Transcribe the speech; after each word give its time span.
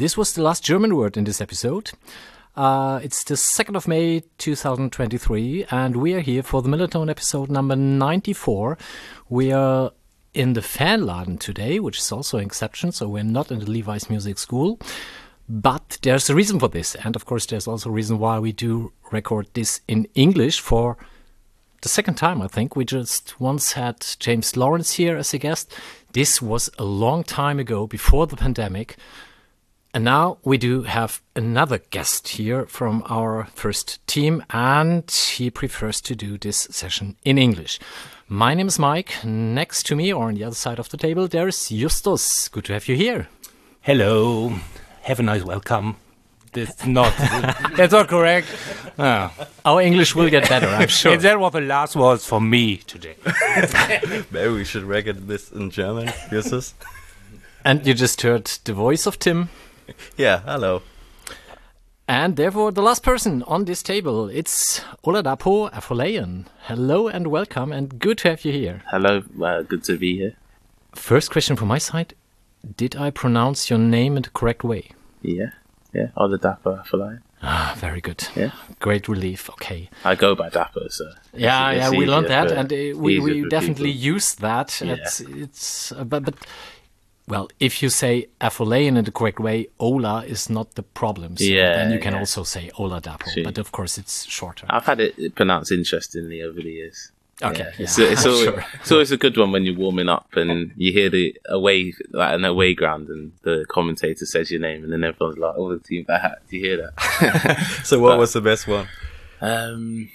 This 0.00 0.16
was 0.16 0.32
the 0.32 0.40
last 0.40 0.64
German 0.64 0.96
word 0.96 1.18
in 1.18 1.24
this 1.24 1.42
episode. 1.42 1.90
Uh, 2.56 3.00
it's 3.02 3.22
the 3.22 3.34
2nd 3.34 3.76
of 3.76 3.86
May 3.86 4.22
2023, 4.38 5.66
and 5.70 5.94
we 5.94 6.14
are 6.14 6.20
here 6.20 6.42
for 6.42 6.62
the 6.62 6.70
MillernTon 6.70 7.10
episode 7.10 7.50
number 7.50 7.76
94. 7.76 8.78
We 9.28 9.52
are 9.52 9.90
in 10.32 10.54
the 10.54 10.62
Fanladen 10.62 11.38
today, 11.38 11.80
which 11.80 11.98
is 11.98 12.10
also 12.10 12.38
an 12.38 12.46
exception, 12.46 12.92
so 12.92 13.08
we're 13.10 13.24
not 13.24 13.52
in 13.52 13.58
the 13.58 13.70
Levi's 13.70 14.08
Music 14.08 14.38
School. 14.38 14.80
But 15.50 15.98
there's 16.00 16.30
a 16.30 16.34
reason 16.34 16.58
for 16.58 16.68
this, 16.68 16.94
and 16.94 17.14
of 17.14 17.26
course, 17.26 17.44
there's 17.44 17.68
also 17.68 17.90
a 17.90 17.92
reason 17.92 18.18
why 18.18 18.38
we 18.38 18.52
do 18.52 18.94
record 19.12 19.48
this 19.52 19.82
in 19.86 20.08
English 20.14 20.60
for 20.60 20.96
the 21.82 21.90
second 21.90 22.14
time, 22.14 22.40
I 22.40 22.46
think. 22.46 22.74
We 22.74 22.86
just 22.86 23.38
once 23.38 23.72
had 23.72 24.06
James 24.18 24.56
Lawrence 24.56 24.94
here 24.94 25.18
as 25.18 25.34
a 25.34 25.38
guest. 25.38 25.70
This 26.14 26.40
was 26.40 26.70
a 26.78 26.84
long 26.84 27.22
time 27.22 27.58
ago, 27.58 27.86
before 27.86 28.26
the 28.26 28.36
pandemic. 28.36 28.96
And 29.92 30.04
now 30.04 30.38
we 30.44 30.56
do 30.56 30.82
have 30.82 31.20
another 31.34 31.78
guest 31.78 32.28
here 32.28 32.64
from 32.66 33.02
our 33.08 33.48
first 33.54 33.98
team, 34.06 34.44
and 34.50 35.10
he 35.10 35.50
prefers 35.50 36.00
to 36.02 36.14
do 36.14 36.38
this 36.38 36.68
session 36.70 37.16
in 37.24 37.38
English. 37.38 37.80
My 38.28 38.54
name 38.54 38.68
is 38.68 38.78
Mike. 38.78 39.24
Next 39.24 39.86
to 39.86 39.96
me, 39.96 40.12
or 40.12 40.28
on 40.28 40.34
the 40.34 40.44
other 40.44 40.54
side 40.54 40.78
of 40.78 40.88
the 40.90 40.96
table, 40.96 41.26
there's 41.26 41.68
Justus. 41.70 42.46
Good 42.46 42.66
to 42.66 42.74
have 42.74 42.86
you 42.86 42.94
here. 42.94 43.26
Hello. 43.80 44.54
Have 45.02 45.18
a 45.18 45.24
nice 45.24 45.42
welcome. 45.42 45.96
That's 46.52 46.86
not. 46.98 47.12
that's 47.76 47.92
not 47.92 48.06
correct. 48.06 48.46
Ah. 48.96 49.34
Our 49.64 49.80
English 49.82 50.14
will 50.14 50.30
get 50.30 50.48
better, 50.48 50.68
I'm 50.68 50.86
sure. 50.86 51.14
And 51.14 51.22
that 51.22 51.40
was 51.40 51.52
the 51.52 51.62
last 51.62 51.96
words 51.96 52.24
for 52.24 52.40
me 52.40 52.76
today. 52.76 53.16
Maybe 54.30 54.52
we 54.52 54.64
should 54.64 54.84
record 54.84 55.26
this 55.26 55.50
in 55.50 55.70
German, 55.70 56.12
Justus. 56.30 56.74
And 57.64 57.84
you 57.84 57.94
just 57.94 58.22
heard 58.22 58.44
the 58.64 58.72
voice 58.72 59.06
of 59.06 59.18
Tim. 59.18 59.48
yeah, 60.16 60.40
hello. 60.40 60.82
And 62.08 62.36
therefore, 62.36 62.72
the 62.72 62.82
last 62.82 63.02
person 63.02 63.42
on 63.44 63.66
this 63.66 63.82
table, 63.82 64.28
it's 64.28 64.80
Oladapo 65.04 65.70
Afolayan. 65.72 66.46
Hello 66.62 67.08
and 67.08 67.28
welcome, 67.28 67.72
and 67.72 67.98
good 67.98 68.18
to 68.18 68.30
have 68.30 68.44
you 68.44 68.52
here. 68.52 68.82
Hello, 68.90 69.22
uh, 69.42 69.62
good 69.62 69.84
to 69.84 69.96
be 69.96 70.16
here. 70.16 70.34
First 70.94 71.30
question 71.30 71.56
from 71.56 71.68
my 71.68 71.78
side 71.78 72.14
Did 72.76 72.96
I 72.96 73.10
pronounce 73.10 73.70
your 73.70 73.78
name 73.78 74.16
in 74.16 74.22
the 74.22 74.30
correct 74.30 74.64
way? 74.64 74.90
Yeah, 75.22 75.50
yeah, 75.92 76.08
Oladapo 76.16 76.84
Afolayan. 76.84 77.22
Ah, 77.42 77.74
very 77.78 78.00
good. 78.00 78.28
Yeah. 78.36 78.50
Great 78.80 79.08
relief. 79.08 79.48
Okay. 79.50 79.88
I 80.04 80.14
go 80.14 80.34
by 80.34 80.50
Dapo, 80.50 80.90
so. 80.90 81.10
Yeah, 81.32 81.70
it's 81.70 81.92
yeah, 81.92 81.98
we 81.98 82.04
learned 82.04 82.28
that, 82.28 82.52
and 82.52 82.70
uh, 82.70 82.98
we, 82.98 83.18
we 83.18 83.48
definitely 83.48 83.92
people. 83.92 84.14
use 84.14 84.34
that. 84.34 84.78
Yeah. 84.84 84.94
It's, 84.94 85.20
it's 85.20 85.92
uh, 85.92 86.04
but, 86.04 86.24
but 86.24 86.34
well, 87.30 87.48
if 87.60 87.82
you 87.82 87.88
say 87.88 88.26
Afolayan 88.40 88.96
in 88.98 89.04
the 89.04 89.12
correct 89.12 89.40
way, 89.40 89.68
Ola 89.78 90.24
is 90.26 90.50
not 90.50 90.74
the 90.74 90.82
problem. 90.82 91.36
So 91.36 91.44
Yeah, 91.44 91.76
then 91.76 91.92
you 91.92 91.98
can 92.00 92.12
yeah. 92.14 92.18
also 92.20 92.42
say 92.42 92.70
Ola 92.78 93.00
Dapo, 93.00 93.28
Sure. 93.32 93.44
but 93.44 93.56
of 93.58 93.70
course 93.72 93.96
it's 93.98 94.26
shorter. 94.26 94.66
I've 94.68 94.84
had 94.86 95.00
it 95.00 95.34
pronounced 95.34 95.70
interestingly 95.72 96.42
over 96.42 96.60
the 96.60 96.70
years. 96.80 97.12
Okay, 97.42 97.70
It's, 97.78 97.96
yeah, 97.98 98.08
it's, 98.12 98.26
always, 98.30 98.42
sure. 98.44 98.64
it's 98.80 98.92
always 98.92 99.12
a 99.12 99.16
good 99.16 99.36
one 99.38 99.50
when 99.52 99.64
you're 99.64 99.74
warming 99.84 100.10
up 100.10 100.28
and 100.36 100.72
you 100.76 100.92
hear 100.92 101.08
the 101.08 101.34
away, 101.48 101.94
like 102.10 102.34
an 102.34 102.44
away 102.44 102.74
ground, 102.74 103.08
and 103.08 103.32
the 103.42 103.64
commentator 103.70 104.26
says 104.26 104.50
your 104.50 104.60
name, 104.60 104.84
and 104.84 104.92
then 104.92 105.02
everyone's 105.04 105.38
like, 105.38 105.54
"Oh, 105.56 105.72
the 105.72 105.78
team 105.82 106.04
that." 106.08 106.42
Do 106.50 106.56
you 106.58 106.62
hear 106.68 106.76
that? 106.82 106.92
So, 107.88 107.98
what 107.98 108.10
But- 108.10 108.18
was 108.18 108.32
the 108.34 108.42
best 108.42 108.68
one? 108.68 108.88
Um, 109.40 110.10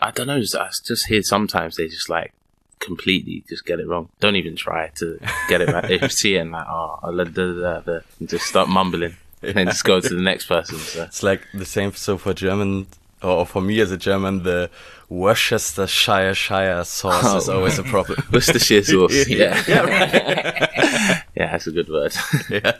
I, 0.00 0.08
I 0.08 0.10
don't 0.12 0.28
know. 0.28 0.36
I 0.58 0.68
just 0.86 1.06
hear 1.08 1.22
sometimes 1.22 1.76
they 1.76 1.88
just 1.88 2.08
like 2.08 2.32
completely 2.80 3.44
just 3.48 3.64
get 3.64 3.78
it 3.80 3.86
wrong. 3.86 4.08
Don't 4.20 4.36
even 4.36 4.56
try 4.56 4.88
to 4.96 5.18
get 5.48 5.60
it 5.60 5.68
right. 5.68 5.86
They 6.00 6.08
see 6.08 6.34
it 6.36 6.40
and 6.40 6.50
like, 6.52 6.66
oh, 6.68 6.98
da, 7.02 7.24
da, 7.24 7.52
da, 7.60 7.80
da, 7.80 8.00
and 8.18 8.28
just 8.28 8.46
start 8.46 8.68
mumbling 8.68 9.16
and 9.42 9.54
then 9.54 9.66
just 9.66 9.84
go 9.84 10.00
to 10.00 10.08
the 10.14 10.20
next 10.20 10.46
person. 10.46 10.78
So. 10.78 11.04
It's 11.04 11.22
like 11.22 11.42
the 11.54 11.64
same. 11.66 11.92
So 11.92 12.18
for 12.18 12.34
German, 12.34 12.86
or 13.22 13.46
for 13.46 13.60
me 13.62 13.80
as 13.80 13.92
a 13.92 13.96
German, 13.96 14.42
the 14.42 14.70
Worcestershire 15.08 16.34
Shire 16.34 16.84
sauce 16.84 17.42
is 17.42 17.48
Oh. 17.48 17.56
always 17.58 17.78
a 17.78 17.82
problem. 17.84 18.22
Worcestershire 18.32 18.82
sauce. 18.82 19.26
Yeah. 19.28 19.62
yeah. 19.68 21.22
Yeah, 21.36 21.52
that's 21.52 21.66
a 21.66 21.70
good 21.72 21.88
word. 21.88 22.14
yeah. 22.50 22.78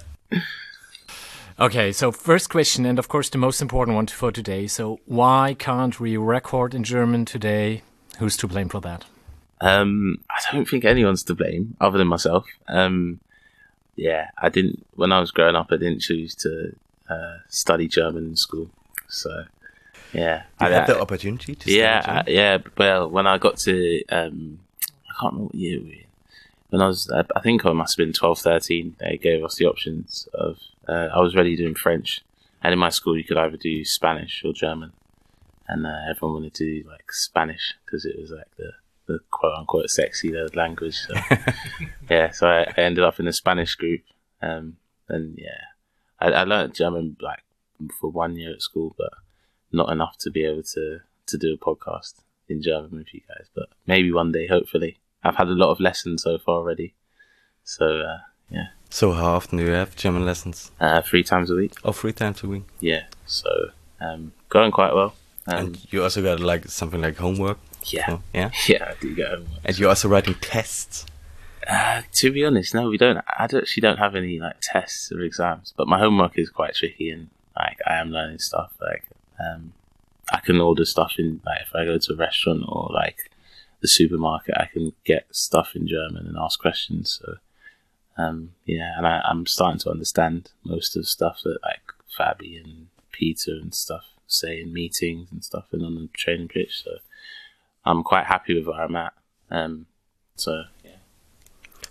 Okay, 1.59 1.93
so 1.93 2.11
first 2.11 2.49
question, 2.51 2.87
and 2.87 2.99
of 2.99 3.09
course 3.09 3.29
the 3.29 3.39
most 3.39 3.61
important 3.61 3.95
one 3.95 4.07
for 4.07 4.33
today. 4.33 4.67
So 4.67 4.99
why 5.07 5.55
can't 5.59 6.01
we 6.01 6.17
record 6.17 6.75
in 6.75 6.85
German 6.85 7.25
today? 7.27 7.83
Who's 8.19 8.37
to 8.39 8.47
blame 8.49 8.69
for 8.71 8.81
that? 8.81 9.05
Um, 9.61 10.23
I 10.31 10.53
don't 10.53 10.67
think 10.69 10.85
anyone's 10.85 11.23
to 11.25 11.35
blame 11.35 11.77
other 11.81 11.99
than 11.99 12.07
myself. 12.09 12.47
Um, 12.69 13.21
yeah, 13.97 14.31
I 14.39 14.49
didn't 14.49 14.87
when 14.95 15.13
I 15.13 15.21
was 15.21 15.31
growing 15.31 15.57
up. 15.57 15.69
I 15.71 15.77
didn't 15.77 16.01
choose 16.01 16.35
to 16.37 16.75
uh, 17.09 17.39
study 17.49 17.87
German 17.89 18.25
in 18.25 18.37
school. 18.37 18.71
So 19.09 19.45
yeah, 20.13 20.45
You 20.61 20.67
I, 20.67 20.71
had 20.71 20.87
the 20.87 21.01
opportunity 21.01 21.55
to 21.55 21.61
study 21.61 21.77
yeah, 21.77 22.01
German? 22.01 22.25
I- 22.27 22.31
yeah. 22.31 22.59
Well, 22.79 23.11
when 23.11 23.27
I 23.27 23.39
got 23.39 23.59
to, 23.59 24.03
um, 24.09 24.61
I 25.09 25.13
can't 25.21 25.33
remember 25.35 25.45
what 25.47 25.55
year 25.55 25.79
we 25.81 25.87
were 25.87 25.93
in. 25.93 26.05
When 26.71 26.83
I 26.83 26.87
was, 26.87 27.11
I 27.11 27.25
I 27.37 27.41
think 27.41 27.67
I 27.67 27.73
must 27.73 27.99
have 27.99 28.07
been 28.07 28.13
12, 28.15 28.39
13, 28.39 28.97
they 29.01 29.19
gave 29.19 29.43
us 29.45 29.57
the 29.57 29.67
options 29.67 30.29
of, 30.33 30.59
uh, 30.89 31.09
I 31.13 31.21
was 31.21 31.35
already 31.35 31.57
doing 31.57 31.75
French. 31.75 32.23
And 32.63 32.73
in 32.73 32.79
my 32.79 32.91
school, 32.91 33.17
you 33.19 33.25
could 33.25 33.37
either 33.39 33.57
do 33.57 33.85
Spanish 33.85 34.43
or 34.45 34.53
German. 34.53 34.93
And 35.67 35.87
uh, 35.87 35.97
everyone 36.09 36.35
wanted 36.35 36.55
to 36.55 36.65
do 36.83 36.89
like 36.89 37.11
Spanish 37.13 37.75
because 37.85 38.05
it 38.05 38.19
was 38.21 38.31
like 38.31 38.47
the, 38.57 38.73
the 39.13 39.21
quote 39.31 39.55
unquote 39.59 39.91
sexy 39.91 40.33
language. 40.55 40.97
So, 40.97 41.15
yeah, 42.11 42.31
so 42.31 42.47
I, 42.47 42.63
I 42.77 42.81
ended 42.83 43.05
up 43.05 43.19
in 43.19 43.27
the 43.27 43.33
Spanish 43.33 43.75
group. 43.75 44.03
Um, 44.43 44.77
and 45.09 45.37
yeah, 45.39 45.61
I, 46.21 46.29
I 46.31 46.45
learned 46.45 46.75
German 46.75 47.17
like 47.21 47.43
for 48.01 48.11
one 48.11 48.37
year 48.37 48.53
at 48.53 48.63
school, 48.63 48.95
but 48.97 49.11
not 49.73 49.91
enough 49.91 50.17
to 50.19 50.31
be 50.31 50.45
able 50.45 50.63
to 50.75 51.01
to 51.27 51.39
do 51.39 51.55
a 51.55 51.59
podcast 51.59 52.15
in 52.49 52.63
German 52.63 52.91
with 52.99 53.13
you 53.15 53.21
guys. 53.29 53.47
But 53.55 53.69
maybe 53.87 54.13
one 54.13 54.33
day, 54.33 54.47
hopefully. 54.47 54.99
I've 55.23 55.37
had 55.37 55.49
a 55.49 55.53
lot 55.55 55.71
of 55.71 55.81
lessons 55.81 56.23
so 56.23 56.39
far 56.39 56.57
already. 56.57 56.95
So 57.65 57.85
uh, 58.01 58.19
yeah, 58.51 58.69
So 58.89 59.13
how 59.13 59.33
often 59.35 59.59
do 59.59 59.65
you 59.65 59.73
have 59.73 59.95
German 59.95 60.25
lessons? 60.25 60.71
uh, 60.81 61.03
three 61.03 61.23
times 61.23 61.51
a 61.51 61.55
week. 61.55 61.75
Oh, 61.85 61.93
three 61.93 62.13
times 62.15 62.43
a 62.43 62.49
week. 62.49 62.65
Yeah, 62.81 63.05
so 63.27 63.51
um, 64.01 64.33
going 64.49 64.73
quite 64.73 64.95
well. 64.95 65.15
Um, 65.47 65.59
and 65.59 65.93
you 65.93 66.03
also 66.03 66.23
got 66.23 66.41
like 66.41 66.67
something 66.69 67.03
like 67.03 67.17
homework. 67.19 67.59
Yeah, 67.87 68.19
yeah. 68.35 68.51
yeah, 68.69 68.93
I 68.93 69.01
do 69.01 69.15
get 69.15 69.29
homework. 69.29 69.61
And 69.65 69.79
you're 69.79 69.89
also 69.89 70.09
writing 70.09 70.35
tests. 70.41 71.07
Uh, 71.69 72.03
to 72.13 72.33
be 72.33 72.45
honest, 72.45 72.75
no, 72.75 72.89
we 72.89 72.97
don't. 72.97 73.19
I 73.19 73.45
actually 73.45 73.81
don't 73.81 73.99
have 73.99 74.15
any 74.15 74.41
like 74.41 74.57
tests 74.61 75.13
or 75.13 75.21
exams, 75.21 75.75
but 75.77 75.89
my 75.89 75.99
homework 75.99 76.39
is 76.39 76.51
quite 76.51 76.75
tricky, 76.75 77.11
and 77.11 77.29
like 77.57 77.79
I 77.87 77.97
am 77.97 78.11
learning 78.11 78.39
stuff. 78.39 78.73
Like 78.81 79.05
um, 79.39 79.73
I 80.33 80.41
can 80.41 80.61
order 80.61 80.85
stuff 80.85 81.15
in 81.19 81.41
like 81.45 81.63
if 81.63 81.75
I 81.75 81.85
go 81.85 81.99
to 81.99 82.13
a 82.13 82.17
restaurant 82.17 82.65
or 82.67 82.91
like 82.93 83.31
the 83.81 83.89
supermarket, 83.89 84.57
I 84.57 84.67
can 84.67 84.93
get 85.05 85.27
stuff 85.31 85.75
in 85.75 85.87
German 85.87 86.27
and 86.27 86.37
ask 86.39 86.59
questions. 86.59 87.21
So 87.21 87.37
um, 88.17 88.53
yeah, 88.65 88.97
and 88.97 89.07
I, 89.07 89.21
I'm 89.25 89.47
starting 89.47 89.81
to 89.81 89.91
understand 89.91 90.51
most 90.65 90.97
of 90.97 91.03
the 91.03 91.09
stuff 91.09 91.41
that 91.45 91.59
like 91.63 91.81
Fabi 92.19 92.63
and 92.63 92.89
Peter 93.13 93.53
and 93.53 93.75
stuff 93.75 94.05
say 94.27 94.61
in 94.61 94.73
meetings 94.73 95.29
and 95.33 95.45
stuff 95.45 95.67
and 95.73 95.85
on 95.85 95.95
the 95.95 96.09
training 96.13 96.49
pitch. 96.49 96.83
So 96.85 96.99
I'm 97.85 98.03
quite 98.03 98.27
happy 98.27 98.55
with 98.55 98.67
where 98.67 98.83
I'm 98.83 98.97
at. 98.97 99.13
Um, 99.51 99.87
so 100.37 100.63
yeah. 100.85 100.97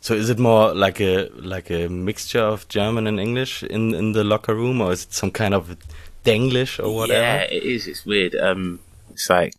So 0.01 0.13
is 0.13 0.29
it 0.29 0.39
more 0.39 0.73
like 0.73 1.01
a 1.01 1.29
like 1.35 1.69
a 1.69 1.87
mixture 1.87 2.41
of 2.41 2.67
German 2.67 3.07
and 3.07 3.19
English 3.19 3.63
in 3.63 3.93
in 3.93 4.13
the 4.13 4.23
locker 4.23 4.55
room, 4.55 4.81
or 4.81 4.91
is 4.91 5.03
it 5.03 5.13
some 5.13 5.31
kind 5.31 5.53
of 5.53 5.77
Denglish 6.23 6.83
or 6.83 6.95
whatever? 6.95 7.21
Yeah, 7.21 7.41
it 7.43 7.63
is. 7.63 7.87
It's 7.87 8.05
weird. 8.05 8.35
Um, 8.35 8.79
it's 9.11 9.29
like 9.29 9.55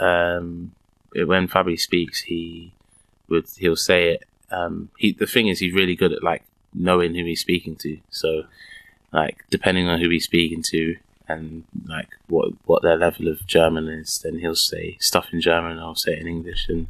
um, 0.00 0.72
when 1.14 1.48
Fabi 1.48 1.78
speaks, 1.78 2.22
he 2.22 2.72
would 3.28 3.46
he'll 3.56 3.76
say 3.76 4.14
it. 4.14 4.24
Um, 4.50 4.90
he 4.98 5.12
the 5.12 5.26
thing 5.26 5.48
is, 5.48 5.58
he's 5.58 5.74
really 5.74 5.96
good 5.96 6.12
at 6.12 6.22
like 6.22 6.44
knowing 6.72 7.14
who 7.14 7.24
he's 7.24 7.40
speaking 7.40 7.76
to. 7.76 7.98
So, 8.10 8.44
like 9.12 9.44
depending 9.50 9.88
on 9.88 10.00
who 10.00 10.08
he's 10.08 10.24
speaking 10.24 10.62
to 10.70 10.96
and 11.28 11.64
like 11.86 12.08
what 12.28 12.52
what 12.66 12.82
their 12.82 12.96
level 12.96 13.28
of 13.28 13.46
German 13.46 13.88
is, 13.88 14.20
then 14.22 14.38
he'll 14.38 14.54
say 14.54 14.96
stuff 15.00 15.28
in 15.32 15.40
German, 15.40 15.72
and 15.72 15.80
I'll 15.80 15.94
say 15.94 16.12
it 16.12 16.20
in 16.20 16.26
English, 16.28 16.68
and 16.68 16.88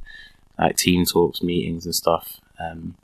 like 0.59 0.77
team 0.77 1.05
talks, 1.07 1.43
meetings, 1.43 1.85
and 1.85 1.95
stuff. 1.95 2.41
Um, 2.59 2.97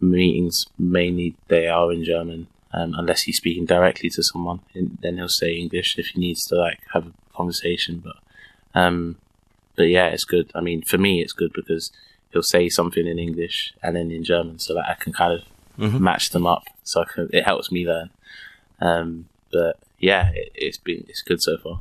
meetings 0.00 0.66
mainly 0.78 1.34
they 1.48 1.68
are 1.68 1.92
in 1.92 2.04
German, 2.04 2.46
um, 2.72 2.94
unless 2.96 3.22
he's 3.22 3.36
speaking 3.36 3.66
directly 3.66 4.10
to 4.10 4.22
someone. 4.22 4.60
Then 4.74 5.16
he'll 5.16 5.28
say 5.28 5.52
English 5.52 5.98
if 5.98 6.08
he 6.08 6.20
needs 6.20 6.44
to 6.46 6.56
like 6.56 6.80
have 6.92 7.06
a 7.08 7.12
conversation. 7.36 8.02
But 8.04 8.16
um, 8.74 9.16
but 9.76 9.84
yeah, 9.84 10.06
it's 10.08 10.24
good. 10.24 10.50
I 10.54 10.60
mean, 10.60 10.82
for 10.82 10.98
me, 10.98 11.20
it's 11.20 11.32
good 11.32 11.52
because 11.52 11.92
he'll 12.32 12.42
say 12.42 12.68
something 12.68 13.06
in 13.06 13.18
English 13.18 13.74
and 13.82 13.96
then 13.96 14.10
in 14.10 14.24
German, 14.24 14.58
so 14.58 14.74
that 14.74 14.88
I 14.88 14.94
can 14.94 15.12
kind 15.12 15.32
of 15.32 15.40
Mhm. 15.78 16.00
match 16.00 16.30
them 16.30 16.46
up. 16.46 16.64
So 16.84 17.00
I 17.00 17.04
can, 17.06 17.30
it 17.32 17.44
helps 17.44 17.72
me 17.72 17.86
learn. 17.86 18.10
Um, 18.82 19.28
but 19.50 19.78
yeah, 20.00 20.30
it, 20.34 20.50
it's 20.54 20.78
been 20.78 21.04
it's 21.08 21.22
good 21.22 21.40
so 21.40 21.56
far. 21.58 21.78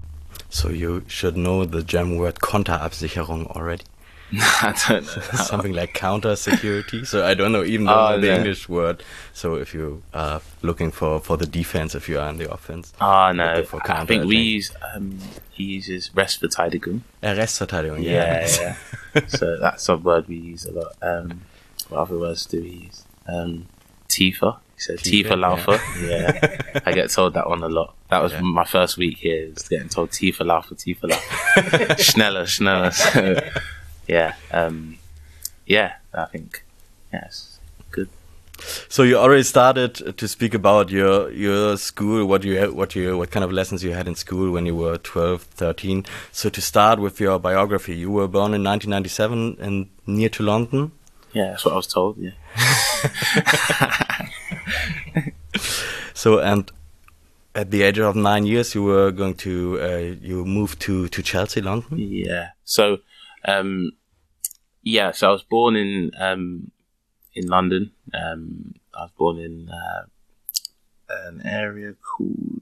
So 0.50 0.70
you 0.70 1.04
should 1.08 1.36
know 1.38 1.66
the 1.66 1.82
German 1.84 2.18
word 2.18 2.36
Konterabsicherung 2.36 3.48
already. 3.56 3.84
I 4.34 4.76
don't 4.88 5.04
know. 5.06 5.22
Something 5.44 5.74
like 5.74 5.94
counter 5.96 6.36
security. 6.36 7.04
So 7.04 7.26
I 7.26 7.34
don't 7.34 7.52
know 7.52 7.64
even 7.64 7.88
Oh, 7.90 8.20
the 8.20 8.28
no. 8.28 8.36
English 8.36 8.70
word. 8.70 9.02
So 9.34 9.56
if 9.56 9.74
you 9.74 10.04
are 10.14 10.40
looking 10.62 10.92
for, 10.92 11.20
for 11.20 11.36
the 11.36 11.48
defense, 11.48 11.96
if 11.96 12.08
you 12.08 12.20
are 12.20 12.30
in 12.30 12.38
the 12.38 12.52
offense. 12.52 12.94
Ah 13.02 13.32
no, 13.32 13.64
for 13.64 13.82
I 13.92 14.06
think 14.06 14.26
we 14.26 14.38
use 14.38 14.72
um, 14.94 15.18
he 15.52 15.64
uses 15.64 16.10
Restverteidigung. 16.16 17.02
Uh, 17.24 17.28
Restverteidigung, 17.34 18.04
Yeah, 18.04 18.48
yeah. 18.48 18.76
yeah. 19.16 19.22
so 19.28 19.58
that's 19.60 19.90
a 19.90 19.98
word 19.98 20.28
we 20.28 20.36
use 20.36 20.66
a 20.66 20.72
lot. 20.74 20.94
Um, 21.02 21.42
what 21.90 22.02
other 22.02 22.18
words 22.20 22.46
do 22.46 22.62
we 22.62 22.70
use? 22.86 23.04
Um, 23.28 23.68
Tifa. 24.08 24.60
He 24.76 24.82
said 24.82 25.00
Tiefer, 25.00 25.30
Tifa 25.32 25.40
Laufer. 25.40 25.80
Yeah. 26.08 26.82
I 26.86 26.92
get 26.94 27.10
told 27.10 27.34
that 27.34 27.50
one 27.50 27.64
a 27.64 27.68
lot. 27.70 27.96
That 28.10 28.24
was 28.24 28.32
Yeah. 28.34 28.42
my 28.42 28.66
first 28.66 28.98
week 28.98 29.18
here, 29.20 29.52
is 29.56 29.68
getting 29.68 29.90
told 29.90 30.10
Tifa 30.12 30.44
Laufer, 30.46 30.76
Tifa 30.76 31.10
Laufer. 31.10 31.96
schneller, 32.00 32.46
schneller. 32.46 32.92
So, 33.14 33.40
yeah. 34.08 34.34
Um, 34.52 34.98
yeah, 35.68 35.94
I 36.14 36.26
think, 36.26 36.64
yes, 37.14 37.60
good. 37.92 38.10
So 38.90 39.04
you 39.04 39.16
already 39.18 39.44
started 39.44 40.18
to 40.18 40.28
speak 40.28 40.54
about 40.56 40.90
your 40.90 41.32
your 41.32 41.78
school, 41.78 42.26
what 42.26 42.44
you 42.44 42.58
had, 42.60 42.72
what 42.72 42.94
you 42.96 43.18
what 43.18 43.30
kind 43.32 43.44
of 43.46 43.52
lessons 43.54 43.84
you 43.84 43.94
had 43.94 44.08
in 44.08 44.16
school 44.16 44.52
when 44.52 44.66
you 44.66 44.76
were 44.76 44.98
12, 44.98 45.44
13. 45.44 46.06
So 46.32 46.50
to 46.50 46.60
start 46.62 47.00
with 47.00 47.20
your 47.22 47.40
biography, 47.40 47.96
you 47.96 48.10
were 48.12 48.28
born 48.28 48.54
in 48.54 48.64
1997 48.64 49.58
and 49.62 49.88
near 50.08 50.30
to 50.30 50.44
London. 50.44 50.92
Yeah, 51.34 51.52
that's 51.52 51.64
what 51.64 51.74
I 51.74 51.78
was 51.78 51.88
told, 51.88 52.18
yeah. 52.18 52.32
So 56.14 56.40
and 56.40 56.70
at 57.62 57.72
the 57.72 57.82
age 57.88 58.00
of 58.00 58.16
nine 58.16 58.46
years, 58.46 58.74
you 58.76 58.84
were 58.84 59.12
going 59.12 59.36
to 59.36 59.54
uh, 59.82 60.16
you 60.30 60.46
moved 60.46 60.78
to 60.86 61.08
to 61.16 61.22
Chelsea, 61.22 61.62
London. 61.62 61.98
Yeah. 61.98 62.50
So, 62.64 62.84
um, 63.54 63.92
yeah. 64.84 65.12
So 65.12 65.28
I 65.30 65.32
was 65.32 65.44
born 65.56 65.76
in 65.76 66.12
um, 66.28 66.72
in 67.34 67.46
London. 67.48 67.92
Um, 68.14 68.74
I 68.98 69.02
was 69.04 69.12
born 69.18 69.38
in 69.40 69.70
uh, 69.70 70.04
an 71.28 71.42
area 71.46 71.94
called 72.12 72.62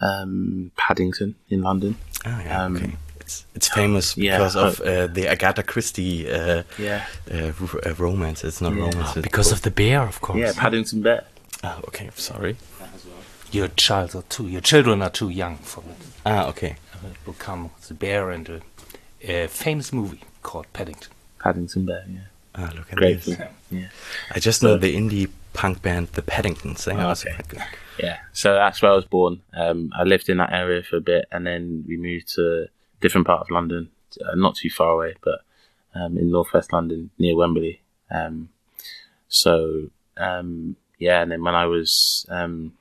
um, 0.00 0.70
Paddington 0.76 1.34
in 1.48 1.62
London. 1.62 1.94
Oh, 2.26 2.40
yeah, 2.44 2.64
Um, 2.64 2.76
okay. 2.76 2.96
It's 3.20 3.44
it's 3.54 3.68
famous 3.68 4.16
yeah, 4.16 4.38
because 4.38 4.56
of 4.56 4.80
uh, 4.80 5.06
the 5.16 5.28
Agatha 5.28 5.62
Christie 5.62 6.26
uh, 6.30 6.62
Yeah. 6.78 7.04
uh, 7.30 7.52
uh, 7.86 7.94
romance. 7.98 8.44
It's 8.48 8.60
not 8.60 8.72
Yeah. 8.74 8.86
romance. 8.86 9.16
it's 9.16 9.22
Because 9.30 9.52
of 9.52 9.60
the 9.62 9.70
bear, 9.70 10.00
of 10.02 10.20
course. 10.20 10.38
Yeah, 10.40 10.52
Paddington 10.56 11.02
Bear. 11.02 11.22
Oh, 11.62 11.78
okay, 11.88 12.08
sorry. 12.16 12.56
Your 13.50 13.68
child 13.68 14.14
are 14.14 14.22
too. 14.22 14.46
Your 14.48 14.60
children 14.60 15.02
are 15.02 15.10
too 15.10 15.28
young 15.28 15.56
for 15.58 15.80
it. 15.82 15.96
Ah, 16.24 16.46
okay. 16.48 16.76
It 17.04 17.16
will 17.26 17.32
come 17.34 17.70
the 17.88 17.94
bear 17.94 18.30
and 18.30 18.48
a, 18.48 18.60
a 19.22 19.46
famous 19.48 19.92
movie 19.92 20.20
called 20.42 20.66
Paddington. 20.72 21.10
Paddington 21.38 21.86
Bear. 21.86 22.04
Yeah. 22.08 22.20
Ah, 22.54 22.70
look 22.76 22.92
at 22.92 22.96
Great. 22.98 23.22
this. 23.22 23.36
film. 23.36 23.48
Yeah. 23.70 23.88
I 24.34 24.38
just 24.40 24.62
know 24.62 24.76
the 24.76 24.94
indie 24.94 25.30
punk 25.54 25.80
band 25.82 26.08
The 26.08 26.22
Paddingtons. 26.22 26.84
They 26.84 26.92
Oh, 26.92 26.98
are 26.98 27.12
okay. 27.12 27.36
good. 27.48 27.62
Yeah, 27.98 28.18
so 28.32 28.54
that's 28.54 28.80
where 28.82 28.92
I 28.92 28.94
was 28.94 29.04
born. 29.04 29.40
Um, 29.54 29.92
I 29.94 30.04
lived 30.04 30.28
in 30.28 30.36
that 30.38 30.52
area 30.52 30.82
for 30.82 30.96
a 30.96 31.00
bit, 31.00 31.26
and 31.32 31.46
then 31.46 31.84
we 31.86 31.96
moved 31.96 32.28
to 32.34 32.62
a 32.62 32.66
different 33.00 33.26
part 33.26 33.40
of 33.42 33.50
London, 33.50 33.90
uh, 34.24 34.34
not 34.36 34.54
too 34.56 34.70
far 34.70 34.92
away, 34.92 35.14
but 35.22 35.40
um, 35.94 36.16
in 36.16 36.30
northwest 36.30 36.72
London 36.72 37.10
near 37.18 37.36
Wembley. 37.36 37.80
Um, 38.10 38.48
so 39.28 39.90
um, 40.16 40.76
yeah, 40.98 41.20
and 41.22 41.30
then 41.32 41.42
when 41.44 41.54
I 41.54 41.66
was 41.66 42.24
um, 42.30 42.72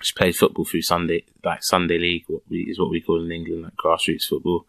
just 0.00 0.16
played 0.16 0.36
football 0.36 0.64
through 0.64 0.82
Sunday, 0.82 1.24
like 1.44 1.60
Sunday 1.62 1.98
League, 1.98 2.24
what 2.26 2.42
we, 2.48 2.62
is 2.62 2.78
what 2.78 2.90
we 2.90 3.00
call 3.00 3.24
in 3.24 3.32
England, 3.32 3.62
like 3.62 3.76
grassroots 3.76 4.24
football, 4.28 4.66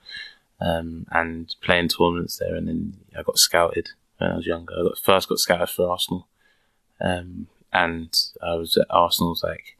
um, 0.62 1.06
and 1.12 1.56
playing 1.62 1.90
tournaments 1.90 2.38
there. 2.38 2.56
And 2.56 2.68
then 2.68 2.98
I 3.18 3.24
got 3.24 3.38
scouted 3.38 3.90
when 4.18 4.32
I 4.32 4.36
was 4.36 4.46
younger. 4.46 4.74
I 4.74 4.84
got 4.84 5.00
first 5.00 5.30
got 5.30 5.40
scouted 5.40 5.70
for 5.70 5.90
Arsenal, 5.90 6.28
um, 7.02 7.48
and 7.74 8.14
I 8.42 8.56
was 8.56 8.78
at 8.78 8.88
Arsenal's 8.90 9.44
like 9.44 9.78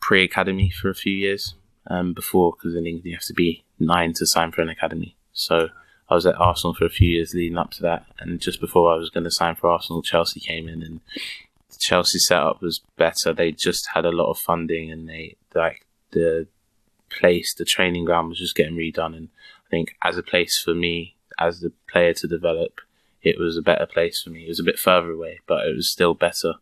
pre 0.00 0.24
academy 0.24 0.70
for 0.70 0.90
a 0.90 0.94
few 0.94 1.14
years 1.14 1.54
um, 1.88 2.12
before, 2.12 2.52
because 2.52 2.74
in 2.74 2.86
England 2.86 3.06
you 3.06 3.14
have 3.14 3.24
to 3.24 3.34
be 3.34 3.64
nine 3.78 4.12
to 4.14 4.26
sign 4.26 4.52
for 4.52 4.62
an 4.62 4.68
academy. 4.68 5.16
So 5.32 5.68
I 6.08 6.14
was 6.14 6.26
at 6.26 6.36
Arsenal 6.36 6.74
for 6.74 6.84
a 6.84 6.90
few 6.90 7.08
years 7.08 7.34
leading 7.34 7.58
up 7.58 7.70
to 7.72 7.82
that, 7.82 8.04
and 8.18 8.40
just 8.40 8.60
before 8.60 8.92
I 8.92 8.96
was 8.96 9.10
going 9.10 9.24
to 9.24 9.30
sign 9.30 9.54
for 9.54 9.70
Arsenal, 9.70 10.02
Chelsea 10.02 10.40
came 10.40 10.68
in, 10.68 10.82
and 10.82 11.00
Chelsea 11.82 12.18
setup 12.18 12.62
was 12.62 12.80
better. 12.96 13.32
They 13.32 13.52
just 13.52 13.88
had 13.94 14.04
a 14.04 14.12
lot 14.12 14.30
of 14.30 14.38
funding, 14.38 14.90
and 14.90 15.08
they 15.08 15.36
like 15.54 15.84
the 16.12 16.46
place, 17.08 17.54
the 17.54 17.64
training 17.64 18.04
ground 18.04 18.28
was 18.28 18.38
just 18.38 18.54
getting 18.54 18.76
redone. 18.76 19.16
And 19.16 19.28
I 19.66 19.70
think 19.70 19.96
as 20.02 20.16
a 20.16 20.22
place 20.22 20.60
for 20.62 20.74
me, 20.74 21.16
as 21.38 21.60
the 21.60 21.72
player 21.90 22.14
to 22.14 22.28
develop, 22.28 22.80
it 23.22 23.38
was 23.38 23.56
a 23.56 23.62
better 23.62 23.86
place 23.86 24.22
for 24.22 24.30
me. 24.30 24.44
It 24.44 24.48
was 24.48 24.60
a 24.60 24.64
bit 24.64 24.78
further 24.78 25.12
away, 25.12 25.40
but 25.46 25.66
it 25.66 25.76
was 25.76 25.90
still 25.90 26.14
better 26.14 26.54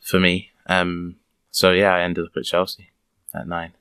for 0.00 0.18
me. 0.18 0.50
Um, 0.66 1.16
so 1.50 1.72
yeah, 1.72 1.94
I 1.94 2.02
ended 2.02 2.26
up 2.26 2.36
at 2.36 2.44
Chelsea 2.44 2.90
at 3.34 3.46
nine. 3.46 3.72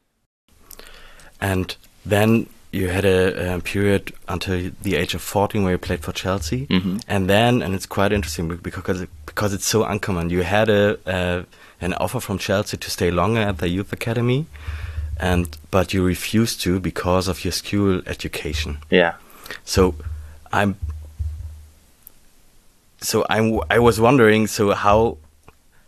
And 1.40 1.76
then 2.06 2.48
you 2.72 2.88
had 2.90 3.04
a, 3.06 3.54
um 3.54 3.62
period 3.62 4.14
until 4.28 4.72
the 4.82 4.96
age 4.96 5.14
of 5.16 5.22
14 5.22 5.64
where 5.64 5.74
you 5.74 5.78
played 5.78 6.00
for 6.04 6.14
Chelsea. 6.14 6.68
Mhm. 6.68 7.02
And 7.08 7.30
then, 7.30 7.62
and 7.62 7.76
it's 7.76 7.86
quite 7.86 8.12
interesting 8.16 8.48
because 8.48 9.06
because 9.26 9.54
it's 9.54 9.68
so 9.68 9.84
uncommon. 9.84 10.30
You 10.30 10.44
had 10.44 10.70
a 10.70 10.98
uh, 11.06 11.44
an 11.82 11.94
offer 11.96 12.20
from 12.22 12.38
Chelsea 12.38 12.78
to 12.78 12.90
stay 12.90 13.12
longer 13.12 13.42
at 13.42 13.58
the 13.58 13.68
youth 13.68 13.92
academy, 13.94 14.46
and 15.20 15.58
but 15.72 15.94
you 15.94 16.06
refused 16.08 16.62
to 16.62 16.80
because 16.80 17.28
of 17.28 17.44
your 17.44 17.52
school 17.54 18.02
education. 18.08 18.78
Yeah, 18.90 19.14
So 19.66 19.96
I'm 20.54 20.76
so 23.02 23.26
I'm 23.30 23.60
I 23.70 23.80
was 23.80 24.00
wondering 24.00 24.48
so 24.48 24.72
how 24.74 25.18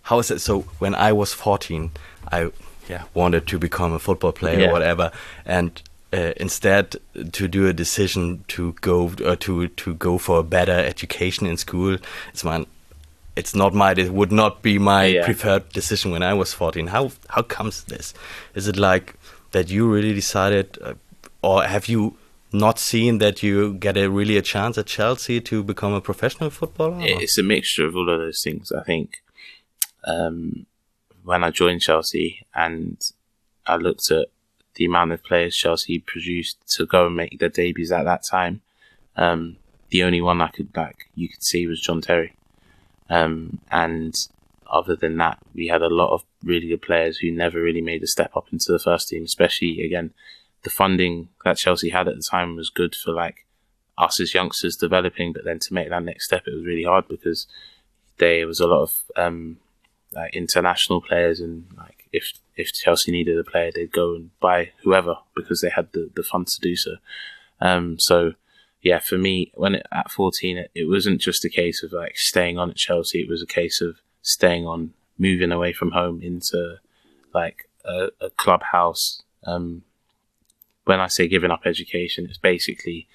how 0.04 0.20
is 0.20 0.32
it 0.32 0.40
so 0.42 0.62
when 0.80 0.96
I 0.96 1.12
was 1.14 1.34
14 1.34 1.92
I 2.32 2.50
yeah 2.90 3.04
wanted 3.14 3.46
to 3.48 3.60
become 3.60 3.94
a 3.94 4.00
football 4.00 4.32
player 4.32 4.60
Yeah. 4.60 4.70
or 4.70 4.72
whatever 4.74 5.12
and 5.46 5.82
uh, 6.14 6.34
instead 6.38 6.96
to 7.32 7.48
do 7.48 7.68
a 7.68 7.74
decision 7.74 8.44
to 8.48 8.74
go 8.82 9.12
or 9.26 9.36
to 9.36 9.68
to 9.70 9.94
go 9.96 10.18
for 10.18 10.40
a 10.40 10.44
better 10.44 10.78
education 10.94 11.48
in 11.48 11.58
school 11.58 11.98
it's 12.34 12.44
my 12.44 12.66
it's 13.36 13.56
not 13.56 13.74
my 13.74 13.92
it 13.92 14.12
would 14.12 14.32
not 14.32 14.62
be 14.62 14.78
my 14.80 15.06
Yeah. 15.06 15.26
preferred 15.26 15.70
decision 15.70 16.12
when 16.12 16.22
I 16.24 16.34
was 16.34 16.54
14 16.54 16.88
how 16.88 17.12
how 17.30 17.42
comes 17.42 17.84
this 17.86 18.14
is 18.56 18.68
it 18.68 18.78
like 18.78 19.14
that 19.52 19.70
you 19.70 19.92
really 19.96 20.14
decided 20.14 20.78
uh, 20.82 20.94
or 21.42 21.64
have 21.64 21.88
you 21.88 22.16
not 22.52 22.78
seen 22.80 23.18
that 23.18 23.42
you 23.42 23.74
get 23.74 23.98
a 23.98 24.08
really 24.10 24.38
a 24.38 24.42
chance 24.44 24.78
at 24.78 24.86
Chelsea 24.86 25.42
to 25.42 25.64
become 25.64 25.94
a 25.94 26.02
professional 26.02 26.50
footballer 26.52 27.02
It- 27.02 27.22
it's 27.24 27.38
a 27.40 27.44
mixture 27.44 27.88
of 27.88 27.96
all 27.96 28.10
of 28.10 28.20
those 28.20 28.42
things. 28.44 28.72
I 28.72 28.84
think 28.84 29.24
um, 30.06 30.66
when 31.24 31.44
I 31.44 31.50
joined 31.52 31.82
Chelsea 31.82 32.46
and 32.54 32.98
I 33.66 33.78
looked 33.78 34.12
at 34.12 34.28
the 34.76 34.86
amount 34.86 35.12
of 35.12 35.24
players 35.24 35.56
Chelsea 35.56 36.00
produced 36.00 36.58
to 36.76 36.86
go 36.86 37.08
and 37.08 37.16
make 37.16 37.40
their 37.40 37.50
debuts 37.50 37.92
at 37.92 38.04
that 38.04 38.24
time, 38.24 38.62
um, 39.16 39.58
the 39.90 40.04
only 40.04 40.22
one 40.22 40.42
I 40.42 40.48
could 40.48 40.76
like 40.76 41.10
you 41.16 41.30
could 41.30 41.44
see 41.44 41.68
was 41.68 41.82
John 41.82 42.02
Terry. 42.02 42.34
Um, 43.10 43.60
and 43.72 44.16
other 44.72 44.96
than 44.96 45.18
that, 45.18 45.38
we 45.54 45.68
had 45.68 45.82
a 45.82 45.90
lot 45.90 46.14
of 46.14 46.24
really 46.44 46.68
good 46.68 46.82
players 46.82 47.18
who 47.18 47.32
never 47.32 47.62
really 47.62 47.82
made 47.82 48.02
a 48.04 48.08
step 48.08 48.36
up 48.36 48.48
into 48.52 48.72
the 48.72 48.80
first 48.80 49.10
team. 49.10 49.24
Especially 49.24 49.86
again, 49.86 50.12
the 50.64 50.70
funding 50.70 51.30
that 51.46 51.58
Chelsea 51.58 51.90
had 51.90 52.08
at 52.08 52.16
the 52.16 52.28
time 52.30 52.56
was 52.56 52.70
good 52.70 52.96
for 52.96 53.12
like 53.12 53.46
us 53.98 54.20
as 54.20 54.34
youngsters 54.34 54.76
developing, 54.76 55.34
but 55.34 55.46
then 55.46 55.60
to 55.60 55.74
make 55.74 55.90
that 55.90 56.04
next 56.04 56.26
step, 56.26 56.48
it 56.48 56.56
was 56.56 56.66
really 56.66 56.84
hard 56.84 57.08
because 57.08 57.46
there 58.18 58.48
was 58.48 58.60
a 58.60 58.68
lot 58.68 58.82
of 58.82 58.94
um, 59.16 59.58
like 60.12 60.36
international 60.36 61.02
players, 61.02 61.40
and 61.40 61.68
like 61.78 62.03
if 62.14 62.34
if 62.56 62.72
Chelsea 62.72 63.12
needed 63.12 63.38
a 63.38 63.44
player, 63.44 63.72
they'd 63.74 63.92
go 63.92 64.16
and 64.16 64.30
buy 64.40 64.72
whoever 64.84 65.16
because 65.36 65.60
they 65.62 65.70
had 65.70 65.92
the 65.92 66.10
the 66.16 66.24
funds 66.24 66.56
to 66.56 66.62
do 66.62 66.76
so. 66.76 66.96
Um, 67.60 67.98
so 68.00 68.34
yeah, 68.82 69.00
for 69.00 69.18
me, 69.18 69.52
when 69.56 69.76
it, 69.76 69.88
at 69.92 70.12
fourteen, 70.12 70.58
it, 70.58 70.72
it 70.74 70.88
wasn't 70.88 71.20
just 71.20 71.44
a 71.44 71.50
case 71.50 71.84
of 71.84 71.92
like 71.92 72.18
staying 72.18 72.58
on 72.58 72.70
at 72.70 72.78
Chelsea; 72.78 73.20
it 73.20 73.30
was 73.30 73.42
a 73.42 73.48
case 73.48 73.82
of 73.82 73.98
staying 74.22 74.66
on, 74.66 74.94
moving 75.18 75.52
away 75.52 75.74
from 75.74 75.92
home 75.92 76.22
into 76.22 76.78
like 77.34 77.68
a, 77.84 78.10
a 78.22 78.30
clubhouse. 78.30 79.24
Um, 79.46 79.84
when 80.86 81.00
I 81.00 81.08
say 81.08 81.28
giving 81.28 81.52
up 81.52 81.62
education, 81.66 82.26
it's 82.26 82.38
basically 82.38 83.08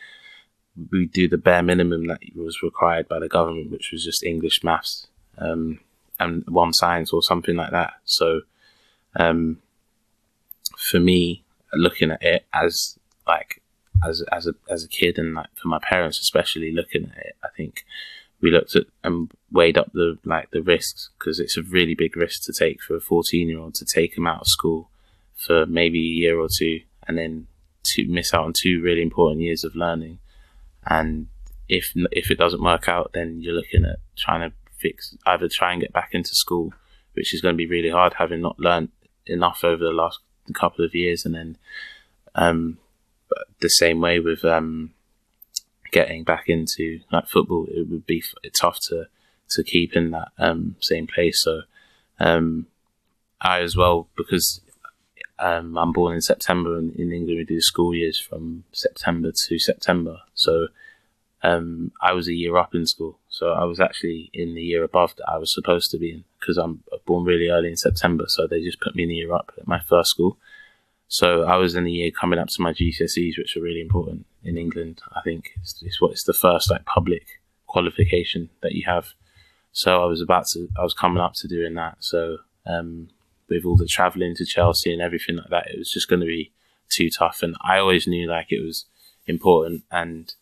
we 0.90 1.06
do 1.06 1.28
the 1.28 1.38
bare 1.38 1.62
minimum 1.62 2.06
that 2.06 2.20
was 2.34 2.62
required 2.62 3.08
by 3.08 3.18
the 3.18 3.28
government, 3.28 3.70
which 3.70 3.90
was 3.92 4.04
just 4.04 4.22
English, 4.22 4.62
maths, 4.62 5.06
um, 5.38 5.80
and 6.18 6.44
one 6.48 6.72
science 6.72 7.12
or 7.12 7.22
something 7.22 7.56
like 7.56 7.70
that. 7.72 7.94
So, 8.04 8.42
um, 9.16 9.58
for 10.76 11.00
me, 11.00 11.44
looking 11.72 12.10
at 12.10 12.22
it 12.22 12.46
as 12.52 12.98
like 13.26 13.62
as 14.06 14.22
as 14.32 14.46
a 14.46 14.54
as 14.70 14.84
a 14.84 14.88
kid 14.88 15.18
and 15.18 15.34
like 15.34 15.50
for 15.60 15.68
my 15.68 15.78
parents 15.78 16.20
especially 16.20 16.72
looking 16.72 17.04
at 17.04 17.16
it, 17.18 17.36
I 17.44 17.48
think 17.56 17.84
we 18.40 18.50
looked 18.50 18.76
at 18.76 18.84
and 19.02 19.30
weighed 19.50 19.76
up 19.76 19.92
the 19.92 20.18
like 20.24 20.50
the 20.50 20.62
risks 20.62 21.10
because 21.18 21.40
it's 21.40 21.56
a 21.56 21.62
really 21.62 21.94
big 21.94 22.16
risk 22.16 22.44
to 22.44 22.52
take 22.52 22.82
for 22.82 22.96
a 22.96 23.00
14 23.00 23.48
year 23.48 23.58
old 23.58 23.74
to 23.74 23.84
take 23.84 24.16
him 24.16 24.26
out 24.26 24.42
of 24.42 24.46
school 24.46 24.90
for 25.34 25.66
maybe 25.66 25.98
a 25.98 26.02
year 26.02 26.38
or 26.38 26.48
two 26.48 26.80
and 27.06 27.18
then 27.18 27.46
to 27.84 28.06
miss 28.06 28.34
out 28.34 28.44
on 28.44 28.52
two 28.52 28.82
really 28.82 29.02
important 29.02 29.40
years 29.40 29.64
of 29.64 29.74
learning. 29.74 30.18
And 30.86 31.28
if 31.68 31.92
if 32.12 32.30
it 32.30 32.38
doesn't 32.38 32.62
work 32.62 32.88
out, 32.88 33.12
then 33.14 33.40
you're 33.40 33.54
looking 33.54 33.84
at 33.84 33.98
trying 34.16 34.48
to 34.48 34.54
fix 34.78 35.16
either 35.26 35.48
try 35.48 35.72
and 35.72 35.80
get 35.80 35.92
back 35.92 36.10
into 36.12 36.34
school, 36.34 36.72
which 37.14 37.34
is 37.34 37.40
going 37.40 37.54
to 37.54 37.56
be 37.56 37.66
really 37.66 37.90
hard, 37.90 38.14
having 38.14 38.40
not 38.40 38.58
learned 38.58 38.90
enough 39.28 39.64
over 39.64 39.84
the 39.84 39.90
last 39.90 40.20
couple 40.54 40.84
of 40.84 40.94
years, 40.94 41.24
and 41.24 41.34
then 41.34 41.56
um, 42.34 42.78
the 43.60 43.68
same 43.68 44.00
way 44.00 44.20
with 44.20 44.44
um, 44.44 44.92
getting 45.90 46.24
back 46.24 46.48
into 46.48 47.00
like 47.12 47.28
football, 47.28 47.66
it 47.70 47.88
would 47.88 48.06
be 48.06 48.22
tough 48.52 48.78
to 48.88 49.06
to 49.50 49.62
keep 49.62 49.96
in 49.96 50.10
that 50.10 50.28
um, 50.38 50.76
same 50.80 51.06
place. 51.06 51.42
So 51.42 51.62
um, 52.18 52.66
I 53.40 53.60
as 53.60 53.76
well 53.76 54.08
because 54.16 54.60
um, 55.38 55.78
I'm 55.78 55.92
born 55.92 56.14
in 56.14 56.20
September, 56.20 56.76
and 56.76 56.94
in 56.96 57.12
England 57.12 57.38
we 57.38 57.44
do 57.44 57.60
school 57.60 57.94
years 57.94 58.20
from 58.20 58.64
September 58.72 59.32
to 59.32 59.58
September. 59.58 60.20
So 60.34 60.68
um, 61.42 61.92
I 62.02 62.12
was 62.12 62.28
a 62.28 62.34
year 62.34 62.56
up 62.56 62.74
in 62.74 62.86
school, 62.86 63.17
so 63.28 63.52
I 63.52 63.64
was 63.64 63.78
actually 63.78 64.30
in 64.32 64.54
the 64.54 64.62
year 64.62 64.82
above 64.82 65.14
that 65.16 65.28
I 65.28 65.38
was 65.38 65.52
supposed 65.52 65.90
to 65.90 65.98
be 65.98 66.10
in 66.10 66.24
because 66.40 66.56
I'm 66.56 66.82
born 67.06 67.24
really 67.24 67.48
early 67.48 67.68
in 67.68 67.76
September. 67.76 68.24
So 68.28 68.46
they 68.46 68.62
just 68.62 68.80
put 68.80 68.96
me 68.96 69.02
in 69.02 69.10
the 69.10 69.16
year 69.16 69.32
up 69.32 69.52
at 69.58 69.68
my 69.68 69.80
first 69.80 70.10
school. 70.10 70.38
So 71.08 71.44
I 71.44 71.56
was 71.56 71.74
in 71.74 71.84
the 71.84 71.92
year 71.92 72.10
coming 72.10 72.38
up 72.38 72.48
to 72.48 72.62
my 72.62 72.72
GCSEs, 72.72 73.38
which 73.38 73.56
are 73.56 73.62
really 73.62 73.80
important 73.80 74.26
in 74.44 74.58
England. 74.58 75.00
I 75.12 75.20
think 75.22 75.52
it's, 75.60 75.82
it's 75.82 76.00
what 76.00 76.12
it's 76.12 76.24
the 76.24 76.32
first 76.32 76.70
like 76.70 76.84
public 76.84 77.26
qualification 77.66 78.50
that 78.62 78.72
you 78.72 78.84
have. 78.86 79.14
So 79.72 80.02
I 80.02 80.06
was 80.06 80.20
about 80.20 80.46
to, 80.52 80.68
I 80.78 80.82
was 80.82 80.94
coming 80.94 81.22
up 81.22 81.34
to 81.34 81.48
doing 81.48 81.74
that. 81.74 81.96
So 82.00 82.38
um, 82.66 83.08
with 83.48 83.64
all 83.64 83.76
the 83.76 83.86
traveling 83.86 84.34
to 84.36 84.44
Chelsea 84.44 84.92
and 84.92 85.02
everything 85.02 85.36
like 85.36 85.50
that, 85.50 85.70
it 85.70 85.78
was 85.78 85.90
just 85.90 86.08
going 86.08 86.20
to 86.20 86.26
be 86.26 86.52
too 86.90 87.10
tough. 87.10 87.42
And 87.42 87.56
I 87.62 87.78
always 87.78 88.06
knew 88.06 88.28
like 88.28 88.50
it 88.50 88.64
was 88.64 88.86
important. 89.26 89.84
And 89.90 90.32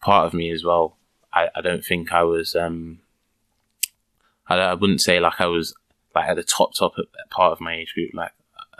part 0.00 0.26
of 0.26 0.34
me 0.34 0.50
as 0.50 0.64
well, 0.64 0.96
I, 1.32 1.48
I 1.56 1.60
don't 1.60 1.84
think 1.84 2.12
I 2.12 2.22
was, 2.22 2.54
um, 2.54 3.00
I, 4.46 4.56
I 4.56 4.74
wouldn't 4.74 5.00
say 5.00 5.20
like 5.20 5.40
I 5.40 5.46
was 5.46 5.74
like 6.14 6.28
at 6.28 6.36
the 6.36 6.42
top, 6.42 6.72
top 6.78 6.94
part 7.30 7.52
of 7.52 7.60
my 7.60 7.74
age 7.74 7.94
group. 7.94 8.10
Like 8.12 8.32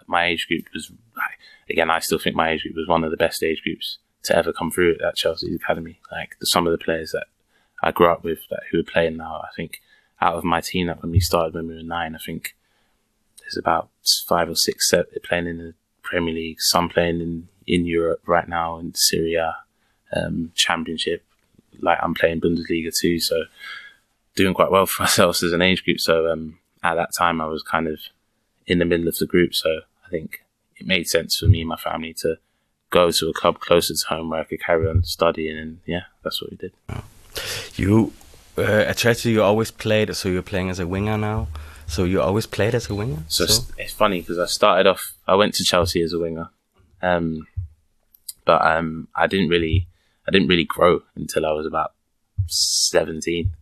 my 0.06 0.26
age 0.26 0.46
group 0.48 0.64
was, 0.74 0.90
like, 1.16 1.38
again, 1.70 1.90
I 1.90 2.00
still 2.00 2.18
think 2.18 2.36
my 2.36 2.50
age 2.50 2.62
group 2.62 2.76
was 2.76 2.88
one 2.88 3.04
of 3.04 3.10
the 3.10 3.16
best 3.16 3.42
age 3.42 3.62
groups 3.62 3.98
to 4.24 4.36
ever 4.36 4.52
come 4.52 4.70
through 4.70 4.96
at 5.06 5.16
Chelsea 5.16 5.54
Academy. 5.54 5.98
Like 6.10 6.36
the, 6.38 6.46
some 6.46 6.66
of 6.66 6.72
the 6.72 6.84
players 6.84 7.12
that 7.12 7.26
I 7.82 7.90
grew 7.90 8.10
up 8.10 8.22
with 8.22 8.40
that 8.50 8.64
who 8.70 8.80
are 8.80 8.84
playing 8.84 9.16
now, 9.16 9.42
I 9.42 9.48
think 9.56 9.80
out 10.20 10.34
of 10.34 10.44
my 10.44 10.60
team 10.60 10.86
that 10.86 11.02
when 11.02 11.10
we 11.10 11.20
started 11.20 11.54
when 11.54 11.68
we 11.68 11.74
were 11.74 11.82
nine, 11.82 12.14
I 12.14 12.18
think 12.18 12.54
there's 13.40 13.56
about 13.56 13.88
five 14.28 14.48
or 14.48 14.54
six 14.54 14.88
set 14.88 15.06
playing 15.24 15.46
in 15.46 15.58
the 15.58 15.74
Premier 16.02 16.34
League, 16.34 16.60
some 16.60 16.88
playing 16.88 17.20
in, 17.20 17.48
in 17.66 17.86
Europe 17.86 18.22
right 18.26 18.48
now 18.48 18.78
in 18.78 18.92
Serie 18.94 19.34
A, 19.34 19.56
um, 20.14 20.52
Championship. 20.54 21.24
Like 21.80 21.98
I'm 22.02 22.14
playing 22.14 22.40
Bundesliga 22.40 22.96
too, 22.96 23.20
so 23.20 23.44
doing 24.34 24.54
quite 24.54 24.70
well 24.70 24.86
for 24.92 25.02
ourselves 25.02 25.42
as 25.42 25.52
an 25.52 25.62
age 25.62 25.84
group. 25.84 26.00
So 26.00 26.30
um, 26.30 26.58
at 26.82 26.94
that 26.94 27.10
time, 27.16 27.40
I 27.40 27.46
was 27.46 27.62
kind 27.62 27.88
of 27.88 28.00
in 28.66 28.78
the 28.78 28.84
middle 28.84 29.08
of 29.08 29.16
the 29.16 29.26
group, 29.26 29.54
so 29.54 29.80
I 30.06 30.08
think 30.10 30.44
it 30.76 30.86
made 30.86 31.08
sense 31.08 31.38
for 31.38 31.46
me 31.46 31.60
and 31.60 31.68
my 31.68 31.76
family 31.76 32.14
to 32.14 32.38
go 32.90 33.10
to 33.10 33.28
a 33.28 33.32
club 33.32 33.58
closer 33.58 33.94
to 33.94 34.06
home 34.08 34.28
where 34.28 34.40
I 34.40 34.44
could 34.44 34.60
carry 34.60 34.88
on 34.88 35.02
studying, 35.04 35.58
and 35.58 35.80
yeah, 35.86 36.02
that's 36.22 36.40
what 36.40 36.50
we 36.50 36.56
did. 36.56 36.72
You 37.74 38.12
uh, 38.58 38.62
at 38.62 38.98
Chelsea, 38.98 39.30
you 39.30 39.42
always 39.42 39.70
played, 39.70 40.14
so 40.14 40.28
you're 40.28 40.42
playing 40.42 40.70
as 40.70 40.78
a 40.78 40.86
winger 40.86 41.16
now. 41.16 41.48
So 41.86 42.04
you 42.04 42.20
always 42.20 42.46
played 42.46 42.74
as 42.74 42.88
a 42.88 42.94
winger. 42.94 43.22
So, 43.28 43.46
so? 43.46 43.64
it's 43.76 43.92
funny 43.92 44.20
because 44.20 44.38
I 44.38 44.46
started 44.46 44.86
off. 44.86 45.14
I 45.26 45.34
went 45.34 45.54
to 45.54 45.64
Chelsea 45.64 46.02
as 46.02 46.12
a 46.12 46.18
winger, 46.18 46.50
um, 47.02 47.46
but 48.44 48.64
um, 48.64 49.08
I 49.14 49.26
didn't 49.26 49.48
really, 49.48 49.88
I 50.26 50.30
didn't 50.30 50.48
really 50.48 50.64
grow 50.64 51.00
until 51.16 51.46
I 51.46 51.52
was 51.52 51.66
about 51.66 51.92
17 52.46 53.52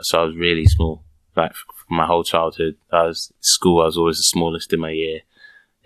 so 0.00 0.20
I 0.20 0.24
was 0.24 0.36
really 0.36 0.66
small. 0.66 1.02
Like 1.36 1.52
my 1.88 2.06
whole 2.06 2.24
childhood, 2.24 2.76
I 2.92 3.04
was 3.04 3.32
school. 3.40 3.82
I 3.82 3.86
was 3.86 3.98
always 3.98 4.18
the 4.18 4.24
smallest 4.24 4.72
in 4.72 4.80
my 4.80 4.90
year. 4.90 5.20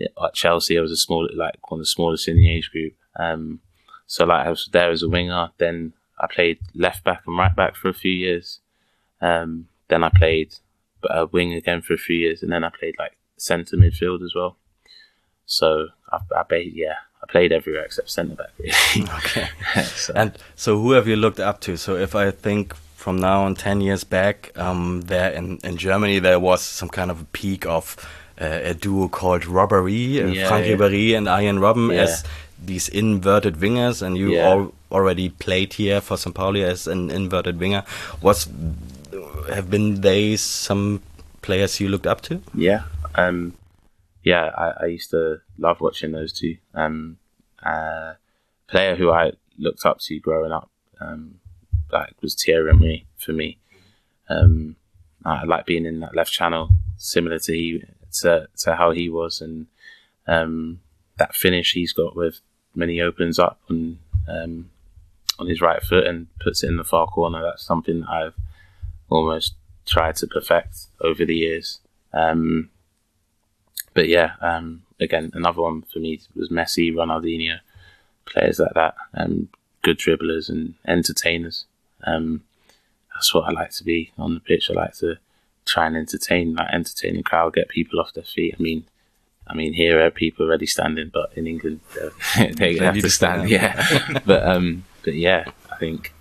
At 0.01 0.33
Chelsea, 0.33 0.77
I 0.77 0.81
was 0.81 0.91
a 0.91 0.97
small, 0.97 1.27
like 1.35 1.69
one 1.69 1.79
of 1.79 1.83
the 1.83 1.87
smallest 1.87 2.27
in 2.27 2.37
the 2.37 2.51
age 2.51 2.71
group. 2.71 2.93
Um, 3.17 3.59
so 4.07 4.25
like 4.25 4.45
I 4.45 4.49
was 4.49 4.69
there 4.71 4.91
as 4.91 5.03
a 5.03 5.09
winger. 5.09 5.49
Then 5.57 5.93
I 6.19 6.27
played 6.27 6.59
left 6.73 7.03
back 7.03 7.23
and 7.25 7.37
right 7.37 7.55
back 7.55 7.75
for 7.75 7.89
a 7.89 7.93
few 7.93 8.11
years. 8.11 8.59
Um, 9.21 9.67
then 9.89 10.03
I 10.03 10.09
played 10.09 10.55
a 11.09 11.25
wing 11.25 11.53
again 11.53 11.81
for 11.81 11.93
a 11.93 11.97
few 11.97 12.15
years, 12.15 12.43
and 12.43 12.51
then 12.51 12.63
I 12.63 12.69
played 12.69 12.95
like 12.97 13.17
centre 13.37 13.75
midfield 13.75 14.23
as 14.23 14.33
well. 14.35 14.57
So 15.45 15.87
I, 16.11 16.19
I 16.35 16.55
yeah, 16.57 16.95
I 17.21 17.31
played 17.31 17.51
everywhere 17.51 17.83
except 17.83 18.09
centre 18.09 18.35
back. 18.35 18.51
Really. 18.57 19.09
okay. 19.17 19.49
so. 19.83 20.13
And 20.15 20.37
so, 20.55 20.79
who 20.79 20.91
have 20.91 21.07
you 21.07 21.15
looked 21.15 21.39
up 21.39 21.59
to? 21.61 21.77
So 21.77 21.95
if 21.95 22.15
I 22.15 22.31
think 22.31 22.75
from 22.95 23.17
now 23.17 23.43
on 23.43 23.55
10 23.55 23.81
years 23.81 24.03
back, 24.03 24.51
um, 24.57 25.01
there 25.01 25.31
in, 25.31 25.57
in 25.63 25.77
Germany, 25.77 26.19
there 26.19 26.39
was 26.39 26.61
some 26.61 26.89
kind 26.89 27.11
of 27.11 27.21
a 27.21 27.25
peak 27.25 27.65
of 27.65 27.95
uh, 28.39 28.59
a 28.63 28.73
duo 28.73 29.07
called 29.07 29.45
Robbery, 29.45 30.21
uh, 30.21 30.27
yeah, 30.27 30.47
Franck 30.47 30.65
yeah. 30.65 30.75
Ribéry 30.75 31.17
and 31.17 31.27
Arjen 31.27 31.59
Robben 31.59 31.93
yeah. 31.93 32.03
as 32.03 32.23
these 32.63 32.89
inverted 32.89 33.55
wingers, 33.55 34.01
and 34.01 34.17
you 34.17 34.33
yeah. 34.33 34.49
al 34.49 34.73
already 34.91 35.29
played 35.29 35.73
here 35.73 36.01
for 36.01 36.17
St. 36.17 36.35
Pauli 36.35 36.63
as 36.63 36.87
an 36.87 37.11
inverted 37.11 37.59
winger. 37.59 37.83
Was 38.21 38.49
have 39.49 39.69
been 39.69 40.01
they 40.01 40.35
some 40.35 41.01
players 41.41 41.79
you 41.79 41.89
looked 41.89 42.07
up 42.07 42.21
to? 42.21 42.41
Yeah, 42.53 42.83
um, 43.15 43.53
yeah, 44.23 44.51
I, 44.57 44.83
I, 44.83 44.85
used 44.87 45.11
to 45.11 45.41
love 45.57 45.81
watching 45.81 46.11
those 46.11 46.33
two. 46.33 46.57
Um, 46.73 47.17
player 48.67 48.95
who 48.95 49.11
I 49.11 49.33
looked 49.57 49.85
up 49.85 49.99
to 49.99 50.19
growing 50.19 50.51
up 50.51 50.69
um, 51.01 51.39
like 51.91 52.13
was 52.21 52.35
Thierry 52.35 52.71
Henry 52.71 53.07
for 53.17 53.33
me. 53.33 53.57
Um, 54.29 54.75
I 55.25 55.43
like 55.43 55.65
being 55.65 55.85
in 55.85 55.99
that 56.01 56.15
left 56.15 56.31
channel, 56.31 56.69
similar 56.97 57.39
to 57.39 57.53
he 57.53 57.83
to, 58.21 58.47
to 58.59 58.75
how 58.75 58.91
he 58.91 59.09
was, 59.09 59.41
and 59.41 59.67
um, 60.27 60.79
that 61.17 61.35
finish 61.35 61.73
he's 61.73 61.93
got 61.93 62.15
with 62.15 62.39
when 62.73 62.89
he 62.89 63.01
opens 63.01 63.39
up 63.39 63.59
on 63.69 63.99
um, 64.27 64.69
on 65.37 65.47
his 65.47 65.61
right 65.61 65.81
foot 65.81 66.05
and 66.05 66.27
puts 66.39 66.63
it 66.63 66.67
in 66.67 66.77
the 66.77 66.83
far 66.83 67.07
corner. 67.07 67.41
That's 67.41 67.65
something 67.65 68.01
that 68.01 68.09
I've 68.09 68.35
almost 69.09 69.55
tried 69.85 70.15
to 70.17 70.27
perfect 70.27 70.77
over 71.01 71.25
the 71.25 71.35
years. 71.35 71.79
Um, 72.13 72.69
but 73.93 74.07
yeah, 74.07 74.33
um, 74.41 74.83
again, 74.99 75.31
another 75.33 75.61
one 75.61 75.83
for 75.83 75.99
me 75.99 76.19
was 76.35 76.49
Messi, 76.49 76.93
Ronaldinho, 76.93 77.59
players 78.25 78.59
like 78.59 78.73
that, 78.73 78.95
and 79.13 79.47
good 79.81 79.97
dribblers 79.97 80.49
and 80.49 80.75
entertainers. 80.87 81.65
Um, 82.03 82.43
that's 83.13 83.33
what 83.33 83.45
I 83.45 83.51
like 83.51 83.71
to 83.71 83.83
be 83.83 84.11
on 84.17 84.33
the 84.33 84.39
pitch. 84.39 84.69
I 84.69 84.73
like 84.73 84.95
to 84.97 85.17
try 85.65 85.87
and 85.87 85.97
entertain, 85.97 86.55
like 86.55 86.73
entertaining 86.73 87.23
crowd, 87.23 87.53
get 87.53 87.69
people 87.69 87.99
off 87.99 88.13
their 88.13 88.23
feet. 88.23 88.55
I 88.57 88.61
mean, 88.61 88.85
I 89.47 89.55
mean, 89.55 89.73
here 89.73 90.03
are 90.05 90.11
people 90.11 90.45
already 90.45 90.67
standing, 90.67 91.09
but 91.11 91.31
in 91.35 91.47
England 91.47 91.81
they, 92.37 92.75
they 92.75 92.85
have 92.85 92.99
to 92.99 93.09
stand. 93.09 93.49
Yeah, 93.49 94.19
but 94.25 94.45
um, 94.45 94.85
but 95.03 95.15
yeah, 95.15 95.45
I 95.71 95.77
think 95.77 96.13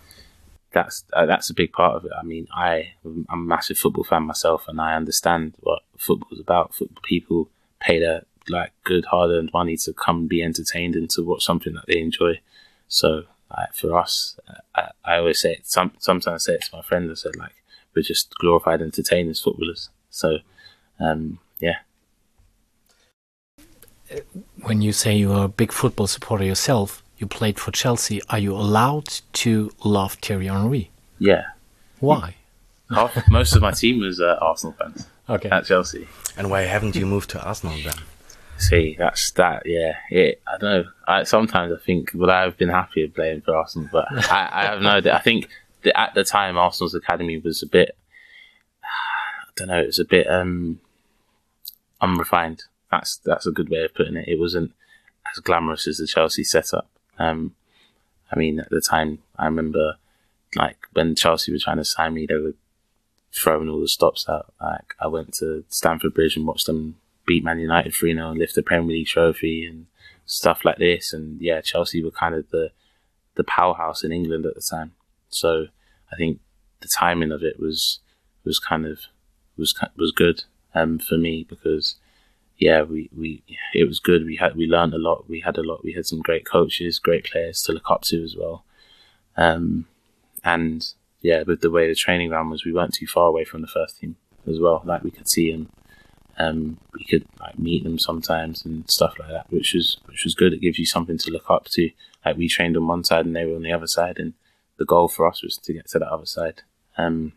that's 0.73 1.05
uh, 1.13 1.27
that's 1.27 1.51
a 1.51 1.55
big 1.55 1.73
part 1.73 1.97
of 1.97 2.05
it. 2.07 2.13
I 2.19 2.23
mean, 2.23 2.49
I 2.55 2.93
I'm 3.05 3.27
a 3.29 3.37
massive 3.37 3.79
football 3.79 4.05
fan 4.05 4.23
myself, 4.25 4.65
and 4.67 4.81
I 4.81 4.95
understand 4.95 5.55
what 5.61 5.83
football 5.97 6.31
is 6.33 6.41
about. 6.41 6.75
Football 6.75 7.03
people 7.03 7.49
pay 7.81 8.01
their 8.01 8.25
like 8.49 8.73
good 8.85 9.05
hard 9.07 9.31
earned 9.31 9.51
money 9.53 9.77
to 9.77 9.93
come 9.93 10.27
be 10.27 10.43
entertained 10.43 10.95
and 10.95 11.11
to 11.11 11.23
watch 11.23 11.45
something 11.45 11.75
that 11.75 11.85
they 11.87 11.99
enjoy. 11.99 12.41
So 12.89 13.25
like, 13.57 13.75
for 13.75 13.97
us, 13.97 14.39
I, 14.75 14.91
I 15.05 15.17
always 15.19 15.41
say 15.41 15.53
it, 15.53 15.67
some, 15.67 15.93
sometimes 15.99 16.43
I 16.43 16.53
say 16.53 16.55
it 16.55 16.63
to 16.65 16.77
my 16.77 16.83
friends. 16.83 17.11
I 17.11 17.15
said 17.15 17.37
like 17.37 17.53
we're 17.95 18.03
just 18.03 18.35
glorified 18.39 18.83
entertainers, 18.83 19.41
footballers. 19.41 19.91
So 20.11 20.39
um, 21.01 21.39
yeah. 21.61 21.77
When 24.63 24.81
you 24.81 24.93
say 24.93 25.17
you're 25.17 25.45
a 25.45 25.49
big 25.49 25.73
football 25.73 26.07
supporter 26.07 26.45
yourself, 26.45 27.03
you 27.19 27.27
played 27.27 27.59
for 27.59 27.73
Chelsea. 27.73 28.23
Are 28.31 28.39
you 28.39 28.55
allowed 28.55 29.09
to 29.35 29.71
love 29.85 30.15
Thierry 30.15 30.47
Henry? 30.47 30.91
Yeah. 31.19 31.45
Why? 32.01 32.37
Half, 32.91 33.29
most 33.29 33.55
of 33.55 33.61
my 33.61 33.73
team 33.73 34.01
was 34.01 34.21
uh, 34.21 34.39
Arsenal 34.41 34.75
fans. 34.79 35.07
Okay. 35.29 35.49
At 35.51 35.67
Chelsea. 35.67 36.09
And 36.37 36.51
why 36.51 36.63
haven't 36.63 36.97
you 36.97 37.07
moved 37.07 37.31
to 37.31 37.43
Arsenal 37.43 37.77
then? 37.85 37.95
See, 38.59 38.97
that's 38.99 39.31
that. 39.33 39.63
Yeah, 39.67 39.95
it. 40.11 40.43
I 40.47 40.59
don't 40.59 40.71
know. 40.71 40.91
I, 41.07 41.23
sometimes 41.23 41.73
I 41.73 41.77
think 41.85 42.13
would 42.15 42.31
I 42.31 42.43
have 42.43 42.57
been 42.57 42.71
happier 42.71 43.09
playing 43.09 43.43
for 43.43 43.55
Arsenal, 43.55 43.89
but 43.93 44.07
I, 44.31 44.49
I 44.51 44.65
have 44.65 44.83
no 44.83 44.91
idea. 44.91 45.15
I 45.15 45.21
think 45.21 45.49
that 45.83 45.99
at 45.99 46.15
the 46.15 46.25
time 46.25 46.59
Arsenal's 46.59 46.95
academy 46.95 47.39
was 47.39 47.63
a 47.63 47.67
bit. 47.67 47.97
I 48.83 49.51
don't 49.55 49.69
know. 49.69 49.81
It 49.81 49.87
was 49.87 50.01
a 50.01 50.05
bit 50.05 50.29
um, 50.29 50.81
unrefined. 52.01 52.65
That's 52.91 53.19
that's 53.19 53.47
a 53.47 53.53
good 53.53 53.69
way 53.69 53.85
of 53.85 53.95
putting 53.95 54.17
it. 54.17 54.29
It 54.29 54.41
wasn't 54.41 54.73
as 55.33 55.41
glamorous 55.41 55.87
as 55.87 55.99
the 55.99 56.07
Chelsea 56.07 56.43
setup. 56.43 56.89
Um, 57.19 57.55
I 58.33 58.39
mean, 58.39 58.59
at 58.59 58.71
the 58.71 58.81
time, 58.81 59.19
I 59.39 59.45
remember 59.45 59.97
like 60.57 60.79
when 60.95 61.15
Chelsea 61.15 61.53
were 61.53 61.59
trying 61.59 61.77
to 61.77 61.85
sign 61.85 62.15
me, 62.15 62.27
they 62.27 62.35
were 62.37 62.55
throwing 63.35 63.69
all 63.69 63.81
the 63.81 63.89
stops 63.89 64.29
out. 64.29 64.53
Like 64.61 64.95
I 65.01 65.07
went 65.07 65.35
to 65.35 65.65
Stamford 65.69 66.15
Bridge 66.15 66.37
and 66.37 66.47
watched 66.47 66.67
them 66.67 66.97
beat 67.27 67.45
Man 67.45 67.61
United 67.61 67.95
3 67.95 68.15
0 68.15 68.31
and 68.31 68.39
lift 68.39 68.55
the 68.55 68.63
Premier 68.63 68.89
League 68.89 69.07
trophy 69.07 69.65
and 69.65 69.87
stuff 70.25 70.65
like 70.65 70.79
this. 70.79 71.13
And 71.13 71.41
yeah, 71.41 71.61
Chelsea 71.61 72.03
were 72.03 72.11
kind 72.11 72.35
of 72.35 72.51
the 72.51 72.71
the 73.35 73.45
powerhouse 73.45 74.03
in 74.03 74.13
England 74.13 74.47
at 74.47 74.55
the 74.55 74.63
time. 74.69 74.93
So 75.29 75.67
I 76.13 76.17
think 76.17 76.41
the 76.81 76.89
timing 76.99 77.33
of 77.33 77.43
it 77.43 77.59
was 77.59 78.01
was 78.45 78.59
kind 78.59 78.87
of 78.87 79.01
was 79.57 79.75
was 79.97 80.13
good 80.13 80.45
um, 80.75 80.99
for 80.99 81.17
me 81.17 81.47
because 81.49 81.97
yeah, 82.59 82.83
we, 82.83 83.09
we 83.17 83.45
it 83.73 83.87
was 83.87 84.01
good. 84.01 84.25
We 84.25 84.37
had 84.37 84.57
we 84.57 84.67
learned 84.67 84.95
a 84.95 84.99
lot. 84.99 85.29
We 85.29 85.41
had 85.41 85.57
a 85.57 85.63
lot. 85.63 85.85
We 85.85 85.93
had 85.93 86.07
some 86.07 86.21
great 86.21 86.45
coaches, 86.45 86.99
great 86.99 87.25
players 87.25 87.63
to 87.63 87.73
look 87.73 87.91
up 87.91 88.03
to 88.07 88.23
as 88.23 88.35
well. 88.37 88.65
Um, 89.37 89.87
and 90.43 90.93
yeah, 91.21 91.43
with 91.43 91.61
the 91.61 91.71
way 91.71 91.89
the 91.89 91.95
training 91.95 92.31
ran 92.31 92.51
was, 92.51 92.65
we 92.65 92.73
weren't 92.73 92.95
too 92.95 93.07
far 93.07 93.29
away 93.29 93.45
from 93.45 93.61
the 93.61 93.67
first 93.67 93.99
team 93.99 94.17
as 94.49 94.59
well. 94.61 94.83
Like 94.85 95.03
we 95.03 95.11
could 95.11 95.29
see 95.29 95.51
them, 95.51 95.71
um, 96.39 96.79
we 96.95 97.05
could 97.05 97.27
like 97.41 97.59
meet 97.59 97.85
them 97.85 97.99
sometimes 97.99 98.65
and 98.65 98.89
stuff 98.91 99.19
like 99.19 99.31
that, 99.31 99.51
which 99.51 99.75
was 99.75 99.99
which 100.07 100.25
was 100.25 100.35
good. 100.35 100.53
It 100.53 100.61
gives 100.61 100.79
you 100.79 100.87
something 100.87 101.19
to 101.19 101.31
look 101.31 101.51
up 101.51 101.65
to. 101.73 101.91
Like 102.25 102.37
we 102.37 102.49
trained 102.49 102.77
on 102.77 102.87
one 102.87 103.05
side 103.05 103.27
and 103.27 103.35
they 103.35 103.45
were 103.45 103.57
on 103.57 103.63
the 103.63 103.73
other 103.73 103.87
side, 103.87 104.19
and 104.19 104.35
the 104.79 104.85
goal 104.85 105.09
for 105.09 105.27
us 105.27 105.43
was 105.43 105.57
to 105.57 105.73
get 105.73 105.89
to 105.91 105.99
that 105.99 106.09
other 106.09 106.27
side. 106.27 106.63
Um, 106.97 107.33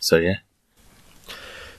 so 0.00 0.16
yeah. 0.16 0.38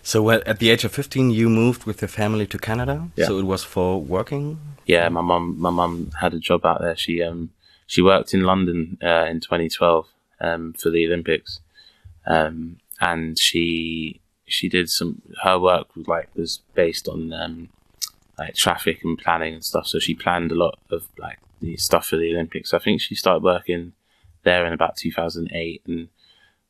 So 0.05 0.29
at 0.29 0.59
the 0.59 0.69
age 0.69 0.83
of 0.83 0.91
15, 0.91 1.31
you 1.31 1.47
moved 1.47 1.85
with 1.85 2.01
your 2.01 2.09
family 2.09 2.45
to 2.47 2.57
Canada. 2.57 3.07
Yeah. 3.15 3.27
So 3.27 3.39
it 3.39 3.45
was 3.45 3.63
for 3.63 4.01
working. 4.01 4.59
Yeah, 4.85 5.07
my 5.07 5.21
mum, 5.21 5.55
my 5.57 5.69
mum 5.69 6.11
had 6.19 6.33
a 6.33 6.39
job 6.39 6.65
out 6.65 6.81
there. 6.81 6.97
She 6.97 7.23
um, 7.23 7.51
she 7.87 8.01
worked 8.01 8.33
in 8.33 8.43
London 8.43 8.97
uh, 9.01 9.25
in 9.29 9.39
2012 9.39 10.07
um, 10.43 10.73
for 10.73 10.89
the 10.89 11.05
Olympics, 11.07 11.61
um, 12.27 12.77
and 12.99 13.37
she 13.39 14.21
she 14.45 14.69
did 14.69 14.89
some 14.89 15.21
her 15.43 15.57
work 15.57 15.95
was 15.95 16.07
like 16.07 16.29
was 16.35 16.61
based 16.75 17.07
on 17.07 17.33
um, 17.33 17.69
like 18.37 18.55
traffic 18.55 19.03
and 19.03 19.17
planning 19.17 19.55
and 19.55 19.65
stuff. 19.65 19.87
So 19.87 19.99
she 19.99 20.13
planned 20.13 20.51
a 20.51 20.55
lot 20.55 20.77
of 20.91 21.07
like 21.17 21.39
the 21.61 21.77
stuff 21.77 22.07
for 22.07 22.17
the 22.17 22.31
Olympics. 22.31 22.73
I 22.73 22.79
think 22.79 23.01
she 23.01 23.15
started 23.15 23.43
working 23.43 23.93
there 24.43 24.65
in 24.65 24.73
about 24.73 24.97
2008 24.97 25.81
and 25.87 26.09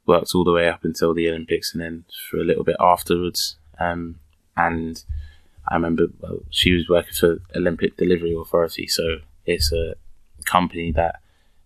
worked 0.06 0.32
all 0.36 0.44
the 0.44 0.51
way 0.51 0.70
up 0.70 0.84
until 0.84 1.13
the 1.13 1.27
Olympics 1.30 1.74
and 1.74 1.82
then 1.82 2.06
for 2.30 2.38
a 2.38 2.44
little 2.44 2.63
bit 2.63 2.75
afterwards. 2.80 3.58
Um, 3.80 4.20
and 4.56 5.03
I 5.68 5.75
remember 5.75 6.08
well, 6.20 6.39
she 6.50 6.74
was 6.74 6.88
working 6.88 7.13
for 7.13 7.39
Olympic 7.56 7.98
Delivery 7.98 8.36
Authority, 8.39 8.88
so 8.88 9.20
it's 9.46 9.72
a 9.72 9.96
company 10.46 10.92
that 10.92 11.22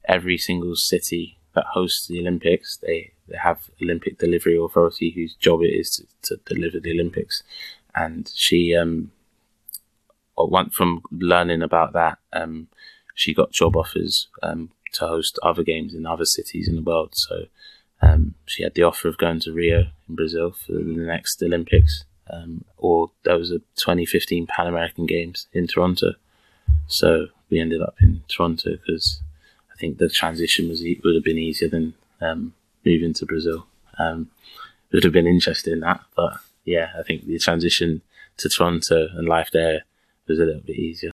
every 0.08 0.38
single 0.38 0.76
city 0.76 1.37
that 1.58 1.66
hosts 1.74 2.08
the 2.08 2.20
Olympics, 2.20 2.78
they, 2.78 3.12
they 3.28 3.38
have 3.38 3.70
Olympic 3.82 4.18
Delivery 4.18 4.58
Authority 4.58 5.10
whose 5.12 5.34
job 5.36 5.62
it 5.64 5.74
is 5.74 5.90
to, 5.90 6.06
to 6.36 6.42
deliver 6.46 6.80
the 6.80 6.92
Olympics. 6.92 7.44
And 7.96 8.32
she, 8.34 8.76
um, 8.76 9.12
went 10.38 10.74
from 10.74 11.02
learning 11.12 11.64
about 11.64 11.94
that, 11.94 12.20
um, 12.34 12.68
she 13.16 13.34
got 13.34 13.52
job 13.52 13.76
offers 13.76 14.28
um, 14.44 14.70
to 14.94 15.08
host 15.08 15.40
other 15.42 15.64
games 15.64 15.96
in 15.96 16.06
other 16.06 16.26
cities 16.26 16.68
in 16.68 16.76
the 16.76 16.82
world. 16.82 17.14
So 17.16 17.46
um, 18.02 18.36
she 18.46 18.64
had 18.64 18.76
the 18.76 18.84
offer 18.84 19.08
of 19.08 19.18
going 19.18 19.40
to 19.42 19.52
Rio 19.52 19.88
in 20.08 20.16
Brazil 20.16 20.52
for 20.52 20.74
the 20.74 20.84
next 20.84 21.42
Olympics, 21.42 22.06
um, 22.30 22.64
or 22.78 23.12
there 23.24 23.38
was 23.38 23.50
a 23.50 23.60
2015 23.78 24.46
Pan 24.46 24.68
American 24.68 25.08
Games 25.08 25.48
in 25.52 25.66
Toronto. 25.66 26.14
So 26.86 27.28
we 27.50 27.60
ended 27.60 27.82
up 27.82 27.96
in 28.00 28.22
Toronto 28.28 28.78
because 28.78 29.22
I 29.78 29.80
think 29.80 30.00
the 30.00 30.10
transition 30.10 30.70
was 30.70 30.84
would 31.04 31.16
have 31.16 31.24
been 31.24 31.38
easier 31.38 31.70
than 31.70 31.94
um, 32.20 32.54
moving 32.84 33.14
to 33.14 33.26
Brazil. 33.28 33.68
Um, 34.00 34.32
would 34.92 35.04
have 35.04 35.14
been 35.14 35.28
interesting 35.28 35.82
that, 35.82 36.02
but 36.16 36.34
yeah, 36.66 36.90
I 36.98 37.04
think 37.04 37.28
the 37.28 37.38
transition 37.38 38.02
to 38.38 38.50
Toronto 38.50 39.08
and 39.14 39.28
life 39.28 39.50
there 39.54 39.84
was 40.28 40.40
a 40.40 40.46
little 40.46 40.62
bit 40.62 40.78
easier. 40.78 41.12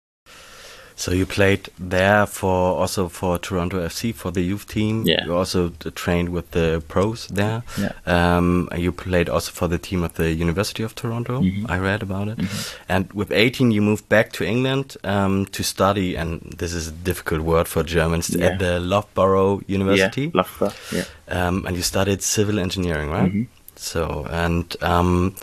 So 1.01 1.11
you 1.11 1.25
played 1.25 1.69
there 1.79 2.27
for 2.27 2.79
also 2.79 3.09
for 3.09 3.39
Toronto 3.39 3.79
FC 3.87 4.13
for 4.13 4.29
the 4.31 4.41
youth 4.41 4.67
team. 4.67 5.03
Yeah. 5.07 5.25
You 5.25 5.35
also 5.35 5.69
trained 5.95 6.29
with 6.29 6.51
the 6.51 6.83
pros 6.87 7.25
there. 7.27 7.63
Yeah. 7.75 7.93
Um, 8.05 8.69
you 8.77 8.91
played 8.91 9.27
also 9.27 9.51
for 9.51 9.67
the 9.67 9.79
team 9.79 10.03
of 10.03 10.13
the 10.13 10.31
University 10.31 10.83
of 10.83 10.93
Toronto. 10.93 11.41
Mhm. 11.41 11.65
I 11.67 11.79
read 11.79 12.03
about 12.03 12.27
it. 12.27 12.37
Mhm. 12.37 12.75
And 12.87 13.11
with 13.13 13.31
18, 13.31 13.71
you 13.71 13.81
moved 13.81 14.07
back 14.09 14.31
to 14.33 14.43
England 14.45 14.95
um, 15.03 15.45
to 15.47 15.63
study, 15.63 16.15
and 16.15 16.39
this 16.59 16.71
is 16.73 16.87
a 16.89 16.91
difficult 16.91 17.41
word 17.41 17.67
for 17.67 17.81
Germans, 17.83 18.29
Yeah. 18.29 18.45
at 18.51 18.59
the 18.59 18.79
Loughborough 18.79 19.61
University. 19.67 20.21
Yeah, 20.25 20.31
Loughborough. 20.35 20.73
Yeah. 20.91 21.05
Um, 21.29 21.65
and 21.65 21.75
you 21.75 21.81
studied 21.83 22.21
civil 22.21 22.59
engineering, 22.59 23.09
right? 23.09 23.33
Mhm. 23.33 23.47
So, 23.75 24.27
and 24.29 24.75
um, 24.83 25.33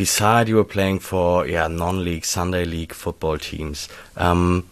beside 0.00 0.48
you 0.48 0.56
were 0.56 0.72
playing 0.76 0.98
for 0.98 1.46
yeah 1.46 1.68
non-league 1.68 2.24
Sunday 2.24 2.64
league 2.64 2.94
football 2.94 3.36
teams. 3.36 3.86
Um, 4.16 4.66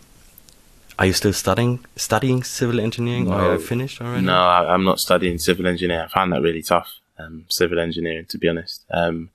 are 0.98 1.04
you 1.04 1.12
still 1.12 1.34
studying 1.34 1.84
studying 1.96 2.42
civil 2.42 2.80
engineering, 2.80 3.28
or 3.30 3.34
are 3.34 3.52
you 3.52 3.60
finished 3.60 4.00
already? 4.00 4.24
No, 4.24 4.40
I, 4.56 4.72
I'm 4.72 4.84
not 4.84 5.00
studying 5.00 5.36
civil 5.38 5.66
engineering. 5.66 6.06
I 6.06 6.08
found 6.08 6.32
that 6.32 6.40
really 6.40 6.62
tough, 6.62 6.90
um, 7.18 7.44
civil 7.50 7.78
engineering, 7.78 8.24
to 8.30 8.38
be 8.38 8.48
honest. 8.48 8.86
Um, 8.90 9.28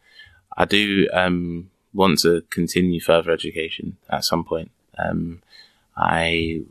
I 0.57 0.65
do 0.65 1.07
um, 1.13 1.69
want 1.93 2.19
to 2.21 2.41
continue 2.49 2.99
further 2.99 3.31
education 3.31 3.97
at 4.09 4.25
some 4.25 4.43
point. 4.43 4.71
Um, 4.97 5.43
I, 5.95 6.63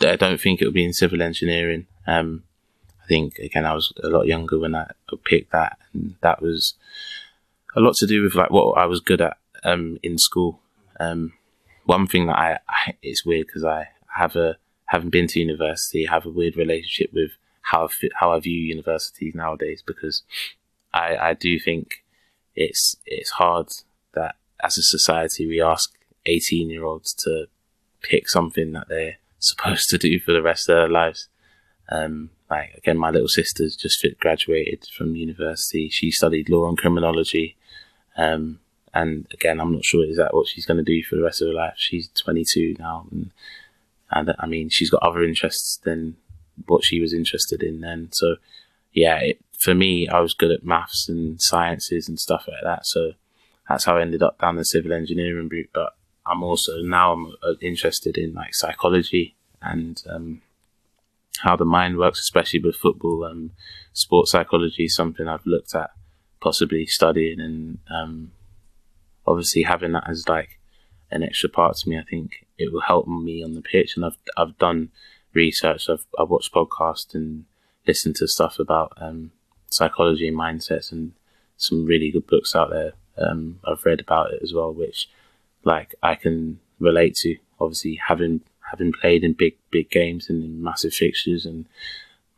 I 0.00 0.16
don't 0.16 0.40
think 0.40 0.60
it 0.60 0.66
will 0.66 0.72
be 0.72 0.84
in 0.84 0.92
civil 0.92 1.22
engineering. 1.22 1.86
Um, 2.06 2.42
I 3.02 3.06
think, 3.06 3.38
again, 3.38 3.64
I 3.64 3.74
was 3.74 3.92
a 4.02 4.08
lot 4.08 4.26
younger 4.26 4.58
when 4.58 4.74
I 4.74 4.90
picked 5.24 5.52
that, 5.52 5.78
and 5.92 6.14
that 6.20 6.42
was 6.42 6.74
a 7.76 7.80
lot 7.80 7.94
to 7.96 8.06
do 8.06 8.22
with 8.22 8.34
like 8.34 8.50
what 8.50 8.78
I 8.78 8.86
was 8.86 9.00
good 9.00 9.20
at 9.20 9.36
um, 9.64 9.98
in 10.02 10.18
school. 10.18 10.60
Um, 11.00 11.32
one 11.84 12.06
thing 12.06 12.26
that 12.26 12.36
I, 12.36 12.58
I 12.68 12.94
it's 13.02 13.24
weird 13.24 13.46
because 13.46 13.64
I 13.64 13.88
have 14.16 14.36
a 14.36 14.56
haven't 14.86 15.10
been 15.10 15.26
to 15.28 15.40
university, 15.40 16.06
have 16.06 16.26
a 16.26 16.30
weird 16.30 16.56
relationship 16.56 17.12
with 17.12 17.32
how 17.62 17.86
I, 17.86 18.08
how 18.14 18.32
I 18.32 18.40
view 18.40 18.58
universities 18.58 19.34
nowadays 19.34 19.82
because 19.86 20.22
I 20.92 21.16
I 21.16 21.34
do 21.34 21.58
think 21.58 22.04
it's 22.54 22.96
it's 23.06 23.30
hard 23.30 23.68
that 24.14 24.36
as 24.62 24.78
a 24.78 24.82
society 24.82 25.46
we 25.46 25.60
ask 25.60 25.94
eighteen 26.26 26.70
year 26.70 26.84
olds 26.84 27.14
to 27.14 27.46
pick 28.02 28.28
something 28.28 28.72
that 28.72 28.88
they're 28.88 29.16
supposed 29.38 29.88
to 29.90 29.98
do 29.98 30.18
for 30.18 30.32
the 30.32 30.42
rest 30.42 30.68
of 30.68 30.76
their 30.76 30.88
lives. 30.88 31.28
Um, 31.90 32.30
like 32.50 32.74
again, 32.76 32.96
my 32.98 33.10
little 33.10 33.28
sister's 33.28 33.76
just 33.76 34.04
graduated 34.20 34.86
from 34.96 35.16
university. 35.16 35.88
She 35.88 36.10
studied 36.10 36.48
law 36.48 36.68
and 36.68 36.78
criminology. 36.78 37.56
Um, 38.16 38.60
and 38.94 39.26
again, 39.32 39.60
I'm 39.60 39.72
not 39.72 39.84
sure 39.84 40.04
is 40.04 40.16
that 40.16 40.34
what 40.34 40.48
she's 40.48 40.66
going 40.66 40.78
to 40.78 40.82
do 40.82 41.02
for 41.02 41.16
the 41.16 41.22
rest 41.22 41.42
of 41.42 41.48
her 41.48 41.54
life. 41.54 41.74
She's 41.76 42.08
22 42.08 42.76
now, 42.78 43.06
and, 43.10 43.30
and 44.10 44.34
I 44.38 44.46
mean, 44.46 44.70
she's 44.70 44.90
got 44.90 45.02
other 45.02 45.22
interests 45.22 45.78
than 45.84 46.16
what 46.66 46.84
she 46.84 47.00
was 47.00 47.12
interested 47.12 47.62
in 47.62 47.80
then. 47.80 48.08
So, 48.12 48.36
yeah, 48.92 49.18
it, 49.18 49.40
for 49.58 49.74
me, 49.74 50.08
I 50.08 50.20
was 50.20 50.34
good 50.34 50.50
at 50.50 50.64
maths 50.64 51.08
and 51.08 51.40
sciences 51.40 52.08
and 52.08 52.18
stuff 52.18 52.46
like 52.48 52.62
that. 52.62 52.86
So 52.86 53.12
that's 53.68 53.84
how 53.84 53.98
I 53.98 54.02
ended 54.02 54.22
up 54.22 54.40
down 54.40 54.56
the 54.56 54.64
civil 54.64 54.92
engineering 54.92 55.48
route. 55.48 55.70
But 55.72 55.94
I'm 56.26 56.42
also 56.42 56.80
now 56.82 57.12
I'm 57.12 57.26
uh, 57.42 57.54
interested 57.60 58.16
in 58.16 58.34
like 58.34 58.54
psychology 58.54 59.34
and 59.60 60.02
um, 60.08 60.42
how 61.42 61.56
the 61.56 61.64
mind 61.64 61.98
works, 61.98 62.20
especially 62.20 62.60
with 62.60 62.76
football. 62.76 63.24
and 63.24 63.50
sports 63.92 64.30
psychology 64.30 64.86
something 64.86 65.26
I've 65.26 65.44
looked 65.44 65.74
at 65.74 65.90
possibly 66.40 66.86
studying 66.86 67.40
and 67.40 67.78
um, 67.90 68.32
obviously 69.26 69.62
having 69.62 69.92
that 69.92 70.08
as 70.08 70.28
like 70.28 70.58
an 71.10 71.22
extra 71.22 71.48
part 71.48 71.76
to 71.76 71.88
me. 71.88 71.98
I 71.98 72.04
think 72.08 72.46
it 72.56 72.72
will 72.72 72.80
help 72.80 73.06
me 73.06 73.42
on 73.42 73.54
the 73.54 73.62
pitch, 73.62 73.96
and 73.96 74.04
I've 74.04 74.18
I've 74.36 74.58
done 74.58 74.90
research. 75.32 75.88
I've 75.88 76.06
I've 76.18 76.28
watched 76.28 76.52
podcasts 76.52 77.14
and 77.14 77.44
listened 77.86 78.16
to 78.16 78.28
stuff 78.28 78.58
about 78.58 78.92
um, 78.98 79.32
psychology 79.70 80.28
and 80.28 80.36
mindsets, 80.36 80.92
and 80.92 81.12
some 81.56 81.86
really 81.86 82.10
good 82.10 82.26
books 82.26 82.54
out 82.54 82.70
there. 82.70 82.92
Um, 83.16 83.60
I've 83.64 83.84
read 83.84 84.00
about 84.00 84.32
it 84.32 84.40
as 84.42 84.52
well, 84.52 84.72
which 84.72 85.08
like 85.64 85.94
I 86.02 86.14
can 86.14 86.60
relate 86.78 87.14
to. 87.16 87.36
Obviously, 87.60 87.98
having 88.06 88.42
having 88.70 88.92
played 88.92 89.24
in 89.24 89.32
big 89.32 89.56
big 89.70 89.90
games 89.90 90.28
and 90.28 90.42
in 90.44 90.62
massive 90.62 90.94
fixtures 90.94 91.46
and 91.46 91.66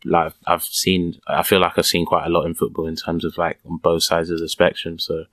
like 0.05 0.33
I've 0.47 0.63
seen, 0.63 1.19
I 1.27 1.43
feel 1.43 1.59
like 1.59 1.77
I've 1.77 1.85
seen 1.85 2.05
quite 2.05 2.25
a 2.25 2.29
lot 2.29 2.45
in 2.45 2.53
football 2.53 2.87
in 2.87 2.95
terms 2.95 3.25
of 3.25 3.37
like 3.37 3.59
on 3.69 3.77
both 3.77 4.03
sides 4.03 4.29
of 4.29 4.39
the 4.39 4.49
spectrum. 4.49 4.99
So, 4.99 5.25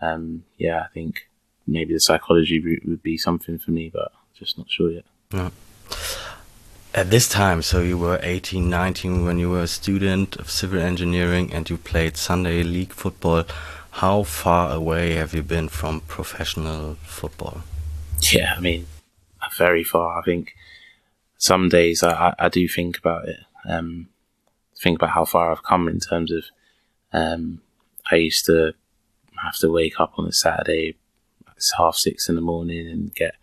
um, 0.00 0.44
yeah, 0.58 0.82
I 0.82 0.88
think 0.92 1.28
maybe 1.66 1.94
the 1.94 2.00
psychology 2.00 2.60
route 2.60 2.86
would 2.86 3.02
be 3.02 3.16
something 3.16 3.58
for 3.58 3.70
me, 3.70 3.90
but 3.92 4.12
just 4.34 4.58
not 4.58 4.70
sure 4.70 4.90
yet. 4.90 5.04
yeah. 5.32 5.50
At 6.94 7.10
this 7.10 7.28
time, 7.28 7.60
so 7.60 7.82
you 7.82 7.98
were 7.98 8.18
18, 8.22 8.70
19 8.70 9.24
when 9.26 9.38
you 9.38 9.50
were 9.50 9.62
a 9.62 9.66
student 9.66 10.36
of 10.36 10.50
civil 10.50 10.80
engineering 10.80 11.52
and 11.52 11.68
you 11.68 11.76
played 11.76 12.16
Sunday 12.16 12.62
league 12.62 12.92
football. 12.92 13.44
How 13.90 14.22
far 14.22 14.72
away 14.72 15.12
have 15.14 15.34
you 15.34 15.42
been 15.42 15.68
from 15.68 16.00
professional 16.02 16.96
football? 17.02 17.62
Yeah, 18.32 18.54
I 18.56 18.60
mean, 18.60 18.86
very 19.56 19.84
far. 19.84 20.18
I 20.18 20.22
think 20.22 20.54
some 21.38 21.68
days 21.68 22.02
I, 22.02 22.34
I, 22.38 22.48
do 22.48 22.66
think 22.68 22.98
about 22.98 23.28
it. 23.28 23.40
Um, 23.68 24.08
think 24.80 24.98
about 24.98 25.10
how 25.10 25.24
far 25.24 25.50
I've 25.50 25.62
come 25.62 25.88
in 25.88 26.00
terms 26.00 26.32
of 26.32 26.44
um, 27.12 27.60
I 28.10 28.16
used 28.16 28.46
to 28.46 28.74
have 29.42 29.56
to 29.56 29.70
wake 29.70 30.00
up 30.00 30.14
on 30.16 30.26
a 30.26 30.32
Saturday, 30.32 30.96
it's 31.56 31.74
half 31.76 31.96
six 31.96 32.28
in 32.28 32.34
the 32.34 32.40
morning, 32.40 32.86
and 32.86 33.14
get 33.14 33.34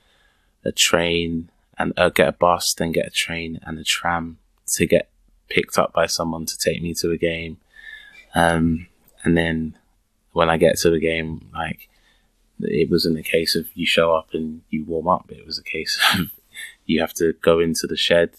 a 0.64 0.72
train 0.72 1.50
and 1.78 1.94
uh, 1.98 2.10
get 2.10 2.28
a 2.28 2.34
bus, 2.34 2.74
then 2.74 2.92
get 2.92 3.08
a 3.08 3.12
train 3.12 3.60
and 3.64 3.80
a 3.80 3.84
tram 3.84 4.38
to 4.68 4.86
get 4.86 5.10
picked 5.50 5.78
up 5.78 5.94
by 5.94 6.06
someone 6.06 6.46
to 6.46 6.58
take 6.58 6.82
me 6.82 6.94
to 6.94 7.12
a 7.12 7.18
game. 7.18 7.58
Um, 8.36 8.88
and 9.24 9.38
then 9.38 9.78
when 10.32 10.50
I 10.50 10.58
get 10.58 10.78
to 10.80 10.90
the 10.90 11.00
game, 11.00 11.50
like 11.54 11.90
it 12.68 12.90
wasn't 12.90 13.18
a 13.18 13.24
case 13.24 13.56
of 13.56 13.68
you 13.74 13.86
show 13.86 14.16
up 14.16 14.30
and 14.34 14.62
you 14.70 14.84
warm 14.86 15.08
up. 15.08 15.32
It 15.32 15.46
was 15.46 15.58
a 15.58 15.64
case 15.64 16.00
of 16.14 16.32
you 16.86 17.00
have 17.02 17.14
to 17.16 17.34
go 17.42 17.60
into 17.60 17.88
the 17.88 17.98
shed, 17.98 18.32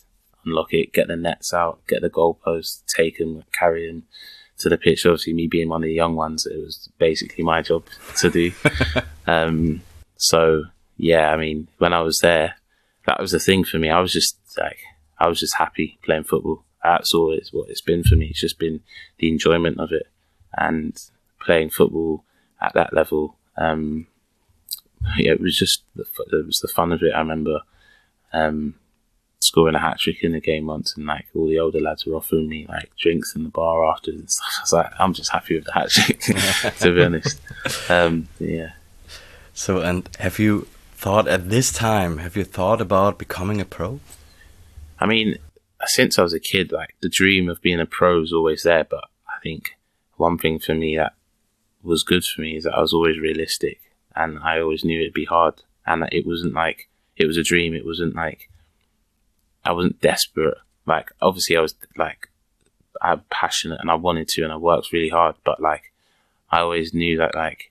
unlock 0.45 0.73
it, 0.73 0.93
get 0.93 1.09
the 1.09 1.17
nets 1.17 1.53
out, 1.53 1.81
get 1.87 2.03
the 2.03 2.11
goalposts, 2.11 2.85
take 2.87 3.19
them, 3.19 3.45
carry 3.53 3.87
them 3.87 4.05
to 4.59 4.69
the 4.69 4.79
pitch. 4.79 5.07
Obviously, 5.07 5.33
me 5.33 5.47
being 5.47 5.69
one 5.69 5.83
of 5.83 5.89
the 5.89 5.95
young 5.95 6.15
ones, 6.15 6.47
it 6.47 6.57
was 6.57 6.89
basically 6.99 7.45
my 7.45 7.63
job 7.63 7.85
to 8.17 8.31
do. 8.31 8.53
um, 9.27 9.83
so 10.17 10.65
yeah, 10.97 11.31
I 11.31 11.37
mean, 11.37 11.69
when 11.79 11.93
I 11.93 12.01
was 12.01 12.19
there, 12.19 12.57
that 13.07 13.21
was 13.21 13.33
the 13.33 13.41
thing 13.41 13.65
for 13.65 13.79
me. 13.79 13.91
I 13.91 14.01
was 14.01 14.13
just 14.13 14.39
like, 14.59 14.79
I 15.19 15.29
was 15.29 15.41
just 15.41 15.57
happy 15.57 15.99
playing 16.05 16.25
football. 16.25 16.65
That's 16.83 17.15
always 17.15 17.51
what 17.53 17.71
it's 17.71 17.81
been 17.81 18.05
for 18.05 18.17
me. 18.17 18.27
It's 18.27 18.41
just 18.41 18.59
been 18.59 18.81
the 19.19 19.29
enjoyment 19.29 19.81
of 19.81 19.91
it 19.93 20.07
and 20.57 20.97
playing 21.41 21.71
football 21.71 22.25
at 22.61 22.75
that 22.75 22.93
level. 22.93 23.37
Um, 23.57 24.07
yeah, 25.17 25.33
it 25.33 25.41
was 25.41 25.57
just 25.57 25.83
the, 25.95 26.05
it 26.33 26.47
was 26.47 26.61
the 26.61 26.69
fun 26.69 26.93
of 26.93 27.03
it. 27.03 27.13
I 27.15 27.19
remember 27.19 27.61
um, 28.33 28.75
scoring 29.41 29.75
a 29.75 29.79
hat 29.79 29.99
trick 29.99 30.23
in 30.23 30.33
the 30.33 30.41
game 30.41 30.67
once, 30.67 30.97
and 30.97 31.07
like 31.07 31.27
all 31.35 31.47
the 31.47 31.59
older 31.59 31.81
lads 31.81 32.07
were 32.07 32.17
offering 32.17 32.49
me 32.49 32.67
like 32.69 32.91
drinks 32.97 33.35
in 33.35 33.45
the 33.45 33.51
bar 33.51 33.85
after 33.85 34.11
and 34.11 34.31
stuff. 34.31 34.49
I 34.59 34.63
was 34.63 34.73
like, 34.73 34.91
I'm 34.99 35.15
just 35.15 35.33
happy 35.33 35.57
with 35.57 35.65
the 35.65 35.73
hat 35.73 35.91
trick, 35.91 36.21
to 36.79 36.95
be 36.95 37.03
honest. 37.05 37.41
Um, 37.91 38.29
yeah. 38.39 38.73
So, 39.53 39.81
and 39.81 40.09
have 40.19 40.39
you 40.39 40.67
thought 40.93 41.29
at 41.29 41.51
this 41.51 41.73
time? 41.73 42.19
Have 42.19 42.37
you 42.37 42.45
thought 42.45 42.81
about 42.81 43.19
becoming 43.19 43.61
a 43.61 43.65
pro? 43.65 44.01
I 44.99 45.07
mean, 45.07 45.37
since 45.87 46.19
I 46.19 46.23
was 46.23 46.33
a 46.33 46.41
kid, 46.41 46.73
like 46.73 46.95
the 47.01 47.09
dream 47.09 47.49
of 47.49 47.61
being 47.61 47.81
a 47.81 47.87
pro 47.87 48.21
was 48.21 48.33
always 48.33 48.63
there. 48.63 48.85
But 48.85 49.05
I 49.29 49.39
think 49.43 49.77
one 50.17 50.39
thing 50.39 50.59
for 50.59 50.75
me 50.75 50.97
that 50.97 51.15
was 51.83 52.03
good 52.03 52.25
for 52.25 52.41
me 52.41 52.57
is 52.57 52.65
that 52.65 52.75
I 52.75 52.81
was 52.81 52.93
always 52.93 53.19
realistic, 53.19 53.81
and 54.17 54.39
I 54.41 54.61
always 54.61 54.85
knew 54.85 55.01
it'd 55.01 55.13
be 55.13 55.25
hard, 55.25 55.63
and 55.87 56.09
it 56.13 56.27
wasn't 56.27 56.55
like 56.55 56.89
it 57.17 57.27
was 57.27 57.37
a 57.37 57.43
dream. 57.43 57.75
It 57.75 57.87
wasn't 57.87 58.15
like 58.15 58.49
I 59.65 59.73
wasn't 59.73 60.01
desperate. 60.01 60.59
Like 60.87 61.13
obviously, 61.21 61.57
I 61.57 61.61
was 61.61 61.75
like 61.97 62.29
I'm 63.01 63.23
passionate 63.31 63.81
and 63.81 63.91
I 63.91 63.95
wanted 63.95 64.29
to, 64.29 64.43
and 64.43 64.53
I 64.53 64.57
worked 64.57 64.93
really 64.93 65.09
hard. 65.09 65.37
But 65.45 65.61
like 65.61 65.93
I 66.51 66.61
always 66.61 66.95
knew 66.95 67.17
that 67.19 67.35
like 67.35 67.71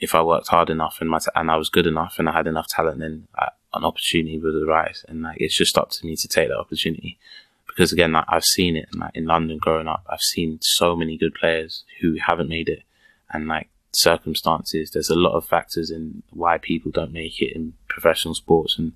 if 0.00 0.14
I 0.14 0.22
worked 0.22 0.48
hard 0.48 0.70
enough 0.70 0.98
and 1.00 1.10
my 1.10 1.18
and 1.34 1.50
I 1.50 1.56
was 1.56 1.68
good 1.68 1.86
enough 1.86 2.18
and 2.18 2.28
I 2.28 2.32
had 2.32 2.46
enough 2.46 2.68
talent, 2.68 2.98
then 2.98 3.28
uh, 3.36 3.50
an 3.72 3.84
opportunity 3.84 4.38
would 4.38 4.54
arise, 4.54 5.04
and 5.08 5.22
like 5.22 5.38
it's 5.40 5.56
just 5.56 5.78
up 5.78 5.90
to 5.90 6.06
me 6.06 6.16
to 6.16 6.28
take 6.28 6.48
that 6.48 6.58
opportunity. 6.58 7.18
Because 7.66 7.92
again, 7.92 8.12
like, 8.12 8.26
I've 8.28 8.44
seen 8.44 8.76
it 8.76 8.88
like, 8.94 9.10
in 9.14 9.24
London 9.24 9.58
growing 9.58 9.88
up. 9.88 10.06
I've 10.08 10.20
seen 10.20 10.58
so 10.60 10.94
many 10.94 11.18
good 11.18 11.34
players 11.34 11.82
who 12.00 12.16
haven't 12.24 12.48
made 12.48 12.68
it, 12.68 12.82
and 13.30 13.48
like 13.48 13.68
circumstances. 13.96 14.90
There's 14.90 15.10
a 15.10 15.14
lot 15.14 15.34
of 15.34 15.46
factors 15.46 15.90
in 15.90 16.22
why 16.30 16.58
people 16.58 16.90
don't 16.90 17.12
make 17.12 17.40
it 17.40 17.54
in 17.54 17.74
professional 17.88 18.34
sports, 18.34 18.78
and 18.78 18.92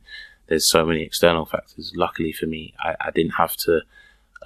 there's 0.47 0.71
so 0.71 0.85
many 0.85 1.03
external 1.03 1.47
factors. 1.47 1.93
Luckily 1.95 2.33
for 2.33 2.47
me, 2.47 2.75
I, 2.79 2.95
I 3.01 3.11
didn't 3.11 3.33
have 3.33 3.55
to 3.65 3.83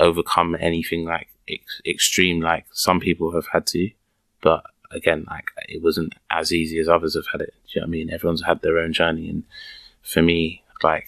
overcome 0.01 0.57
anything 0.59 1.05
like 1.05 1.29
ex- 1.49 1.81
extreme 1.87 2.41
like 2.41 2.67
some 2.73 3.01
people 3.01 3.33
have 3.33 3.47
had 3.53 3.67
to, 3.69 3.91
but 4.41 4.65
again, 4.91 5.25
like 5.29 5.51
it 5.69 5.83
wasn't 5.83 6.15
as 6.31 6.53
easy 6.53 6.79
as 6.79 6.89
others 6.89 7.15
have 7.15 7.27
had 7.33 7.41
it. 7.41 7.55
Do 7.67 7.73
you 7.75 7.81
know 7.81 7.87
what 7.87 7.89
I 7.89 7.91
mean? 7.91 8.11
Everyone's 8.11 8.45
had 8.45 8.63
their 8.63 8.79
own 8.79 8.93
journey, 8.93 9.29
and 9.29 9.45
for 10.03 10.23
me, 10.23 10.63
like 10.83 11.07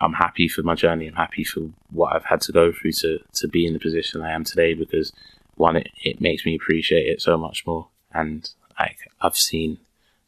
I'm, 0.00 0.12
happy 0.14 0.48
for 0.48 0.62
my 0.62 0.74
journey. 0.74 1.06
I'm 1.06 1.14
happy 1.14 1.44
for 1.44 1.70
what 1.90 2.14
I've 2.14 2.24
had 2.24 2.40
to 2.42 2.52
go 2.52 2.72
through 2.72 2.92
to 3.00 3.18
to 3.34 3.48
be 3.48 3.66
in 3.66 3.72
the 3.72 3.78
position 3.78 4.22
I 4.22 4.32
am 4.32 4.44
today 4.44 4.74
because 4.74 5.12
one, 5.54 5.76
it, 5.76 5.88
it 6.02 6.20
makes 6.20 6.44
me 6.44 6.54
appreciate 6.54 7.06
it 7.06 7.22
so 7.22 7.36
much 7.36 7.66
more, 7.66 7.88
and 8.20 8.48
like 8.78 8.98
I've 9.20 9.36
seen. 9.36 9.78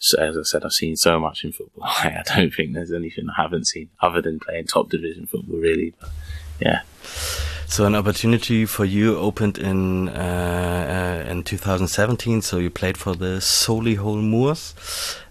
So 0.00 0.16
as 0.22 0.36
I 0.36 0.42
said, 0.42 0.64
I've 0.64 0.72
seen 0.72 0.96
so 0.96 1.18
much 1.18 1.44
in 1.44 1.50
football. 1.52 1.84
I 1.88 2.22
don't 2.34 2.54
think 2.54 2.72
there's 2.72 2.92
anything 2.92 3.26
I 3.36 3.42
haven't 3.42 3.66
seen 3.66 3.88
other 4.00 4.22
than 4.22 4.38
playing 4.38 4.66
top 4.66 4.88
division 4.90 5.26
football, 5.26 5.58
really. 5.58 5.92
But 6.00 6.10
yeah. 6.60 6.82
So 7.66 7.84
an 7.84 7.94
opportunity 7.94 8.64
for 8.64 8.84
you 8.84 9.18
opened 9.18 9.58
in 9.58 10.08
uh, 10.08 11.24
uh, 11.26 11.30
in 11.30 11.42
2017. 11.42 12.42
So 12.42 12.58
you 12.58 12.70
played 12.70 12.96
for 12.96 13.14
the 13.14 13.40
Solihull 13.40 14.22
Moors, 14.22 14.74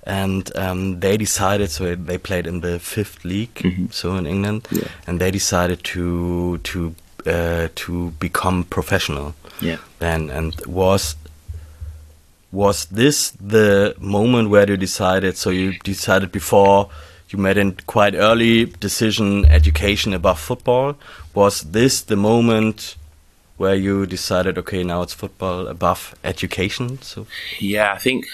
and 0.04 0.56
um, 0.56 1.00
they 1.00 1.18
decided. 1.18 1.72
So 1.72 1.96
they 1.96 2.18
played 2.18 2.46
in 2.46 2.60
the 2.62 2.78
fifth 2.80 3.24
league, 3.26 3.56
Mm. 3.56 3.72
Mm-hmm. 3.72 3.86
so 3.92 4.16
in 4.18 4.28
England, 4.28 4.68
Yeah. 4.72 4.88
and 5.08 5.20
they 5.20 5.32
decided 5.32 5.84
to 5.96 6.58
to 6.60 6.94
uh, 7.26 7.68
to 7.76 8.12
become 8.20 8.66
professional. 8.66 9.34
Yeah. 9.62 9.78
Then 10.00 10.30
and 10.30 10.54
was 10.68 11.16
was 12.52 12.86
this 12.86 13.32
the 13.32 13.96
moment 14.00 14.50
where 14.50 14.70
you 14.70 14.78
decided? 14.78 15.38
So 15.38 15.50
you 15.50 15.78
decided 15.80 16.32
before 16.32 16.90
you 17.30 17.40
made 17.40 17.58
a 17.58 17.72
quite 17.86 18.16
early 18.16 18.66
decision, 18.66 19.46
education 19.46 20.14
above 20.14 20.40
football. 20.40 20.98
Was 21.34 21.62
this 21.62 22.02
the 22.02 22.16
moment 22.16 22.96
where 23.58 23.76
you 23.76 24.06
decided, 24.06 24.58
okay, 24.58 24.84
now 24.84 25.02
it's 25.02 25.14
football 25.14 25.68
above 25.68 26.16
education? 26.24 27.02
So 27.02 27.28
Yeah, 27.60 27.92
I 27.92 27.98
think 27.98 28.26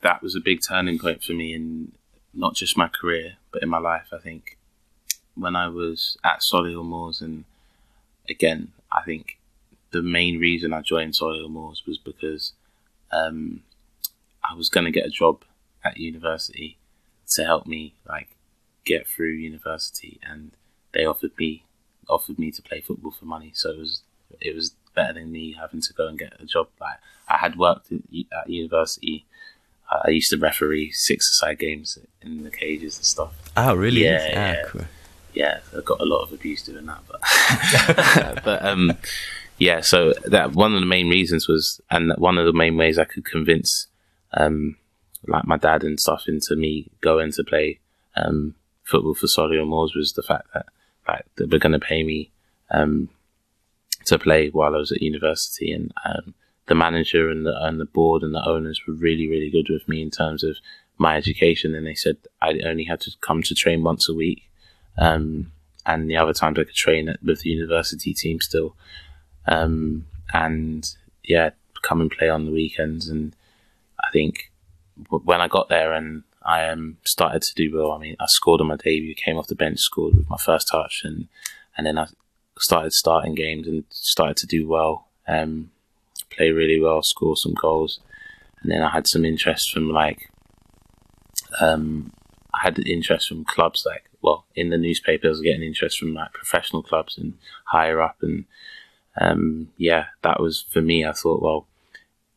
that 0.00 0.22
was 0.22 0.34
a 0.34 0.40
big 0.40 0.60
turning 0.66 0.98
point 0.98 1.22
for 1.22 1.32
me 1.32 1.54
in 1.54 1.92
not 2.34 2.54
just 2.54 2.76
my 2.76 2.88
career, 2.88 3.34
but 3.52 3.62
in 3.62 3.68
my 3.68 3.78
life. 3.78 4.08
I 4.12 4.18
think 4.18 4.58
when 5.34 5.54
I 5.54 5.68
was 5.68 6.16
at 6.24 6.40
Solihull 6.40 6.84
Moors, 6.84 7.20
and 7.20 7.44
again, 8.28 8.72
I 8.90 9.02
think 9.02 9.38
the 9.92 10.02
main 10.02 10.38
reason 10.38 10.72
I 10.72 10.80
joined 10.82 11.14
Solihull 11.14 11.50
Moors 11.50 11.82
was 11.86 11.98
because 11.98 12.52
um, 13.12 13.62
I 14.48 14.54
was 14.54 14.68
going 14.68 14.84
to 14.84 14.90
get 14.90 15.06
a 15.06 15.10
job 15.10 15.42
at 15.84 15.98
university 15.98 16.78
to 17.34 17.44
help 17.44 17.66
me 17.66 17.94
like 18.08 18.28
get 18.84 19.06
through 19.06 19.32
university, 19.32 20.18
and 20.22 20.52
they 20.92 21.04
offered 21.04 21.32
me 21.38 21.64
offered 22.08 22.38
me 22.38 22.50
to 22.52 22.62
play 22.62 22.80
football 22.80 23.10
for 23.10 23.24
money. 23.24 23.52
So 23.54 23.70
it 23.70 23.78
was 23.78 24.02
it 24.40 24.54
was 24.54 24.74
better 24.94 25.14
than 25.14 25.32
me 25.32 25.52
having 25.52 25.80
to 25.80 25.92
go 25.92 26.08
and 26.08 26.18
get 26.18 26.40
a 26.40 26.46
job. 26.46 26.68
Like 26.80 26.98
I 27.28 27.38
had 27.38 27.56
worked 27.56 27.92
at, 27.92 28.48
university. 28.48 29.24
I 30.04 30.10
used 30.10 30.30
to 30.30 30.36
referee 30.36 30.90
six-a-side 30.90 31.60
games 31.60 31.96
in 32.20 32.42
the 32.42 32.50
cages 32.50 32.96
and 32.96 33.06
stuff. 33.06 33.32
Oh, 33.56 33.72
really? 33.74 34.02
Yeah, 34.02 34.18
ah, 34.20 34.34
yeah. 34.34 34.62
cool. 34.66 34.84
Yeah, 35.32 35.60
I 35.76 35.80
got 35.82 36.00
a 36.00 36.04
lot 36.04 36.22
of 36.24 36.32
abuse 36.32 36.62
doing 36.64 36.86
that, 36.86 37.02
but 37.06 37.20
but 38.44 38.64
um, 38.64 38.96
yeah. 39.58 39.80
So 39.80 40.12
that 40.24 40.52
one 40.52 40.74
of 40.74 40.80
the 40.80 40.86
main 40.86 41.08
reasons 41.08 41.48
was, 41.48 41.80
and 41.90 42.12
one 42.18 42.38
of 42.38 42.46
the 42.46 42.52
main 42.52 42.76
ways 42.76 42.98
I 42.98 43.04
could 43.04 43.24
convince 43.24 43.86
um, 44.34 44.76
like 45.26 45.46
my 45.46 45.56
dad 45.56 45.82
and 45.82 45.98
stuff 45.98 46.24
into 46.28 46.56
me 46.56 46.90
going 47.00 47.32
to 47.32 47.44
play 47.44 47.80
um, 48.16 48.54
football 48.84 49.14
for 49.14 49.26
Solihull 49.26 49.66
Moors 49.66 49.94
was 49.94 50.12
the 50.12 50.22
fact 50.22 50.48
that 50.54 50.66
like 51.08 51.24
they 51.36 51.44
were 51.44 51.58
going 51.58 51.72
to 51.72 51.78
pay 51.78 52.02
me 52.02 52.30
um, 52.70 53.08
to 54.06 54.18
play 54.18 54.48
while 54.48 54.74
I 54.74 54.78
was 54.78 54.92
at 54.92 55.02
university, 55.02 55.72
and 55.72 55.92
um, 56.04 56.34
the 56.66 56.74
manager 56.74 57.30
and 57.30 57.46
the 57.46 57.54
and 57.64 57.80
the 57.80 57.84
board 57.84 58.22
and 58.22 58.34
the 58.34 58.46
owners 58.46 58.80
were 58.86 58.94
really 58.94 59.28
really 59.28 59.50
good 59.50 59.68
with 59.68 59.88
me 59.88 60.02
in 60.02 60.10
terms 60.10 60.42
of 60.42 60.56
my 60.98 61.16
education, 61.16 61.74
and 61.74 61.86
they 61.86 61.94
said 61.94 62.16
I 62.40 62.58
only 62.64 62.84
had 62.84 63.00
to 63.02 63.12
come 63.20 63.42
to 63.42 63.54
train 63.54 63.82
once 63.82 64.08
a 64.08 64.14
week, 64.14 64.48
um, 64.98 65.52
and 65.84 66.10
the 66.10 66.16
other 66.16 66.32
times 66.32 66.58
I 66.58 66.64
could 66.64 66.74
train 66.74 67.14
with 67.22 67.40
the 67.40 67.50
university 67.50 68.14
team 68.14 68.40
still, 68.40 68.76
um, 69.46 70.06
and 70.32 70.88
yeah, 71.24 71.50
come 71.82 72.00
and 72.00 72.10
play 72.10 72.28
on 72.28 72.46
the 72.46 72.52
weekends, 72.52 73.08
and 73.08 73.34
I 74.00 74.10
think 74.12 74.50
when 75.08 75.40
I 75.40 75.48
got 75.48 75.68
there 75.68 75.92
and 75.92 76.22
I 76.46 76.68
um, 76.68 76.96
started 77.04 77.42
to 77.42 77.54
do 77.54 77.76
well. 77.76 77.90
I 77.92 77.98
mean, 77.98 78.16
I 78.20 78.26
scored 78.28 78.60
on 78.60 78.68
my 78.68 78.76
debut, 78.76 79.14
came 79.16 79.36
off 79.36 79.48
the 79.48 79.56
bench, 79.56 79.80
scored 79.80 80.14
with 80.14 80.30
my 80.30 80.36
first 80.36 80.68
touch, 80.70 81.02
and 81.04 81.26
and 81.76 81.86
then 81.86 81.98
I 81.98 82.06
started 82.58 82.92
starting 82.92 83.34
games 83.34 83.66
and 83.66 83.84
started 83.90 84.36
to 84.38 84.46
do 84.46 84.66
well, 84.66 85.08
um, 85.26 85.70
play 86.30 86.50
really 86.50 86.80
well, 86.80 87.02
score 87.02 87.36
some 87.36 87.54
goals, 87.54 87.98
and 88.62 88.70
then 88.70 88.80
I 88.80 88.90
had 88.90 89.08
some 89.08 89.24
interest 89.24 89.72
from 89.72 89.90
like, 89.90 90.30
um, 91.60 92.12
I 92.54 92.62
had 92.62 92.78
interest 92.78 93.28
from 93.28 93.44
clubs 93.44 93.84
like, 93.84 94.04
well, 94.22 94.46
in 94.54 94.70
the 94.70 94.78
newspaper, 94.78 95.26
I 95.26 95.30
was 95.30 95.40
getting 95.40 95.64
interest 95.64 95.98
from 95.98 96.14
like 96.14 96.32
professional 96.32 96.82
clubs 96.82 97.18
and 97.18 97.34
higher 97.64 98.00
up, 98.00 98.18
and 98.22 98.44
um, 99.20 99.68
yeah, 99.76 100.06
that 100.22 100.40
was 100.40 100.66
for 100.70 100.82
me. 100.82 101.04
I 101.04 101.12
thought, 101.12 101.42
well, 101.42 101.66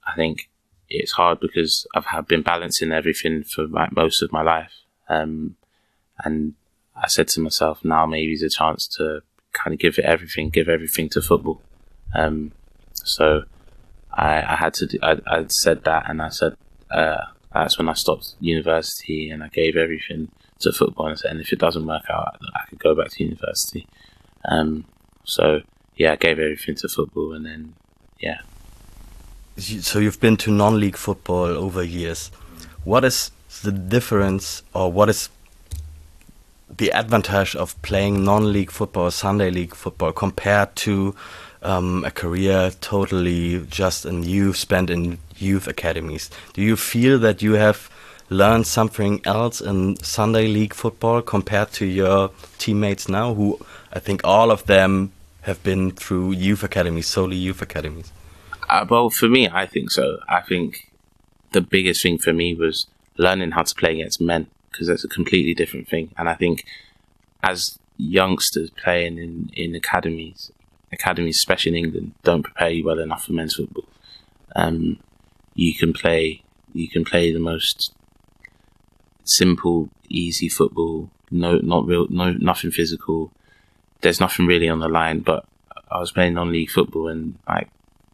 I 0.05 0.15
think 0.15 0.49
it's 0.89 1.11
hard 1.13 1.39
because 1.39 1.87
I've 1.93 2.05
had 2.05 2.27
been 2.27 2.41
balancing 2.41 2.91
everything 2.91 3.43
for 3.43 3.67
like 3.67 3.95
most 3.95 4.21
of 4.21 4.31
my 4.31 4.41
life, 4.41 4.73
um, 5.07 5.55
and 6.23 6.53
I 6.95 7.07
said 7.07 7.27
to 7.29 7.41
myself, 7.41 7.85
now 7.85 8.05
maybe 8.05 8.33
is 8.33 8.43
a 8.43 8.49
chance 8.49 8.87
to 8.97 9.21
kind 9.53 9.73
of 9.73 9.79
give 9.79 9.97
it 9.97 10.05
everything, 10.05 10.49
give 10.49 10.69
everything 10.69 11.09
to 11.09 11.21
football, 11.21 11.61
Um, 12.13 12.51
so 12.93 13.43
I, 14.11 14.41
I 14.41 14.55
had 14.55 14.73
to. 14.75 14.87
Do, 14.87 14.99
I, 15.01 15.17
I 15.27 15.45
said 15.47 15.83
that, 15.85 16.09
and 16.09 16.21
I 16.21 16.29
said 16.29 16.55
uh, 16.91 17.25
that's 17.53 17.77
when 17.77 17.89
I 17.89 17.93
stopped 17.93 18.35
university, 18.39 19.29
and 19.29 19.43
I 19.43 19.47
gave 19.49 19.75
everything 19.75 20.31
to 20.59 20.71
football. 20.71 21.07
And, 21.07 21.19
said, 21.19 21.31
and 21.31 21.41
if 21.41 21.53
it 21.53 21.59
doesn't 21.59 21.85
work 21.85 22.03
out, 22.09 22.39
I 22.55 22.67
could 22.69 22.79
go 22.79 22.95
back 22.95 23.09
to 23.11 23.23
university. 23.23 23.87
Um, 24.45 24.85
so 25.23 25.61
yeah, 25.99 26.13
I 26.13 26.15
gave 26.15 26.39
everything 26.39 26.75
to 26.75 26.87
football, 26.87 27.33
and 27.33 27.45
then 27.45 27.75
yeah. 28.19 28.39
So 29.57 29.99
you've 29.99 30.21
been 30.21 30.37
to 30.37 30.51
non-league 30.51 30.95
football 30.95 31.47
over 31.47 31.83
years. 31.83 32.31
What 32.85 33.03
is 33.03 33.31
the 33.63 33.73
difference, 33.73 34.63
or 34.73 34.89
what 34.89 35.09
is 35.09 35.29
the 36.75 36.91
advantage 36.93 37.53
of 37.53 37.79
playing 37.81 38.23
non-league 38.23 38.71
football, 38.71 39.07
or 39.07 39.11
Sunday 39.11 39.51
league 39.51 39.75
football, 39.75 40.13
compared 40.13 40.73
to 40.77 41.15
um, 41.61 42.05
a 42.05 42.11
career 42.11 42.71
totally 42.79 43.59
just 43.69 44.05
in 44.05 44.23
youth 44.23 44.55
spent 44.55 44.89
in 44.89 45.17
youth 45.35 45.67
academies? 45.67 46.29
Do 46.53 46.61
you 46.61 46.77
feel 46.77 47.19
that 47.19 47.41
you 47.41 47.53
have 47.53 47.89
learned 48.29 48.67
something 48.67 49.19
else 49.25 49.59
in 49.59 49.97
Sunday 50.01 50.47
league 50.47 50.73
football 50.73 51.21
compared 51.21 51.73
to 51.73 51.85
your 51.85 52.31
teammates 52.57 53.09
now, 53.09 53.33
who 53.33 53.59
I 53.91 53.99
think 53.99 54.21
all 54.23 54.49
of 54.49 54.65
them 54.65 55.11
have 55.41 55.61
been 55.63 55.91
through 55.91 56.31
youth 56.31 56.63
academies, 56.63 57.07
solely 57.07 57.37
youth 57.37 57.61
academies? 57.61 58.11
Uh, 58.67 58.85
well, 58.89 59.09
for 59.09 59.27
me, 59.27 59.49
I 59.49 59.65
think 59.65 59.91
so. 59.91 60.19
I 60.27 60.41
think 60.41 60.91
the 61.51 61.61
biggest 61.61 62.03
thing 62.03 62.17
for 62.17 62.33
me 62.33 62.53
was 62.53 62.87
learning 63.17 63.51
how 63.51 63.63
to 63.63 63.75
play 63.75 63.93
against 63.93 64.21
men 64.21 64.47
because 64.71 64.87
that's 64.87 65.03
a 65.03 65.09
completely 65.09 65.53
different 65.53 65.87
thing. 65.87 66.11
And 66.17 66.29
I 66.29 66.35
think 66.35 66.65
as 67.43 67.79
youngsters 67.97 68.69
playing 68.69 69.17
in, 69.17 69.51
in 69.53 69.75
academies, 69.75 70.51
academies, 70.91 71.37
especially 71.37 71.71
in 71.71 71.85
England, 71.85 72.13
don't 72.23 72.43
prepare 72.43 72.69
you 72.69 72.85
well 72.85 72.99
enough 72.99 73.25
for 73.25 73.33
men's 73.33 73.55
football. 73.55 73.85
Um, 74.55 74.99
you 75.55 75.73
can 75.73 75.93
play, 75.93 76.43
you 76.73 76.87
can 76.87 77.03
play 77.03 77.31
the 77.31 77.39
most 77.39 77.93
simple, 79.23 79.89
easy 80.07 80.49
football. 80.49 81.09
No, 81.31 81.57
not 81.57 81.85
real, 81.85 82.07
no, 82.09 82.33
nothing 82.33 82.71
physical. 82.71 83.31
There's 84.01 84.19
nothing 84.19 84.45
really 84.45 84.69
on 84.69 84.79
the 84.79 84.87
line. 84.87 85.19
But 85.19 85.45
I 85.91 85.99
was 85.99 86.11
playing 86.11 86.35
non-league 86.35 86.69
football, 86.69 87.07
and 87.07 87.37
like 87.47 87.69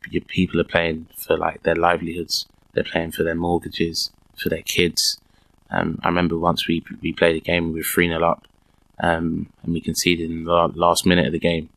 your 0.10 0.24
people 0.24 0.60
are 0.60 0.66
playing 0.66 1.08
for 1.18 1.38
like 1.38 1.64
their 1.64 1.76
livelihoods. 1.76 2.48
They're 2.74 2.84
playing 2.84 3.12
for 3.12 3.24
their 3.24 3.36
mortgages, 3.36 4.12
for 4.38 4.50
their 4.50 4.62
kids. 4.62 5.20
Um, 5.70 6.00
I 6.04 6.08
remember 6.08 6.38
once 6.38 6.68
we 6.68 6.84
we 7.02 7.14
played 7.14 7.36
a 7.36 7.40
game, 7.40 7.72
we 7.72 7.80
were 7.80 7.84
three 7.84 8.08
0 8.08 8.24
up, 8.24 8.48
um, 9.00 9.48
and 9.64 9.74
we 9.74 9.82
conceded 9.82 10.30
in 10.30 10.46
the 10.46 10.72
last 10.76 11.06
minute 11.06 11.26
of 11.26 11.32
the 11.32 11.40
game, 11.40 11.70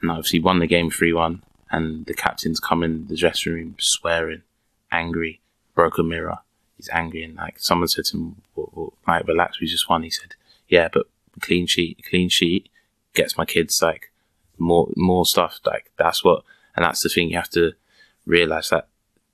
and 0.00 0.10
obviously 0.10 0.40
won 0.40 0.58
the 0.58 0.66
game 0.66 0.90
three 0.90 1.12
one. 1.12 1.42
And 1.70 2.04
the 2.04 2.12
captain's 2.12 2.60
come 2.60 2.82
in 2.82 3.06
the 3.06 3.16
dressing 3.16 3.54
room 3.54 3.76
swearing, 3.80 4.42
angry, 4.90 5.40
broke 5.74 5.96
a 5.96 6.02
mirror. 6.02 6.38
He's 6.76 6.90
angry, 6.90 7.24
and 7.24 7.36
like 7.36 7.54
someone 7.58 7.88
said 7.88 8.04
to 8.06 8.16
him, 8.18 8.92
"Like 9.06 9.26
relax, 9.26 9.60
we 9.60 9.66
just 9.66 9.88
won." 9.88 10.02
He 10.02 10.10
said, 10.10 10.34
"Yeah, 10.68 10.88
but 10.92 11.06
clean 11.40 11.66
sheet, 11.66 12.04
clean 12.08 12.28
sheet 12.28 12.68
gets 13.14 13.36
my 13.36 13.44
kids 13.44 13.80
like 13.82 14.10
more 14.58 14.88
more 14.96 15.24
stuff. 15.24 15.60
Like 15.64 15.90
that's 15.98 16.24
what, 16.24 16.44
and 16.76 16.84
that's 16.84 17.02
the 17.02 17.08
thing 17.08 17.30
you 17.30 17.36
have 17.36 17.50
to 17.50 17.72
realize 18.26 18.70
that 18.70 18.88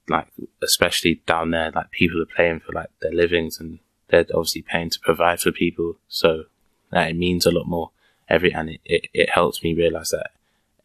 like 0.09 0.29
especially 0.63 1.17
down 1.27 1.51
there, 1.51 1.71
like 1.71 1.91
people 1.91 2.21
are 2.23 2.27
paying 2.27 2.61
for 2.61 2.73
like 2.73 2.91
their 3.01 3.13
livings 3.13 3.61
and 3.61 3.79
they're 4.09 4.27
obviously 4.35 4.63
paying 4.63 4.91
to 4.91 5.01
provide 5.01 5.41
for 5.41 5.53
people. 5.53 5.97
So 6.09 6.45
that 6.91 7.11
it 7.11 7.17
means 7.17 7.47
a 7.47 7.51
lot 7.51 7.67
more 7.67 7.91
every, 8.29 8.53
and 8.53 8.71
it, 8.71 8.81
it, 8.85 9.07
it 9.13 9.31
helps 9.31 9.63
me 9.63 9.75
realize 9.75 10.11
that 10.11 10.31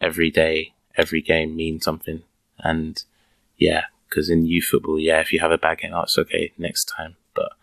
every 0.02 0.30
day, 0.30 0.74
every 0.96 1.22
game 1.22 1.56
means 1.56 1.86
something. 1.86 2.24
And 2.60 3.02
yeah, 3.58 3.86
because 4.10 4.30
in 4.30 4.46
youth 4.46 4.66
football, 4.66 5.00
yeah, 5.00 5.20
if 5.20 5.32
you 5.32 5.40
have 5.40 5.52
a 5.52 5.58
bad 5.58 5.80
game, 5.80 5.92
that's 5.92 6.18
okay 6.18 6.52
next 6.58 6.86
time. 6.86 7.16
But 7.34 7.54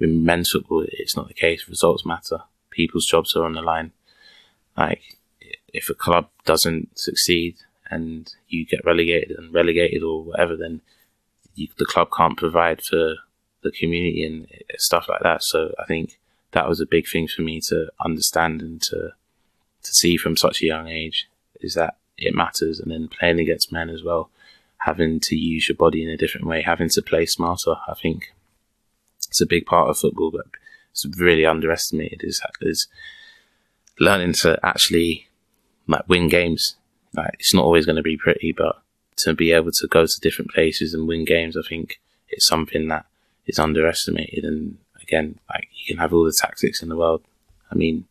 in 0.00 0.24
men's 0.24 0.50
football, 0.50 0.84
it's 0.88 1.16
not 1.16 1.28
the 1.28 1.34
case. 1.34 1.68
Results 1.68 2.06
matter. 2.06 2.40
People's 2.70 3.06
jobs 3.06 3.36
are 3.36 3.44
on 3.44 3.52
the 3.52 3.62
line. 3.62 3.92
Like, 4.76 5.16
if 5.72 5.88
a 5.88 5.94
club 5.94 6.28
doesn't 6.44 6.98
succeed 6.98 7.56
and 7.90 8.32
you 8.48 8.64
get 8.64 8.84
relegated 8.84 9.36
and 9.38 9.52
relegated 9.52 10.02
or 10.02 10.22
whatever, 10.22 10.56
then 10.56 10.80
you, 11.54 11.68
the 11.78 11.84
club 11.84 12.08
can't 12.16 12.36
provide 12.38 12.82
for 12.82 13.16
the 13.62 13.70
community 13.70 14.24
and 14.24 14.46
stuff 14.76 15.06
like 15.08 15.22
that. 15.22 15.42
So 15.42 15.72
I 15.78 15.84
think 15.84 16.18
that 16.52 16.68
was 16.68 16.80
a 16.80 16.86
big 16.86 17.08
thing 17.08 17.28
for 17.28 17.42
me 17.42 17.60
to 17.68 17.88
understand 18.04 18.62
and 18.62 18.80
to 18.82 19.12
to 19.82 19.92
see 19.92 20.16
from 20.16 20.36
such 20.36 20.62
a 20.62 20.66
young 20.66 20.86
age 20.86 21.28
is 21.60 21.74
that 21.74 21.96
it 22.16 22.34
matters. 22.34 22.78
And 22.78 22.92
then 22.92 23.08
playing 23.08 23.40
against 23.40 23.72
men 23.72 23.90
as 23.90 24.04
well, 24.04 24.30
having 24.78 25.18
to 25.20 25.34
use 25.34 25.68
your 25.68 25.76
body 25.76 26.04
in 26.04 26.10
a 26.10 26.16
different 26.16 26.46
way, 26.46 26.62
having 26.62 26.88
to 26.90 27.02
play 27.02 27.26
smarter. 27.26 27.74
I 27.88 27.94
think 28.00 28.32
it's 29.28 29.40
a 29.40 29.46
big 29.46 29.66
part 29.66 29.88
of 29.88 29.98
football, 29.98 30.30
but 30.30 30.46
it's 30.92 31.06
really 31.18 31.46
underestimated. 31.46 32.22
Is 32.22 32.40
is 32.60 32.86
learning 33.98 34.32
to 34.34 34.58
actually 34.64 35.28
like 35.86 36.08
win 36.08 36.28
games. 36.28 36.76
Like 37.14 37.34
it's 37.38 37.54
not 37.54 37.64
always 37.64 37.86
going 37.86 37.96
to 37.96 38.02
be 38.02 38.16
pretty, 38.16 38.52
but 38.52 38.82
to 39.18 39.34
be 39.34 39.52
able 39.52 39.72
to 39.72 39.86
go 39.86 40.06
to 40.06 40.20
different 40.20 40.50
places 40.50 40.94
and 40.94 41.06
win 41.06 41.24
games, 41.24 41.56
I 41.56 41.62
think 41.68 42.00
it's 42.28 42.46
something 42.46 42.88
that 42.88 43.06
is 43.46 43.58
underestimated. 43.58 44.44
And 44.44 44.78
again, 45.00 45.38
like 45.48 45.68
you 45.74 45.94
can 45.94 46.00
have 46.00 46.12
all 46.12 46.24
the 46.24 46.36
tactics 46.36 46.82
in 46.82 46.88
the 46.88 46.96
world. 46.96 47.22
I 47.70 47.74
mean, 47.74 48.06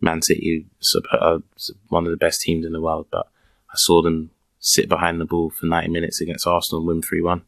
Man 0.00 0.22
City 0.22 0.66
are 1.12 1.34
uh, 1.34 1.38
one 1.88 2.04
of 2.04 2.10
the 2.10 2.16
best 2.16 2.40
teams 2.40 2.66
in 2.66 2.72
the 2.72 2.80
world, 2.80 3.06
but 3.10 3.28
I 3.70 3.74
saw 3.76 4.02
them 4.02 4.30
sit 4.60 4.88
behind 4.88 5.20
the 5.20 5.24
ball 5.24 5.50
for 5.50 5.66
90 5.66 5.90
minutes 5.90 6.20
against 6.20 6.46
Arsenal 6.46 6.80
and 6.80 6.88
win 6.88 7.02
3 7.02 7.22
1. 7.22 7.42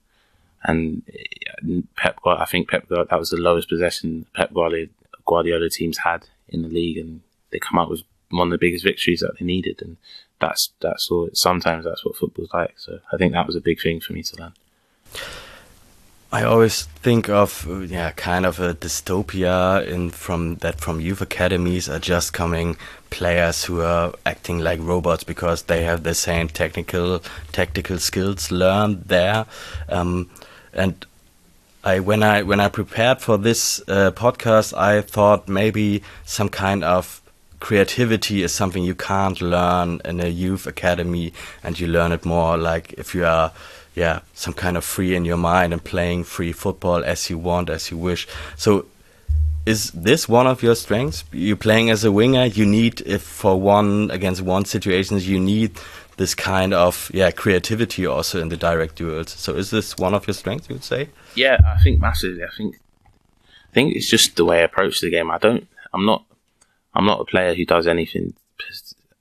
And 0.65 1.03
eh, 1.13 1.81
Pep, 1.97 2.19
I 2.27 2.45
think 2.45 2.69
Pep, 2.69 2.89
that 2.89 3.19
was 3.19 3.31
the 3.31 3.37
lowest 3.37 3.69
possession 3.69 4.27
Pep 4.35 4.53
Guardiola, 4.53 4.89
Guardiola 5.27 5.71
teams 5.71 5.99
had 5.99 6.27
in 6.49 6.63
the 6.63 6.69
league, 6.69 6.99
and 6.99 7.21
they 7.57 7.61
come 7.61 7.79
out 7.79 7.89
with 7.89 8.03
one 8.31 8.49
of 8.49 8.53
the 8.53 8.59
biggest 8.59 8.85
victories 8.85 9.21
that 9.21 9.39
they 9.39 9.47
needed. 9.47 9.81
And 9.81 9.97
that's 10.41 10.73
that's 10.81 11.11
all. 11.11 11.31
Sometimes 11.33 11.85
that's 11.85 12.05
what 12.05 12.17
football's 12.17 12.53
like. 12.53 12.75
So 12.77 13.01
I 13.13 13.17
think 13.17 13.33
that 13.33 13.47
was 13.47 13.57
a 13.57 13.61
big 13.61 13.81
thing 13.81 14.01
for 14.01 14.13
me 14.13 14.23
to 14.23 14.37
learn. 14.37 14.53
I 16.33 16.43
always 16.43 16.83
think 16.83 17.31
of 17.31 17.67
yeah, 17.89 18.11
kind 18.11 18.45
of 18.45 18.61
a 18.61 18.75
dystopia 18.75 19.87
in 19.87 20.11
from 20.11 20.57
that 20.57 20.81
from 20.81 21.01
youth 21.01 21.23
academies 21.23 21.89
are 21.89 21.99
just 21.99 22.35
coming 22.35 22.77
players 23.09 23.65
who 23.65 23.81
are 23.81 24.13
acting 24.27 24.59
like 24.59 24.81
robots 24.83 25.25
because 25.25 25.63
they 25.63 25.85
have 25.85 26.03
the 26.03 26.15
same 26.15 26.49
technical 26.49 27.23
tactical 27.53 27.99
skills 27.99 28.51
learned 28.51 29.05
there, 29.05 29.47
um, 29.89 30.29
and 30.75 31.07
I 31.85 32.01
when 32.01 32.25
I 32.25 32.43
when 32.43 32.61
I 32.61 32.69
prepared 32.69 33.21
for 33.23 33.39
this 33.39 33.81
uh, 33.87 34.11
podcast, 34.11 34.77
I 34.77 35.03
thought 35.03 35.49
maybe 35.49 36.03
some 36.25 36.49
kind 36.49 36.83
of 36.83 37.23
creativity 37.61 38.43
is 38.43 38.53
something 38.53 38.85
you 38.85 38.95
can't 38.95 39.41
learn 39.41 40.01
in 40.05 40.21
a 40.21 40.29
youth 40.29 40.67
academy 40.67 41.33
and 41.63 41.79
you 41.79 41.87
learn 41.87 42.13
it 42.13 42.25
more 42.25 42.57
like 42.57 42.93
if 42.95 43.15
you 43.15 43.25
are 43.25 43.53
yeah 43.95 44.21
some 44.35 44.53
kind 44.53 44.77
of 44.77 44.85
free 44.85 45.15
in 45.15 45.25
your 45.25 45.37
mind 45.37 45.73
and 45.73 45.83
playing 45.83 46.25
free 46.25 46.53
football 46.53 47.03
as 47.05 47.31
you 47.31 47.39
want 47.39 47.71
as 47.71 47.91
you 47.91 47.97
wish. 47.97 48.29
So 48.57 48.87
is 49.65 49.91
this 49.91 50.29
one 50.29 50.47
of 50.47 50.63
your 50.63 50.75
strengths? 50.75 51.25
You 51.33 51.57
playing 51.57 51.91
as 51.91 52.05
a 52.05 52.13
winger 52.13 52.45
you 52.45 52.67
need 52.67 53.01
if 53.01 53.23
for 53.23 53.61
one 53.61 54.11
against 54.11 54.43
one 54.43 54.65
situations 54.65 55.29
you 55.29 55.41
need 55.41 55.73
this 56.19 56.35
kind 56.35 56.73
of 56.73 57.11
yeah 57.13 57.31
creativity 57.31 58.07
also 58.07 58.41
in 58.41 58.49
the 58.49 58.57
direct 58.57 58.97
duels. 58.97 59.31
So 59.31 59.55
is 59.55 59.71
this 59.71 59.97
one 59.97 60.15
of 60.15 60.27
your 60.27 60.35
strengths 60.35 60.69
you 60.69 60.75
would 60.75 60.85
say? 60.85 61.09
Yeah 61.35 61.59
i 61.65 61.83
think 61.83 62.01
massively. 62.01 62.45
I 62.45 62.55
think 62.57 62.77
i 63.71 63.73
think 63.73 63.97
it's 63.97 64.09
just 64.09 64.37
the 64.37 64.45
way 64.45 64.61
i 64.61 64.65
approach 64.65 65.01
the 65.01 65.11
game. 65.11 65.31
I 65.31 65.39
don't 65.39 65.67
i'm 65.95 66.05
not 66.05 66.25
I'm 66.97 67.05
not 67.05 67.21
a 67.21 67.27
player 67.27 67.55
who 67.55 67.67
does 67.67 67.87
anything 67.87 68.35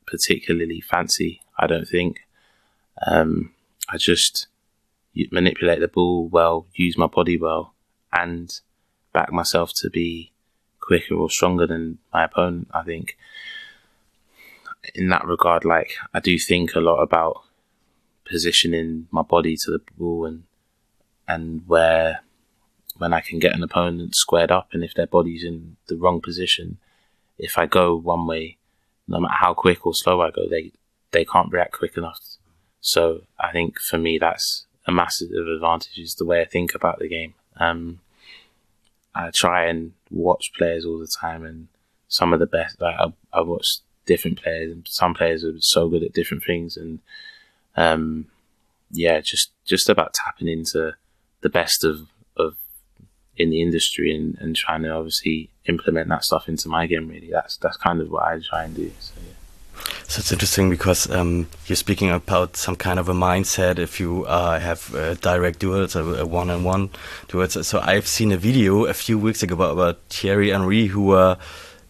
particularly 0.07 0.79
fancy. 0.79 1.41
I 1.59 1.67
don't 1.67 1.87
think. 1.87 2.21
Um, 3.05 3.51
I 3.89 3.97
just 3.97 4.47
manipulate 5.29 5.81
the 5.81 5.89
ball 5.89 6.29
well, 6.29 6.67
use 6.73 6.97
my 6.97 7.07
body 7.07 7.37
well, 7.37 7.73
and 8.13 8.49
back 9.11 9.33
myself 9.33 9.71
to 9.81 9.89
be 9.89 10.31
quicker 10.79 11.15
or 11.15 11.29
stronger 11.29 11.67
than 11.67 11.97
my 12.13 12.23
opponent. 12.23 12.69
I 12.73 12.83
think 12.83 13.17
in 14.93 15.09
that 15.09 15.25
regard, 15.25 15.65
like 15.65 15.95
I 16.13 16.21
do 16.21 16.39
think 16.39 16.75
a 16.75 16.79
lot 16.79 17.01
about 17.01 17.43
positioning 18.23 19.07
my 19.11 19.21
body 19.21 19.57
to 19.57 19.71
the 19.71 19.81
ball 19.97 20.25
and 20.25 20.43
and 21.27 21.67
where 21.67 22.21
when 22.97 23.11
I 23.11 23.19
can 23.19 23.39
get 23.39 23.53
an 23.53 23.63
opponent 23.63 24.15
squared 24.15 24.51
up 24.51 24.69
and 24.71 24.81
if 24.81 24.93
their 24.93 25.07
body's 25.07 25.43
in 25.43 25.75
the 25.87 25.97
wrong 25.97 26.21
position, 26.21 26.77
if 27.37 27.57
I 27.57 27.65
go 27.65 27.95
one 27.95 28.27
way, 28.27 28.57
no 29.07 29.19
matter 29.19 29.35
how 29.37 29.53
quick 29.53 29.85
or 29.85 29.93
slow 29.93 30.21
I 30.21 30.31
go, 30.31 30.47
they 30.49 30.71
they 31.11 31.25
can't 31.25 31.51
react 31.51 31.73
quick 31.73 31.97
enough. 31.97 32.19
So 32.81 33.21
I 33.39 33.51
think 33.51 33.79
for 33.79 33.97
me 33.97 34.17
that's 34.17 34.65
a 34.85 34.91
massive 34.91 35.31
advantage 35.31 35.97
is 35.97 36.15
the 36.15 36.25
way 36.25 36.41
I 36.41 36.45
think 36.45 36.75
about 36.75 36.99
the 36.99 37.07
game. 37.07 37.33
Um, 37.57 37.99
I 39.13 39.31
try 39.31 39.65
and 39.65 39.93
watch 40.11 40.51
players 40.57 40.85
all 40.85 40.99
the 40.99 41.07
time, 41.07 41.45
and 41.45 41.67
some 42.07 42.33
of 42.33 42.39
the 42.39 42.45
best. 42.45 42.81
Like 42.81 42.95
I, 42.99 43.13
I 43.33 43.41
watch 43.41 43.65
different 44.05 44.41
players, 44.41 44.71
and 44.71 44.87
some 44.87 45.13
players 45.13 45.43
are 45.43 45.53
so 45.59 45.87
good 45.87 46.03
at 46.03 46.13
different 46.13 46.43
things, 46.43 46.77
and 46.77 46.99
um, 47.75 48.27
yeah, 48.91 49.19
just 49.21 49.51
just 49.65 49.89
about 49.89 50.13
tapping 50.13 50.47
into 50.47 50.93
the 51.41 51.49
best 51.49 51.83
of 51.83 52.07
of 52.37 52.55
in 53.37 53.49
the 53.49 53.61
industry 53.61 54.15
and, 54.15 54.37
and 54.39 54.55
trying 54.55 54.83
to 54.83 54.89
obviously 54.89 55.49
implement 55.65 56.09
that 56.09 56.23
stuff 56.23 56.47
into 56.47 56.69
my 56.69 56.87
game. 56.87 57.07
Really, 57.07 57.29
that's 57.31 57.57
that's 57.57 57.77
kind 57.77 58.01
of 58.01 58.09
what 58.09 58.23
I 58.23 58.39
try 58.39 58.63
and 58.63 58.75
do. 58.75 58.91
So 58.99 59.13
yeah. 59.25 59.33
So 60.07 60.19
it's 60.19 60.31
interesting 60.31 60.69
because 60.69 61.09
um, 61.09 61.47
you're 61.67 61.75
speaking 61.75 62.09
about 62.09 62.55
some 62.55 62.75
kind 62.75 62.99
of 62.99 63.09
a 63.09 63.13
mindset 63.13 63.79
if 63.79 63.99
you 63.99 64.25
uh, 64.25 64.59
have 64.59 64.93
uh, 64.95 65.15
direct 65.15 65.59
duels, 65.59 65.95
a 65.95 66.25
one-on-one 66.25 66.91
duels. 67.27 67.67
So 67.67 67.81
I've 67.81 68.07
seen 68.07 68.31
a 68.31 68.37
video 68.37 68.85
a 68.85 68.93
few 68.93 69.17
weeks 69.17 69.43
ago 69.43 69.55
about, 69.55 69.73
about 69.73 69.99
Thierry 70.09 70.51
Henry 70.51 70.85
who 70.87 71.11
uh, 71.11 71.35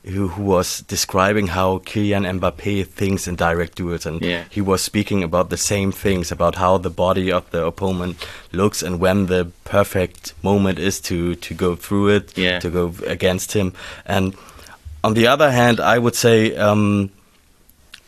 who, 0.08 0.28
who 0.28 0.44
was 0.44 0.82
describing 0.88 1.48
how 1.48 1.80
Kylian 1.80 2.26
Mbappe 2.40 2.86
thinks 2.88 3.28
in 3.28 3.36
direct 3.36 3.76
duels, 3.76 4.06
and 4.06 4.22
Yeah. 4.22 4.44
he 4.50 4.62
was 4.62 4.82
speaking 4.84 5.24
about 5.24 5.50
the 5.50 5.58
same 5.58 5.92
things 5.92 6.32
about 6.32 6.56
how 6.56 6.78
the 6.78 6.90
body 6.90 7.32
of 7.32 7.44
the 7.52 7.66
opponent 7.66 8.16
looks 8.52 8.84
and 8.84 9.00
when 9.00 9.26
the 9.28 9.46
perfect 9.64 10.34
moment 10.44 10.80
is 10.80 11.02
to 11.02 11.36
to 11.36 11.54
go 11.54 11.76
through 11.76 12.16
it, 12.16 12.38
Yeah. 12.38 12.60
to 12.60 12.70
go 12.70 12.94
against 13.08 13.54
him. 13.54 13.74
And 14.06 14.34
on 15.04 15.14
the 15.16 15.28
other 15.28 15.52
hand, 15.52 15.80
I 15.80 15.98
would 16.00 16.16
say. 16.16 16.56
Um, 16.56 17.10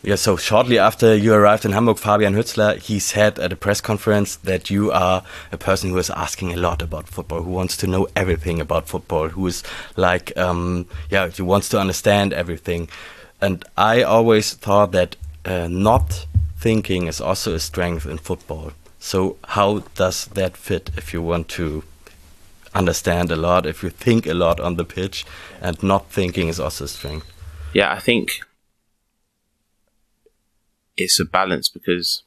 yeah, 0.08 0.16
so 0.16 0.38
shortly 0.38 0.80
after 0.80 1.14
you 1.14 1.34
arrived 1.34 1.66
in 1.66 1.74
Hamburg, 1.74 1.98
Fabian 1.98 2.34
Hürzeler, 2.34 2.78
he 2.78 2.98
said 2.98 3.38
at 3.40 3.52
a 3.52 3.58
press 3.58 3.82
conference 3.82 4.38
that 4.38 4.70
you 4.70 4.90
are 4.90 5.22
a 5.52 5.58
person 5.58 5.90
who 5.90 5.98
is 5.98 6.10
asking 6.10 6.54
a 6.54 6.56
lot 6.56 6.82
about 6.82 7.10
football, 7.10 7.42
who 7.42 7.52
wants 7.52 7.76
to 7.76 7.88
know 7.88 8.08
everything 8.16 8.62
about 8.62 8.88
football, 8.88 9.28
who 9.28 9.46
is 9.46 9.64
like, 9.98 10.32
um, 10.38 10.86
yeah, 11.10 11.28
who 11.28 11.44
wants 11.44 11.68
to 11.68 11.78
understand 11.78 12.32
everything. 12.32 12.88
And 13.42 13.66
I 13.76 14.02
always 14.04 14.54
thought 14.54 14.94
that 14.94 15.18
uh, 15.44 15.68
not 15.70 16.26
thinking 16.58 17.08
is 17.08 17.20
also 17.20 17.54
a 17.54 17.60
strength 17.60 18.06
in 18.06 18.18
football. 18.18 18.72
So 19.00 19.36
how 19.44 19.80
does 19.96 20.28
that 20.28 20.56
fit 20.56 20.90
if 20.96 21.12
you 21.12 21.22
want 21.22 21.50
to 21.50 21.84
understand 22.74 23.30
a 23.30 23.36
lot, 23.36 23.66
if 23.66 23.84
you 23.84 23.90
think 23.90 24.26
a 24.26 24.34
lot 24.34 24.62
on 24.62 24.78
the 24.78 24.86
pitch, 24.86 25.26
and 25.62 25.84
not 25.84 26.10
thinking 26.10 26.48
is 26.48 26.62
also 26.62 26.86
a 26.86 26.88
strength? 26.88 27.30
yeah, 27.74 27.92
I 27.92 28.00
think 28.00 28.42
it's 30.98 31.20
a 31.20 31.26
balance 31.26 31.70
because 31.70 32.24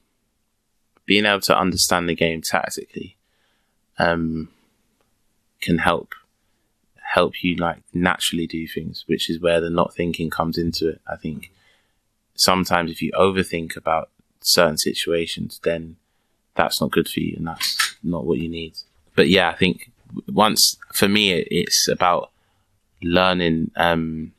being 1.04 1.26
able 1.26 1.40
to 1.40 1.58
understand 1.58 2.08
the 2.08 2.14
game 2.14 2.40
tactically 2.40 3.16
um, 3.98 4.48
can 5.60 5.78
help 5.78 6.14
help 7.14 7.42
you 7.42 7.56
like 7.56 7.78
naturally 7.92 8.46
do 8.46 8.68
things, 8.68 9.04
which 9.08 9.28
is 9.28 9.40
where 9.40 9.60
the 9.60 9.68
not 9.68 9.92
thinking 9.92 10.30
comes 10.30 10.56
into 10.56 10.88
it. 10.88 11.00
I 11.08 11.16
think 11.16 11.50
sometimes 12.36 12.92
if 12.92 13.02
you 13.02 13.10
overthink 13.12 13.76
about 13.76 14.08
certain 14.40 14.78
situations, 14.78 15.60
then 15.64 15.96
that's 16.54 16.80
not 16.80 16.92
good 16.92 17.08
for 17.08 17.20
you, 17.20 17.34
and 17.36 17.48
that's 17.48 17.96
not 18.02 18.24
what 18.24 18.38
you 18.38 18.48
need. 18.48 18.74
But 19.16 19.28
yeah, 19.28 19.50
I 19.50 19.54
think 19.56 19.90
once 20.28 20.76
for 20.94 21.08
me, 21.08 21.32
it's 21.32 21.88
about 21.88 22.30
learning. 23.02 23.72
Um, 23.76 24.32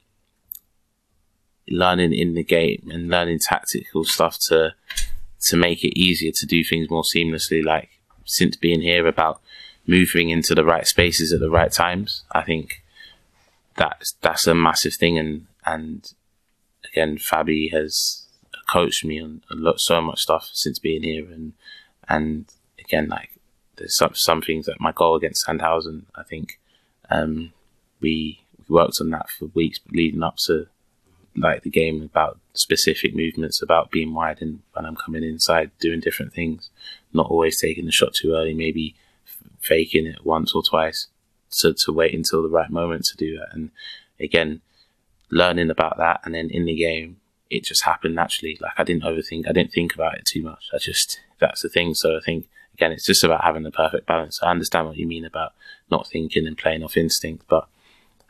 learning 1.72 2.14
in 2.14 2.34
the 2.36 2.44
game 2.44 2.90
and 2.92 3.10
learning 3.10 3.40
tactical 3.40 4.04
stuff 4.04 4.38
to 4.48 4.74
to 5.42 5.58
make 5.58 5.84
it 5.84 5.98
easier 5.98 6.32
to 6.32 6.46
do 6.46 6.64
things 6.64 6.90
more 6.90 7.04
seamlessly. 7.04 7.64
Like 7.64 7.90
since 8.26 8.56
being 8.56 8.82
here, 8.82 9.08
about 9.08 9.42
moving 9.88 10.30
into 10.30 10.56
the 10.56 10.64
right 10.64 10.88
spaces 10.88 11.34
at 11.34 11.40
the 11.40 11.50
right 11.50 11.72
times. 11.72 12.24
I 12.32 12.44
think 12.44 12.84
that's 13.76 14.14
that's 14.22 14.48
a 14.48 14.56
massive 14.56 14.94
thing, 14.94 15.18
and 15.18 15.48
and 15.66 16.12
again, 16.92 17.18
Fabi 17.18 17.72
has 17.72 18.26
coached 18.72 19.04
me 19.04 19.22
on 19.22 19.42
a 19.52 19.56
lot, 19.56 19.80
so 19.80 20.02
much 20.02 20.22
stuff 20.22 20.50
since 20.54 20.80
being 20.80 21.04
here, 21.04 21.26
and 21.32 21.54
and 22.08 22.46
again, 22.80 23.08
like 23.10 23.32
there's 23.78 23.98
some 23.98 24.14
some 24.14 24.42
things 24.42 24.68
like 24.68 24.80
my 24.80 24.92
goal 24.92 25.16
against 25.16 25.46
Sandhausen. 25.46 26.04
I 26.16 26.24
think 26.24 26.60
um, 27.10 27.54
we 28.00 28.42
worked 28.70 29.02
on 29.02 29.10
that 29.10 29.30
for 29.30 29.46
weeks 29.48 29.80
leading 29.92 30.24
up 30.24 30.38
to 30.38 30.68
like 31.36 31.64
the 31.64 31.70
game 31.70 32.02
about 32.02 32.40
specific 32.54 33.16
movements, 33.16 33.62
about 33.62 33.92
being 33.92 34.14
wide 34.14 34.42
and 34.42 34.60
when 34.74 34.86
I'm 34.86 34.96
coming 34.96 35.24
inside, 35.24 35.72
doing 35.80 36.00
different 36.00 36.34
things, 36.34 36.70
not 37.14 37.30
always 37.30 37.60
taking 37.60 37.86
the 37.86 37.92
shot 37.92 38.14
too 38.14 38.34
early, 38.34 38.54
maybe 38.54 38.96
faking 39.62 40.06
it 40.06 40.26
once 40.26 40.54
or 40.54 40.64
twice, 40.64 41.08
to 41.60 41.74
to 41.74 41.92
wait 41.92 42.14
until 42.14 42.44
the 42.44 42.50
right 42.50 42.70
moment 42.70 43.06
to 43.06 43.18
do 43.18 43.38
that. 43.38 43.50
And 43.54 43.72
again, 44.20 44.62
learning 45.30 45.70
about 45.70 45.98
that, 45.98 46.22
and 46.24 46.34
then 46.36 46.50
in 46.50 46.66
the 46.66 46.76
game, 46.76 47.18
it 47.50 47.64
just 47.64 47.84
happened 47.84 48.16
naturally. 48.16 48.58
Like 48.60 48.74
I 48.78 48.84
didn't 48.84 49.04
overthink, 49.04 49.48
I 49.48 49.54
didn't 49.54 49.72
think 49.72 49.94
about 49.94 50.18
it 50.18 50.26
too 50.26 50.44
much. 50.44 50.70
I 50.74 50.78
just 50.78 51.20
that's 51.40 51.62
the 51.62 51.70
thing. 51.70 51.94
So 51.94 52.18
I 52.18 52.20
think 52.26 52.48
again, 52.74 52.92
it's 52.92 53.06
just 53.06 53.24
about 53.24 53.44
having 53.44 53.64
the 53.64 53.72
perfect 53.72 54.08
balance. 54.08 54.42
I 54.42 54.52
understand 54.52 54.88
what 54.88 54.98
you 54.98 55.08
mean 55.08 55.26
about 55.26 55.54
not 55.90 56.08
thinking 56.08 56.48
and 56.48 56.58
playing 56.58 56.84
off 56.84 56.98
instinct, 56.98 57.46
but 57.48 57.68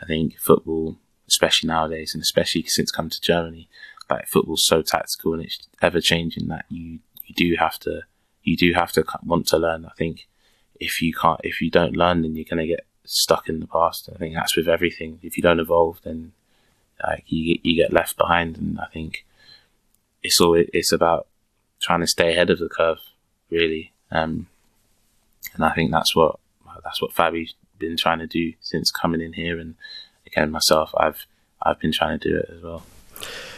I 0.01 0.05
think 0.05 0.37
football 0.39 0.97
especially 1.31 1.67
nowadays, 1.67 2.13
and 2.13 2.21
especially 2.21 2.63
since 2.63 2.91
coming 2.91 3.09
to 3.09 3.21
Germany, 3.21 3.69
like 4.09 4.27
football's 4.27 4.65
so 4.65 4.81
tactical 4.81 5.33
and 5.33 5.43
it's 5.43 5.59
ever 5.81 6.01
changing 6.01 6.47
that 6.49 6.65
you 6.69 6.99
you 7.25 7.33
do 7.33 7.55
have 7.57 7.79
to 7.79 8.01
you 8.43 8.57
do 8.57 8.73
have 8.73 8.91
to 8.91 9.05
want 9.25 9.47
to 9.47 9.57
learn. 9.57 9.85
I 9.85 9.93
think 9.97 10.27
if 10.79 11.01
you 11.01 11.13
can't 11.13 11.39
if 11.43 11.61
you 11.61 11.71
don't 11.71 11.95
learn, 11.95 12.21
then 12.21 12.35
you're 12.35 12.45
gonna 12.49 12.67
get 12.67 12.85
stuck 13.05 13.47
in 13.47 13.61
the 13.61 13.67
past. 13.67 14.09
I 14.13 14.17
think 14.17 14.35
that's 14.35 14.57
with 14.57 14.67
everything. 14.67 15.19
If 15.23 15.37
you 15.37 15.43
don't 15.43 15.59
evolve, 15.59 16.01
then 16.03 16.33
like 17.01 17.23
you 17.27 17.55
get, 17.55 17.65
you 17.65 17.75
get 17.75 17.93
left 17.93 18.17
behind. 18.17 18.57
And 18.57 18.79
I 18.79 18.87
think 18.93 19.25
it's 20.21 20.39
all 20.41 20.55
it's 20.55 20.91
about 20.91 21.27
trying 21.79 22.01
to 22.01 22.07
stay 22.07 22.31
ahead 22.31 22.49
of 22.49 22.59
the 22.59 22.69
curve, 22.69 22.99
really. 23.49 23.93
Um, 24.11 24.47
and 25.55 25.63
I 25.63 25.73
think 25.73 25.91
that's 25.91 26.13
what 26.15 26.39
that's 26.83 27.01
what 27.01 27.13
Fabi's 27.13 27.55
been 27.79 27.95
trying 27.95 28.19
to 28.19 28.27
do 28.27 28.53
since 28.59 28.91
coming 28.91 29.21
in 29.21 29.33
here 29.33 29.57
and 29.59 29.75
again 30.31 30.51
myself 30.51 30.91
I've 30.97 31.25
I've 31.61 31.79
been 31.79 31.91
trying 31.91 32.19
to 32.19 32.29
do 32.29 32.37
it 32.37 32.49
as 32.55 32.63
well. 32.63 32.83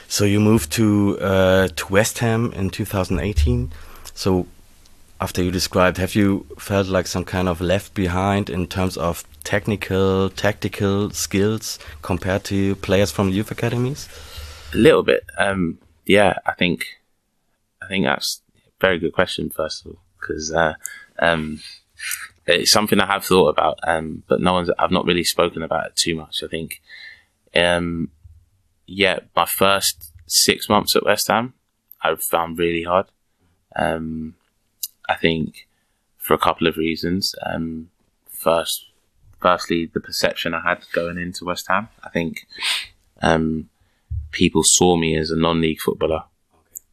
So 0.07 0.25
you 0.25 0.39
moved 0.39 0.71
to 0.73 1.17
uh, 1.19 1.67
to 1.69 1.87
West 1.91 2.19
Ham 2.19 2.51
in 2.53 2.69
2018. 2.69 3.71
So 4.13 4.47
after 5.19 5.41
you 5.41 5.51
described, 5.51 5.97
have 5.97 6.15
you 6.15 6.45
felt 6.59 6.87
like 6.87 7.07
some 7.07 7.23
kind 7.23 7.47
of 7.47 7.61
left 7.61 7.93
behind 7.93 8.49
in 8.49 8.67
terms 8.67 8.97
of 8.97 9.23
technical, 9.43 10.29
tactical 10.29 11.09
skills 11.11 11.79
compared 12.01 12.43
to 12.45 12.75
players 12.75 13.09
from 13.09 13.29
youth 13.29 13.49
academies? 13.49 14.09
A 14.73 14.77
little 14.77 15.01
bit, 15.01 15.23
um, 15.37 15.77
yeah. 16.05 16.37
I 16.45 16.53
think 16.53 16.85
I 17.81 17.87
think 17.87 18.05
that's 18.05 18.41
a 18.55 18.71
very 18.81 18.99
good 18.99 19.13
question 19.13 19.49
first 19.49 19.85
of 19.85 19.93
all 19.93 19.99
because 20.19 20.51
uh, 20.51 20.73
um, 21.19 21.61
it's 22.45 22.71
something 22.71 22.99
I 22.99 23.07
have 23.07 23.25
thought 23.25 23.49
about, 23.49 23.79
um, 23.83 24.23
but 24.27 24.41
no 24.41 24.53
one's 24.53 24.69
I've 24.77 24.91
not 24.91 25.05
really 25.05 25.23
spoken 25.23 25.63
about 25.63 25.87
it 25.87 25.95
too 25.95 26.15
much. 26.15 26.43
I 26.43 26.47
think, 26.47 26.81
um, 27.55 28.09
yeah, 28.85 29.19
my 29.35 29.45
first 29.45 30.11
six 30.27 30.67
months 30.67 30.95
at 30.95 31.05
West 31.05 31.27
Ham, 31.27 31.53
I 32.01 32.15
found 32.15 32.59
really 32.59 32.83
hard. 32.83 33.07
Um, 33.75 34.35
I 35.07 35.15
think 35.15 35.67
for 36.23 36.33
a 36.33 36.39
couple 36.39 36.67
of 36.67 36.77
reasons. 36.77 37.35
Um, 37.45 37.89
first, 38.29 38.85
firstly, 39.41 39.91
the 39.93 39.99
perception 39.99 40.53
I 40.53 40.61
had 40.61 40.85
going 40.93 41.17
into 41.17 41.43
West 41.45 41.67
Ham. 41.67 41.89
I 42.01 42.09
think 42.09 42.47
um, 43.21 43.69
people 44.31 44.61
saw 44.63 44.95
me 44.95 45.17
as 45.17 45.31
a 45.31 45.35
non-league 45.35 45.81
footballer, 45.81 46.23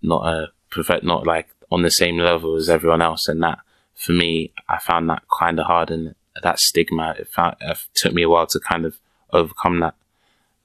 not 0.03 0.27
a 0.27 0.49
prof- 0.69 1.05
not 1.05 1.27
like 1.27 1.49
on 1.71 1.83
the 1.83 1.93
same 1.93 2.19
level 2.19 2.57
as 2.57 2.69
everyone 2.69 3.03
else, 3.03 3.29
and 3.29 3.41
that 3.43 3.61
for 4.01 4.13
me, 4.13 4.53
I 4.69 4.79
found 4.79 5.11
that 5.11 5.25
kind 5.39 5.61
of 5.61 5.67
hard, 5.67 5.91
and 5.91 6.15
that 6.43 6.59
stigma 6.59 7.15
it, 7.19 7.29
found, 7.29 7.57
it 7.61 7.79
took 7.95 8.15
me 8.15 8.23
a 8.23 8.29
while 8.29 8.47
to 8.47 8.59
kind 8.61 8.87
of 8.87 8.99
overcome 9.33 9.81
that. 9.81 9.95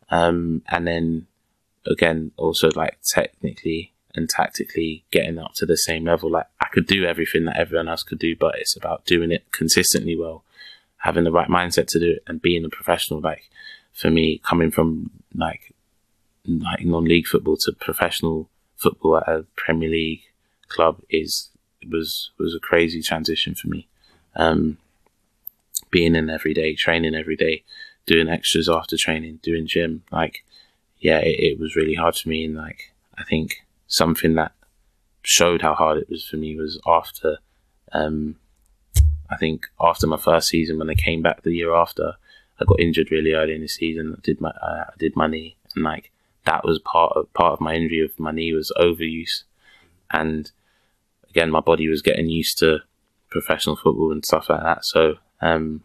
Um, 0.10 0.62
and 0.70 0.88
then 0.88 1.28
again, 1.86 2.32
also 2.38 2.70
like 2.76 2.98
technically 3.04 3.92
and 4.14 4.30
tactically 4.30 5.04
getting 5.12 5.38
up 5.38 5.54
to 5.56 5.66
the 5.66 5.76
same 5.76 6.06
level. 6.06 6.32
Like 6.32 6.48
I 6.62 6.68
could 6.72 6.88
do 6.88 7.04
everything 7.04 7.46
that 7.46 7.58
everyone 7.58 7.90
else 7.90 8.04
could 8.04 8.20
do, 8.20 8.36
but 8.36 8.56
it's 8.58 8.78
about 8.78 9.06
doing 9.06 9.32
it 9.32 9.52
consistently 9.52 10.16
well, 10.16 10.44
having 10.98 11.26
the 11.26 11.32
right 11.32 11.50
mindset 11.50 11.88
to 11.88 12.00
do 12.00 12.12
it, 12.12 12.24
and 12.28 12.42
being 12.42 12.64
a 12.64 12.70
professional. 12.70 13.20
Like 13.20 13.50
for 13.92 14.10
me, 14.10 14.40
coming 14.40 14.72
from 14.72 15.12
like 15.34 15.74
like 16.48 16.86
non-league 16.86 17.28
football 17.28 17.58
to 17.58 17.74
professional 17.74 18.50
football 18.78 19.18
at 19.18 19.28
a 19.28 19.46
Premier 19.58 19.90
League 19.90 20.22
club 20.70 21.02
is 21.10 21.50
was 21.90 22.32
was 22.38 22.56
a 22.56 22.60
crazy 22.60 23.02
transition 23.02 23.56
for 23.56 23.68
me. 23.68 23.88
Um, 24.36 24.78
being 25.92 26.16
in 26.16 26.30
every 26.30 26.54
day, 26.54 26.76
training 26.76 27.16
every 27.16 27.36
day, 27.36 27.64
doing 28.06 28.30
extras 28.30 28.68
after 28.70 28.98
training, 28.98 29.40
doing 29.42 29.68
gym, 29.68 30.04
like 30.12 30.44
yeah, 31.00 31.20
it, 31.20 31.40
it 31.40 31.60
was 31.60 31.76
really 31.76 31.96
hard 31.96 32.16
for 32.16 32.30
me. 32.30 32.46
And 32.46 32.56
like 32.56 32.94
I 33.18 33.24
think 33.24 33.64
something 33.88 34.36
that 34.36 34.54
showed 35.22 35.62
how 35.62 35.74
hard 35.74 35.98
it 35.98 36.10
was 36.10 36.28
for 36.28 36.38
me 36.38 36.56
was 36.56 36.80
after, 36.86 37.38
um, 37.92 38.36
I 39.30 39.38
think 39.38 39.68
after 39.82 40.08
my 40.08 40.18
first 40.18 40.48
season 40.48 40.78
when 40.78 40.90
I 40.90 40.96
came 40.96 41.22
back 41.22 41.42
the 41.42 41.54
year 41.54 41.74
after, 41.74 42.14
I 42.60 42.66
got 42.66 42.80
injured 42.80 43.12
really 43.12 43.34
early 43.34 43.56
in 43.56 43.62
the 43.62 43.68
season. 43.68 44.16
I 44.18 44.22
did 44.22 44.40
my 44.40 44.50
uh, 44.50 44.86
I 44.88 44.94
did 44.98 45.16
my 45.16 45.28
knee, 45.28 45.58
and 45.76 45.84
like 45.84 46.12
that 46.46 46.64
was 46.64 46.80
part 46.80 47.14
of 47.16 47.32
part 47.34 47.54
of 47.54 47.62
my 47.62 47.76
injury 47.76 48.02
of 48.02 48.18
my 48.20 48.32
knee 48.32 48.54
was 48.54 48.72
overuse, 48.78 49.44
and 50.12 50.52
again, 51.36 51.52
my 51.52 51.60
body 51.60 51.90
was 51.90 52.02
getting 52.02 52.30
used 52.30 52.58
to 52.60 52.80
professional 53.30 53.76
football 53.76 54.12
and 54.12 54.24
stuff 54.24 54.50
like 54.50 54.64
that. 54.64 54.86
So 54.86 55.16
um, 55.42 55.84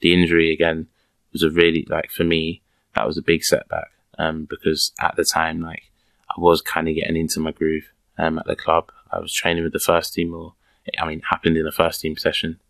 the 0.00 0.12
injury 0.12 0.52
again 0.52 0.88
was 1.32 1.42
a 1.42 1.50
really 1.50 1.86
like 1.88 2.10
for 2.10 2.24
me 2.24 2.60
that 2.94 3.06
was 3.06 3.16
a 3.16 3.22
big 3.22 3.42
setback 3.44 3.90
um, 4.18 4.46
because 4.50 4.92
at 5.00 5.16
the 5.16 5.24
time 5.24 5.60
like 5.60 5.84
I 6.28 6.40
was 6.40 6.60
kind 6.60 6.88
of 6.88 6.94
getting 6.94 7.16
into 7.16 7.40
my 7.40 7.52
groove 7.52 7.92
um, 8.18 8.38
at 8.38 8.46
the 8.46 8.56
club. 8.56 8.92
I 9.10 9.18
was 9.18 9.32
training 9.32 9.64
with 9.64 9.72
the 9.72 9.80
first 9.80 10.14
team, 10.14 10.34
or 10.34 10.54
I 10.98 11.06
mean, 11.06 11.22
happened 11.30 11.56
in 11.56 11.66
a 11.66 11.72
first 11.72 12.00
team 12.00 12.16
session, 12.16 12.60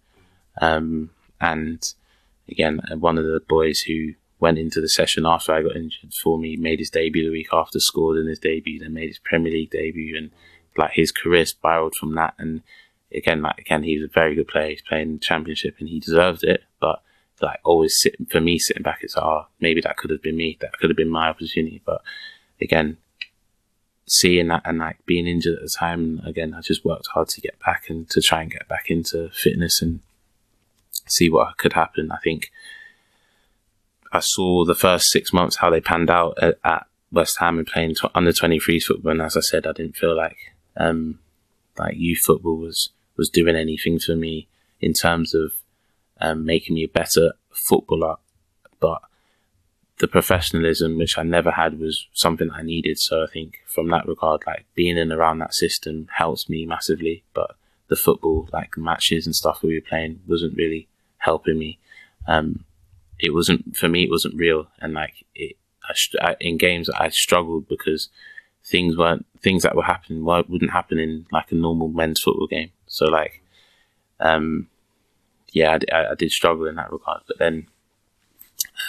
um, 0.61 1.11
and 1.41 1.93
again, 2.49 2.81
one 2.99 3.18
of 3.18 3.24
the 3.24 3.41
boys 3.47 3.81
who 3.81 4.14
went 4.39 4.59
into 4.59 4.81
the 4.81 4.89
session 4.89 5.26
after 5.26 5.53
I 5.53 5.62
got 5.62 5.76
injured 5.76 6.14
for 6.14 6.39
me 6.39 6.57
made 6.57 6.78
his 6.78 6.89
debut 6.89 7.24
the 7.24 7.31
week 7.31 7.49
after, 7.53 7.78
scored 7.78 8.16
in 8.16 8.26
his 8.26 8.39
debut, 8.39 8.78
then 8.78 8.95
made 8.95 9.09
his 9.09 9.18
Premier 9.18 9.53
League 9.53 9.70
debut, 9.70 10.16
and 10.16 10.31
like 10.76 10.92
his 10.92 11.12
career 11.12 11.46
spiraled 11.46 11.94
from 11.94 12.14
that. 12.14 12.34
And 12.38 12.62
again, 13.14 13.42
like 13.42 13.58
again, 13.58 13.82
he 13.82 13.98
was 13.98 14.08
a 14.08 14.12
very 14.12 14.34
good 14.34 14.48
player. 14.48 14.70
He's 14.70 14.82
playing 14.82 15.14
the 15.14 15.18
championship 15.18 15.76
and 15.78 15.88
he 15.88 16.00
deserved 16.00 16.44
it. 16.44 16.64
But 16.80 17.02
like 17.40 17.60
always 17.64 17.98
sitting 18.00 18.26
for 18.26 18.40
me 18.40 18.58
sitting 18.58 18.82
back, 18.82 19.00
it's 19.02 19.16
oh 19.16 19.46
maybe 19.60 19.80
that 19.80 19.96
could 19.96 20.10
have 20.10 20.22
been 20.22 20.36
me. 20.36 20.58
That 20.60 20.72
could 20.78 20.90
have 20.90 20.96
been 20.96 21.08
my 21.08 21.28
opportunity. 21.28 21.82
But 21.84 22.02
again, 22.60 22.98
seeing 24.06 24.48
that 24.48 24.62
and 24.64 24.78
like 24.78 25.04
being 25.06 25.26
injured 25.26 25.56
at 25.56 25.62
the 25.62 25.74
time, 25.78 26.20
again, 26.24 26.54
I 26.54 26.60
just 26.60 26.84
worked 26.84 27.08
hard 27.08 27.28
to 27.28 27.40
get 27.40 27.58
back 27.60 27.88
and 27.88 28.08
to 28.10 28.20
try 28.20 28.42
and 28.42 28.50
get 28.50 28.68
back 28.68 28.90
into 28.90 29.30
fitness 29.30 29.80
and 29.82 30.00
see 31.06 31.30
what 31.30 31.56
could 31.56 31.74
happen. 31.74 32.10
I 32.10 32.18
think 32.22 32.50
I 34.12 34.20
saw 34.20 34.64
the 34.64 34.74
first 34.74 35.10
six 35.10 35.32
months 35.32 35.56
how 35.56 35.70
they 35.70 35.80
panned 35.80 36.10
out 36.10 36.38
at, 36.42 36.58
at 36.64 36.86
West 37.12 37.38
Ham 37.38 37.58
and 37.58 37.66
playing 37.66 37.94
t- 37.94 38.08
under 38.14 38.32
23s 38.32 38.84
football. 38.84 39.12
And 39.12 39.22
as 39.22 39.36
I 39.36 39.40
said, 39.40 39.66
I 39.66 39.72
didn't 39.72 39.96
feel 39.96 40.16
like 40.16 40.36
um, 40.76 41.18
like 41.78 41.96
youth 41.96 42.20
football 42.24 42.56
was 42.56 42.90
was 43.16 43.28
doing 43.28 43.56
anything 43.56 43.98
for 43.98 44.16
me 44.16 44.48
in 44.80 44.92
terms 44.92 45.34
of 45.34 45.52
um, 46.20 46.44
making 46.44 46.74
me 46.74 46.84
a 46.84 46.88
better 46.88 47.32
footballer. 47.50 48.16
But 48.80 49.02
the 49.98 50.08
professionalism 50.08 50.96
which 50.96 51.18
I 51.18 51.22
never 51.22 51.50
had 51.50 51.78
was 51.78 52.08
something 52.12 52.50
I 52.50 52.62
needed. 52.62 52.98
So 52.98 53.22
I 53.22 53.26
think 53.26 53.60
from 53.66 53.88
that 53.90 54.08
regard, 54.08 54.42
like 54.46 54.64
being 54.74 54.96
in 54.96 55.12
around 55.12 55.38
that 55.38 55.54
system 55.54 56.08
helps 56.16 56.48
me 56.48 56.64
massively. 56.64 57.22
But 57.34 57.56
the 57.88 57.96
football, 57.96 58.48
like 58.52 58.78
matches 58.78 59.26
and 59.26 59.36
stuff 59.36 59.62
we 59.62 59.74
were 59.74 59.86
playing, 59.86 60.20
wasn't 60.26 60.56
really 60.56 60.88
helping 61.18 61.58
me. 61.58 61.78
Um, 62.26 62.64
it 63.18 63.34
wasn't 63.34 63.76
for 63.76 63.88
me. 63.88 64.04
It 64.04 64.10
wasn't 64.10 64.36
real, 64.36 64.68
and 64.80 64.94
like 64.94 65.26
it, 65.34 65.56
I, 66.20 66.36
in 66.40 66.56
games, 66.56 66.88
I 66.88 67.10
struggled 67.10 67.68
because 67.68 68.08
things 68.70 68.96
weren't 68.96 69.26
things 69.42 69.62
that 69.62 69.74
were 69.74 69.82
happening 69.82 70.24
wouldn't 70.24 70.70
happen 70.70 70.98
in 70.98 71.26
like 71.32 71.50
a 71.50 71.54
normal 71.54 71.88
men's 71.88 72.20
football 72.20 72.46
game. 72.46 72.70
So 72.86 73.06
like, 73.06 73.42
um, 74.20 74.68
yeah, 75.52 75.78
I, 75.92 76.10
I 76.10 76.14
did 76.14 76.30
struggle 76.30 76.66
in 76.66 76.76
that 76.76 76.92
regard. 76.92 77.22
But 77.26 77.38
then, 77.38 77.66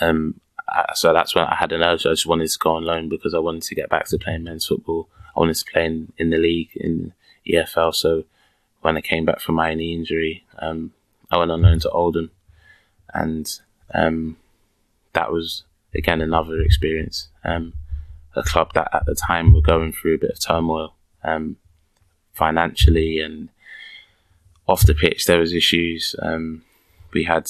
um, 0.02 0.40
I, 0.70 0.86
so 0.94 1.14
that's 1.14 1.34
when 1.34 1.46
I 1.46 1.56
had 1.56 1.72
an 1.72 1.82
urge. 1.82 2.06
I 2.06 2.12
just 2.12 2.28
wanted 2.28 2.50
to 2.50 2.60
go 2.60 2.76
on 2.76 2.84
loan 2.84 3.10
because 3.10 3.34
I 3.34 3.40
wanted 3.40 3.64
to 3.64 3.76
get 3.76 3.90
back 3.90 4.06
to 4.08 4.20
playing 4.20 4.44
men's 4.44 4.66
football. 4.66 5.08
I 5.36 5.40
wanted 5.40 5.56
to 5.56 5.72
play 5.72 5.86
in, 5.86 6.12
in 6.18 6.30
the 6.30 6.38
league 6.38 6.72
in 6.76 7.14
EFL. 7.48 7.96
So 7.96 8.26
when 8.82 8.98
I 8.98 9.02
came 9.02 9.26
back 9.26 9.40
from 9.40 9.56
my 9.56 9.74
knee 9.74 9.94
injury, 9.94 10.44
um, 10.60 10.94
I 11.32 11.38
went 11.38 11.52
on 11.52 11.62
loan 11.62 11.80
to 11.80 11.90
Oldham, 11.90 12.32
and 13.14 13.50
um, 13.94 14.38
that 15.14 15.32
was 15.32 15.64
again 15.96 16.22
another 16.22 16.60
experience. 16.62 17.30
Um, 17.44 17.74
a 18.36 18.44
club 18.44 18.74
that 18.74 18.90
at 18.94 19.06
the 19.06 19.16
time 19.16 19.54
were 19.54 19.62
going 19.62 19.92
through 19.92 20.16
a 20.16 20.20
bit 20.20 20.32
of 20.32 20.40
turmoil 20.40 20.94
um, 21.24 21.58
financially 22.34 23.20
and 23.20 23.50
off 24.68 24.86
the 24.86 24.96
pitch. 24.96 25.26
There 25.26 25.40
was 25.40 25.54
issues. 25.54 26.16
Um, 26.22 26.64
we 27.14 27.24
had 27.26 27.46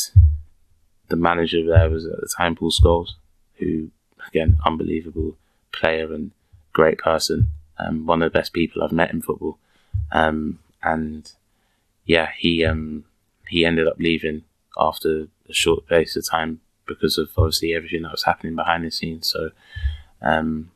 the 1.10 1.16
manager 1.16 1.66
there 1.66 1.90
was 1.90 2.06
at 2.06 2.20
the 2.20 2.30
time 2.36 2.56
Paul 2.56 2.72
Scholes, 2.72 3.10
who 3.56 3.90
again 4.28 4.58
unbelievable 4.66 5.36
player 5.72 6.14
and 6.14 6.32
great 6.74 6.98
person. 6.98 7.50
Um, 7.78 8.06
one 8.06 8.22
of 8.22 8.32
the 8.32 8.38
best 8.38 8.54
people 8.54 8.84
I've 8.84 8.92
met 8.92 9.12
in 9.12 9.22
football. 9.22 9.58
Um, 10.12 10.60
and 10.84 11.32
yeah, 12.06 12.30
he 12.38 12.66
um, 12.66 13.06
he 13.48 13.66
ended 13.66 13.88
up 13.88 13.98
leaving 14.00 14.44
after 14.78 15.28
a 15.50 15.54
short 15.54 15.86
space 15.86 16.16
of 16.16 16.28
time 16.30 16.62
because 16.88 17.18
of 17.18 17.30
obviously 17.38 17.74
everything 17.74 18.04
that 18.04 18.12
was 18.12 18.24
happening 18.24 18.56
behind 18.56 18.86
the 18.86 18.92
scenes. 18.92 19.30
So 19.30 19.52
um, 20.22 20.72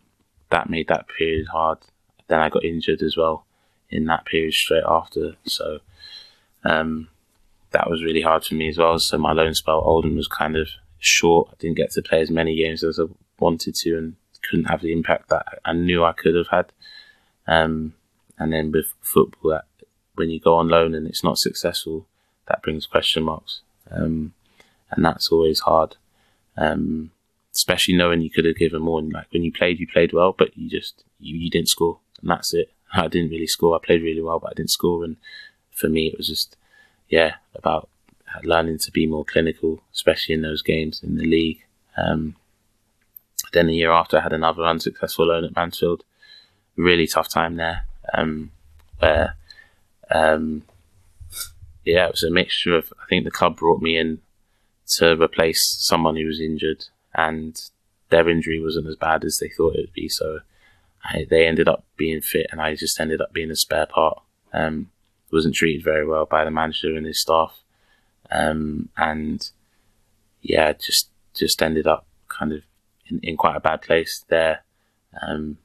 that 0.49 0.69
made 0.69 0.87
that 0.87 1.07
period 1.07 1.47
hard. 1.47 1.79
Then 2.27 2.39
I 2.39 2.49
got 2.49 2.63
injured 2.63 3.01
as 3.01 3.15
well 3.17 3.45
in 3.89 4.05
that 4.05 4.25
period 4.25 4.53
straight 4.53 4.83
after. 4.87 5.35
So 5.45 5.79
um, 6.63 7.09
that 7.71 7.89
was 7.89 8.03
really 8.03 8.21
hard 8.21 8.43
for 8.43 8.55
me 8.55 8.69
as 8.69 8.77
well. 8.77 8.97
So 8.99 9.17
my 9.17 9.31
loan 9.31 9.53
spell 9.53 9.81
Oldham 9.81 10.15
was 10.15 10.27
kind 10.27 10.55
of 10.55 10.69
short. 10.99 11.49
I 11.51 11.55
didn't 11.59 11.77
get 11.77 11.91
to 11.91 12.01
play 12.01 12.21
as 12.21 12.31
many 12.31 12.55
games 12.55 12.83
as 12.83 12.99
I 12.99 13.05
wanted 13.39 13.75
to 13.75 13.97
and 13.97 14.15
couldn't 14.49 14.65
have 14.65 14.81
the 14.81 14.93
impact 14.93 15.29
that 15.29 15.45
I 15.63 15.73
knew 15.73 16.03
I 16.03 16.13
could 16.13 16.35
have 16.35 16.47
had. 16.47 16.71
Um, 17.47 17.93
and 18.37 18.51
then 18.51 18.71
with 18.71 18.93
football, 19.01 19.61
when 20.15 20.29
you 20.29 20.39
go 20.39 20.55
on 20.55 20.67
loan 20.67 20.95
and 20.95 21.07
it's 21.07 21.23
not 21.23 21.37
successful, 21.37 22.07
that 22.47 22.61
brings 22.61 22.85
question 22.85 23.23
marks. 23.23 23.61
Um, 23.91 24.33
and 24.91 25.03
that's 25.03 25.31
always 25.31 25.61
hard. 25.61 25.95
Um, 26.57 27.11
especially 27.55 27.95
knowing 27.95 28.21
you 28.21 28.29
could 28.29 28.45
have 28.45 28.57
given 28.57 28.81
more. 28.81 28.99
And 28.99 29.11
like 29.11 29.27
when 29.31 29.43
you 29.43 29.51
played, 29.51 29.79
you 29.79 29.87
played 29.87 30.13
well, 30.13 30.35
but 30.37 30.55
you 30.57 30.69
just 30.69 31.03
you, 31.19 31.37
you 31.37 31.49
didn't 31.49 31.69
score, 31.69 31.99
and 32.21 32.29
that's 32.29 32.53
it. 32.53 32.71
I 32.93 33.07
didn't 33.07 33.31
really 33.31 33.47
score. 33.47 33.75
I 33.75 33.85
played 33.85 34.03
really 34.03 34.21
well, 34.21 34.39
but 34.39 34.51
I 34.51 34.53
didn't 34.53 34.71
score. 34.71 35.03
And 35.03 35.17
for 35.71 35.89
me, 35.89 36.07
it 36.07 36.17
was 36.17 36.27
just 36.27 36.57
yeah 37.09 37.35
about 37.53 37.89
learning 38.43 38.79
to 38.79 38.91
be 38.91 39.07
more 39.07 39.25
clinical, 39.25 39.81
especially 39.93 40.35
in 40.35 40.41
those 40.41 40.61
games 40.61 41.01
in 41.03 41.17
the 41.17 41.25
league. 41.25 41.63
Um, 41.97 42.35
then 43.53 43.67
the 43.67 43.75
year 43.75 43.91
after, 43.91 44.17
I 44.17 44.21
had 44.21 44.33
another 44.33 44.65
unsuccessful 44.65 45.27
loan 45.27 45.45
at 45.45 45.55
Mansfield. 45.55 46.03
Really 46.75 47.07
tough 47.07 47.29
time 47.29 47.55
there, 47.55 47.85
um, 48.13 48.51
where 48.99 49.35
um, 50.11 50.63
yeah, 51.85 52.07
it 52.07 52.11
was 52.11 52.23
a 52.23 52.31
mixture 52.31 52.75
of. 52.75 52.91
I 53.01 53.05
think 53.07 53.23
the 53.23 53.31
club 53.31 53.57
brought 53.57 53.81
me 53.81 53.97
in 53.97 54.19
to 54.97 55.15
replace 55.21 55.61
someone 55.79 56.15
who 56.15 56.25
was 56.25 56.39
injured, 56.39 56.85
and 57.15 57.59
their 58.09 58.29
injury 58.29 58.61
wasn't 58.61 58.87
as 58.87 58.95
bad 58.95 59.23
as 59.23 59.37
they 59.37 59.49
thought 59.49 59.75
it 59.75 59.81
would 59.81 59.93
be. 59.93 60.09
So 60.09 60.39
I, 61.03 61.25
they 61.29 61.47
ended 61.47 61.67
up 61.67 61.85
being 61.97 62.21
fit, 62.21 62.47
and 62.51 62.61
I 62.61 62.75
just 62.75 62.99
ended 62.99 63.21
up 63.21 63.33
being 63.33 63.51
a 63.51 63.55
spare 63.55 63.85
part. 63.85 64.21
Um, 64.53 64.91
wasn't 65.31 65.55
treated 65.55 65.83
very 65.83 66.05
well 66.05 66.25
by 66.25 66.45
the 66.45 66.51
manager 66.51 66.95
and 66.95 67.05
his 67.05 67.21
staff, 67.21 67.59
um, 68.31 68.89
and 68.97 69.49
yeah, 70.41 70.73
just 70.73 71.09
just 71.33 71.61
ended 71.61 71.87
up 71.87 72.05
kind 72.29 72.53
of 72.53 72.63
in, 73.07 73.19
in 73.21 73.37
quite 73.37 73.55
a 73.55 73.59
bad 73.59 73.81
place 73.81 74.23
there. 74.29 74.63
Um, 75.21 75.57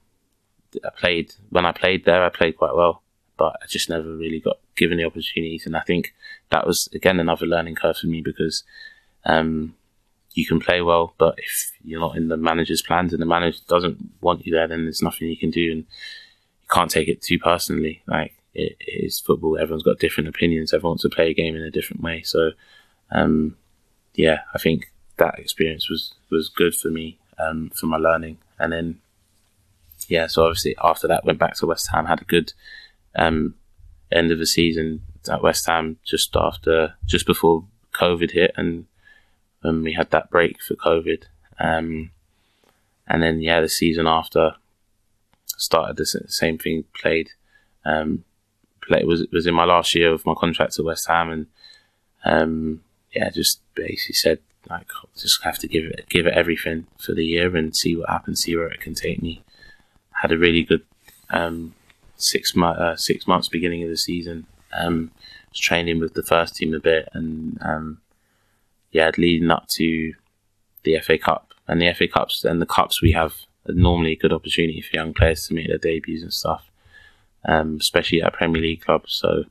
I 0.85 0.91
played 0.91 1.35
when 1.51 1.67
I 1.67 1.73
played 1.73 2.05
there, 2.05 2.25
I 2.25 2.31
played 2.31 2.57
quite 2.57 2.75
well, 2.75 3.03
but 3.37 3.57
I 3.63 3.67
just 3.69 3.89
never 3.89 4.13
really 4.13 4.41
got 4.41 4.59
given 4.77 4.99
the 4.99 5.05
opportunities, 5.05 5.67
and 5.67 5.77
I 5.77 5.81
think 5.81 6.15
that 6.51 6.67
was 6.67 6.89
again 6.93 7.21
another 7.21 7.47
learning 7.47 7.77
curve 7.77 7.99
for 7.99 8.07
me 8.07 8.21
because 8.23 8.65
um, 9.25 9.75
you 10.33 10.47
can 10.47 10.61
play 10.61 10.81
well, 10.81 11.15
but 11.19 11.35
if 11.39 11.73
you're 11.83 12.01
not 12.01 12.17
in 12.17 12.29
the 12.29 12.37
manager's 12.37 12.83
plans 12.83 13.13
and 13.13 13.21
the 13.21 13.27
manager 13.27 13.59
doesn't 13.69 13.99
want 14.21 14.47
you 14.47 14.53
there, 14.53 14.69
then 14.69 14.85
there's 14.85 15.03
nothing 15.03 15.29
you 15.29 15.37
can 15.37 15.51
do, 15.51 15.73
and 15.73 15.81
you 15.81 16.69
can't 16.71 16.91
take 16.91 17.09
it 17.09 17.23
too 17.23 17.39
personally. 17.39 18.03
Like 18.07 18.35
it, 18.55 18.77
it 18.81 19.05
is 19.05 19.19
football; 19.19 19.59
everyone's 19.59 19.83
got 19.83 19.99
different 19.99 20.29
opinions. 20.29 20.73
Everyone 20.73 20.93
wants 20.93 21.03
to 21.03 21.09
play 21.09 21.31
a 21.31 21.35
game 21.35 21.57
in 21.57 21.63
a 21.63 21.71
different 21.71 22.03
way. 22.03 22.23
So, 22.23 22.53
um, 23.11 23.57
yeah, 24.15 24.41
I 24.55 24.59
think 24.59 24.93
that 25.17 25.39
experience 25.39 25.91
was 25.91 26.15
was 26.31 26.49
good 26.49 26.75
for 26.75 26.89
me 26.89 27.19
um, 27.39 27.71
for 27.75 27.87
my 27.87 27.97
learning. 27.97 28.39
And 28.59 28.73
then, 28.73 29.01
yeah, 30.09 30.27
so 30.27 30.45
obviously 30.45 30.77
after 30.83 31.09
that, 31.09 31.25
went 31.25 31.39
back 31.39 31.55
to 31.57 31.67
West 31.67 31.91
Ham, 31.93 32.07
had 32.07 32.23
a 32.23 32.25
good 32.25 32.53
um, 33.17 33.55
end 34.13 34.31
of 34.31 34.39
the 34.39 34.47
season 34.47 35.03
at 35.29 35.43
West 35.43 35.67
Ham 35.67 35.99
just 36.05 36.35
after, 36.37 36.95
just 37.07 37.27
before 37.27 37.65
COVID 37.95 38.33
hit, 38.33 38.53
and 38.57 38.87
and 39.63 39.83
we 39.83 39.93
had 39.93 40.11
that 40.11 40.31
break 40.31 40.61
for 40.63 40.75
COVID. 40.75 41.25
Um, 41.59 42.11
and 43.07 43.23
then 43.23 43.41
yeah, 43.41 43.61
the 43.61 43.69
season 43.69 44.07
after 44.07 44.55
started 45.47 45.97
the 45.97 46.07
same 46.07 46.59
thing. 46.59 46.85
Played, 46.95 47.31
um, 47.85 48.25
play, 48.83 49.05
was 49.05 49.27
was 49.33 49.47
in 49.47 49.55
my 49.55 49.65
last 49.65 49.95
year 49.95 50.13
of 50.13 50.25
my 50.27 50.35
contract 50.35 50.79
at 50.79 50.85
West 50.85 51.09
Ham, 51.09 51.31
and 51.31 51.47
um, 52.25 52.83
yeah, 53.13 53.31
just 53.31 53.61
basically 53.75 54.15
said 54.15 54.39
like 54.69 54.87
just 55.17 55.43
have 55.43 55.59
to 55.59 55.69
give 55.69 55.85
it 55.85 56.07
give 56.09 56.27
it 56.27 56.35
everything 56.35 56.87
for 56.99 57.15
the 57.15 57.25
year 57.25 57.55
and 57.57 57.77
see 57.77 57.97
what 57.97 58.09
happens, 58.09 58.41
see 58.41 58.57
where 58.57 58.69
it 58.69 58.81
can 58.81 58.95
take 58.95 59.23
me. 59.23 59.43
Had 60.23 60.33
a 60.33 60.39
really 60.39 60.63
good 60.63 60.83
um, 61.31 61.75
six 62.17 62.55
mo- 62.55 62.69
uh, 62.69 62.97
six 62.97 63.27
months 63.27 63.49
beginning 63.49 63.83
of 63.83 63.89
the 63.89 63.97
season. 63.97 64.47
Um, 64.73 65.11
was 65.51 65.59
training 65.59 65.99
with 65.99 66.15
the 66.15 66.23
first 66.23 66.55
team 66.55 66.75
a 66.75 66.79
bit 66.79 67.09
and 67.13 67.59
um, 67.61 68.01
yeah, 68.93 69.11
leading 69.17 69.51
up 69.51 69.67
to 69.77 70.15
the 70.85 70.99
FA 71.01 71.19
Cup 71.19 71.53
and 71.67 71.81
the 71.81 71.93
FA 71.95 72.09
Cups 72.09 72.45
and 72.45 72.61
the 72.61 72.67
cups 72.67 73.03
we 73.03 73.13
have 73.13 73.35
normally 73.67 74.13
a 74.13 74.17
good 74.17 74.33
opportunity 74.33 74.81
for 74.81 74.97
young 74.97 75.15
players 75.15 75.47
to 75.47 75.55
make 75.55 75.69
their 75.69 75.79
debuts 75.79 76.23
and 76.23 76.33
stuff. 76.33 76.65
um, 77.45 77.79
especially 77.81 78.23
at 78.23 78.33
Premier 78.35 78.61
League 78.61 78.83
clubs. 78.83 79.15
So 79.15 79.45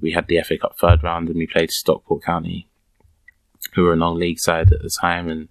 we 0.00 0.12
had 0.12 0.28
the 0.28 0.40
FA 0.42 0.58
Cup 0.58 0.76
third 0.78 1.02
round 1.02 1.28
and 1.28 1.38
we 1.38 1.46
played 1.46 1.70
Stockport 1.70 2.22
County, 2.22 2.68
who 3.74 3.84
were 3.84 3.92
a 3.92 3.96
non-league 3.96 4.38
side 4.38 4.72
at 4.72 4.82
the 4.82 4.90
time. 4.90 5.28
And 5.28 5.48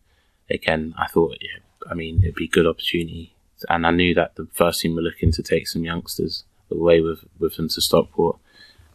again, 0.50 0.94
I 0.98 1.08
thought, 1.08 1.38
yeah, 1.42 1.60
I 1.90 1.94
mean, 1.94 2.22
it'd 2.24 2.36
be 2.36 2.46
a 2.46 2.50
good 2.50 2.68
opportunity. 2.68 3.36
And 3.70 3.86
I 3.86 3.92
knew 3.92 4.14
that 4.14 4.36
the 4.36 4.48
first 4.54 4.82
team 4.82 4.96
were 4.96 5.02
looking 5.02 5.32
to 5.32 5.44
take 5.44 5.68
some 5.68 5.84
youngsters 5.84 6.44
away 6.70 7.02
with, 7.02 7.26
with 7.40 7.56
them 7.56 7.70
to 7.70 7.82
Stockport. 7.82 8.38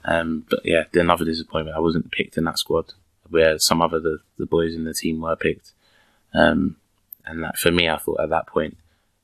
Um, 0.05 0.47
but 0.49 0.61
yeah, 0.65 0.85
another 0.95 1.25
disappointment. 1.25 1.77
I 1.77 1.81
wasn't 1.81 2.13
picked 2.13 2.39
in 2.39 2.45
that 2.45 2.59
squad 2.59 2.93
where 3.31 3.59
some 3.59 3.81
other 3.81 4.01
the, 4.01 4.19
the 4.39 4.47
boys 4.47 4.75
in 4.75 4.85
the 4.85 4.95
team 4.95 5.21
were 5.21 5.37
picked. 5.37 5.73
Um, 6.35 6.77
and 7.25 7.43
that, 7.43 7.59
for 7.59 7.71
me, 7.71 7.89
I 7.89 7.97
thought 7.97 8.21
at 8.21 8.31
that 8.31 8.47
point, 8.47 8.77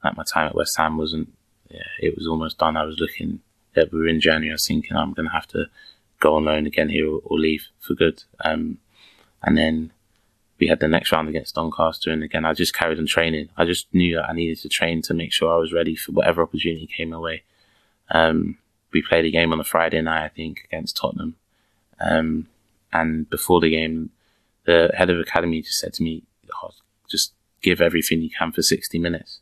at 0.05 0.17
my 0.17 0.25
time 0.25 0.49
at 0.49 0.55
West 0.55 0.77
Ham 0.77 0.97
wasn't, 0.97 1.33
yeah, 1.71 1.81
it 2.01 2.17
was 2.17 2.27
almost 2.27 2.59
done. 2.59 2.77
I 2.77 2.85
was 2.85 3.01
looking, 3.01 3.41
yeah, 3.77 3.85
we 3.93 3.99
were 3.99 4.09
in 4.09 4.21
January, 4.21 4.51
I 4.51 4.55
was 4.55 4.67
thinking 4.67 4.97
I'm 4.97 5.13
going 5.13 5.29
to 5.29 5.35
have 5.35 5.49
to 5.49 5.67
go 6.21 6.37
on 6.37 6.45
loan 6.45 6.67
again 6.67 6.89
here 6.89 7.09
or, 7.09 7.21
or 7.25 7.39
leave 7.39 7.67
for 7.81 7.95
good. 7.95 8.23
Um, 8.45 8.79
and 9.43 9.57
then 9.57 9.93
we 10.59 10.69
had 10.69 10.81
the 10.81 10.89
next 10.89 11.13
round 11.13 11.29
against 11.29 11.55
Doncaster, 11.55 12.11
and 12.11 12.23
again, 12.23 12.45
I 12.45 12.55
just 12.55 12.75
carried 12.75 12.99
on 12.99 13.07
training. 13.07 13.51
I 13.57 13.65
just 13.65 13.93
knew 13.93 14.17
that 14.17 14.29
I 14.29 14.33
needed 14.33 14.59
to 14.61 14.69
train 14.69 15.03
to 15.03 15.15
make 15.15 15.33
sure 15.33 15.53
I 15.53 15.59
was 15.59 15.73
ready 15.73 15.95
for 15.95 16.13
whatever 16.13 16.43
opportunity 16.43 16.87
came 16.87 17.11
my 17.11 17.19
way. 17.19 17.43
Um, 18.11 18.59
we 18.93 19.03
played 19.03 19.27
a 19.27 19.31
game 19.31 19.53
on 19.53 19.61
a 19.61 19.65
Friday 19.65 20.01
night, 20.01 20.25
I 20.25 20.29
think, 20.29 20.63
against 20.65 20.97
Tottenham. 20.97 21.37
Um, 22.01 22.49
and 22.93 23.29
before 23.29 23.61
the 23.61 23.71
game, 23.71 24.11
the 24.65 24.91
head 24.97 25.11
of 25.11 25.19
academy 25.19 25.63
just 25.63 25.79
said 25.79 25.93
to 25.95 26.03
me, 26.03 26.23
oh, 26.63 26.71
"Just 27.09 27.33
give 27.63 27.81
everything 27.81 28.23
you 28.23 28.31
can 28.31 28.53
for 28.53 28.63
60 28.63 28.99
minutes." 28.99 29.41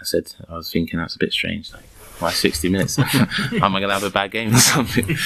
I 0.00 0.04
said, 0.04 0.32
I 0.48 0.54
was 0.54 0.72
thinking 0.72 0.98
that's 0.98 1.14
a 1.14 1.18
bit 1.18 1.32
strange. 1.32 1.72
Like, 1.72 1.84
why 2.20 2.30
60 2.30 2.68
minutes? 2.70 2.98
Am 2.98 3.06
I 3.52 3.80
going 3.80 3.88
to 3.88 3.92
have 3.92 4.02
a 4.02 4.10
bad 4.10 4.30
game 4.30 4.54
or 4.54 4.58
something? 4.58 5.16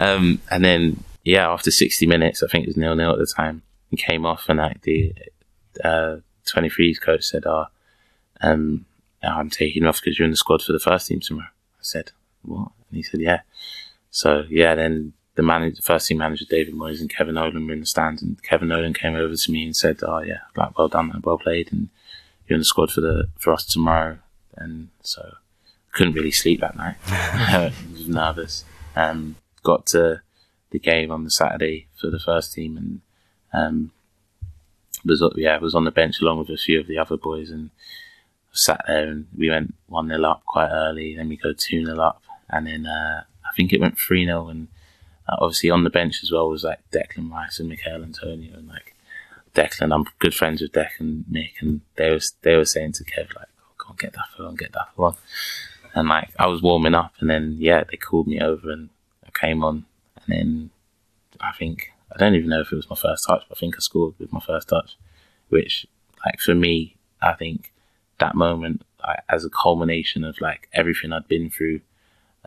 Um, 0.00 0.40
and 0.50 0.64
then, 0.64 1.04
yeah, 1.24 1.48
after 1.48 1.70
60 1.70 2.06
minutes, 2.06 2.42
I 2.42 2.48
think 2.48 2.64
it 2.64 2.68
was 2.68 2.76
nil 2.76 2.96
nil 2.96 3.12
at 3.12 3.18
the 3.18 3.26
time, 3.26 3.62
he 3.90 3.96
came 3.96 4.26
off 4.26 4.48
and 4.48 4.58
like 4.58 4.82
the 4.82 5.14
uh, 5.82 6.16
23's 6.46 6.98
coach 6.98 7.24
said, 7.24 7.44
oh, 7.46 7.66
um, 8.40 8.86
I'm 9.22 9.50
taking 9.50 9.84
off 9.84 10.00
because 10.00 10.18
you're 10.18 10.24
in 10.24 10.32
the 10.32 10.36
squad 10.36 10.62
for 10.62 10.72
the 10.72 10.80
first 10.80 11.06
team 11.06 11.20
tomorrow. 11.20 11.48
I 11.48 11.82
said, 11.82 12.10
what? 12.42 12.72
And 12.90 12.96
he 12.96 13.02
said, 13.02 13.20
yeah. 13.20 13.40
So, 14.10 14.44
yeah, 14.48 14.74
then 14.74 15.12
the 15.34 15.42
manager, 15.42 15.76
the 15.76 15.82
first 15.82 16.06
team 16.06 16.18
manager, 16.18 16.44
David 16.48 16.74
Moyes 16.74 17.00
and 17.00 17.10
Kevin 17.10 17.34
Nolan 17.34 17.66
were 17.66 17.72
in 17.72 17.80
the 17.80 17.86
stands 17.86 18.22
and 18.22 18.42
Kevin 18.42 18.68
Nolan 18.68 18.94
came 18.94 19.14
over 19.14 19.34
to 19.34 19.52
me 19.52 19.64
and 19.64 19.76
said, 19.76 19.98
oh, 20.02 20.20
yeah, 20.20 20.40
like, 20.56 20.78
well 20.78 20.88
done, 20.88 21.20
well 21.24 21.38
played. 21.38 21.72
And 21.72 21.88
you're 22.46 22.56
in 22.56 22.60
the 22.60 22.64
squad 22.64 22.90
for 22.90 23.00
the, 23.00 23.28
for 23.38 23.52
us 23.52 23.64
tomorrow 23.64 24.18
and 24.56 24.88
so 25.02 25.34
couldn't 25.92 26.14
really 26.14 26.30
sleep 26.30 26.60
that 26.60 26.76
night. 26.76 26.96
I 27.06 27.72
was 27.92 28.08
nervous. 28.08 28.64
Um, 28.96 29.36
got 29.62 29.86
to 29.86 30.20
the 30.70 30.78
game 30.78 31.10
on 31.10 31.24
the 31.24 31.30
Saturday 31.30 31.86
for 32.00 32.10
the 32.10 32.18
first 32.18 32.52
team, 32.52 32.76
and 32.76 33.00
um, 33.52 33.92
was 35.04 35.22
yeah 35.36 35.58
was 35.58 35.74
on 35.74 35.84
the 35.84 35.90
bench 35.90 36.20
along 36.20 36.38
with 36.38 36.50
a 36.50 36.56
few 36.56 36.80
of 36.80 36.86
the 36.86 36.98
other 36.98 37.16
boys, 37.16 37.50
and 37.50 37.70
sat 38.52 38.80
there 38.86 39.08
and 39.08 39.26
we 39.36 39.50
went 39.50 39.74
one 39.88 40.08
0 40.08 40.22
up 40.24 40.44
quite 40.46 40.70
early. 40.70 41.16
Then 41.16 41.28
we 41.28 41.36
go 41.36 41.52
two 41.52 41.84
0 41.84 41.98
up, 42.00 42.22
and 42.48 42.66
then 42.66 42.86
uh, 42.86 43.24
I 43.44 43.54
think 43.56 43.72
it 43.72 43.80
went 43.80 43.98
three 43.98 44.26
0 44.26 44.48
and 44.48 44.68
uh, 45.28 45.36
obviously 45.38 45.70
on 45.70 45.84
the 45.84 45.90
bench 45.90 46.22
as 46.22 46.30
well 46.30 46.48
was 46.48 46.64
like 46.64 46.80
Declan 46.90 47.30
Rice 47.30 47.58
and 47.58 47.68
Michail 47.68 48.02
Antonio, 48.02 48.54
and 48.56 48.68
like 48.68 48.94
Declan, 49.54 49.94
I'm 49.94 50.04
good 50.18 50.34
friends 50.34 50.60
with 50.60 50.72
Declan 50.72 51.00
and 51.00 51.24
Mick, 51.30 51.60
and 51.60 51.80
they 51.96 52.10
was 52.10 52.34
they 52.42 52.56
were 52.56 52.64
saying 52.64 52.92
to 52.92 53.04
Kev 53.04 53.34
like 53.34 53.48
go 53.78 53.90
on, 53.90 53.96
get 53.96 54.12
that 54.12 54.28
for 54.36 54.44
on, 54.44 54.56
get 54.56 54.72
that 54.72 54.88
for. 54.94 55.14
And 55.94 56.08
like, 56.08 56.30
I 56.38 56.46
was 56.46 56.62
warming 56.62 56.94
up 56.94 57.12
and 57.20 57.30
then, 57.30 57.56
yeah, 57.58 57.84
they 57.84 57.96
called 57.96 58.26
me 58.26 58.40
over 58.40 58.70
and 58.70 58.90
I 59.24 59.30
came 59.38 59.62
on. 59.62 59.86
And 60.16 60.26
then 60.26 60.70
I 61.40 61.52
think, 61.52 61.92
I 62.12 62.18
don't 62.18 62.34
even 62.34 62.50
know 62.50 62.60
if 62.60 62.72
it 62.72 62.76
was 62.76 62.90
my 62.90 62.96
first 62.96 63.26
touch, 63.26 63.44
but 63.48 63.56
I 63.56 63.60
think 63.60 63.76
I 63.76 63.78
scored 63.78 64.14
with 64.18 64.32
my 64.32 64.40
first 64.40 64.68
touch, 64.68 64.96
which, 65.48 65.86
like, 66.24 66.40
for 66.40 66.54
me, 66.54 66.96
I 67.22 67.34
think 67.34 67.72
that 68.18 68.34
moment, 68.34 68.82
like, 69.06 69.20
as 69.28 69.44
a 69.44 69.50
culmination 69.50 70.24
of 70.24 70.40
like 70.40 70.68
everything 70.72 71.12
I'd 71.12 71.28
been 71.28 71.50
through, 71.50 71.80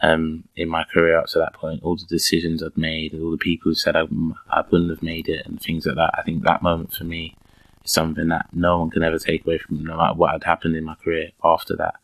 um, 0.01 0.43
in 0.55 0.69
my 0.69 0.83
career 0.83 1.17
up 1.17 1.27
to 1.27 1.39
that 1.39 1.53
point, 1.53 1.81
all 1.83 1.95
the 1.95 2.05
decisions 2.05 2.61
I'd 2.61 2.77
made, 2.77 3.13
all 3.13 3.31
the 3.31 3.37
people 3.37 3.71
who 3.71 3.75
said 3.75 3.95
I, 3.95 4.03
I 4.49 4.63
wouldn't 4.69 4.91
have 4.91 5.03
made 5.03 5.27
it, 5.27 5.45
and 5.45 5.61
things 5.61 5.85
like 5.85 5.95
that. 5.95 6.11
I 6.17 6.21
think 6.23 6.43
that 6.43 6.61
moment 6.61 6.93
for 6.93 7.03
me 7.03 7.35
is 7.83 7.91
something 7.91 8.27
that 8.27 8.47
no 8.53 8.79
one 8.79 8.89
can 8.89 9.03
ever 9.03 9.17
take 9.17 9.45
away 9.45 9.57
from 9.57 9.77
me, 9.77 9.83
no 9.83 9.97
matter 9.97 10.13
what 10.13 10.31
had 10.31 10.43
happened 10.43 10.75
in 10.75 10.83
my 10.83 10.95
career 10.95 11.31
after 11.43 11.75
that. 11.77 11.95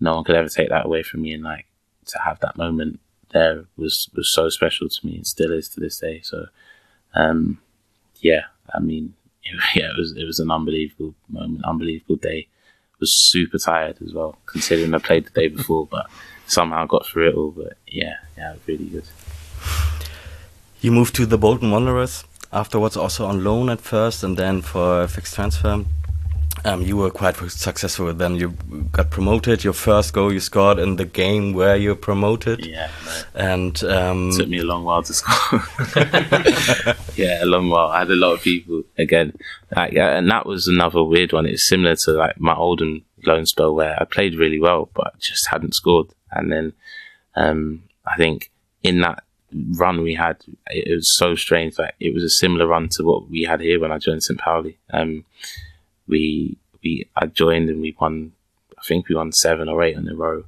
No 0.00 0.14
one 0.14 0.24
could 0.24 0.36
ever 0.36 0.48
take 0.48 0.68
that 0.70 0.86
away 0.86 1.02
from 1.02 1.22
me. 1.22 1.32
And 1.32 1.44
like 1.44 1.66
to 2.06 2.18
have 2.24 2.40
that 2.40 2.56
moment 2.56 3.00
there 3.32 3.64
was, 3.76 4.10
was 4.14 4.32
so 4.32 4.48
special 4.48 4.88
to 4.88 5.06
me 5.06 5.16
and 5.16 5.26
still 5.26 5.52
is 5.52 5.68
to 5.70 5.80
this 5.80 5.98
day. 5.98 6.20
So, 6.22 6.46
um, 7.14 7.60
yeah, 8.20 8.44
I 8.74 8.80
mean, 8.80 9.14
yeah, 9.74 9.90
it 9.90 9.98
was, 9.98 10.14
it 10.16 10.24
was 10.24 10.38
an 10.40 10.50
unbelievable 10.50 11.14
moment, 11.28 11.64
unbelievable 11.64 12.16
day. 12.16 12.48
Was 12.98 13.30
super 13.30 13.56
tired 13.56 13.96
as 14.04 14.12
well, 14.12 14.36
considering 14.44 14.92
I 14.92 14.98
played 14.98 15.24
the 15.24 15.30
day 15.30 15.48
before, 15.48 15.86
but 15.86 16.04
somehow 16.50 16.86
got 16.86 17.06
through 17.06 17.28
it 17.28 17.34
all. 17.34 17.50
But 17.50 17.74
yeah, 17.86 18.16
yeah, 18.36 18.54
really 18.66 18.86
good. 18.86 19.04
You 20.80 20.92
moved 20.92 21.14
to 21.16 21.26
the 21.26 21.38
Bolton 21.38 21.70
Wanderers 21.70 22.24
afterwards 22.52 22.96
also 22.96 23.26
on 23.26 23.44
loan 23.44 23.68
at 23.68 23.80
first 23.80 24.24
and 24.24 24.36
then 24.36 24.62
for 24.62 25.02
a 25.02 25.08
fixed 25.08 25.34
transfer. 25.34 25.84
Um, 26.64 26.82
you 26.82 26.96
were 26.96 27.10
quite 27.10 27.36
successful 27.36 28.06
with 28.06 28.18
them. 28.18 28.36
You 28.36 28.50
got 28.92 29.10
promoted. 29.10 29.64
Your 29.64 29.72
first 29.72 30.12
goal 30.12 30.30
you 30.30 30.40
scored 30.40 30.78
in 30.78 30.96
the 30.96 31.06
game 31.06 31.54
where 31.54 31.76
you 31.76 31.94
promoted. 31.94 32.66
Yeah, 32.66 32.90
and 33.34 33.82
um, 33.84 34.32
took 34.36 34.48
me 34.48 34.58
a 34.58 34.64
long 34.64 34.84
while 34.84 35.02
to 35.02 35.14
score. 35.14 35.62
yeah, 37.16 37.42
a 37.42 37.46
long 37.46 37.70
while. 37.70 37.88
I 37.88 38.00
had 38.00 38.10
a 38.10 38.16
lot 38.16 38.32
of 38.32 38.42
people 38.42 38.82
again, 38.98 39.32
like, 39.74 39.94
and 39.94 40.30
that 40.30 40.44
was 40.44 40.66
another 40.66 41.02
weird 41.02 41.32
one. 41.32 41.46
It's 41.46 41.66
similar 41.66 41.96
to 41.96 42.12
like 42.12 42.38
my 42.38 42.54
Oldham 42.54 43.04
loan 43.26 43.46
spell 43.46 43.74
where 43.74 43.96
I 44.00 44.04
played 44.04 44.34
really 44.34 44.58
well, 44.58 44.90
but 44.94 45.18
just 45.18 45.48
hadn't 45.50 45.74
scored. 45.74 46.08
And 46.30 46.52
then 46.52 46.72
um, 47.36 47.82
I 48.06 48.16
think 48.16 48.50
in 48.82 49.00
that 49.00 49.24
run 49.52 50.02
we 50.02 50.14
had, 50.14 50.44
it 50.68 50.94
was 50.94 51.16
so 51.16 51.34
strange. 51.34 51.76
that 51.76 51.94
it 52.00 52.14
was 52.14 52.22
a 52.22 52.30
similar 52.30 52.66
run 52.66 52.88
to 52.92 53.02
what 53.04 53.28
we 53.28 53.42
had 53.42 53.60
here 53.60 53.80
when 53.80 53.92
I 53.92 53.98
joined 53.98 54.22
St. 54.22 54.38
Pauli. 54.38 54.78
Um, 54.90 55.24
we 56.06 56.56
we 56.82 57.08
I 57.16 57.26
joined 57.26 57.68
and 57.68 57.80
we 57.80 57.96
won. 58.00 58.32
I 58.78 58.82
think 58.82 59.08
we 59.08 59.14
won 59.14 59.32
seven 59.32 59.68
or 59.68 59.82
eight 59.82 59.96
in 59.96 60.08
a 60.08 60.14
row. 60.14 60.44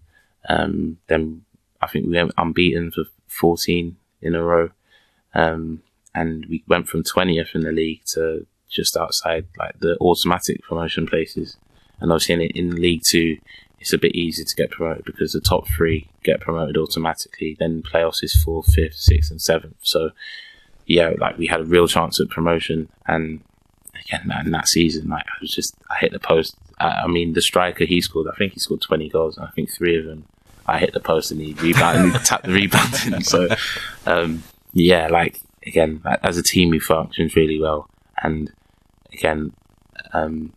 Um, 0.49 0.99
then 1.07 1.45
I 1.81 1.87
think 1.87 2.07
we 2.07 2.17
went 2.17 2.33
unbeaten 2.39 2.91
for 2.91 3.05
14 3.27 3.97
in 4.23 4.35
a 4.35 4.43
row. 4.43 4.71
Um, 5.35 5.83
and 6.15 6.47
we 6.47 6.63
went 6.67 6.89
from 6.89 7.03
20th 7.03 7.55
in 7.55 7.63
the 7.63 7.73
league 7.73 8.03
to 8.15 8.47
just 8.69 8.97
outside 8.97 9.47
like 9.59 9.79
the 9.81 9.97
automatic 10.01 10.63
promotion 10.63 11.07
places. 11.07 11.57
And 12.03 12.13
obviously 12.13 12.35
in, 12.35 12.41
in 12.41 12.83
League 12.83 13.03
Two, 13.05 13.39
it's 13.81 13.93
a 13.93 13.99
bit 13.99 14.15
easier 14.15 14.45
to 14.45 14.57
get 14.57 14.71
promoted 14.71 15.05
because 15.05 15.33
the 15.33 15.41
top 15.41 15.67
three 15.69 16.09
get 16.23 16.41
promoted 16.41 16.77
automatically. 16.77 17.57
Then 17.59 17.83
playoffs 17.83 18.23
is 18.23 18.35
fourth, 18.35 18.73
fifth, 18.73 18.97
sixth, 18.97 19.31
and 19.31 19.41
seventh. 19.41 19.77
So 19.81 20.11
yeah, 20.87 21.13
like 21.19 21.39
we 21.39 21.47
had 21.47 21.61
a 21.61 21.65
real 21.65 21.89
chance 21.89 22.21
at 22.21 22.29
promotion. 22.29 22.89
And 23.07 23.43
again, 24.05 24.31
in 24.45 24.53
that 24.53 24.69
season, 24.69 25.09
like 25.09 25.25
I 25.27 25.39
was 25.41 25.53
just 25.53 25.75
I 25.91 25.97
hit 25.97 26.13
the 26.13 26.21
post. 26.21 26.57
I, 26.79 26.89
I 26.89 27.07
mean, 27.07 27.33
the 27.33 27.43
striker 27.43 27.85
he 27.85 28.01
scored. 28.01 28.29
I 28.33 28.37
think 28.37 28.53
he 28.53 28.61
scored 28.61 28.83
twenty 28.83 29.09
goals. 29.09 29.39
I 29.39 29.51
think 29.51 29.71
three 29.71 29.99
of 29.99 30.05
them 30.05 30.27
I 30.67 30.79
hit 30.79 30.93
the 30.93 31.01
post 31.01 31.31
and 31.31 31.41
he 31.41 31.55
rebounded, 31.55 32.13
he 32.13 32.19
tapped 32.25 32.45
the 32.45 32.53
rebound 32.53 32.95
in. 33.07 33.23
So 33.23 33.49
um, 34.07 34.43
yeah, 34.73 35.09
like 35.09 35.41
again, 35.67 36.03
as 36.23 36.37
a 36.37 36.43
team, 36.43 36.71
we 36.71 36.79
functioned 36.79 37.35
really 37.37 37.61
well. 37.61 37.89
And 38.23 38.53
again, 39.13 39.53
um, 40.13 40.53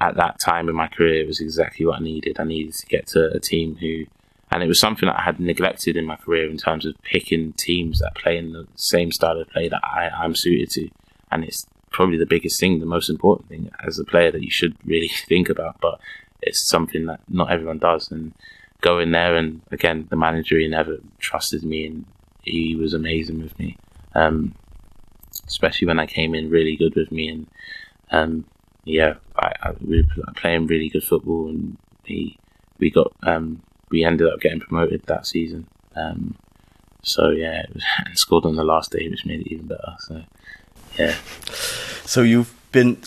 at 0.00 0.16
that 0.16 0.38
time 0.38 0.68
in 0.68 0.74
my 0.74 0.88
career, 0.88 1.26
was 1.26 1.40
exactly 1.40 1.86
what 1.86 2.00
I 2.00 2.02
needed. 2.02 2.40
I 2.40 2.44
needed 2.44 2.74
to 2.74 2.86
get 2.86 3.06
to 3.08 3.30
a 3.32 3.38
team 3.38 3.76
who, 3.76 4.06
and 4.50 4.62
it 4.62 4.66
was 4.66 4.80
something 4.80 5.06
that 5.06 5.18
I 5.18 5.22
had 5.22 5.38
neglected 5.38 5.96
in 5.96 6.06
my 6.06 6.16
career 6.16 6.48
in 6.48 6.56
terms 6.56 6.86
of 6.86 7.00
picking 7.02 7.52
teams 7.52 7.98
that 7.98 8.14
play 8.14 8.36
in 8.36 8.52
the 8.52 8.66
same 8.74 9.12
style 9.12 9.40
of 9.40 9.48
play 9.50 9.68
that 9.68 9.82
I, 9.84 10.08
I'm 10.08 10.34
suited 10.34 10.70
to. 10.70 10.88
And 11.30 11.44
it's 11.44 11.66
probably 11.90 12.16
the 12.16 12.26
biggest 12.26 12.58
thing, 12.58 12.80
the 12.80 12.86
most 12.86 13.10
important 13.10 13.48
thing 13.48 13.70
as 13.86 13.98
a 13.98 14.04
player 14.04 14.30
that 14.30 14.42
you 14.42 14.50
should 14.50 14.76
really 14.84 15.08
think 15.28 15.48
about. 15.48 15.76
But 15.80 16.00
it's 16.42 16.68
something 16.68 17.06
that 17.06 17.20
not 17.28 17.52
everyone 17.52 17.78
does. 17.78 18.10
And 18.10 18.32
going 18.80 19.12
there, 19.12 19.36
and 19.36 19.60
again, 19.70 20.06
the 20.08 20.16
manager 20.16 20.58
he 20.58 20.66
never 20.66 20.98
trusted 21.18 21.62
me, 21.62 21.86
and 21.86 22.06
he 22.42 22.74
was 22.74 22.94
amazing 22.94 23.42
with 23.42 23.58
me. 23.58 23.76
Um, 24.14 24.54
especially 25.46 25.86
when 25.86 25.98
I 25.98 26.06
came 26.06 26.34
in 26.34 26.50
really 26.50 26.76
good 26.76 26.94
with 26.94 27.12
me 27.12 27.28
and 27.28 27.46
um, 28.10 28.44
yeah, 28.84 29.14
I, 29.36 29.52
I, 29.62 29.70
we 29.80 30.02
were 30.16 30.32
playing 30.34 30.66
really 30.66 30.88
good 30.88 31.04
football, 31.04 31.48
and 31.48 31.76
we 32.08 32.38
we 32.78 32.90
got 32.90 33.12
um, 33.22 33.62
we 33.90 34.04
ended 34.04 34.28
up 34.28 34.40
getting 34.40 34.60
promoted 34.60 35.02
that 35.04 35.26
season. 35.26 35.66
Um, 35.94 36.36
so 37.02 37.30
yeah, 37.30 37.64
was, 37.72 37.84
and 38.06 38.18
scored 38.18 38.44
on 38.46 38.56
the 38.56 38.64
last 38.64 38.90
day, 38.92 39.08
which 39.08 39.26
made 39.26 39.40
it 39.40 39.52
even 39.52 39.66
better. 39.66 39.96
So 40.00 40.22
yeah. 40.98 41.16
So 42.04 42.22
you've 42.22 42.54
been 42.72 42.98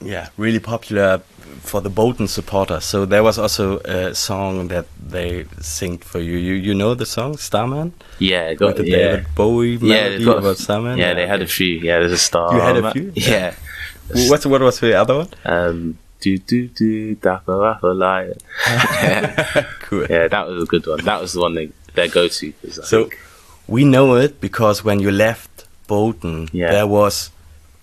yeah 0.00 0.28
really 0.36 0.58
popular 0.58 1.22
for 1.60 1.80
the 1.80 1.90
Bolton 1.90 2.26
supporters. 2.28 2.84
So 2.84 3.04
there 3.04 3.22
was 3.22 3.38
also 3.38 3.78
a 3.80 4.14
song 4.14 4.68
that 4.68 4.86
they 5.00 5.44
sing 5.60 5.98
for 5.98 6.18
you. 6.18 6.36
You 6.36 6.54
you 6.54 6.74
know 6.74 6.94
the 6.94 7.06
song 7.06 7.36
Starman? 7.36 7.92
Yeah, 8.18 8.50
With 8.50 8.58
got 8.58 8.76
the 8.76 8.86
yeah. 8.86 8.96
David 8.96 9.26
Bowie 9.34 9.76
Yeah, 9.76 10.08
melody 10.08 10.24
a 10.24 10.30
about 10.30 10.56
Starman. 10.58 10.98
Yeah, 10.98 11.14
they 11.14 11.26
had 11.26 11.42
a 11.42 11.46
few. 11.46 11.78
Yeah, 11.78 12.00
there's 12.00 12.12
a 12.12 12.18
star. 12.18 12.54
You 12.54 12.60
had 12.60 12.76
a 12.76 12.92
few? 12.92 13.10
that. 13.10 13.20
Yeah. 13.20 13.54
What's 14.28 14.46
what 14.46 14.60
was 14.60 14.80
the 14.80 14.94
other 14.94 15.16
one? 15.18 15.28
Um, 15.44 15.98
do 16.20 16.38
do 16.38 16.68
do 16.68 17.14
dapper 17.16 17.56
rapper 17.58 17.94
lion. 17.94 18.38
yeah. 18.66 19.64
Cool. 19.82 20.06
yeah, 20.08 20.28
that 20.28 20.46
was 20.46 20.62
a 20.62 20.66
good 20.66 20.86
one. 20.86 21.04
That 21.04 21.20
was 21.20 21.32
the 21.34 21.40
one 21.40 21.54
they 21.54 21.70
their 21.94 22.08
go 22.08 22.28
to. 22.28 22.52
So 22.70 23.10
we 23.66 23.84
know 23.84 24.14
it 24.16 24.40
because 24.40 24.82
when 24.84 25.00
you 25.00 25.10
left 25.10 25.66
Bolton, 25.86 26.48
Yeah. 26.52 26.70
there 26.70 26.86
was 26.86 27.30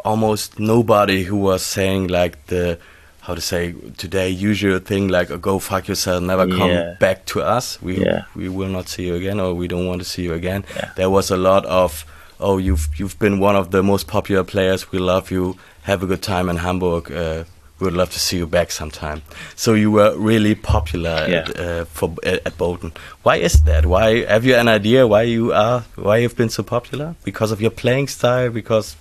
almost 0.05 0.59
nobody 0.59 1.23
who 1.23 1.35
was 1.35 1.61
saying 1.61 2.07
like 2.07 2.47
the 2.47 2.79
how 3.21 3.35
to 3.35 3.41
say 3.41 3.73
today 3.97 4.29
usual 4.29 4.79
thing 4.79 5.07
like 5.09 5.29
oh, 5.29 5.37
go 5.37 5.59
fuck 5.59 5.87
yourself, 5.87 6.23
never 6.23 6.47
come 6.47 6.69
Yeah. 6.71 6.95
back 6.99 7.25
to 7.27 7.41
us. 7.41 7.79
We 7.81 8.03
Yeah. 8.03 8.23
we 8.35 8.49
will 8.49 8.69
not 8.69 8.89
see 8.89 9.05
you 9.07 9.15
again, 9.15 9.39
or 9.39 9.53
we 9.53 9.67
don't 9.67 9.85
want 9.87 10.01
to 10.01 10.07
see 10.07 10.23
you 10.23 10.33
again. 10.33 10.63
There 10.95 11.09
was 11.09 11.29
a 11.29 11.37
lot 11.37 11.65
of 11.65 12.05
oh 12.39 12.57
you've 12.57 12.87
you've 12.97 13.19
been 13.19 13.39
one 13.39 13.55
of 13.55 13.69
the 13.71 13.83
most 13.83 14.07
popular 14.07 14.43
players. 14.43 14.91
We 14.91 14.97
love 14.99 15.29
you. 15.29 15.57
Have 15.89 16.03
a 16.03 16.05
good 16.05 16.21
time 16.21 16.49
in 16.49 16.57
Hamburg. 16.57 17.11
Uh, 17.11 17.45
we 17.79 17.85
would 17.85 17.95
love 17.95 18.11
to 18.11 18.19
see 18.19 18.37
you 18.37 18.45
back 18.45 18.69
sometime. 18.71 19.23
So 19.55 19.73
you 19.73 19.89
were 19.89 20.15
really 20.15 20.53
popular 20.53 21.25
Yeah. 21.27 21.37
at, 21.39 21.59
uh, 21.59 21.85
for 21.85 22.13
at, 22.23 22.45
at 22.45 22.57
Bolton. 22.59 22.91
Why 23.23 23.37
is 23.37 23.63
that? 23.63 23.87
Why 23.87 24.23
have 24.25 24.45
you 24.45 24.55
an 24.55 24.67
idea 24.67 25.07
why 25.07 25.23
you 25.23 25.51
are 25.51 25.79
why 25.95 26.17
you've 26.17 26.35
been 26.37 26.49
so 26.49 26.61
popular? 26.61 27.15
Because 27.23 27.51
of 27.51 27.59
your 27.59 27.71
playing 27.71 28.07
style? 28.07 28.51
Because 28.51 28.97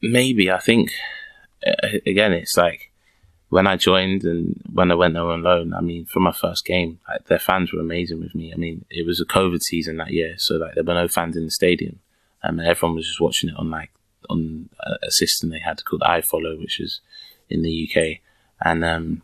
maybe 0.00 0.50
I 0.50 0.58
think 0.58 0.90
uh, 1.66 1.98
again 2.06 2.32
it's 2.32 2.56
like 2.56 2.90
when 3.50 3.66
I 3.66 3.76
joined 3.76 4.24
and 4.24 4.58
when 4.72 4.90
I 4.90 4.94
went 4.94 5.12
there 5.12 5.30
on 5.30 5.42
loan. 5.42 5.74
I 5.74 5.82
mean, 5.82 6.06
for 6.06 6.20
my 6.20 6.32
first 6.32 6.64
game, 6.64 6.98
like, 7.08 7.26
their 7.26 7.38
fans 7.48 7.70
were 7.72 7.80
amazing 7.80 8.20
with 8.20 8.34
me. 8.34 8.54
I 8.54 8.56
mean, 8.56 8.86
it 8.88 9.06
was 9.06 9.20
a 9.20 9.26
COVID 9.26 9.60
season 9.60 9.98
that 9.98 10.12
year, 10.12 10.36
so 10.38 10.54
like 10.56 10.74
there 10.76 10.84
were 10.84 10.94
no 10.94 11.08
fans 11.08 11.36
in 11.36 11.44
the 11.44 11.50
stadium, 11.50 11.98
um, 12.42 12.58
and 12.58 12.66
everyone 12.66 12.96
was 12.96 13.06
just 13.06 13.20
watching 13.20 13.50
it 13.50 13.56
on 13.58 13.68
like 13.70 13.90
on 14.28 14.68
a, 14.80 15.10
system 15.10 15.50
they 15.50 15.58
had 15.58 15.84
called 15.84 16.02
iFollow, 16.02 16.58
which 16.58 16.80
is 16.80 17.00
in 17.48 17.62
the 17.62 17.88
UK, 17.88 18.18
and 18.64 18.84
um, 18.84 19.22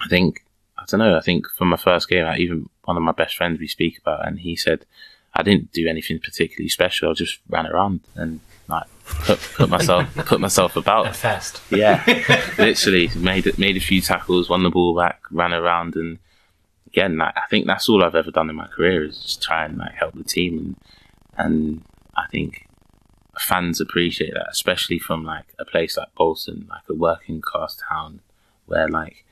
I 0.00 0.08
think 0.08 0.44
I 0.76 0.84
don't 0.86 1.00
know. 1.00 1.16
I 1.16 1.20
think 1.20 1.46
for 1.56 1.64
my 1.64 1.76
first 1.76 2.08
game, 2.08 2.24
like, 2.24 2.40
even 2.40 2.68
one 2.84 2.96
of 2.96 3.02
my 3.02 3.12
best 3.12 3.36
friends 3.36 3.58
we 3.58 3.68
speak 3.68 3.98
about, 3.98 4.26
and 4.26 4.40
he 4.40 4.56
said 4.56 4.84
I 5.34 5.42
didn't 5.42 5.72
do 5.72 5.86
anything 5.86 6.18
particularly 6.18 6.68
special. 6.68 7.10
I 7.10 7.14
just 7.14 7.38
ran 7.48 7.66
around 7.66 8.00
and 8.14 8.40
like 8.66 8.86
put, 9.04 9.38
put 9.38 9.68
myself 9.68 10.14
put 10.26 10.40
myself 10.40 10.76
about. 10.76 11.14
Fast. 11.14 11.60
Yeah, 11.70 12.02
literally 12.58 13.10
made 13.16 13.58
made 13.58 13.76
a 13.76 13.80
few 13.80 14.00
tackles, 14.00 14.48
won 14.48 14.62
the 14.62 14.70
ball 14.70 14.96
back, 14.96 15.22
ran 15.30 15.52
around, 15.52 15.96
and 15.96 16.18
again, 16.86 17.18
like, 17.18 17.36
I 17.36 17.46
think 17.50 17.66
that's 17.66 17.88
all 17.88 18.02
I've 18.02 18.14
ever 18.14 18.30
done 18.30 18.50
in 18.50 18.56
my 18.56 18.66
career 18.66 19.04
is 19.04 19.20
just 19.20 19.42
try 19.42 19.64
and 19.64 19.78
like 19.78 19.94
help 19.94 20.14
the 20.14 20.24
team, 20.24 20.58
and 20.58 20.76
and 21.36 21.82
I 22.16 22.26
think 22.30 22.67
fans 23.40 23.80
appreciate 23.80 24.34
that, 24.34 24.48
especially 24.50 24.98
from 24.98 25.24
like 25.24 25.46
a 25.58 25.64
place 25.64 25.96
like 25.96 26.14
Bolton, 26.14 26.66
like 26.68 26.82
a 26.88 26.94
working 26.94 27.40
class 27.40 27.80
town, 27.88 28.20
where 28.66 28.88
like 28.88 29.24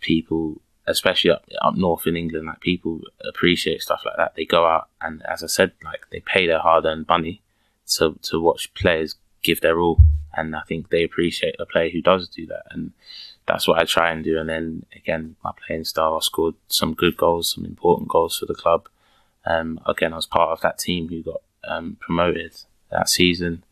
people, 0.00 0.60
especially 0.86 1.30
up 1.30 1.44
up 1.62 1.76
north 1.76 2.06
in 2.06 2.16
England, 2.16 2.46
like 2.46 2.60
people 2.60 3.00
appreciate 3.26 3.82
stuff 3.82 4.02
like 4.04 4.16
that. 4.16 4.34
They 4.36 4.44
go 4.44 4.66
out 4.66 4.88
and, 5.00 5.22
as 5.26 5.42
I 5.42 5.46
said, 5.46 5.72
like 5.84 6.06
they 6.10 6.20
pay 6.20 6.46
their 6.46 6.60
hard 6.60 6.84
earned 6.84 7.08
money 7.08 7.42
to 7.96 8.18
to 8.22 8.40
watch 8.40 8.72
players 8.74 9.16
give 9.42 9.60
their 9.60 9.78
all, 9.80 10.00
and 10.34 10.54
I 10.56 10.62
think 10.62 10.90
they 10.90 11.04
appreciate 11.04 11.56
a 11.58 11.66
player 11.66 11.90
who 11.90 12.02
does 12.02 12.28
do 12.28 12.46
that, 12.46 12.64
and 12.70 12.92
that's 13.46 13.68
what 13.68 13.78
I 13.78 13.84
try 13.84 14.10
and 14.10 14.24
do. 14.24 14.38
And 14.38 14.48
then 14.48 14.86
again, 14.94 15.36
my 15.44 15.52
playing 15.66 15.84
style, 15.84 16.16
I 16.16 16.20
scored 16.20 16.54
some 16.68 16.94
good 16.94 17.16
goals, 17.16 17.52
some 17.54 17.64
important 17.64 18.08
goals 18.08 18.36
for 18.38 18.46
the 18.46 18.54
club. 18.54 18.88
Um, 19.44 19.80
again, 19.86 20.12
I 20.12 20.16
was 20.16 20.26
part 20.26 20.50
of 20.50 20.60
that 20.62 20.78
team 20.78 21.08
who 21.08 21.22
got 21.22 21.40
um, 21.66 21.96
promoted 22.00 22.54
that 22.90 23.08
season, 23.08 23.64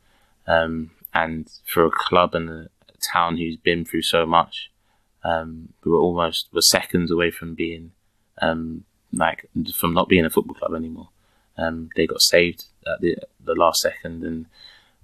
um, 0.46 0.90
and 1.12 1.50
for 1.64 1.84
a 1.84 1.90
club 1.90 2.34
and 2.34 2.50
a, 2.50 2.68
town 3.12 3.36
who's 3.36 3.56
been 3.56 3.84
through 3.84 4.00
so 4.00 4.24
much, 4.24 4.70
um, 5.24 5.68
we 5.84 5.90
were 5.90 5.98
almost 5.98 6.48
were 6.54 6.62
seconds 6.62 7.10
away 7.10 7.30
from 7.30 7.54
being 7.54 7.92
um, 8.40 8.84
like 9.12 9.46
from 9.74 9.92
not 9.92 10.08
being 10.08 10.24
a 10.24 10.30
football 10.30 10.54
club 10.54 10.74
anymore. 10.74 11.08
Um, 11.58 11.90
they 11.96 12.06
got 12.06 12.22
saved 12.22 12.64
at 12.86 13.00
the 13.00 13.16
the 13.44 13.54
last 13.54 13.80
second, 13.80 14.24
and 14.24 14.46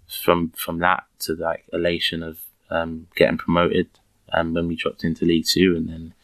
from 0.08 0.50
from 0.50 0.78
that 0.78 1.04
to 1.20 1.34
like 1.34 1.64
elation 1.72 2.22
of 2.22 2.40
um, 2.70 3.06
getting 3.16 3.38
promoted 3.38 3.88
um, 4.32 4.54
when 4.54 4.68
we 4.68 4.76
dropped 4.76 5.04
into 5.04 5.24
League 5.24 5.46
Two, 5.46 5.74
and 5.76 5.88
then 5.88 6.14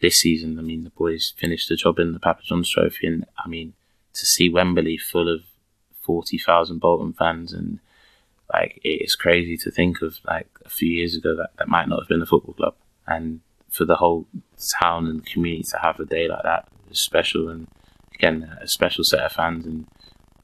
this 0.00 0.18
season, 0.18 0.58
I 0.58 0.62
mean, 0.62 0.84
the 0.84 0.90
boys 0.90 1.32
finished 1.36 1.68
the 1.68 1.76
job 1.76 1.98
in 1.98 2.12
the 2.12 2.20
Papa 2.20 2.42
John's 2.44 2.70
Trophy, 2.70 3.06
and 3.06 3.24
I 3.42 3.48
mean, 3.48 3.74
to 4.12 4.26
see 4.26 4.48
Wembley 4.48 4.96
full 4.96 5.32
of 5.32 5.42
forty 6.04 6.38
thousand 6.38 6.78
Bolton 6.78 7.12
fans, 7.12 7.52
and 7.52 7.80
like 8.52 8.80
it's 8.84 9.16
crazy 9.16 9.56
to 9.58 9.70
think 9.70 10.02
of 10.02 10.18
like 10.26 10.48
a 10.64 10.68
few 10.68 10.88
years 10.88 11.16
ago 11.16 11.34
that 11.36 11.50
that 11.58 11.68
might 11.68 11.88
not 11.88 12.00
have 12.00 12.08
been 12.08 12.22
a 12.22 12.26
football 12.26 12.54
club, 12.54 12.74
and 13.06 13.40
for 13.70 13.84
the 13.84 13.96
whole 13.96 14.26
town 14.80 15.06
and 15.06 15.26
community 15.26 15.64
to 15.64 15.78
have 15.78 15.98
a 15.98 16.04
day 16.04 16.28
like 16.28 16.44
that 16.44 16.68
is 16.90 17.00
special, 17.00 17.48
and 17.48 17.66
again, 18.14 18.56
a 18.60 18.68
special 18.68 19.04
set 19.04 19.20
of 19.20 19.32
fans, 19.32 19.66
and 19.66 19.86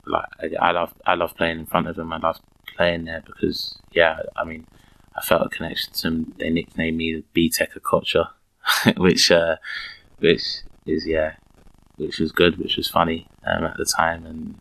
like 0.06 0.26
I, 0.60 0.72
love 0.72 0.94
I 1.06 1.14
love 1.14 1.36
playing 1.36 1.60
in 1.60 1.66
front 1.66 1.86
of 1.86 1.96
them. 1.96 2.12
I 2.12 2.18
love 2.18 2.40
playing 2.76 3.04
there 3.04 3.22
because 3.24 3.78
yeah, 3.92 4.20
I 4.36 4.44
mean, 4.44 4.66
I 5.16 5.22
felt 5.22 5.46
a 5.46 5.48
connection 5.48 5.92
to 5.92 6.02
them. 6.02 6.34
They 6.38 6.50
nicknamed 6.50 6.96
me 6.96 7.22
the 7.34 7.48
BTEC 7.48 7.80
Kocha, 7.80 8.30
which 8.96 9.30
uh, 9.30 9.56
which 10.18 10.62
is 10.86 11.06
yeah, 11.06 11.34
which 11.96 12.18
was 12.18 12.32
good, 12.32 12.58
which 12.58 12.76
was 12.76 12.88
funny 12.88 13.28
um, 13.44 13.64
at 13.64 13.76
the 13.76 13.84
time, 13.84 14.26
and 14.26 14.58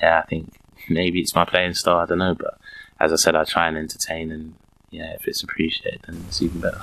yeah, 0.00 0.20
I 0.20 0.26
think 0.26 0.52
maybe 0.88 1.20
it's 1.20 1.34
my 1.34 1.44
playing 1.44 1.74
style. 1.74 1.98
I 1.98 2.06
don't 2.06 2.18
know, 2.18 2.34
but 2.34 2.58
as 3.00 3.12
I 3.12 3.16
said, 3.16 3.34
I 3.36 3.44
try 3.44 3.68
and 3.68 3.76
entertain, 3.76 4.30
and 4.30 4.54
yeah, 4.90 5.12
if 5.14 5.26
it's 5.26 5.42
appreciated, 5.42 6.02
then 6.06 6.24
it's 6.28 6.42
even 6.42 6.60
better. 6.60 6.82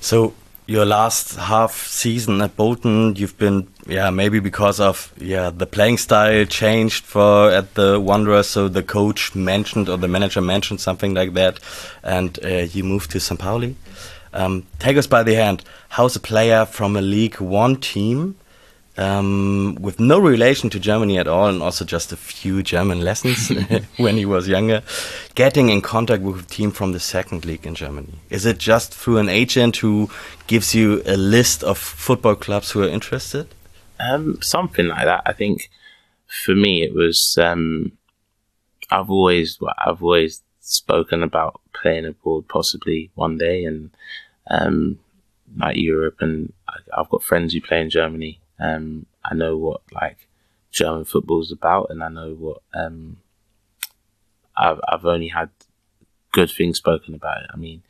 So 0.00 0.34
your 0.66 0.84
last 0.84 1.36
half 1.36 1.74
season 1.86 2.40
at 2.40 2.56
Bolton, 2.56 3.16
you've 3.16 3.36
been 3.38 3.66
yeah 3.86 4.10
maybe 4.10 4.38
because 4.38 4.78
of 4.78 5.12
yeah 5.18 5.50
the 5.50 5.66
playing 5.66 5.98
style 5.98 6.44
changed 6.44 7.04
for 7.04 7.50
at 7.50 7.74
the 7.74 7.98
Wanderers. 7.98 8.48
So 8.48 8.68
the 8.68 8.82
coach 8.82 9.34
mentioned 9.34 9.88
or 9.88 9.96
the 9.96 10.08
manager 10.08 10.40
mentioned 10.40 10.80
something 10.80 11.12
like 11.14 11.34
that, 11.34 11.58
and 12.02 12.38
uh, 12.44 12.48
you 12.48 12.84
moved 12.84 13.10
to 13.12 13.20
St. 13.20 13.40
Pauli. 13.40 13.76
Um, 14.32 14.64
take 14.78 14.96
us 14.96 15.08
by 15.08 15.24
the 15.24 15.34
hand. 15.34 15.64
How's 15.88 16.14
a 16.14 16.20
player 16.20 16.64
from 16.64 16.96
a 16.96 17.00
League 17.00 17.40
One 17.40 17.76
team? 17.76 18.36
Um, 18.96 19.78
with 19.80 19.98
no 20.00 20.18
relation 20.18 20.68
to 20.70 20.80
Germany 20.80 21.18
at 21.18 21.28
all, 21.28 21.46
and 21.46 21.62
also 21.62 21.84
just 21.84 22.12
a 22.12 22.16
few 22.16 22.62
German 22.62 23.02
lessons 23.02 23.48
when 23.96 24.16
he 24.16 24.26
was 24.26 24.48
younger, 24.48 24.82
getting 25.34 25.70
in 25.70 25.80
contact 25.80 26.22
with 26.22 26.40
a 26.40 26.46
team 26.46 26.70
from 26.70 26.92
the 26.92 27.00
second 27.00 27.44
league 27.44 27.66
in 27.66 27.74
Germany? 27.74 28.18
Is 28.28 28.44
it 28.46 28.58
just 28.58 28.92
through 28.92 29.18
an 29.18 29.28
agent 29.28 29.76
who 29.76 30.10
gives 30.48 30.74
you 30.74 31.02
a 31.06 31.16
list 31.16 31.62
of 31.62 31.78
football 31.78 32.34
clubs 32.34 32.72
who 32.72 32.82
are 32.82 32.88
interested? 32.88 33.46
Um, 34.00 34.38
something 34.42 34.86
like 34.86 35.04
that. 35.04 35.22
I 35.24 35.32
think 35.32 35.70
for 36.44 36.54
me, 36.54 36.82
it 36.82 36.94
was. 36.94 37.36
Um, 37.40 37.92
I've 38.90 39.10
always, 39.10 39.58
I've 39.78 40.02
always 40.02 40.42
spoken 40.60 41.22
about 41.22 41.60
playing 41.72 42.06
abroad, 42.06 42.48
possibly 42.48 43.10
one 43.14 43.38
day, 43.38 43.64
and 43.64 43.90
um, 44.50 44.98
like 45.56 45.76
Europe. 45.76 46.16
And 46.20 46.52
I, 46.68 46.74
I've 46.98 47.10
got 47.10 47.22
friends 47.22 47.52
who 47.52 47.60
play 47.60 47.80
in 47.80 47.90
Germany. 47.90 48.39
Um, 48.60 49.06
I 49.24 49.34
know 49.34 49.56
what 49.56 49.80
like 49.92 50.28
German 50.70 51.04
football 51.04 51.40
is 51.40 51.52
about, 51.52 51.88
and 51.90 52.02
I 52.02 52.08
know 52.08 52.34
what 52.34 52.58
um, 52.74 53.18
I've 54.56 54.80
I've 54.88 55.04
only 55.04 55.28
had 55.28 55.50
good 56.32 56.50
things 56.50 56.78
spoken 56.78 57.14
about 57.14 57.42
it. 57.42 57.50
I 57.52 57.56
mean, 57.56 57.82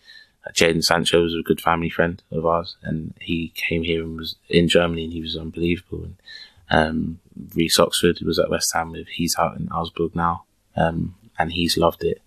Jadon 0.55 0.85
Sancho 0.85 1.23
was 1.23 1.35
a 1.35 1.43
good 1.43 1.61
family 1.61 1.91
friend 1.91 2.23
of 2.31 2.47
ours, 2.47 2.77
and 2.83 3.15
he 3.21 3.53
came 3.55 3.83
here 3.83 4.03
and 4.03 4.17
was 4.19 4.37
in 4.49 4.69
Germany, 4.69 5.05
and 5.05 5.13
he 5.13 5.21
was 5.21 5.37
unbelievable. 5.37 6.05
And 6.71 6.89
um, 6.89 7.21
Reece 7.55 7.79
Oxford 7.79 8.21
was 8.23 8.39
at 8.39 8.51
West 8.51 8.73
Ham 8.75 8.93
with 8.93 9.09
he's 9.09 9.37
out 9.39 9.59
in 9.59 9.69
Augsburg 9.69 10.15
now, 10.15 10.45
um, 10.77 11.17
and 11.39 11.53
he's 11.53 11.77
loved 11.77 12.05
it, 12.05 12.23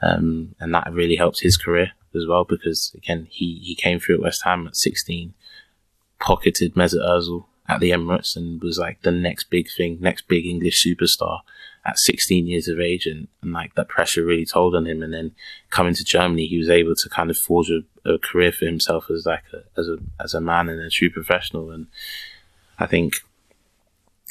um, 0.00 0.54
and 0.60 0.72
that 0.74 0.92
really 0.92 1.16
helped 1.16 1.40
his 1.40 1.56
career 1.56 1.92
as 2.14 2.26
well 2.26 2.44
because 2.44 2.92
again 2.96 3.28
he 3.30 3.60
he 3.62 3.74
came 3.74 4.00
through 4.00 4.16
at 4.16 4.22
West 4.22 4.42
Ham 4.44 4.66
at 4.66 4.76
16, 4.76 5.34
pocketed 6.18 6.74
Mesut 6.74 7.06
Ozil 7.06 7.44
at 7.70 7.80
the 7.80 7.90
Emirates, 7.90 8.36
and 8.36 8.60
was 8.62 8.78
like 8.78 9.02
the 9.02 9.10
next 9.10 9.50
big 9.50 9.68
thing, 9.74 9.98
next 10.00 10.28
big 10.28 10.46
English 10.46 10.84
superstar 10.84 11.40
at 11.84 11.98
16 11.98 12.46
years 12.46 12.68
of 12.68 12.78
age 12.78 13.06
and, 13.06 13.28
and 13.40 13.52
like 13.52 13.74
that 13.74 13.88
pressure 13.88 14.22
really 14.24 14.44
told 14.44 14.74
on 14.74 14.86
him. 14.86 15.02
And 15.02 15.14
then 15.14 15.32
coming 15.70 15.94
to 15.94 16.04
Germany 16.04 16.46
he 16.46 16.58
was 16.58 16.68
able 16.68 16.94
to 16.94 17.08
kind 17.08 17.30
of 17.30 17.38
forge 17.38 17.70
a, 17.70 17.80
a 18.04 18.18
career 18.18 18.52
for 18.52 18.66
himself 18.66 19.10
as 19.10 19.24
like 19.24 19.44
a, 19.52 19.80
as 19.80 19.88
a 19.88 19.96
as 20.22 20.34
a 20.34 20.40
man 20.40 20.68
and 20.68 20.80
a 20.80 20.90
true 20.90 21.10
professional. 21.10 21.70
And 21.70 21.86
I 22.78 22.86
think 22.86 23.14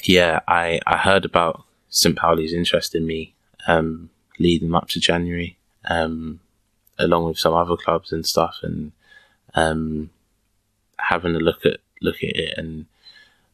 yeah 0.03 0.41
I 0.47 0.79
I 0.85 0.97
heard 0.97 1.25
about 1.25 1.63
St 1.89 2.15
Pauli's 2.15 2.53
interest 2.53 2.93
in 2.93 3.07
me 3.07 3.33
um, 3.67 4.11
leading 4.37 4.73
up 4.75 4.87
to 4.89 4.99
January 4.99 5.57
um, 5.85 6.39
along 6.99 7.25
with 7.25 7.39
some 7.39 7.53
other 7.53 7.75
clubs 7.75 8.11
and 8.11 8.25
stuff. 8.25 8.57
And 8.61 8.91
um, 9.55 10.11
having 10.97 11.35
a 11.35 11.39
look 11.39 11.65
at 11.65 11.79
look 12.01 12.17
at 12.17 12.35
it, 12.35 12.57
and 12.57 12.85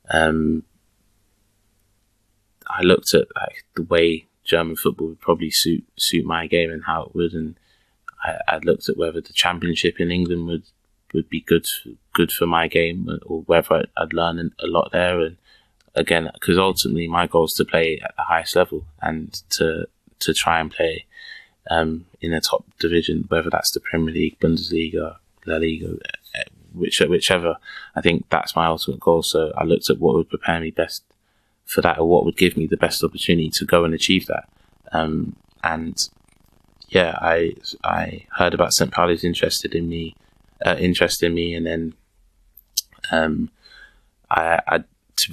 um, 0.10 0.64
I 2.68 2.82
looked 2.82 3.14
at 3.14 3.28
like 3.36 3.66
the 3.76 3.84
way 3.84 4.26
German 4.44 4.76
football 4.76 5.08
would 5.08 5.22
probably 5.22 5.52
suit 5.52 5.84
suit 5.98 6.26
my 6.26 6.48
game 6.48 6.72
and 6.72 6.84
how 6.86 7.04
it 7.04 7.16
would, 7.16 7.34
and 7.34 7.56
I, 8.24 8.38
I 8.48 8.58
looked 8.58 8.90
at 8.90 8.98
whether 8.98 9.22
the 9.22 9.34
championship 9.34 10.00
in 10.00 10.12
England 10.12 10.48
would 10.48 10.64
would 11.14 11.30
be 11.30 11.42
good 11.42 11.66
good 12.14 12.32
for 12.32 12.46
my 12.46 12.68
game, 12.68 13.10
or 13.26 13.42
whether 13.42 13.86
I'd, 13.98 14.14
learn 14.14 14.52
a 14.60 14.68
lot 14.68 14.92
there. 14.92 15.20
And 15.22 15.38
again, 15.96 16.30
because 16.34 16.58
ultimately 16.58 17.08
my 17.08 17.28
goal 17.28 17.46
is 17.46 17.54
to 17.54 17.66
play 17.66 18.00
at 18.04 18.16
the 18.16 18.24
highest 18.24 18.56
level 18.56 18.86
and 19.02 19.42
to 19.52 19.88
to 20.20 20.34
try 20.34 20.60
and 20.60 20.72
play 20.72 21.06
um, 21.70 22.06
in 22.22 22.34
a 22.34 22.42
top 22.42 22.66
division, 22.80 23.26
whether 23.28 23.50
that's 23.50 23.72
the 23.72 23.80
Premier 23.80 24.14
League, 24.14 24.40
Bundesliga, 24.40 25.18
La 25.46 25.58
Liga, 25.58 25.98
which, 26.76 27.00
whichever. 27.00 27.58
I 27.96 28.02
think 28.02 28.26
that's 28.30 28.56
my 28.56 28.66
ultimate 28.68 29.00
goal. 29.00 29.24
So 29.24 29.52
I 29.58 29.64
looked 29.64 29.90
at 29.90 30.00
what 30.00 30.16
would 30.16 30.30
prepare 30.30 30.60
me 30.60 30.72
best 30.72 31.04
for 31.66 31.82
that, 31.82 32.00
or 32.00 32.08
what 32.08 32.26
would 32.26 32.38
give 32.38 32.58
me 32.58 32.68
the 32.68 32.78
best 32.78 33.04
opportunity 33.04 33.50
to 33.50 33.66
go 33.66 33.84
and 33.84 33.94
achieve 33.94 34.28
that. 34.28 34.48
Um, 34.92 35.36
and 35.64 36.08
yeah, 36.90 37.18
I 37.20 37.54
I 37.84 38.26
heard 38.38 38.54
about 38.54 38.74
St. 38.74 38.92
Pauli's 38.92 39.24
interested 39.24 39.74
in 39.74 39.90
me, 39.90 40.16
uh, 40.66 40.76
interest 40.80 41.24
in 41.24 41.34
me, 41.34 41.54
and 41.54 41.66
then 41.66 41.94
um, 43.12 43.50
I, 44.30 44.60
I, 44.68 44.84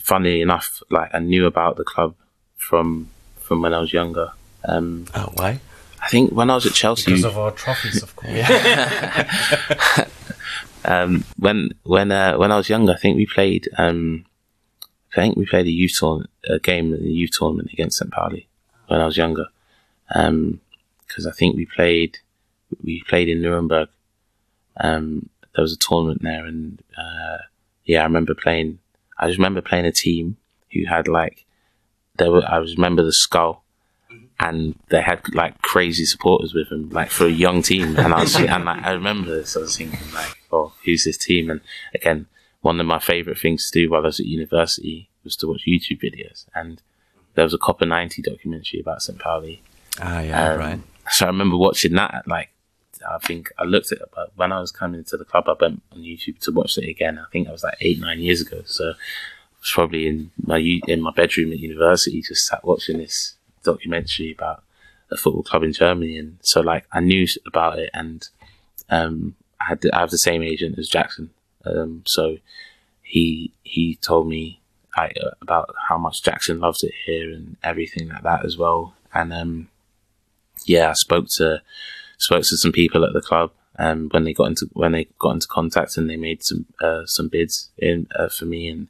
funnily 0.03 0.41
enough, 0.41 0.83
like 0.91 1.11
I 1.15 1.19
knew 1.19 1.47
about 1.47 1.77
the 1.77 1.85
club 1.85 2.15
from 2.57 3.11
from 3.37 3.63
when 3.63 3.75
I 3.75 3.81
was 3.81 3.93
younger. 3.93 4.33
Um, 4.65 5.07
oh, 5.15 5.31
why? 5.35 5.61
I 6.03 6.09
think 6.09 6.33
when 6.33 6.51
I 6.51 6.55
was 6.55 6.67
at 6.67 6.73
Chelsea, 6.73 7.13
because 7.13 7.25
of 7.25 7.39
our 7.39 7.53
trophies, 7.53 8.03
of 8.03 8.17
course. 8.17 8.33
um, 10.85 11.25
when 11.39 11.71
when 11.85 12.11
uh, 12.13 12.37
when 12.37 12.53
I 12.53 12.57
was 12.57 12.69
younger, 12.69 12.93
I 12.93 12.97
think 12.97 13.17
we 13.17 13.27
played. 13.27 13.69
Um, 13.79 14.27
I 15.13 15.23
think 15.23 15.37
we 15.37 15.47
played 15.47 15.67
a 15.67 15.71
youth 15.71 15.97
tournament, 15.99 16.31
a 16.49 16.59
game 16.59 16.95
in 16.95 17.03
the 17.03 17.13
youth 17.13 17.33
tournament 17.39 17.71
against 17.73 17.99
St. 17.99 18.11
Pauli 18.11 18.49
when 18.87 19.01
I 19.01 19.05
was 19.05 19.17
younger. 19.17 19.47
Because 20.09 20.27
um, 20.29 20.61
I 21.29 21.31
think 21.33 21.55
we 21.55 21.67
played 21.67 22.19
we 22.83 23.03
played 23.09 23.29
in 23.29 23.43
Nuremberg. 23.43 23.89
Um, 24.79 25.29
there 25.55 25.63
was 25.63 25.75
a 25.75 25.79
tournament 25.79 26.23
there, 26.23 26.47
and 26.47 26.83
uh, 26.97 27.39
yeah, 27.85 28.01
I 28.01 28.05
remember 28.05 28.35
playing. 28.35 28.79
I 29.19 29.27
just 29.27 29.39
remember 29.39 29.61
playing 29.61 29.87
a 29.87 29.93
team 29.93 30.37
who 30.73 30.87
had 30.87 31.09
like 31.09 31.45
there 32.17 32.31
were. 32.31 32.45
I 32.45 32.57
remember 32.57 33.03
the 33.03 33.13
skull 33.13 33.63
and 34.41 34.75
they 34.89 35.01
had 35.01 35.23
like 35.35 35.61
crazy 35.63 36.05
supporters 36.05 36.53
with 36.55 36.69
them, 36.69 36.91
like 36.91 37.11
for 37.11 37.27
a 37.27 37.31
young 37.31 37.63
team. 37.63 37.97
And 37.97 38.13
I 38.13 38.21
was, 38.23 38.35
and 38.37 38.65
like, 38.65 38.83
I 38.85 38.93
remember 38.93 39.31
this. 39.31 39.57
I 39.57 39.61
was 39.61 39.77
thinking 39.77 40.01
like, 40.13 40.42
oh, 40.53 40.73
who's 40.85 41.05
this 41.05 41.17
team? 41.17 41.51
And 41.51 41.61
again, 41.95 42.27
one 42.61 42.81
of 42.81 42.87
my 42.87 42.99
favorite 42.99 43.39
things 43.39 43.71
to 43.71 43.81
do 43.81 43.91
while 43.91 44.03
I 44.03 44.07
was 44.07 44.21
at 44.21 44.27
university 44.27 45.09
was 45.25 45.37
to 45.37 45.49
watch 45.49 45.67
YouTube 45.67 46.03
videos. 46.03 46.47
And 46.55 46.83
there 47.35 47.45
was 47.45 47.55
a 47.55 47.59
Copa 47.59 47.87
90 47.87 48.23
documentary 48.23 48.81
about 48.81 49.03
St. 49.03 49.19
Pauli. 49.19 49.63
Ah, 50.01 50.21
yeah, 50.21 50.53
um, 50.53 50.59
right. 50.59 50.81
So 51.11 51.27
I 51.27 51.29
remember 51.29 51.57
watching 51.57 51.95
that. 51.95 52.25
Like, 52.27 52.51
I 53.09 53.19
think 53.19 53.53
I 53.59 53.65
looked 53.65 53.93
at 53.93 53.99
it, 53.99 54.11
but 54.15 54.33
when 54.37 54.53
I 54.53 54.61
was 54.61 54.71
coming 54.71 55.05
to 55.05 55.17
the 55.17 55.25
club, 55.25 55.49
I 55.49 55.55
went 55.61 55.83
on 55.93 56.03
YouTube 56.03 56.39
to 56.41 56.53
watch 56.53 56.79
it 56.79 56.89
again. 56.89 57.19
I 57.19 57.25
think 57.33 57.47
that 57.47 57.53
was 57.53 57.65
like 57.65 57.77
eight, 57.81 58.01
nine 58.01 58.21
years 58.21 58.41
ago. 58.41 58.63
So 58.65 58.91
I 58.91 58.95
was 59.61 59.71
probably 59.73 60.07
in 60.07 60.31
my 60.41 60.59
in 60.59 61.03
my 61.03 61.11
bedroom 61.11 61.53
at 61.53 61.59
university, 61.59 62.23
just 62.23 62.47
sat 62.47 62.65
watching 62.65 62.99
this 62.99 63.35
documentary 63.65 64.33
about 64.33 64.63
a 65.11 65.17
football 65.17 65.43
club 65.43 65.65
in 65.65 65.73
Germany, 65.73 66.17
and 66.17 66.39
so 66.43 66.61
like 66.61 66.85
I 66.93 67.01
knew 67.01 67.27
about 67.47 67.79
it, 67.79 67.91
and 67.93 68.27
um, 68.89 69.35
I 69.63 69.69
had 69.69 69.85
I 69.93 70.01
have 70.01 70.11
the 70.11 70.19
same 70.19 70.43
agent 70.43 70.79
as 70.79 70.89
Jackson, 70.89 71.31
um, 71.65 72.03
so 72.07 72.39
he 73.03 73.53
he 73.63 73.97
told 73.97 74.29
me 74.29 74.61
I, 74.97 75.07
uh, 75.07 75.31
about 75.41 75.75
how 75.89 75.99
much 75.99 76.23
Jackson 76.23 76.61
loves 76.61 76.83
it 76.83 76.93
here 77.05 77.31
and 77.31 77.57
everything 77.63 78.09
like 78.09 78.23
that 78.23 78.45
as 78.45 78.57
well, 78.57 78.95
and 79.15 79.33
um, 79.33 79.69
yeah, 80.67 80.91
I 80.91 80.95
spoke 80.95 81.27
to 81.37 81.63
spoke 82.19 82.43
to 82.45 82.57
some 82.57 82.73
people 82.73 83.05
at 83.05 83.13
the 83.13 83.23
club. 83.23 83.53
Um, 83.79 84.11
when 84.11 84.25
they 84.25 84.35
got 84.35 84.49
into 84.49 84.69
when 84.75 84.93
they 84.93 85.07
got 85.19 85.33
into 85.33 85.47
contact 85.49 85.97
and 85.97 86.09
they 86.09 86.19
made 86.19 86.45
some 86.45 86.67
uh, 86.83 87.07
some 87.07 87.29
bids 87.29 87.71
in 87.79 88.07
uh, 88.15 88.29
for 88.29 88.45
me 88.45 88.69
and 88.69 88.89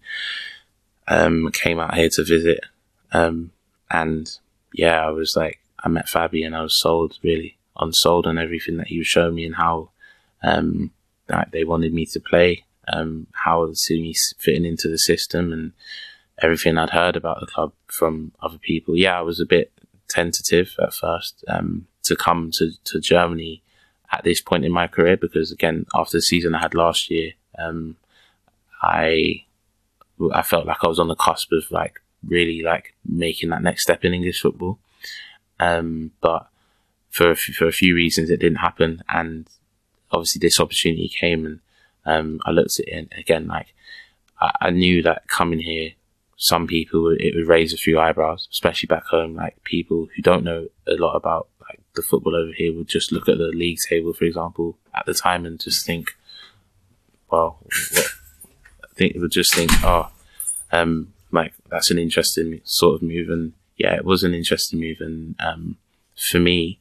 um, 1.07 1.49
came 1.53 1.79
out 1.79 1.95
here 1.95 2.09
to 2.14 2.25
visit 2.25 2.64
um, 3.12 3.53
and 3.91 4.31
yeah, 4.73 5.07
I 5.07 5.11
was 5.11 5.37
like, 5.37 5.61
I 5.85 5.89
met 5.89 6.07
Fabi 6.07 6.45
and 6.45 6.57
I 6.57 6.62
was 6.62 6.81
sold, 6.81 7.18
really, 7.23 7.59
unsold 7.79 8.27
on 8.27 8.39
everything 8.39 8.79
that 8.79 8.89
he 8.89 8.99
was 8.99 9.07
showing 9.07 9.35
me 9.35 9.45
and 9.45 9.57
how 9.57 9.91
um, 10.43 10.90
like 11.28 11.51
they 11.51 11.64
wanted 11.64 11.93
me 11.93 12.07
to 12.07 12.20
play, 12.20 12.64
um, 12.88 13.26
how 13.32 13.62
I 13.62 13.66
was 13.66 13.82
seeing 13.82 14.03
me 14.03 14.14
fitting 14.38 14.64
into 14.64 14.88
the 14.88 14.99
system 14.99 15.53
and 15.53 15.72
everything 16.43 16.78
I'd 16.78 16.90
heard 16.90 17.16
about 17.16 17.40
the 17.40 17.47
club 17.47 17.72
from 17.86 18.32
other 18.43 18.59
people. 18.59 18.97
Yeah, 18.97 19.18
I 19.18 19.22
was 19.22 19.40
a 19.40 19.47
bit 19.47 19.72
tentative 20.09 20.74
at 20.80 20.95
first 20.95 21.45
um, 21.49 21.86
to 22.05 22.16
come 22.16 22.51
to, 22.55 22.72
to 22.84 23.01
Germany 23.01 23.62
at 24.11 24.24
this 24.24 24.40
point 24.40 24.64
in 24.64 24.72
my 24.72 24.86
career 24.86 25.16
because, 25.16 25.51
again, 25.51 25.86
after 25.95 26.18
the 26.18 26.22
season 26.22 26.55
I 26.55 26.61
had 26.61 26.74
last 26.74 27.11
year, 27.11 27.32
um, 27.59 27.97
I 28.82 29.45
I 30.32 30.43
felt 30.43 30.66
like 30.66 30.84
I 30.84 30.88
was 30.88 30.99
on 30.99 31.09
the 31.09 31.14
cusp 31.16 31.51
of 31.53 31.70
like 31.70 32.01
really 32.26 32.62
like 32.62 32.95
making 33.05 33.51
that 33.51 33.62
next 33.62 33.82
step 33.82 34.05
in 34.05 34.14
English 34.14 34.40
football. 34.40 34.78
Um, 35.59 36.12
but 36.20 36.49
for 37.11 37.28
a 37.28 37.32
f- 37.32 37.55
for 37.57 37.66
a 37.66 37.72
few 37.72 37.95
reasons, 37.95 38.30
it 38.30 38.40
didn't 38.40 38.59
happen, 38.59 39.03
and 39.09 39.49
obviously 40.13 40.41
this 40.41 40.61
opportunity 40.61 41.09
came, 41.09 41.47
and 41.47 41.61
um, 42.05 42.41
I 42.45 42.51
looked 42.51 42.79
at 42.79 42.89
it 42.89 42.93
and 42.93 43.13
again 43.19 43.47
like 43.47 43.75
I, 44.41 44.53
I 44.61 44.71
knew 44.71 45.03
that 45.03 45.29
coming 45.29 45.61
here, 45.61 45.93
some 46.37 46.67
people 46.67 47.15
it 47.19 47.35
would 47.35 47.47
raise 47.47 47.73
a 47.73 47.77
few 47.77 47.99
eyebrows, 48.01 48.49
especially 48.51 48.89
back 48.89 49.05
home. 49.07 49.37
Like 49.37 49.63
people 49.65 50.09
who 50.15 50.23
don't 50.23 50.45
know 50.45 50.69
a 50.87 50.95
lot 50.95 51.15
about 51.15 51.49
like 51.61 51.81
the 51.95 52.03
football 52.03 52.35
over 52.35 52.53
here 52.53 52.75
would 52.75 52.89
just 52.89 53.13
look 53.13 53.29
at 53.29 53.39
the 53.39 53.45
league 53.45 53.79
table, 53.89 54.13
for 54.13 54.25
example, 54.25 54.77
at 54.95 55.07
the 55.07 55.15
time 55.15 55.47
and 55.47 55.61
just 55.61 55.87
think, 55.87 56.17
well, 57.31 57.59
what? 57.93 58.07
I 58.85 58.95
think 58.95 59.15
it 59.15 59.21
would 59.21 59.31
just 59.31 59.55
think, 59.55 59.71
oh, 59.85 60.11
um, 60.71 61.13
like 61.31 61.55
that's 61.71 61.91
an 61.91 61.99
interesting 61.99 62.61
sort 62.65 62.97
of 62.97 63.03
move. 63.03 63.31
And 63.31 63.53
yeah, 63.77 63.95
it 63.95 64.05
was 64.05 64.23
an 64.23 64.35
interesting 64.35 64.81
move. 64.81 64.99
And 65.01 65.35
um, 65.41 65.77
for 66.17 66.39
me, 66.39 66.81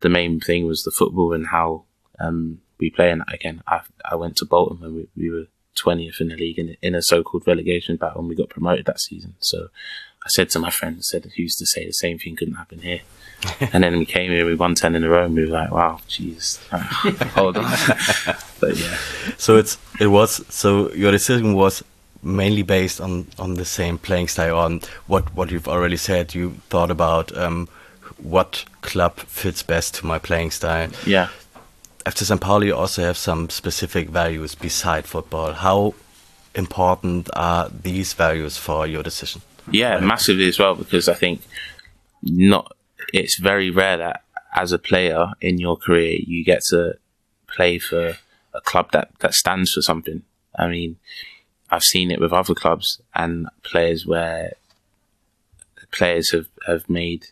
the 0.00 0.08
main 0.08 0.40
thing 0.40 0.66
was 0.66 0.82
the 0.82 0.90
football 0.90 1.32
and 1.32 1.46
how 1.46 1.84
um, 2.20 2.60
we 2.78 2.90
play. 2.90 3.10
And 3.10 3.22
again, 3.32 3.62
I, 3.66 3.80
I 4.04 4.14
went 4.14 4.36
to 4.36 4.44
Bolton 4.44 4.80
when 4.80 4.94
we, 4.94 5.08
we 5.16 5.30
were 5.30 5.46
20th 5.78 6.20
in 6.20 6.28
the 6.28 6.36
league 6.36 6.58
in, 6.58 6.76
in 6.82 6.94
a 6.94 7.02
so-called 7.02 7.46
relegation 7.46 7.96
battle 7.96 8.20
and 8.20 8.28
we 8.28 8.34
got 8.34 8.48
promoted 8.48 8.86
that 8.86 9.00
season. 9.00 9.34
So 9.40 9.68
I 10.24 10.28
said 10.28 10.50
to 10.50 10.58
my 10.58 10.70
friend, 10.70 11.04
said, 11.04 11.30
who's 11.36 11.54
to 11.56 11.66
say 11.66 11.86
the 11.86 11.92
same 11.92 12.18
thing 12.18 12.36
couldn't 12.36 12.54
happen 12.54 12.80
here? 12.80 13.00
and 13.72 13.84
then 13.84 13.98
we 13.98 14.04
came 14.04 14.30
here, 14.30 14.44
we 14.44 14.54
won 14.54 14.74
10 14.74 14.96
in 14.96 15.04
a 15.04 15.08
row 15.08 15.24
and 15.24 15.34
we 15.34 15.44
were 15.44 15.52
like, 15.52 15.70
wow, 15.70 16.00
jeez, 16.08 16.58
hold 17.34 17.56
on. 17.56 17.64
but 18.60 18.76
yeah. 18.76 18.96
So 19.36 19.56
it's, 19.56 19.78
it 20.00 20.08
was, 20.08 20.44
so 20.52 20.92
your 20.92 21.12
decision 21.12 21.54
was 21.54 21.84
mainly 22.20 22.62
based 22.62 23.00
on 23.00 23.24
on 23.38 23.54
the 23.54 23.64
same 23.64 23.96
playing 23.96 24.26
style 24.26 24.58
on 24.58 24.80
what 25.06 25.32
what 25.36 25.52
you've 25.52 25.68
already 25.68 25.96
said 25.96 26.34
you 26.34 26.50
thought 26.68 26.90
about 26.90 27.36
um, 27.36 27.68
what 28.16 28.64
club 28.80 29.16
fits 29.20 29.62
best 29.62 29.94
to 29.94 30.04
my 30.04 30.18
playing 30.18 30.50
style 30.50 30.90
yeah 31.06 31.28
after 32.08 32.24
St. 32.24 32.40
Pauli 32.40 32.68
you 32.68 32.74
also 32.74 33.02
have 33.02 33.18
some 33.18 33.50
specific 33.50 34.08
values 34.08 34.54
beside 34.54 35.04
football 35.04 35.52
how 35.52 35.94
important 36.54 37.28
are 37.34 37.68
these 37.68 38.14
values 38.14 38.56
for 38.56 38.86
your 38.86 39.02
decision 39.02 39.42
yeah 39.70 40.00
massively 40.00 40.48
as 40.48 40.58
well 40.58 40.74
because 40.74 41.06
I 41.06 41.12
think 41.12 41.42
not 42.22 42.74
it's 43.12 43.36
very 43.38 43.68
rare 43.70 43.98
that 43.98 44.22
as 44.54 44.72
a 44.72 44.78
player 44.78 45.32
in 45.42 45.58
your 45.58 45.76
career 45.76 46.18
you 46.26 46.42
get 46.42 46.62
to 46.70 46.96
play 47.46 47.78
for 47.78 48.16
a 48.54 48.60
club 48.62 48.90
that 48.92 49.10
that 49.18 49.34
stands 49.34 49.74
for 49.74 49.82
something 49.82 50.22
I 50.58 50.68
mean 50.68 50.96
I've 51.70 51.84
seen 51.84 52.10
it 52.10 52.20
with 52.20 52.32
other 52.32 52.54
clubs 52.54 53.02
and 53.14 53.48
players 53.62 54.06
where 54.06 54.54
players 55.90 56.30
have, 56.30 56.48
have 56.66 56.88
made 56.88 57.26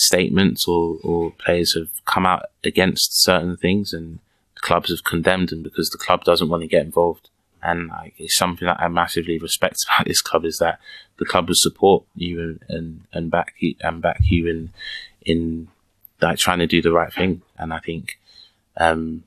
statements 0.00 0.66
or, 0.66 0.98
or 1.02 1.32
players 1.32 1.74
have 1.74 1.88
come 2.04 2.26
out 2.26 2.46
against 2.64 3.22
certain 3.22 3.56
things 3.56 3.92
and 3.92 4.18
clubs 4.56 4.90
have 4.90 5.04
condemned 5.04 5.48
them 5.48 5.62
because 5.62 5.90
the 5.90 5.98
club 5.98 6.24
doesn't 6.24 6.48
want 6.48 6.62
to 6.62 6.68
get 6.68 6.84
involved. 6.84 7.28
And 7.62 7.88
like, 7.88 8.14
it's 8.18 8.36
something 8.36 8.66
that 8.66 8.80
I 8.80 8.88
massively 8.88 9.38
respect 9.38 9.76
about 9.86 10.06
this 10.06 10.22
club 10.22 10.44
is 10.44 10.58
that 10.58 10.80
the 11.18 11.24
club 11.26 11.48
will 11.48 11.54
support 11.56 12.04
you 12.14 12.40
and, 12.40 12.64
and, 12.68 13.00
and 13.12 13.30
back 13.30 13.54
you 13.58 13.74
and 13.80 14.00
back 14.00 14.20
you 14.24 14.46
in, 14.46 14.70
in 15.22 15.68
like 16.20 16.38
trying 16.38 16.58
to 16.58 16.66
do 16.66 16.80
the 16.82 16.92
right 16.92 17.12
thing. 17.12 17.42
And 17.58 17.72
I 17.72 17.78
think, 17.78 18.18
um, 18.76 19.24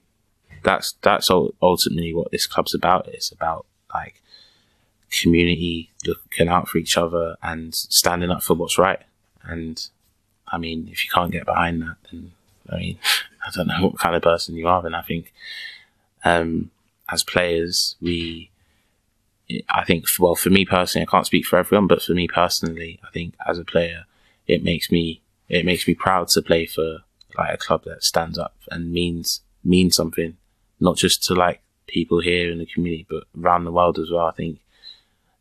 that's, 0.63 0.93
that's 1.01 1.30
ultimately 1.30 2.13
what 2.13 2.32
this 2.32 2.47
club's 2.47 2.74
about. 2.74 3.07
It's 3.09 3.32
about 3.32 3.65
like 3.93 4.21
community 5.11 5.91
looking 6.05 6.47
out 6.47 6.67
for 6.67 6.78
each 6.78 6.97
other 6.97 7.36
and 7.43 7.76
standing 7.76 8.32
up 8.32 8.43
for 8.43 8.55
what's 8.55 8.78
right. 8.78 9.01
And 9.43 9.89
I 10.53 10.59
mean, 10.59 10.87
if 10.91 11.03
you 11.03 11.09
can't 11.11 11.31
get 11.31 11.45
behind 11.45 11.81
that, 11.81 11.95
then 12.11 12.31
I 12.69 12.77
mean, 12.77 12.99
I 13.45 13.49
don't 13.51 13.67
know 13.67 13.87
what 13.87 13.97
kind 13.97 14.15
of 14.15 14.21
person 14.21 14.55
you 14.55 14.67
are. 14.67 14.85
And 14.85 14.95
I 14.95 15.01
think, 15.01 15.33
um, 16.23 16.69
as 17.09 17.23
players, 17.23 17.95
we, 17.99 18.51
I 19.67 19.83
think, 19.83 20.05
well, 20.19 20.35
for 20.35 20.51
me 20.51 20.63
personally, 20.63 21.07
I 21.07 21.11
can't 21.11 21.25
speak 21.25 21.45
for 21.45 21.57
everyone, 21.57 21.87
but 21.87 22.03
for 22.03 22.13
me 22.13 22.27
personally, 22.27 22.99
I 23.03 23.11
think 23.11 23.33
as 23.45 23.57
a 23.57 23.65
player, 23.65 24.05
it 24.47 24.63
makes 24.63 24.91
me, 24.91 25.21
it 25.49 25.65
makes 25.65 25.87
me 25.87 25.95
proud 25.95 26.27
to 26.29 26.41
play 26.41 26.67
for 26.67 26.99
like 27.35 27.53
a 27.53 27.57
club 27.57 27.83
that 27.85 28.03
stands 28.03 28.37
up 28.37 28.55
and 28.69 28.93
means, 28.93 29.41
means 29.63 29.95
something, 29.95 30.37
not 30.79 30.97
just 30.97 31.23
to 31.23 31.33
like 31.33 31.61
people 31.87 32.21
here 32.21 32.51
in 32.51 32.59
the 32.59 32.65
community, 32.67 33.07
but 33.09 33.23
around 33.37 33.65
the 33.65 33.71
world 33.71 33.97
as 33.97 34.11
well. 34.11 34.27
I 34.27 34.31
think 34.31 34.59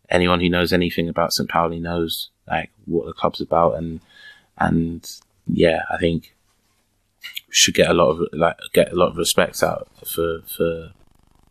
anyone 0.08 0.40
who 0.40 0.48
knows 0.48 0.72
anything 0.72 1.08
about 1.08 1.34
St. 1.34 1.48
Pauli 1.48 1.80
knows 1.80 2.30
like 2.48 2.70
what 2.86 3.06
the 3.06 3.12
club's 3.12 3.42
about 3.42 3.74
and, 3.74 4.00
and 4.66 5.08
yeah, 5.46 5.82
I 5.90 5.98
think 5.98 6.34
should 7.50 7.74
get 7.74 7.90
a 7.90 7.94
lot 7.94 8.10
of 8.10 8.28
like 8.32 8.56
get 8.72 8.92
a 8.92 8.96
lot 8.96 9.08
of 9.08 9.16
respect 9.16 9.62
out 9.62 9.88
for 10.04 10.40
for 10.46 10.92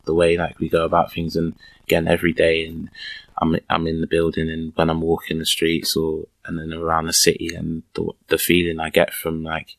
the 0.06 0.14
way 0.14 0.36
like 0.36 0.60
we 0.60 0.68
go 0.68 0.84
about 0.84 1.14
things 1.14 1.36
and 1.36 1.56
again 1.84 2.08
every 2.08 2.34
day 2.34 2.66
and 2.66 2.90
I'm 3.38 3.58
I'm 3.70 3.88
in 3.88 4.02
the 4.02 4.08
building 4.08 4.50
and 4.50 4.74
when 4.76 4.90
I'm 4.90 5.02
walking 5.02 5.40
the 5.40 5.46
streets 5.46 5.96
or 5.96 6.26
and 6.46 6.58
then 6.58 6.74
around 6.74 7.06
the 7.06 7.14
city 7.14 7.54
and 7.56 7.84
the 7.94 8.12
the 8.28 8.38
feeling 8.38 8.80
I 8.80 8.90
get 8.90 9.14
from 9.14 9.44
like 9.44 9.76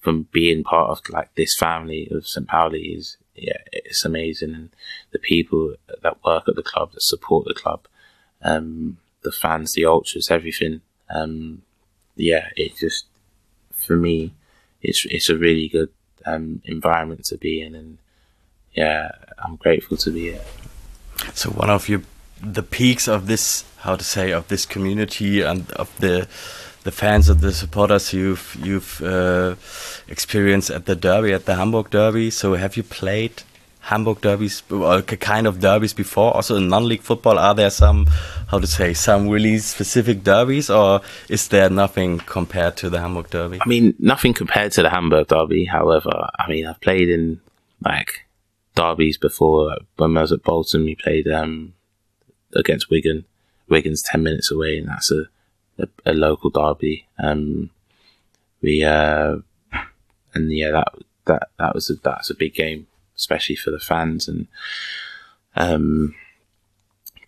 from 0.00 0.28
being 0.30 0.62
part 0.62 0.90
of 0.90 1.00
like 1.10 1.34
this 1.34 1.56
family 1.58 2.08
of 2.12 2.28
St. 2.28 2.46
Pauli 2.46 2.94
is 2.98 3.16
yeah 3.34 3.58
it's 3.72 4.04
amazing 4.04 4.54
and 4.54 4.70
the 5.10 5.18
people 5.18 5.74
that 6.02 6.24
work 6.24 6.44
at 6.48 6.54
the 6.54 6.62
club 6.62 6.92
that 6.92 7.02
support 7.02 7.44
the 7.46 7.54
club 7.54 7.86
um 8.42 8.98
the 9.22 9.32
fans 9.32 9.72
the 9.72 9.84
ultras 9.84 10.30
everything 10.30 10.80
um 11.10 11.62
yeah 12.16 12.48
it 12.56 12.76
just 12.76 13.06
for 13.72 13.96
me 13.96 14.32
it's 14.82 15.04
it's 15.06 15.28
a 15.28 15.36
really 15.36 15.68
good 15.68 15.90
um, 16.26 16.60
environment 16.64 17.24
to 17.26 17.38
be 17.38 17.60
in, 17.60 17.74
and 17.74 17.98
yeah, 18.74 19.10
I'm 19.38 19.56
grateful 19.56 19.96
to 19.98 20.10
be 20.10 20.32
here. 20.32 20.44
So 21.34 21.50
one 21.50 21.70
of 21.70 21.88
your 21.88 22.02
the 22.42 22.62
peaks 22.62 23.08
of 23.08 23.26
this 23.26 23.64
how 23.78 23.96
to 23.96 24.04
say 24.04 24.30
of 24.32 24.48
this 24.48 24.66
community 24.66 25.40
and 25.40 25.70
of 25.72 25.96
the 25.98 26.28
the 26.82 26.92
fans 26.92 27.28
of 27.28 27.40
the 27.40 27.52
supporters 27.52 28.12
you've 28.12 28.56
you've 28.62 29.00
uh, 29.02 29.54
experienced 30.08 30.70
at 30.70 30.86
the 30.86 30.94
derby 30.94 31.32
at 31.32 31.46
the 31.46 31.54
Hamburg 31.54 31.90
derby. 31.90 32.30
So 32.30 32.54
have 32.54 32.76
you 32.76 32.82
played 32.82 33.42
Hamburg 33.86 34.20
derbies, 34.20 34.64
or 34.68 35.00
kind 35.02 35.46
of 35.46 35.60
derbies 35.60 35.92
before? 35.92 36.34
Also 36.34 36.56
in 36.56 36.68
non-league 36.68 37.02
football, 37.02 37.38
are 37.38 37.54
there 37.54 37.70
some, 37.70 38.06
how 38.48 38.58
to 38.58 38.66
say, 38.66 38.92
some 38.94 39.28
really 39.28 39.58
specific 39.58 40.24
derbies, 40.24 40.68
or 40.68 41.02
is 41.28 41.46
there 41.48 41.70
nothing 41.70 42.18
compared 42.18 42.76
to 42.78 42.90
the 42.90 42.98
Hamburg 42.98 43.30
derby? 43.30 43.58
I 43.60 43.68
mean, 43.68 43.94
nothing 44.00 44.34
compared 44.34 44.72
to 44.72 44.82
the 44.82 44.90
Hamburg 44.90 45.28
derby. 45.28 45.66
However, 45.66 46.28
I 46.36 46.48
mean, 46.48 46.66
I've 46.66 46.80
played 46.80 47.08
in 47.08 47.40
like 47.80 48.26
derbies 48.74 49.18
before. 49.18 49.76
When 49.96 50.16
I 50.16 50.22
was 50.22 50.32
at 50.32 50.42
Bolton, 50.42 50.84
we 50.84 50.96
played 50.96 51.28
um, 51.28 51.74
against 52.56 52.90
Wigan. 52.90 53.24
Wigan's 53.68 54.02
ten 54.02 54.24
minutes 54.24 54.50
away, 54.50 54.78
and 54.78 54.88
that's 54.88 55.12
a 55.12 55.26
a, 55.78 55.86
a 56.06 56.12
local 56.12 56.50
derby. 56.50 57.06
Um, 57.18 57.70
we 58.60 58.82
uh, 58.82 59.36
and 60.34 60.52
yeah, 60.52 60.72
that 60.72 60.88
that 61.26 61.48
that 61.60 61.74
was 61.74 61.88
a, 61.88 61.94
that's 61.94 62.30
a 62.30 62.34
big 62.34 62.54
game 62.54 62.88
especially 63.16 63.56
for 63.56 63.70
the 63.70 63.80
fans. 63.80 64.28
And 64.28 64.46
um, 65.54 66.14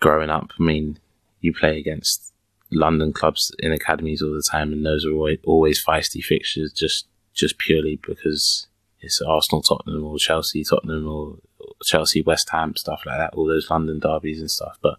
growing 0.01 0.31
up, 0.31 0.51
I 0.59 0.63
mean, 0.63 0.99
you 1.41 1.53
play 1.53 1.79
against 1.79 2.33
London 2.71 3.13
clubs 3.13 3.55
in 3.59 3.73
academies 3.73 4.23
all 4.23 4.33
the 4.33 4.43
time, 4.43 4.73
and 4.73 4.85
those 4.85 5.05
are 5.05 5.13
always, 5.13 5.39
always 5.45 5.85
feisty 5.85 6.23
fixtures, 6.23 6.73
just 6.73 7.07
just 7.35 7.59
purely 7.59 8.01
because 8.05 8.67
it's 9.01 9.23
Arsenal, 9.23 9.63
Tottenham, 9.63 10.05
or 10.05 10.19
Chelsea, 10.19 10.65
Tottenham, 10.65 11.07
or 11.07 11.37
Chelsea, 11.85 12.21
West 12.21 12.51
Ham, 12.51 12.75
stuff 12.77 13.03
like 13.07 13.19
that. 13.19 13.35
All 13.35 13.47
those 13.47 13.71
London 13.71 14.01
derbies 14.01 14.41
and 14.41 14.51
stuff. 14.51 14.77
But 14.83 14.99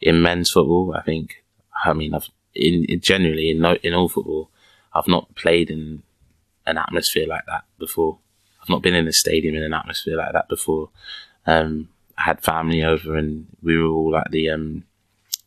in 0.00 0.20
men's 0.20 0.50
football, 0.50 0.94
I 0.94 1.02
think, 1.02 1.42
I 1.84 1.92
mean, 1.94 2.14
I've 2.14 2.28
in, 2.54 2.84
in 2.84 3.00
generally 3.00 3.50
in 3.50 3.64
in 3.82 3.94
all 3.94 4.08
football, 4.08 4.50
I've 4.94 5.08
not 5.08 5.34
played 5.34 5.70
in 5.70 6.02
an 6.66 6.78
atmosphere 6.78 7.26
like 7.26 7.46
that 7.46 7.64
before. 7.78 8.18
I've 8.62 8.68
not 8.68 8.82
been 8.82 8.94
in 8.94 9.08
a 9.08 9.12
stadium 9.12 9.56
in 9.56 9.62
an 9.62 9.74
atmosphere 9.74 10.16
like 10.16 10.32
that 10.32 10.48
before. 10.48 10.90
Um, 11.46 11.88
I 12.16 12.22
had 12.22 12.40
family 12.40 12.84
over 12.84 13.16
and 13.16 13.46
we 13.62 13.76
were 13.76 13.88
all 13.88 14.16
at 14.16 14.30
the 14.30 14.50
um, 14.50 14.84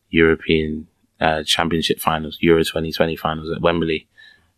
European 0.09 0.87
uh, 1.19 1.43
Championship 1.43 1.99
finals, 1.99 2.37
Euro 2.41 2.63
2020 2.63 3.15
finals 3.15 3.49
at 3.51 3.61
Wembley, 3.61 4.07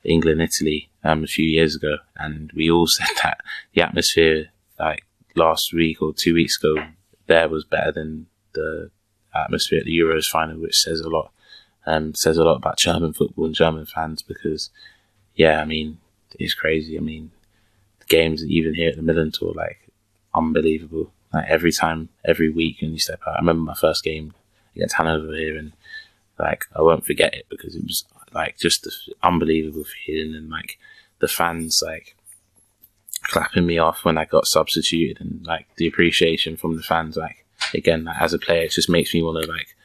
England, 0.03 0.41
Italy, 0.41 0.89
um, 1.03 1.23
a 1.23 1.27
few 1.27 1.45
years 1.45 1.75
ago. 1.75 1.97
And 2.15 2.51
we 2.53 2.71
all 2.71 2.87
said 2.87 3.07
that 3.23 3.41
the 3.73 3.81
atmosphere, 3.81 4.49
like 4.79 5.05
last 5.35 5.71
week 5.73 6.01
or 6.01 6.13
two 6.13 6.33
weeks 6.33 6.57
ago, 6.57 6.83
there 7.27 7.49
was 7.49 7.63
better 7.63 7.91
than 7.91 8.27
the 8.53 8.89
atmosphere 9.35 9.79
at 9.79 9.85
the 9.85 9.97
Euros 9.97 10.25
final, 10.25 10.59
which 10.59 10.77
says 10.77 10.99
a 11.01 11.09
lot. 11.09 11.31
Um, 11.85 12.13
says 12.15 12.37
a 12.37 12.43
lot 12.43 12.57
about 12.57 12.77
German 12.77 13.13
football 13.13 13.45
and 13.45 13.55
German 13.55 13.85
fans 13.85 14.21
because, 14.21 14.71
yeah, 15.35 15.61
I 15.61 15.65
mean, 15.65 15.99
it's 16.37 16.53
crazy. 16.53 16.97
I 16.97 17.01
mean, 17.01 17.31
games 18.07 18.43
even 18.45 18.73
here 18.73 18.89
at 18.89 18.95
the 18.95 19.01
Millerntor, 19.01 19.55
like 19.55 19.89
unbelievable. 20.33 21.11
Like 21.33 21.47
every 21.49 21.71
time, 21.71 22.09
every 22.25 22.49
week, 22.49 22.77
when 22.81 22.91
you 22.91 22.99
step 22.99 23.21
out. 23.27 23.35
I 23.35 23.39
remember 23.39 23.63
my 23.63 23.73
first 23.73 24.03
game 24.03 24.33
against 24.75 24.95
Hanover 24.95 25.35
here, 25.35 25.57
and 25.57 25.73
like 26.39 26.65
I 26.75 26.81
won't 26.81 27.05
forget 27.05 27.33
it 27.33 27.45
because 27.49 27.75
it 27.75 27.83
was 27.83 28.05
like 28.33 28.57
just 28.57 28.83
the 28.83 28.91
unbelievable 29.23 29.83
feeling, 29.83 30.35
and 30.35 30.49
like 30.49 30.77
the 31.19 31.27
fans 31.27 31.83
like 31.85 32.15
clapping 33.23 33.65
me 33.65 33.77
off 33.77 34.05
when 34.05 34.17
I 34.17 34.25
got 34.25 34.47
substituted, 34.47 35.19
and 35.19 35.45
like 35.45 35.67
the 35.75 35.87
appreciation 35.87 36.55
from 36.55 36.77
the 36.77 36.83
fans. 36.83 37.17
Like 37.17 37.45
again, 37.73 38.05
like, 38.05 38.21
as 38.21 38.33
a 38.33 38.39
player, 38.39 38.63
it 38.63 38.71
just 38.71 38.89
makes 38.89 39.13
me 39.13 39.21
want 39.21 39.43
to 39.43 39.51
like 39.51 39.75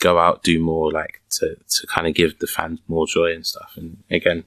go 0.00 0.18
out, 0.18 0.44
do 0.44 0.60
more, 0.60 0.92
like 0.92 1.20
to 1.30 1.56
to 1.56 1.86
kind 1.88 2.06
of 2.06 2.14
give 2.14 2.38
the 2.38 2.46
fans 2.46 2.78
more 2.86 3.06
joy 3.06 3.32
and 3.34 3.44
stuff. 3.44 3.72
And 3.76 4.02
again, 4.10 4.44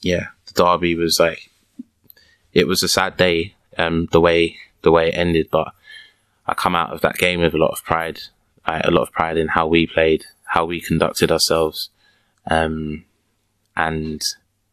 yeah, 0.00 0.28
the 0.46 0.52
derby 0.52 0.94
was 0.94 1.18
like 1.18 1.47
it 2.52 2.66
was 2.66 2.82
a 2.82 2.88
sad 2.88 3.16
day, 3.16 3.54
um, 3.76 4.08
the 4.12 4.20
way 4.20 4.56
the 4.82 4.92
way 4.92 5.08
it 5.08 5.14
ended. 5.16 5.48
But 5.50 5.72
I 6.46 6.54
come 6.54 6.74
out 6.74 6.92
of 6.92 7.00
that 7.02 7.18
game 7.18 7.40
with 7.40 7.54
a 7.54 7.58
lot 7.58 7.70
of 7.70 7.84
pride, 7.84 8.20
a 8.66 8.90
lot 8.90 9.02
of 9.02 9.12
pride 9.12 9.36
in 9.36 9.48
how 9.48 9.66
we 9.66 9.86
played, 9.86 10.24
how 10.44 10.64
we 10.64 10.80
conducted 10.80 11.30
ourselves, 11.30 11.90
um, 12.50 13.04
and 13.76 14.22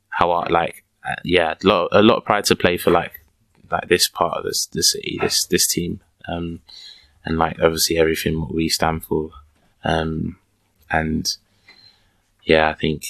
how 0.09 0.31
I 0.31 0.47
like, 0.49 0.83
uh, 1.07 1.15
yeah, 1.23 1.55
a 1.63 1.67
lot, 1.67 1.89
a 1.91 2.01
lot 2.01 2.17
of 2.17 2.25
pride 2.25 2.45
to 2.45 2.55
play 2.55 2.77
for 2.77 2.91
like 2.91 3.21
like 3.71 3.87
this 3.87 4.07
part 4.07 4.37
of 4.37 4.43
this 4.43 4.67
the 4.67 4.83
city, 4.83 5.17
this 5.21 5.45
this 5.45 5.67
team, 5.67 6.01
um, 6.27 6.61
and 7.23 7.37
like 7.37 7.59
obviously 7.61 7.97
everything 7.97 8.39
what 8.39 8.53
we 8.53 8.69
stand 8.69 9.03
for, 9.03 9.31
um, 9.83 10.37
and 10.89 11.35
yeah, 12.43 12.69
I 12.69 12.73
think 12.73 13.03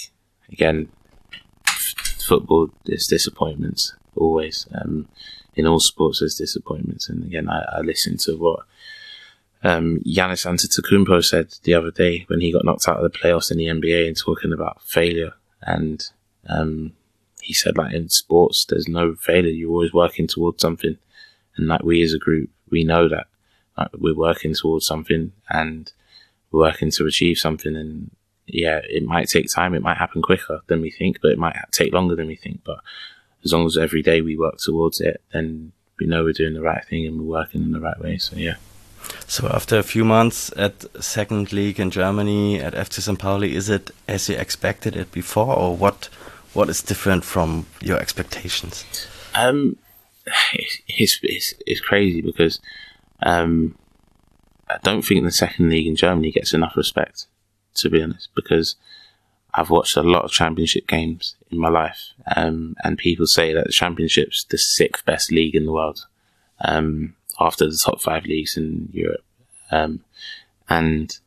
again, 0.51 0.89
f- 1.67 1.93
football 2.25 2.69
is 2.85 3.07
disappointments 3.07 3.93
always. 4.15 4.67
Um, 4.73 5.07
in 5.55 5.65
all 5.65 5.79
sports, 5.79 6.19
there's 6.19 6.35
disappointments. 6.35 7.09
And 7.09 7.23
again, 7.23 7.49
I, 7.49 7.63
I 7.77 7.79
listened 7.81 8.19
to 8.21 8.35
what 8.35 8.59
um, 9.63 9.99
Giannis 10.05 10.45
Antetokounmpo 10.45 11.23
said 11.23 11.53
the 11.63 11.73
other 11.73 11.91
day 11.91 12.25
when 12.27 12.41
he 12.41 12.51
got 12.51 12.65
knocked 12.65 12.87
out 12.87 13.03
of 13.03 13.11
the 13.11 13.17
playoffs 13.17 13.51
in 13.51 13.57
the 13.57 13.65
NBA 13.65 14.07
and 14.07 14.17
talking 14.17 14.53
about 14.53 14.81
failure. 14.81 15.33
And 15.61 16.03
um, 16.47 16.93
he 17.41 17.53
said, 17.53 17.77
like 17.77 17.93
in 17.93 18.09
sports, 18.09 18.65
there's 18.65 18.87
no 18.87 19.15
failure. 19.15 19.49
You're 19.49 19.71
always 19.71 19.93
working 19.93 20.27
towards 20.27 20.61
something. 20.61 20.97
And 21.57 21.67
like 21.67 21.83
we 21.83 22.03
as 22.03 22.13
a 22.13 22.19
group, 22.19 22.49
we 22.69 22.83
know 22.83 23.07
that 23.09 23.27
like, 23.77 23.89
we're 23.97 24.15
working 24.15 24.53
towards 24.53 24.85
something 24.85 25.31
and 25.49 25.91
we're 26.51 26.61
working 26.61 26.91
to 26.91 27.07
achieve 27.07 27.37
something. 27.37 27.75
And 27.75 28.11
yeah, 28.47 28.81
it 28.83 29.03
might 29.03 29.29
take 29.29 29.49
time. 29.49 29.73
It 29.73 29.81
might 29.81 29.97
happen 29.97 30.21
quicker 30.21 30.61
than 30.67 30.81
we 30.81 30.91
think, 30.91 31.19
but 31.21 31.31
it 31.31 31.39
might 31.39 31.55
take 31.71 31.93
longer 31.93 32.15
than 32.15 32.27
we 32.27 32.35
think. 32.35 32.61
But 32.63 32.81
as 33.45 33.53
long 33.53 33.65
as 33.65 33.77
every 33.77 34.01
day 34.01 34.21
we 34.21 34.35
work 34.35 34.57
towards 34.57 34.99
it, 34.99 35.21
then 35.31 35.71
we 35.99 36.07
know 36.07 36.23
we're 36.23 36.33
doing 36.33 36.55
the 36.55 36.61
right 36.61 36.83
thing 36.83 37.05
and 37.05 37.19
we're 37.19 37.39
working 37.39 37.61
in 37.61 37.71
the 37.71 37.79
right 37.79 37.99
way. 37.99 38.17
So 38.17 38.35
yeah. 38.35 38.55
So 39.27 39.47
after 39.47 39.77
a 39.77 39.83
few 39.83 40.03
months 40.03 40.51
at 40.57 40.85
second 41.03 41.53
league 41.53 41.79
in 41.79 41.91
Germany 41.91 42.59
at 42.59 42.73
FC 42.73 43.01
St. 43.01 43.19
Pauli, 43.19 43.55
is 43.55 43.69
it 43.69 43.91
as 44.07 44.27
you 44.27 44.35
expected 44.35 44.95
it 44.95 45.11
before, 45.11 45.55
or 45.55 45.75
what? 45.75 46.09
What 46.53 46.69
is 46.69 46.81
different 46.81 47.25
from 47.25 47.65
your 47.81 47.99
expectations? 47.99 48.85
Um, 49.33 49.77
it's 50.87 51.19
it's, 51.21 51.53
it's 51.67 51.81
crazy 51.81 52.21
because 52.21 52.59
um, 53.21 53.77
I 54.69 54.77
don't 54.81 55.03
think 55.03 55.23
the 55.23 55.31
second 55.31 55.69
league 55.69 55.87
in 55.87 55.95
Germany 55.95 56.31
gets 56.31 56.53
enough 56.53 56.77
respect, 56.77 57.27
to 57.75 57.89
be 57.89 58.01
honest, 58.01 58.29
because 58.35 58.75
I've 59.57 59.69
watched 59.69 59.95
a 59.95 60.03
lot 60.03 60.25
of 60.25 60.31
championship 60.31 60.85
games 60.85 61.35
in 61.49 61.57
my 61.57 61.69
life, 61.69 62.11
um, 62.35 62.75
and 62.83 62.97
people 62.97 63.25
say 63.25 63.53
that 63.53 63.65
the 63.67 63.71
championship's 63.71 64.43
the 64.49 64.57
sixth 64.57 65.05
best 65.05 65.31
league 65.31 65.55
in 65.55 65.65
the 65.65 65.71
world, 65.71 66.05
um, 66.59 67.15
after 67.39 67.65
the 67.65 67.79
top 67.81 68.01
five 68.01 68.25
leagues 68.25 68.57
in 68.57 68.89
Europe. 68.91 69.23
Um, 69.71 70.01
and 70.67 71.17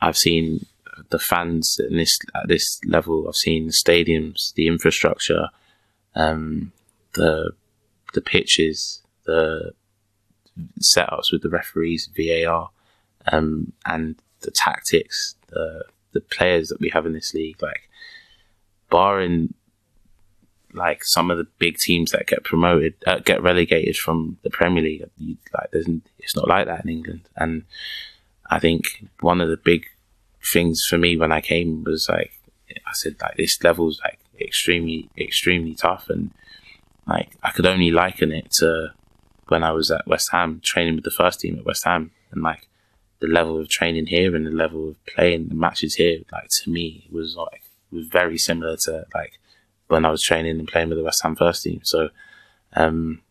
I've 0.00 0.16
seen 0.16 0.66
the 1.10 1.18
fans 1.18 1.78
at 1.78 1.90
this 1.90 2.18
at 2.34 2.48
this 2.48 2.80
level. 2.84 3.28
I've 3.28 3.34
seen 3.34 3.66
the 3.66 3.72
stadiums, 3.72 4.54
the 4.54 4.66
infrastructure, 4.66 5.48
um, 6.14 6.72
the 7.12 7.50
the 8.14 8.22
pitches, 8.22 9.02
the 9.24 9.72
setups 10.80 11.32
with 11.32 11.42
the 11.42 11.50
referees, 11.50 12.08
VAR, 12.16 12.70
um, 13.30 13.72
and 13.84 14.16
the 14.40 14.50
tactics, 14.50 15.34
the 15.48 15.84
the 16.16 16.36
players 16.36 16.68
that 16.68 16.80
we 16.80 16.90
have 16.90 17.06
in 17.06 17.12
this 17.12 17.34
league, 17.34 17.62
like 17.62 17.88
barring 18.90 19.54
like 20.72 21.04
some 21.04 21.30
of 21.30 21.38
the 21.38 21.46
big 21.58 21.78
teams 21.78 22.10
that 22.10 22.26
get 22.26 22.44
promoted, 22.44 22.94
uh, 23.06 23.18
get 23.20 23.42
relegated 23.42 23.96
from 23.96 24.36
the 24.42 24.50
Premier 24.50 24.82
League. 24.82 25.04
Like, 25.54 25.70
there's, 25.72 25.88
it's 26.18 26.36
not 26.36 26.48
like 26.48 26.66
that 26.66 26.84
in 26.84 26.90
England. 26.90 27.28
And 27.36 27.64
I 28.50 28.58
think 28.58 29.06
one 29.20 29.40
of 29.40 29.48
the 29.48 29.56
big 29.56 29.86
things 30.52 30.84
for 30.88 30.98
me 30.98 31.16
when 31.16 31.32
I 31.32 31.40
came 31.40 31.82
was 31.84 32.08
like, 32.08 32.32
I 32.86 32.92
said 32.92 33.16
like 33.20 33.36
this 33.36 33.62
level's 33.62 34.00
like 34.04 34.18
extremely, 34.38 35.08
extremely 35.16 35.74
tough, 35.74 36.10
and 36.10 36.30
like 37.06 37.30
I 37.42 37.50
could 37.50 37.66
only 37.66 37.90
liken 37.90 38.32
it 38.32 38.50
to 38.58 38.92
when 39.48 39.62
I 39.62 39.72
was 39.72 39.90
at 39.90 40.06
West 40.06 40.30
Ham 40.32 40.60
training 40.62 40.96
with 40.96 41.04
the 41.04 41.10
first 41.10 41.40
team 41.40 41.58
at 41.58 41.64
West 41.64 41.84
Ham, 41.84 42.10
and 42.32 42.42
like 42.42 42.68
the 43.20 43.26
level 43.26 43.58
of 43.58 43.68
training 43.68 44.06
here 44.06 44.36
and 44.36 44.46
the 44.46 44.50
level 44.50 44.90
of 44.90 45.06
playing 45.06 45.48
the 45.48 45.54
matches 45.54 45.94
here, 45.94 46.20
like 46.32 46.48
to 46.62 46.70
me 46.70 47.06
was 47.10 47.36
like 47.36 47.62
was 47.90 48.06
very 48.06 48.38
similar 48.38 48.76
to 48.76 49.06
like 49.14 49.38
when 49.88 50.04
I 50.04 50.10
was 50.10 50.22
training 50.22 50.58
and 50.58 50.68
playing 50.68 50.88
with 50.88 50.98
the 50.98 51.04
West 51.04 51.22
Ham 51.22 51.36
first 51.36 51.62
team. 51.62 51.80
So, 51.84 52.10
um, 52.74 53.22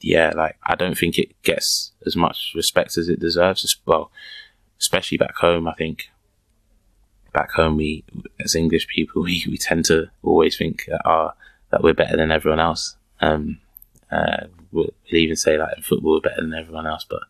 yeah, 0.00 0.32
like 0.34 0.56
I 0.64 0.74
don't 0.74 0.96
think 0.96 1.18
it 1.18 1.40
gets 1.42 1.92
as 2.06 2.16
much 2.16 2.52
respect 2.54 2.96
as 2.96 3.08
it 3.08 3.20
deserves. 3.20 3.64
As 3.64 3.76
well, 3.84 4.10
especially 4.80 5.18
back 5.18 5.36
home. 5.36 5.68
I 5.68 5.74
think 5.74 6.10
back 7.32 7.52
home, 7.52 7.76
we 7.76 8.04
as 8.40 8.54
English 8.54 8.88
people, 8.88 9.22
we, 9.24 9.44
we 9.48 9.58
tend 9.58 9.84
to 9.86 10.10
always 10.22 10.56
think 10.56 10.84
that, 10.86 11.06
uh, 11.06 11.32
that 11.70 11.82
we're 11.82 11.94
better 11.94 12.16
than 12.16 12.30
everyone 12.30 12.60
else. 12.60 12.96
Um, 13.20 13.58
uh, 14.10 14.46
we'll, 14.72 14.90
we'll 15.10 15.20
even 15.20 15.36
say 15.36 15.56
that 15.56 15.76
in 15.76 15.82
football 15.82 16.14
we're 16.14 16.20
better 16.30 16.40
than 16.40 16.54
everyone 16.54 16.86
else, 16.86 17.04
but 17.08 17.22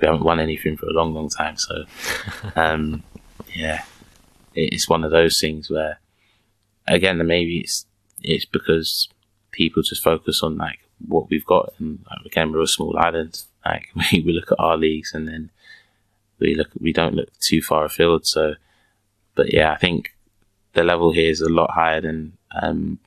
we 0.00 0.06
haven't 0.06 0.24
won 0.24 0.40
anything 0.40 0.76
for 0.76 0.86
a 0.86 0.92
long, 0.92 1.14
long 1.14 1.28
time. 1.28 1.56
So, 1.56 1.84
um, 2.56 3.02
yeah, 3.54 3.84
it's 4.54 4.88
one 4.88 5.04
of 5.04 5.10
those 5.10 5.38
things 5.40 5.70
where, 5.70 5.98
again, 6.86 7.24
maybe 7.26 7.58
it's 7.58 7.86
it's 8.22 8.44
because 8.44 9.08
people 9.52 9.82
just 9.82 10.02
focus 10.02 10.42
on 10.42 10.56
like 10.56 10.80
what 11.06 11.30
we've 11.30 11.46
got, 11.46 11.72
and 11.78 12.04
like, 12.10 12.26
again, 12.26 12.52
we're 12.52 12.62
a 12.62 12.66
small 12.66 12.96
island. 12.98 13.42
Like 13.64 13.88
we, 14.12 14.20
we 14.20 14.32
look 14.32 14.52
at 14.52 14.60
our 14.60 14.76
leagues, 14.76 15.14
and 15.14 15.28
then 15.28 15.50
we 16.38 16.54
look 16.54 16.68
we 16.80 16.92
don't 16.92 17.14
look 17.14 17.30
too 17.38 17.62
far 17.62 17.84
afield. 17.84 18.26
So, 18.26 18.54
but 19.34 19.52
yeah, 19.52 19.72
I 19.72 19.76
think 19.76 20.14
the 20.72 20.84
level 20.84 21.12
here 21.12 21.30
is 21.30 21.40
a 21.40 21.48
lot 21.48 21.70
higher 21.70 22.00
than 22.00 22.36
um, 22.60 22.98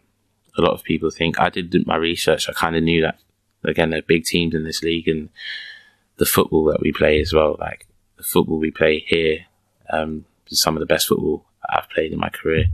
a 0.57 0.61
lot 0.61 0.73
of 0.73 0.83
people 0.83 1.09
think. 1.09 1.39
I 1.39 1.49
did 1.49 1.85
my 1.85 1.95
research. 1.95 2.49
I 2.49 2.53
kind 2.53 2.75
of 2.75 2.83
knew 2.83 3.01
that 3.01 3.19
again, 3.63 3.89
there 3.89 3.99
are 3.99 4.03
big 4.03 4.25
teams 4.25 4.55
in 4.55 4.63
this 4.63 4.81
league, 4.81 5.07
and 5.07 5.29
the 6.17 6.25
football 6.25 6.65
that 6.65 6.81
we 6.81 6.91
play 6.91 7.19
as 7.21 7.33
well. 7.33 7.55
Like 7.59 7.87
the 8.17 8.23
football 8.23 8.57
we 8.57 8.71
play 8.71 9.03
here 9.07 9.45
um, 9.89 10.25
is 10.49 10.61
some 10.61 10.75
of 10.75 10.79
the 10.79 10.85
best 10.85 11.07
football 11.07 11.45
I've 11.69 11.89
played 11.89 12.11
in 12.11 12.19
my 12.19 12.29
career, 12.29 12.65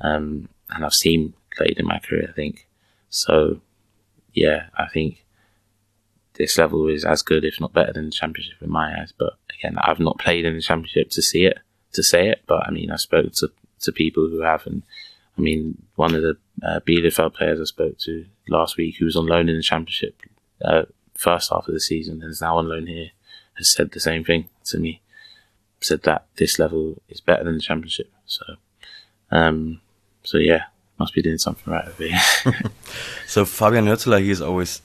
um, 0.00 0.48
and 0.70 0.84
I've 0.84 0.94
seen 0.94 1.34
played 1.54 1.78
in 1.78 1.86
my 1.86 1.98
career. 1.98 2.26
I 2.28 2.32
think 2.32 2.66
so. 3.08 3.60
Yeah, 4.32 4.66
I 4.76 4.86
think 4.88 5.24
this 6.34 6.58
level 6.58 6.88
is 6.88 7.04
as 7.04 7.22
good, 7.22 7.44
if 7.44 7.60
not 7.60 7.72
better, 7.72 7.92
than 7.92 8.06
the 8.06 8.10
championship 8.10 8.60
in 8.60 8.70
my 8.70 9.00
eyes. 9.00 9.12
But 9.16 9.34
again, 9.58 9.76
I've 9.78 10.00
not 10.00 10.18
played 10.18 10.44
in 10.44 10.54
the 10.54 10.60
championship 10.60 11.10
to 11.10 11.22
see 11.22 11.44
it, 11.46 11.58
to 11.94 12.02
say 12.02 12.28
it. 12.28 12.42
But 12.46 12.66
I 12.66 12.70
mean, 12.70 12.90
I 12.90 12.96
spoke 12.96 13.32
to 13.34 13.50
to 13.80 13.92
people 13.92 14.28
who 14.28 14.40
have, 14.42 14.66
and 14.66 14.82
I 15.36 15.40
mean, 15.40 15.82
one 15.96 16.14
of 16.14 16.22
the 16.22 16.36
uh, 16.62 16.80
Bielefeld 16.80 17.34
players 17.34 17.60
I 17.60 17.64
spoke 17.64 17.98
to 18.00 18.26
last 18.48 18.76
week, 18.76 18.96
who 18.98 19.04
was 19.04 19.16
on 19.16 19.26
loan 19.26 19.48
in 19.48 19.56
the 19.56 19.62
championship 19.62 20.20
uh, 20.64 20.82
first 21.18 21.50
half 21.50 21.68
of 21.68 21.74
the 21.74 21.80
season 21.80 22.22
and 22.22 22.30
is 22.30 22.40
now 22.40 22.58
on 22.58 22.68
loan 22.68 22.86
here, 22.86 23.10
has 23.54 23.70
said 23.70 23.90
the 23.90 24.00
same 24.00 24.24
thing 24.24 24.48
to 24.64 24.78
me. 24.78 25.00
Said 25.80 26.02
that 26.04 26.26
this 26.36 26.58
level 26.58 27.02
is 27.08 27.20
better 27.20 27.44
than 27.44 27.54
the 27.54 27.60
championship. 27.60 28.10
So, 28.26 28.44
um, 29.30 29.80
so 30.22 30.38
yeah, 30.38 30.64
must 30.98 31.14
be 31.14 31.22
doing 31.22 31.38
something 31.38 31.72
right 31.72 31.86
over 31.86 32.04
here. 32.04 32.20
so 33.26 33.44
Fabian 33.44 33.86
Hürzeler, 33.86 34.20
he 34.20 34.30
is 34.30 34.40
always 34.40 34.82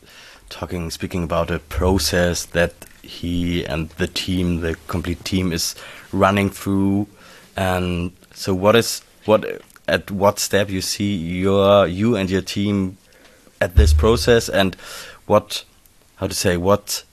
talking, 0.50 0.92
speaking 0.92 1.24
about 1.24 1.50
a 1.50 1.60
process 1.60 2.46
that 2.48 2.74
he 3.02 3.66
and 3.66 3.90
the 3.92 4.08
team, 4.08 4.62
the 4.62 4.76
complete 4.88 5.24
team, 5.26 5.52
is 5.52 5.76
running 6.12 6.50
through. 6.50 7.08
And 7.56 8.12
so, 8.34 8.54
what 8.54 8.76
is 8.76 9.02
what 9.26 9.62
at 9.88 10.12
what 10.12 10.40
step 10.40 10.70
you 10.70 10.82
see 10.82 11.16
your 11.16 11.88
you 11.88 12.16
and 12.16 12.30
your 12.30 12.42
team 12.42 12.98
at 13.60 13.76
this 13.76 13.94
process, 13.94 14.50
and 14.50 14.76
what 15.26 15.64
how 16.22 16.28
to 16.28 16.36
say 16.36 16.56
what 16.56 17.04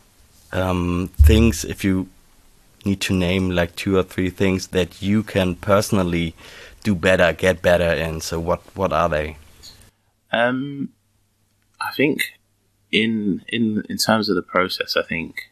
um, 0.52 1.11
things 1.16 1.64
if 1.64 1.82
you 1.82 2.09
need 2.84 3.00
to 3.00 3.14
name 3.14 3.50
like 3.50 3.74
two 3.74 3.96
or 3.96 4.02
three 4.02 4.28
things 4.28 4.68
that 4.68 5.00
you 5.00 5.22
can 5.22 5.56
personally 5.56 6.34
do 6.84 6.94
better, 6.94 7.32
get 7.32 7.62
better 7.62 7.90
in. 7.90 8.20
So 8.20 8.38
what 8.38 8.61
what 8.76 8.92
are 8.92 9.09
they? 9.09 9.36
Um, 10.30 10.90
I 11.80 11.90
think 11.92 12.34
in 12.92 13.42
in 13.48 13.82
in 13.88 13.96
terms 13.96 14.28
of 14.28 14.36
the 14.36 14.42
process, 14.42 14.94
I 14.94 15.02
think 15.02 15.50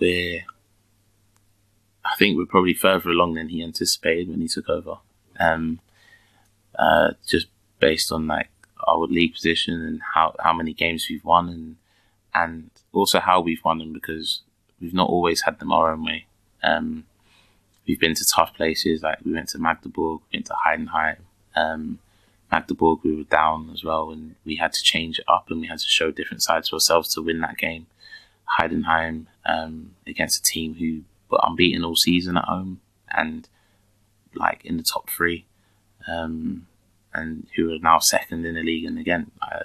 we're 0.00 0.44
I 2.04 2.16
think 2.18 2.36
we're 2.36 2.46
probably 2.46 2.74
further 2.74 3.10
along 3.10 3.34
than 3.34 3.48
he 3.48 3.62
anticipated 3.62 4.28
when 4.28 4.40
he 4.40 4.48
took 4.48 4.68
over. 4.68 4.96
Um, 5.38 5.80
uh, 6.76 7.12
just 7.26 7.46
based 7.78 8.10
on 8.10 8.26
like 8.26 8.48
our 8.88 9.06
league 9.06 9.34
position 9.34 9.74
and 9.84 10.00
how 10.14 10.34
how 10.40 10.52
many 10.52 10.72
games 10.74 11.06
we've 11.08 11.24
won 11.24 11.48
and 11.48 11.76
and 12.34 12.70
also 12.92 13.20
how 13.20 13.40
we've 13.40 13.64
won 13.64 13.78
them 13.78 13.92
because 13.92 14.42
we've 14.80 14.94
not 14.94 15.08
always 15.08 15.42
had 15.42 15.58
them 15.58 15.72
our 15.72 15.92
own 15.92 16.04
way. 16.04 16.26
Um, 16.62 17.04
we've 17.86 18.00
been 18.00 18.14
to 18.14 18.26
tough 18.34 18.54
places, 18.54 19.02
like 19.02 19.18
we 19.24 19.32
went 19.32 19.48
to 19.50 19.58
Magdeburg, 19.58 20.20
we 20.32 20.38
went 20.38 20.46
to 20.46 20.56
Heidenheim. 20.66 21.18
Um, 21.56 21.98
Magdeburg, 22.50 23.00
we 23.04 23.14
were 23.14 23.24
down 23.24 23.70
as 23.72 23.84
well, 23.84 24.10
and 24.10 24.34
we 24.44 24.56
had 24.56 24.72
to 24.72 24.82
change 24.82 25.18
it 25.18 25.24
up 25.28 25.50
and 25.50 25.60
we 25.60 25.68
had 25.68 25.78
to 25.78 25.86
show 25.86 26.10
different 26.10 26.42
sides 26.42 26.68
to 26.68 26.74
ourselves 26.74 27.14
to 27.14 27.22
win 27.22 27.40
that 27.40 27.58
game. 27.58 27.86
Heidenheim 28.58 29.26
um, 29.46 29.94
against 30.06 30.40
a 30.40 30.42
team 30.42 30.74
who 30.74 31.02
were 31.30 31.40
unbeaten 31.42 31.84
all 31.84 31.94
season 31.94 32.36
at 32.36 32.44
home 32.44 32.80
and 33.08 33.48
like 34.34 34.64
in 34.64 34.76
the 34.76 34.82
top 34.82 35.08
three, 35.08 35.46
um, 36.08 36.66
and 37.12 37.46
who 37.56 37.72
are 37.72 37.78
now 37.78 37.98
second 37.98 38.44
in 38.44 38.54
the 38.54 38.62
league. 38.62 38.84
And 38.84 38.98
again, 38.98 39.30
uh, 39.42 39.64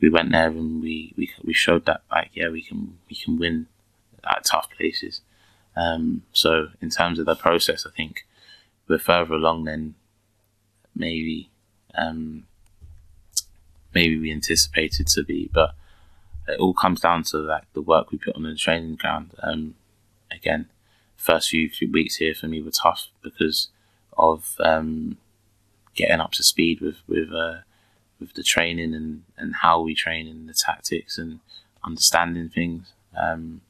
we 0.00 0.08
went 0.08 0.32
there 0.32 0.48
and 0.48 0.82
we, 0.82 1.12
we 1.16 1.30
we 1.44 1.52
showed 1.52 1.86
that 1.86 2.02
like 2.10 2.30
yeah 2.34 2.48
we 2.48 2.62
can 2.62 2.98
we 3.08 3.16
can 3.16 3.38
win 3.38 3.66
at 4.24 4.44
tough 4.44 4.68
places. 4.76 5.20
Um, 5.76 6.22
so 6.32 6.68
in 6.80 6.90
terms 6.90 7.18
of 7.18 7.26
the 7.26 7.36
process, 7.36 7.86
I 7.86 7.90
think 7.96 8.26
we're 8.88 8.98
further 8.98 9.34
along 9.34 9.64
than 9.64 9.94
maybe 10.94 11.50
um, 11.94 12.44
maybe 13.94 14.18
we 14.18 14.32
anticipated 14.32 15.06
to 15.08 15.22
be, 15.22 15.50
but 15.52 15.74
it 16.48 16.58
all 16.58 16.74
comes 16.74 17.00
down 17.00 17.22
to 17.24 17.38
like 17.38 17.72
the 17.72 17.82
work 17.82 18.10
we 18.10 18.18
put 18.18 18.36
on 18.36 18.42
the 18.42 18.54
training 18.54 18.96
ground. 18.96 19.32
Um, 19.42 19.74
again, 20.30 20.68
first 21.16 21.50
few, 21.50 21.68
few 21.68 21.90
weeks 21.90 22.16
here 22.16 22.34
for 22.34 22.46
me 22.46 22.62
were 22.62 22.70
tough 22.70 23.08
because 23.22 23.68
of 24.16 24.56
um, 24.60 25.18
getting 25.94 26.20
up 26.20 26.32
to 26.32 26.42
speed 26.42 26.80
with 26.80 26.96
with 27.06 27.32
uh, 27.32 27.58
with 28.20 28.34
the 28.34 28.42
training 28.42 28.94
and, 28.94 29.22
and 29.36 29.56
how 29.56 29.80
we 29.80 29.94
train 29.94 30.28
and 30.28 30.48
the 30.48 30.54
tactics 30.54 31.18
and 31.18 31.40
understanding 31.82 32.48
things. 32.48 32.92
Um, 33.16 33.62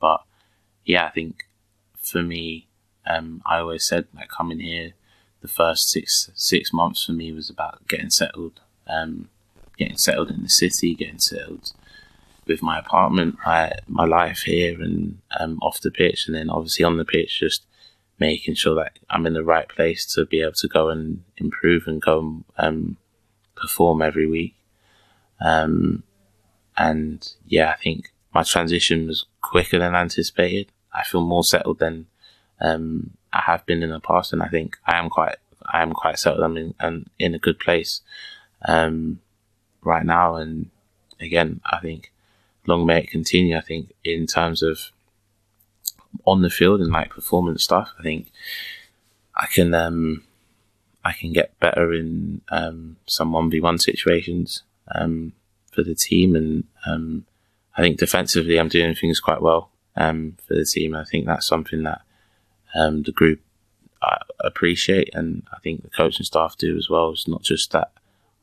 but 0.00 0.22
yeah, 0.84 1.06
I 1.06 1.10
think 1.10 1.46
for 2.00 2.22
me, 2.22 2.68
um, 3.06 3.42
I 3.44 3.58
always 3.58 3.86
said 3.86 4.06
like 4.14 4.28
coming 4.28 4.60
here, 4.60 4.92
the 5.42 5.48
first 5.48 5.90
six 5.90 6.30
six 6.34 6.72
months 6.72 7.04
for 7.04 7.12
me 7.12 7.32
was 7.32 7.50
about 7.50 7.86
getting 7.88 8.10
settled, 8.10 8.60
um, 8.86 9.28
getting 9.76 9.98
settled 9.98 10.30
in 10.30 10.42
the 10.42 10.48
city, 10.48 10.94
getting 10.94 11.18
settled 11.18 11.72
with 12.46 12.62
my 12.62 12.78
apartment, 12.78 13.36
my 13.44 13.72
my 13.86 14.04
life 14.04 14.42
here, 14.42 14.80
and 14.80 15.18
um, 15.38 15.58
off 15.62 15.80
the 15.80 15.90
pitch, 15.90 16.26
and 16.26 16.34
then 16.34 16.48
obviously 16.48 16.84
on 16.84 16.96
the 16.96 17.04
pitch, 17.04 17.40
just 17.40 17.64
making 18.18 18.54
sure 18.54 18.74
that 18.76 18.98
I'm 19.10 19.26
in 19.26 19.34
the 19.34 19.44
right 19.44 19.68
place 19.68 20.06
to 20.14 20.24
be 20.24 20.40
able 20.40 20.52
to 20.52 20.68
go 20.68 20.88
and 20.88 21.22
improve 21.36 21.86
and 21.86 22.00
go 22.00 22.20
and 22.20 22.44
um, 22.56 22.96
perform 23.56 24.02
every 24.02 24.26
week. 24.26 24.54
Um, 25.40 26.02
and 26.76 27.28
yeah, 27.46 27.70
I 27.70 27.76
think 27.76 28.12
my 28.34 28.42
transition 28.42 29.06
was 29.06 29.26
quicker 29.40 29.78
than 29.78 29.94
anticipated. 29.94 30.68
I 30.92 31.02
feel 31.04 31.22
more 31.22 31.44
settled 31.44 31.78
than 31.78 32.06
um, 32.60 33.10
I 33.32 33.42
have 33.42 33.66
been 33.66 33.82
in 33.82 33.90
the 33.90 34.00
past, 34.00 34.32
and 34.32 34.42
I 34.42 34.48
think 34.48 34.76
I 34.86 34.98
am 34.98 35.10
quite 35.10 35.36
I 35.64 35.82
am 35.82 35.92
quite 35.92 36.18
settled. 36.18 36.44
I'm 36.44 36.56
in, 36.56 36.74
I'm 36.80 37.06
in 37.18 37.34
a 37.34 37.38
good 37.38 37.58
place 37.58 38.00
um, 38.66 39.20
right 39.82 40.04
now, 40.04 40.36
and 40.36 40.70
again, 41.20 41.60
I 41.64 41.78
think 41.80 42.12
long 42.66 42.86
may 42.86 43.00
it 43.00 43.10
continue. 43.10 43.56
I 43.56 43.60
think 43.60 43.92
in 44.04 44.26
terms 44.26 44.62
of 44.62 44.90
on 46.24 46.42
the 46.42 46.50
field 46.50 46.80
and 46.80 46.92
like 46.92 47.10
performance 47.10 47.64
stuff, 47.64 47.94
I 47.98 48.02
think 48.02 48.30
I 49.34 49.46
can 49.46 49.74
um, 49.74 50.24
I 51.06 51.12
can 51.12 51.32
get 51.32 51.58
better 51.60 51.94
in 51.94 52.40
um, 52.48 52.96
some 53.06 53.30
one 53.30 53.48
v 53.48 53.60
one 53.60 53.78
situations 53.78 54.64
um, 54.92 55.32
for 55.70 55.84
the 55.84 55.94
team, 55.94 56.34
and 56.34 56.64
um, 56.84 57.26
I 57.76 57.82
think 57.82 57.98
defensively, 57.98 58.58
I'm 58.58 58.68
doing 58.68 58.94
things 58.96 59.20
quite 59.20 59.40
well 59.40 59.70
um, 59.94 60.36
for 60.46 60.54
the 60.54 60.64
team. 60.64 60.96
I 60.96 61.04
think 61.04 61.26
that's 61.26 61.46
something 61.46 61.84
that 61.84 62.02
um, 62.74 63.04
the 63.04 63.12
group 63.12 63.40
I 64.02 64.18
appreciate, 64.40 65.10
and 65.14 65.44
I 65.52 65.60
think 65.60 65.84
the 65.84 65.90
coaching 65.90 66.24
staff 66.24 66.56
do 66.58 66.76
as 66.76 66.90
well. 66.90 67.10
It's 67.10 67.28
not 67.28 67.44
just 67.44 67.70
that 67.70 67.92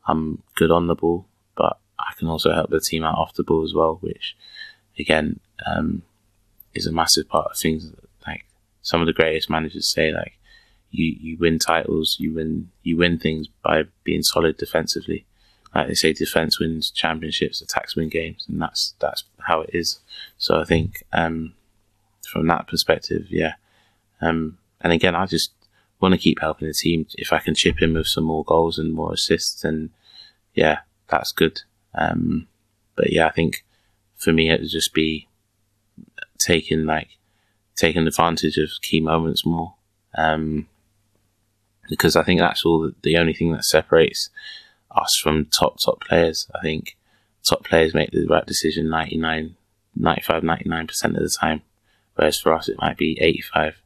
I'm 0.06 0.42
good 0.54 0.70
on 0.70 0.86
the 0.86 0.94
ball, 0.94 1.26
but 1.56 1.78
I 1.98 2.14
can 2.18 2.28
also 2.28 2.52
help 2.54 2.70
the 2.70 2.80
team 2.80 3.04
out 3.04 3.18
off 3.18 3.34
the 3.34 3.44
ball 3.44 3.64
as 3.64 3.74
well, 3.74 3.98
which 4.00 4.36
again 4.98 5.38
um, 5.66 6.02
is 6.72 6.86
a 6.86 6.92
massive 6.92 7.28
part 7.28 7.50
of 7.50 7.58
things. 7.58 7.92
Like 8.26 8.46
some 8.80 9.02
of 9.02 9.06
the 9.06 9.12
greatest 9.12 9.50
managers 9.50 9.86
say, 9.86 10.12
like 10.12 10.38
you 10.94 11.16
you 11.20 11.36
win 11.38 11.58
titles, 11.58 12.16
you 12.20 12.32
win 12.34 12.70
you 12.82 12.96
win 12.96 13.18
things 13.18 13.48
by 13.62 13.84
being 14.04 14.22
solid 14.22 14.56
defensively. 14.56 15.26
Like 15.74 15.88
they 15.88 15.94
say, 15.94 16.12
defense 16.12 16.60
wins 16.60 16.90
championships, 16.90 17.60
attacks 17.60 17.96
win 17.96 18.08
games, 18.08 18.44
and 18.48 18.62
that's 18.62 18.94
that's 19.00 19.24
how 19.40 19.62
it 19.62 19.70
is. 19.72 19.98
So 20.38 20.60
I 20.60 20.64
think 20.64 21.02
um, 21.12 21.54
from 22.30 22.46
that 22.46 22.68
perspective, 22.68 23.26
yeah. 23.28 23.54
Um, 24.20 24.58
and 24.80 24.92
again, 24.92 25.16
I 25.16 25.26
just 25.26 25.52
want 26.00 26.12
to 26.12 26.18
keep 26.18 26.40
helping 26.40 26.68
the 26.68 26.74
team. 26.74 27.06
If 27.14 27.32
I 27.32 27.40
can 27.40 27.56
chip 27.56 27.82
in 27.82 27.94
with 27.94 28.06
some 28.06 28.24
more 28.24 28.44
goals 28.44 28.78
and 28.78 28.92
more 28.94 29.12
assists, 29.12 29.62
then 29.62 29.90
yeah, 30.54 30.78
that's 31.08 31.32
good. 31.32 31.62
Um, 31.94 32.46
but 32.94 33.12
yeah, 33.12 33.26
I 33.26 33.30
think 33.32 33.64
for 34.16 34.32
me 34.32 34.48
it 34.48 34.60
would 34.60 34.70
just 34.70 34.94
be 34.94 35.26
taking 36.38 36.86
like 36.86 37.08
taking 37.74 38.06
advantage 38.06 38.58
of 38.58 38.70
key 38.80 39.00
moments 39.00 39.44
more. 39.44 39.74
Um, 40.16 40.68
because 41.88 42.16
I 42.16 42.22
think 42.22 42.40
that's 42.40 42.64
all 42.64 42.90
the 43.02 43.16
only 43.16 43.34
thing 43.34 43.52
that 43.52 43.64
separates 43.64 44.30
us 44.90 45.18
from 45.22 45.46
top 45.46 45.78
top 45.80 46.00
players. 46.00 46.48
I 46.54 46.60
think 46.62 46.96
top 47.42 47.64
players 47.64 47.94
make 47.94 48.10
the 48.10 48.26
right 48.26 48.46
decision 48.46 48.88
99, 48.88 49.56
95, 49.96 50.42
99% 50.42 51.04
of 51.04 51.14
the 51.14 51.36
time, 51.40 51.62
whereas 52.14 52.40
for 52.40 52.52
us 52.52 52.68
it 52.68 52.78
might 52.78 52.96
be 52.96 53.18
85. 53.20 53.80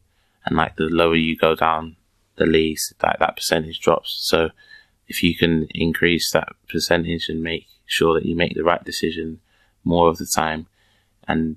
And 0.44 0.57
like 0.57 0.76
the 0.76 0.84
lower 0.84 1.16
you 1.16 1.36
go 1.36 1.55
down 1.55 1.96
the 2.36 2.46
leagues, 2.46 2.94
that 3.01 3.16
that 3.18 3.36
percentage 3.36 3.80
drops. 3.80 4.16
So 4.20 4.51
if 5.09 5.22
you 5.22 5.36
can 5.36 5.66
increase 5.74 6.30
that 6.32 6.49
percentage 6.68 7.28
and 7.28 7.42
make 7.42 7.66
sure 7.86 8.14
that 8.14 8.26
you 8.26 8.36
make 8.36 8.55
the 8.55 8.64
right 8.64 8.82
decision 8.84 9.40
more 9.84 10.09
of 10.09 10.18
the 10.18 10.26
time 10.26 10.66
and 11.26 11.57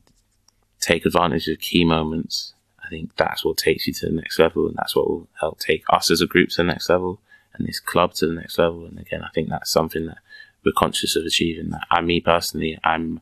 take 0.79 1.05
advantage 1.05 1.47
of 1.47 1.59
key 1.59 1.85
moments, 1.85 2.53
think 2.91 3.15
that's 3.15 3.43
what 3.43 3.57
takes 3.57 3.87
you 3.87 3.93
to 3.93 4.05
the 4.07 4.13
next 4.13 4.37
level, 4.37 4.67
and 4.67 4.75
that's 4.77 4.95
what 4.95 5.09
will 5.09 5.27
help 5.39 5.59
take 5.59 5.83
us 5.89 6.11
as 6.11 6.21
a 6.21 6.27
group 6.27 6.49
to 6.49 6.57
the 6.57 6.63
next 6.63 6.89
level 6.89 7.19
and 7.53 7.67
this 7.67 7.79
club 7.79 8.13
to 8.15 8.27
the 8.27 8.33
next 8.33 8.59
level. 8.59 8.85
And 8.85 8.99
again, 8.99 9.23
I 9.23 9.29
think 9.33 9.49
that's 9.49 9.71
something 9.71 10.05
that 10.05 10.19
we're 10.63 10.73
conscious 10.77 11.15
of 11.15 11.25
achieving. 11.25 11.69
That 11.69 11.87
I, 11.89 12.01
me 12.01 12.19
personally, 12.19 12.77
I'm, 12.83 13.21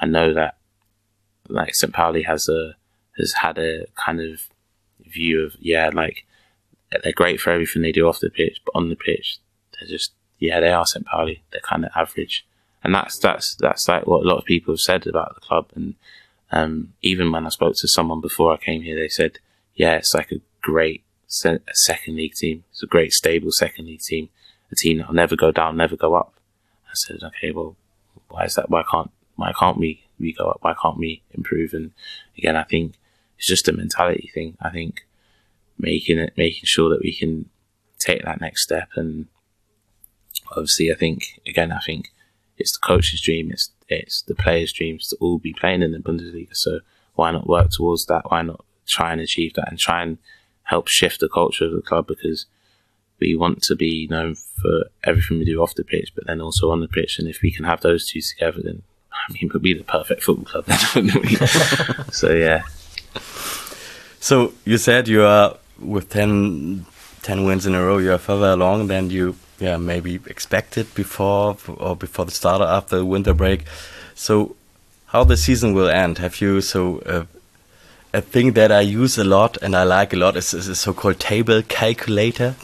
I 0.00 0.06
know 0.06 0.32
that 0.32 0.56
like 1.48 1.74
St. 1.74 1.92
Pauli 1.92 2.22
has 2.22 2.48
a 2.48 2.76
has 3.18 3.34
had 3.34 3.58
a 3.58 3.86
kind 3.96 4.20
of 4.20 4.48
view 5.00 5.42
of 5.42 5.56
yeah, 5.60 5.90
like 5.92 6.24
they're 7.02 7.12
great 7.12 7.40
for 7.40 7.50
everything 7.50 7.82
they 7.82 7.92
do 7.92 8.08
off 8.08 8.20
the 8.20 8.30
pitch, 8.30 8.60
but 8.64 8.74
on 8.74 8.88
the 8.88 8.96
pitch, 8.96 9.38
they're 9.72 9.88
just 9.88 10.12
yeah, 10.38 10.60
they 10.60 10.72
are 10.72 10.86
St. 10.86 11.04
Pauli. 11.04 11.42
They're 11.52 11.60
kind 11.60 11.84
of 11.84 11.90
average, 11.94 12.46
and 12.82 12.94
that's 12.94 13.18
that's 13.18 13.54
that's 13.56 13.88
like 13.88 14.06
what 14.06 14.24
a 14.24 14.28
lot 14.28 14.38
of 14.38 14.44
people 14.44 14.72
have 14.72 14.80
said 14.80 15.06
about 15.06 15.34
the 15.34 15.40
club. 15.40 15.70
And 15.74 15.94
um, 16.52 16.92
even 17.02 17.30
when 17.30 17.46
I 17.46 17.50
spoke 17.50 17.74
to 17.76 17.88
someone 17.88 18.20
before 18.20 18.52
I 18.52 18.56
came 18.56 18.82
here, 18.82 18.96
they 18.96 19.08
said, 19.08 19.38
yeah, 19.74 19.94
it's 19.96 20.14
like 20.14 20.32
a 20.32 20.40
great 20.60 21.04
se- 21.26 21.60
second 21.72 22.16
league 22.16 22.34
team. 22.34 22.64
It's 22.70 22.82
a 22.82 22.86
great, 22.86 23.12
stable 23.12 23.50
second 23.52 23.86
league 23.86 24.00
team. 24.00 24.28
A 24.72 24.76
team 24.76 24.98
that'll 24.98 25.14
never 25.14 25.36
go 25.36 25.50
down, 25.50 25.76
never 25.76 25.96
go 25.96 26.14
up. 26.14 26.34
I 26.86 26.92
said, 26.94 27.22
okay, 27.22 27.50
well, 27.50 27.76
why 28.28 28.44
is 28.44 28.54
that? 28.54 28.70
Why 28.70 28.84
can't 28.88 29.10
why 29.36 29.52
can't 29.58 29.78
we 29.78 30.04
we 30.18 30.32
go 30.32 30.50
up? 30.50 30.58
Why 30.60 30.74
can't 30.80 30.98
we 30.98 31.22
improve? 31.32 31.72
And 31.72 31.92
again, 32.36 32.56
I 32.56 32.64
think 32.64 32.94
it's 33.38 33.46
just 33.46 33.68
a 33.68 33.72
mentality 33.72 34.30
thing. 34.32 34.56
I 34.60 34.70
think 34.70 35.06
making 35.78 36.18
it, 36.18 36.34
making 36.36 36.64
sure 36.64 36.90
that 36.90 37.02
we 37.02 37.14
can 37.14 37.48
take 37.98 38.24
that 38.24 38.40
next 38.40 38.62
step. 38.62 38.88
And 38.96 39.26
obviously, 40.50 40.92
I 40.92 40.94
think 40.94 41.40
again, 41.46 41.72
I 41.72 41.80
think 41.80 42.12
it's 42.58 42.72
the 42.72 42.86
coach's 42.86 43.20
dream. 43.20 43.50
It's 43.50 43.70
it's 43.90 44.22
the 44.22 44.34
players' 44.34 44.72
dreams 44.72 45.08
to 45.08 45.16
all 45.20 45.38
be 45.38 45.52
playing 45.52 45.82
in 45.82 45.92
the 45.92 45.98
Bundesliga. 45.98 46.56
So 46.56 46.80
why 47.14 47.30
not 47.30 47.48
work 47.48 47.70
towards 47.70 48.06
that? 48.06 48.30
Why 48.30 48.42
not 48.42 48.64
try 48.86 49.12
and 49.12 49.20
achieve 49.20 49.54
that 49.54 49.68
and 49.68 49.78
try 49.78 50.02
and 50.02 50.18
help 50.64 50.88
shift 50.88 51.20
the 51.20 51.28
culture 51.28 51.64
of 51.64 51.72
the 51.72 51.82
club 51.82 52.06
because 52.06 52.46
we 53.20 53.36
want 53.36 53.62
to 53.62 53.76
be 53.76 54.06
known 54.08 54.34
for 54.34 54.84
everything 55.04 55.38
we 55.38 55.44
do 55.44 55.60
off 55.60 55.74
the 55.74 55.84
pitch, 55.84 56.12
but 56.14 56.26
then 56.26 56.40
also 56.40 56.70
on 56.70 56.80
the 56.80 56.88
pitch. 56.88 57.18
And 57.18 57.28
if 57.28 57.42
we 57.42 57.52
can 57.52 57.64
have 57.64 57.82
those 57.82 58.08
two 58.08 58.20
together, 58.20 58.60
then 58.62 58.82
I 59.12 59.32
mean, 59.32 59.50
we'll 59.52 59.60
be 59.60 59.74
the 59.74 59.84
perfect 59.84 60.22
football 60.22 60.62
club. 60.62 62.06
so 62.12 62.32
yeah. 62.32 62.62
So 64.20 64.52
you 64.64 64.78
said 64.78 65.08
you 65.08 65.24
are 65.24 65.56
with 65.78 66.10
10, 66.10 66.86
10 67.22 67.44
wins 67.44 67.66
in 67.66 67.74
a 67.74 67.84
row. 67.84 67.98
You 67.98 68.12
are 68.12 68.18
further 68.18 68.50
along 68.50 68.86
than 68.86 69.10
you, 69.10 69.36
yeah, 69.60 69.76
maybe 69.76 70.14
expected 70.26 70.92
before 70.94 71.56
or 71.76 71.94
before 71.94 72.24
the 72.24 72.30
start 72.30 72.62
after 72.62 72.96
the 72.96 73.04
winter 73.04 73.34
break. 73.34 73.64
So 74.14 74.56
how 75.06 75.24
the 75.24 75.36
season 75.36 75.74
will 75.74 75.88
end? 75.88 76.18
Have 76.18 76.40
you 76.40 76.60
so? 76.60 76.98
Uh, 77.00 77.24
a 78.12 78.20
thing 78.20 78.52
that 78.54 78.72
I 78.72 78.80
use 78.80 79.18
a 79.18 79.24
lot 79.24 79.56
and 79.62 79.76
I 79.76 79.84
like 79.84 80.12
a 80.12 80.16
lot 80.16 80.36
is, 80.36 80.52
is 80.52 80.66
a 80.66 80.74
so-called 80.74 81.20
table 81.20 81.62
calculator. 81.62 82.56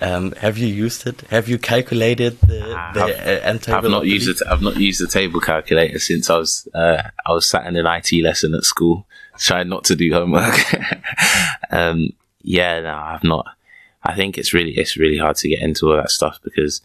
Um, 0.00 0.32
have 0.32 0.58
you 0.58 0.66
used 0.66 1.06
it? 1.06 1.20
Have 1.30 1.48
you 1.48 1.56
calculated 1.58 2.40
the, 2.40 2.90
the 2.94 3.04
I've, 3.04 3.44
end 3.44 3.62
table? 3.62 3.78
I've 3.78 3.90
not 3.90 4.06
used 4.06 4.28
it. 4.28 4.44
I've 4.48 4.62
not 4.62 4.76
used 4.76 5.00
the 5.00 5.06
table 5.06 5.40
calculator 5.40 5.98
since 6.00 6.28
I 6.28 6.38
was 6.38 6.66
uh, 6.74 7.02
I 7.24 7.32
was 7.32 7.48
sat 7.48 7.66
in 7.66 7.76
an 7.76 7.86
IT 7.86 8.12
lesson 8.22 8.54
at 8.54 8.64
school, 8.64 9.06
trying 9.38 9.68
not 9.68 9.84
to 9.84 9.96
do 9.96 10.12
homework. 10.12 10.58
um, 11.70 12.10
yeah, 12.42 12.80
no, 12.80 12.94
I've 12.94 13.24
not. 13.24 13.46
I 14.08 14.14
think 14.14 14.38
it's 14.38 14.54
really 14.54 14.72
it's 14.72 14.96
really 14.96 15.18
hard 15.18 15.36
to 15.36 15.50
get 15.50 15.62
into 15.62 15.90
all 15.90 15.96
that 15.96 16.10
stuff 16.10 16.40
because, 16.42 16.80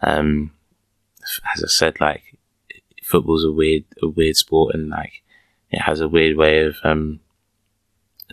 um, 0.00 0.50
as 1.54 1.62
I 1.62 1.68
said, 1.68 2.00
like 2.00 2.24
football's 3.04 3.44
a 3.44 3.52
weird 3.52 3.84
a 4.02 4.08
weird 4.08 4.34
sport 4.34 4.74
and 4.74 4.88
like 4.88 5.22
it 5.70 5.82
has 5.82 6.00
a 6.00 6.08
weird 6.08 6.36
way 6.36 6.64
of 6.64 6.76
um, 6.82 7.20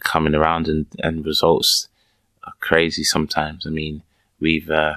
coming 0.02 0.34
around 0.34 0.68
and, 0.68 0.88
and 0.98 1.24
results 1.24 1.90
are 2.44 2.54
crazy 2.60 3.04
sometimes. 3.04 3.68
I 3.68 3.70
mean, 3.70 4.02
we've 4.40 4.70
uh, 4.72 4.96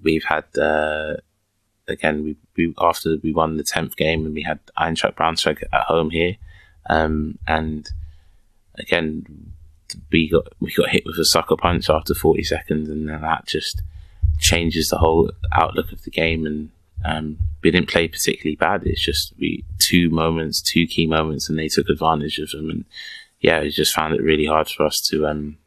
we've 0.00 0.24
had 0.24 0.44
uh, 0.56 1.16
again 1.88 2.22
we, 2.22 2.36
we 2.56 2.74
after 2.78 3.16
we 3.24 3.32
won 3.32 3.56
the 3.56 3.64
tenth 3.64 3.96
game 3.96 4.24
and 4.24 4.34
we 4.34 4.42
had 4.42 4.60
Eintracht 4.78 5.16
Braunschweig 5.16 5.64
at 5.72 5.82
home 5.82 6.10
here, 6.10 6.36
um, 6.88 7.40
and 7.48 7.90
again 8.78 9.47
we 10.12 10.28
got 10.28 10.48
we 10.60 10.72
got 10.72 10.90
hit 10.90 11.04
with 11.06 11.18
a 11.18 11.24
sucker 11.24 11.56
punch 11.56 11.88
after 11.90 12.14
forty 12.14 12.42
seconds, 12.42 12.88
and 12.88 13.08
then 13.08 13.20
that 13.20 13.46
just 13.46 13.82
changes 14.38 14.88
the 14.88 14.98
whole 14.98 15.30
outlook 15.52 15.92
of 15.92 16.02
the 16.02 16.10
game. 16.10 16.46
And 16.46 16.70
um, 17.04 17.38
we 17.62 17.70
didn't 17.70 17.88
play 17.88 18.08
particularly 18.08 18.56
bad. 18.56 18.82
It's 18.84 19.04
just 19.04 19.32
we 19.38 19.64
two 19.78 20.10
moments, 20.10 20.60
two 20.60 20.86
key 20.86 21.06
moments, 21.06 21.48
and 21.48 21.58
they 21.58 21.68
took 21.68 21.88
advantage 21.88 22.38
of 22.38 22.50
them 22.50 22.70
and 22.70 22.84
yeah, 23.40 23.60
we 23.60 23.70
just 23.70 23.94
found 23.94 24.14
it 24.14 24.22
really 24.22 24.46
hard 24.46 24.68
for 24.68 24.84
us 24.84 25.00
to 25.10 25.26
um 25.26 25.58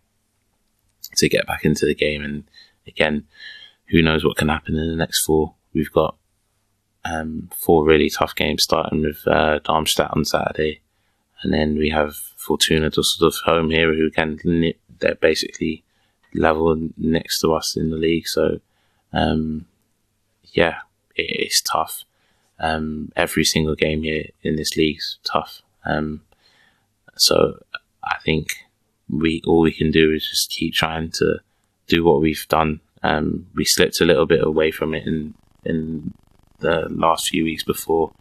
to 1.15 1.29
get 1.29 1.47
back 1.47 1.65
into 1.65 1.85
the 1.85 1.95
game. 1.95 2.23
And 2.23 2.43
again, 2.87 3.25
who 3.87 4.01
knows 4.01 4.23
what 4.23 4.37
can 4.37 4.49
happen 4.49 4.75
in 4.75 4.89
the 4.89 4.95
next 4.95 5.25
four? 5.25 5.55
We've 5.73 5.91
got 5.91 6.15
um, 7.03 7.49
four 7.55 7.85
really 7.85 8.09
tough 8.09 8.35
games, 8.35 8.63
starting 8.63 9.01
with 9.01 9.25
uh, 9.27 9.59
Darmstadt 9.59 10.11
on 10.11 10.25
Saturday, 10.25 10.81
and 11.41 11.53
then 11.53 11.77
we 11.77 11.89
have 11.89 12.15
Fortuna 12.41 12.89
Dusseldorf 12.89 13.35
home 13.45 13.69
here, 13.69 13.93
who 13.93 14.09
can 14.09 14.39
they're 14.99 15.15
basically 15.15 15.83
level 16.33 16.89
next 16.97 17.39
to 17.41 17.53
us 17.53 17.75
in 17.75 17.89
the 17.89 17.97
league. 17.97 18.27
So 18.27 18.59
um, 19.13 19.65
yeah, 20.53 20.79
it, 21.15 21.27
it's 21.29 21.61
tough. 21.61 22.03
Um, 22.59 23.11
every 23.15 23.43
single 23.43 23.75
game 23.75 24.03
here 24.03 24.25
in 24.43 24.55
this 24.55 24.75
league's 24.77 25.17
tough. 25.23 25.61
Um, 25.85 26.21
so 27.17 27.63
I 28.03 28.17
think 28.23 28.55
we 29.09 29.41
all 29.45 29.61
we 29.61 29.73
can 29.73 29.91
do 29.91 30.11
is 30.11 30.27
just 30.27 30.51
keep 30.51 30.73
trying 30.73 31.11
to 31.11 31.39
do 31.87 32.03
what 32.03 32.21
we've 32.21 32.47
done. 32.47 32.79
Um, 33.03 33.47
we 33.55 33.65
slipped 33.65 33.99
a 33.99 34.05
little 34.05 34.25
bit 34.25 34.45
away 34.45 34.71
from 34.71 34.93
it 34.93 35.05
in 35.05 35.33
in 35.65 36.13
the 36.59 36.87
last 36.89 37.29
few 37.29 37.43
weeks 37.43 37.63
before, 37.63 38.11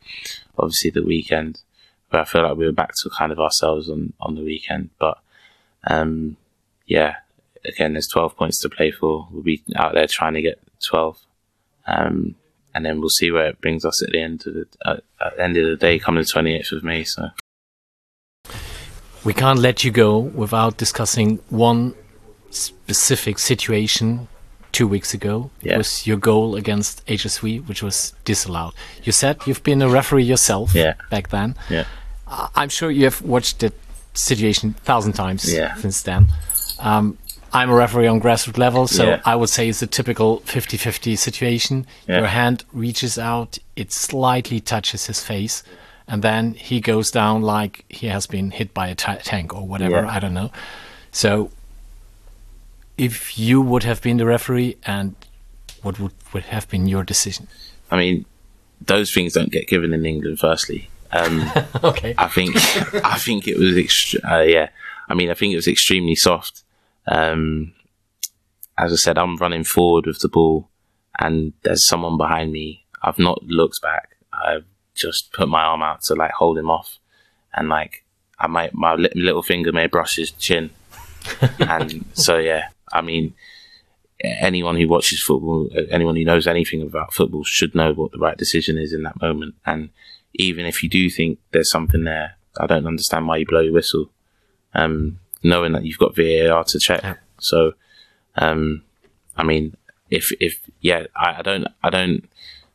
obviously 0.59 0.91
the 0.91 1.03
weekend. 1.03 1.61
But 2.11 2.20
I 2.20 2.24
feel 2.24 2.43
like 2.43 2.57
we 2.57 2.66
were 2.66 2.73
back 2.73 2.93
to 3.03 3.11
kind 3.11 3.32
of 3.32 3.39
ourselves 3.41 3.89
on 3.89 4.12
on 4.20 4.35
the 4.35 4.43
weekend. 4.43 4.91
But 4.99 5.19
um, 5.87 6.37
yeah, 6.87 7.16
again, 7.65 7.93
there's 7.95 8.09
12 8.09 8.37
points 8.37 8.59
to 8.61 8.69
play 8.69 8.91
for. 8.91 9.28
We'll 9.31 9.43
be 9.43 9.62
out 9.77 9.95
there 9.95 10.07
trying 10.07 10.35
to 10.35 10.43
get 10.43 10.61
12. 10.85 11.19
Um, 11.87 12.35
and 12.74 12.85
then 12.85 13.01
we'll 13.01 13.09
see 13.11 13.31
where 13.31 13.47
it 13.49 13.61
brings 13.61 13.85
us 13.85 14.03
at 14.03 14.11
the 14.11 14.20
end 14.20 14.47
of 14.47 14.55
the 14.55 14.66
uh, 14.85 14.97
at 15.24 15.37
the 15.37 15.43
end 15.43 15.57
of 15.57 15.66
the 15.66 15.77
day, 15.77 15.99
coming 15.99 16.23
the 16.23 16.27
28th 16.28 16.73
of 16.73 16.85
May. 16.85 17.05
So 17.05 17.28
we 19.24 19.35
can't 19.35 19.59
let 19.59 19.85
you 19.85 19.91
go 19.91 20.19
without 20.19 20.77
discussing 20.77 21.39
one 21.51 21.95
specific 22.51 23.39
situation 23.39 24.28
two 24.73 24.87
weeks 24.87 25.12
ago. 25.15 25.51
Yeah. 25.62 25.74
It 25.74 25.78
was 25.78 26.07
your 26.07 26.16
goal 26.16 26.55
against 26.57 27.05
HSV, 27.07 27.66
which 27.69 27.82
was 27.82 28.15
disallowed. 28.24 28.73
You 29.03 29.12
said 29.12 29.39
you've 29.47 29.62
been 29.62 29.82
a 29.82 29.89
referee 29.89 30.24
yourself 30.24 30.74
Yeah. 30.74 30.95
back 31.11 31.28
then. 31.31 31.57
Yeah. 31.69 31.85
I'm 32.55 32.69
sure 32.69 32.90
you 32.90 33.05
have 33.05 33.20
watched 33.23 33.59
the 33.61 33.73
situation 34.15 34.74
a 34.78 34.81
thousand 34.85 35.12
times 35.15 35.52
Yeah. 35.52 35.74
since 35.77 36.02
then. 36.02 36.28
Um, 36.78 37.19
I'm 37.52 37.70
a 37.70 37.74
referee 37.74 38.07
on 38.07 38.20
grassroots 38.20 38.59
level, 38.59 38.86
so 38.86 39.05
Yeah. 39.05 39.20
I 39.24 39.35
would 39.35 39.48
say 39.48 39.69
it's 39.69 39.82
a 39.82 39.86
typical 39.86 40.40
50-50 40.47 41.16
situation. 41.19 41.86
Yeah. 42.09 42.19
Your 42.19 42.28
hand 42.28 42.65
reaches 42.73 43.19
out, 43.19 43.59
it 43.74 43.93
slightly 43.93 44.61
touches 44.61 45.07
his 45.07 45.23
face, 45.24 45.65
and 46.07 46.23
then 46.23 46.55
he 46.55 46.81
goes 46.81 47.11
down 47.11 47.43
like 47.43 47.85
he 47.89 48.07
has 48.07 48.27
been 48.27 48.52
hit 48.52 48.73
by 48.73 48.86
a 48.89 48.94
tank 48.94 49.52
or 49.55 49.66
whatever. 49.66 50.07
I 50.07 50.20
don't 50.20 50.35
know. 50.35 50.51
So, 51.11 51.51
if 52.97 53.36
you 53.39 53.61
would 53.61 53.82
have 53.82 54.01
been 54.02 54.19
the 54.19 54.27
referee, 54.27 54.77
and 54.85 55.15
what 55.82 55.98
would, 55.98 56.12
would 56.32 56.44
have 56.44 56.69
been 56.69 56.86
your 56.86 57.02
decision? 57.02 57.48
I 57.90 57.97
mean, 57.97 58.24
those 58.81 59.12
things 59.12 59.32
don't 59.32 59.51
get 59.51 59.66
given 59.66 59.93
in 59.93 60.05
England. 60.07 60.39
Firstly, 60.39 60.89
um, 61.12 61.51
Okay. 61.85 62.15
I 62.16 62.28
think 62.28 62.57
I 63.05 63.19
think 63.19 63.49
it 63.49 63.59
was 63.59 63.73
ext- 63.73 64.16
uh, 64.31 64.43
yeah. 64.43 64.69
I 65.09 65.15
mean, 65.15 65.31
I 65.31 65.35
think 65.35 65.53
it 65.53 65.57
was 65.57 65.69
extremely 65.69 66.15
soft. 66.15 66.62
Um, 67.07 67.73
as 68.78 68.93
I 68.93 68.97
said, 68.97 69.19
I'm 69.19 69.37
running 69.37 69.65
forward 69.65 70.07
with 70.07 70.20
the 70.20 70.28
ball, 70.28 70.69
and 71.19 71.53
there's 71.62 71.87
someone 71.87 72.16
behind 72.16 72.53
me. 72.53 72.85
I've 73.03 73.19
not 73.19 73.43
looked 73.43 73.82
back. 73.82 74.16
I've 74.32 74.65
just 74.95 75.32
put 75.32 75.49
my 75.49 75.62
arm 75.62 75.82
out 75.82 76.03
to 76.05 76.15
like 76.15 76.32
hold 76.32 76.59
him 76.59 76.70
off, 76.70 76.99
and 77.55 77.69
like 77.69 78.05
I 78.39 78.47
might 78.47 78.74
my 78.74 78.95
li- 78.95 79.11
little 79.15 79.43
finger 79.43 79.73
may 79.73 79.87
brush 79.87 80.16
his 80.16 80.31
chin, 80.31 80.70
and 81.59 82.05
so 82.15 82.39
yeah. 82.39 82.69
I 82.93 83.03
mean, 83.03 83.35
anyone 84.23 84.77
who 84.77 84.89
watches 84.89 85.23
football, 85.23 85.69
uh, 85.77 85.82
anyone 85.91 86.16
who 86.16 86.24
knows 86.24 86.47
anything 86.47 86.82
about 86.82 87.15
football, 87.15 87.45
should 87.45 87.74
know 87.74 87.93
what 87.93 88.12
the 88.12 88.19
right 88.19 88.37
decision 88.37 88.78
is 88.78 88.93
in 88.93 89.03
that 89.05 89.20
moment. 89.20 89.55
And 89.65 89.91
even 90.35 90.66
if 90.66 90.82
you 90.82 90.89
do 90.89 91.11
think 91.11 91.39
there's 91.52 91.70
something 91.70 92.05
there, 92.05 92.36
I 92.59 92.66
don't 92.66 92.86
understand 92.86 93.27
why 93.27 93.39
you 93.39 93.47
blow 93.47 93.61
your 93.61 93.73
whistle, 93.73 94.11
um, 94.74 95.19
knowing 95.43 95.73
that 95.73 95.85
you've 95.85 95.98
got 95.98 96.16
VAR 96.16 96.65
to 96.65 96.78
check. 96.78 97.02
Yeah. 97.02 97.16
So, 97.39 97.73
um, 98.36 98.82
I 99.36 99.44
mean, 99.44 99.77
if 100.11 100.32
if 100.40 100.61
yeah, 100.81 101.07
I, 101.16 101.36
I 101.39 101.43
don't 101.43 101.66
I 101.82 101.90
don't 101.90 102.28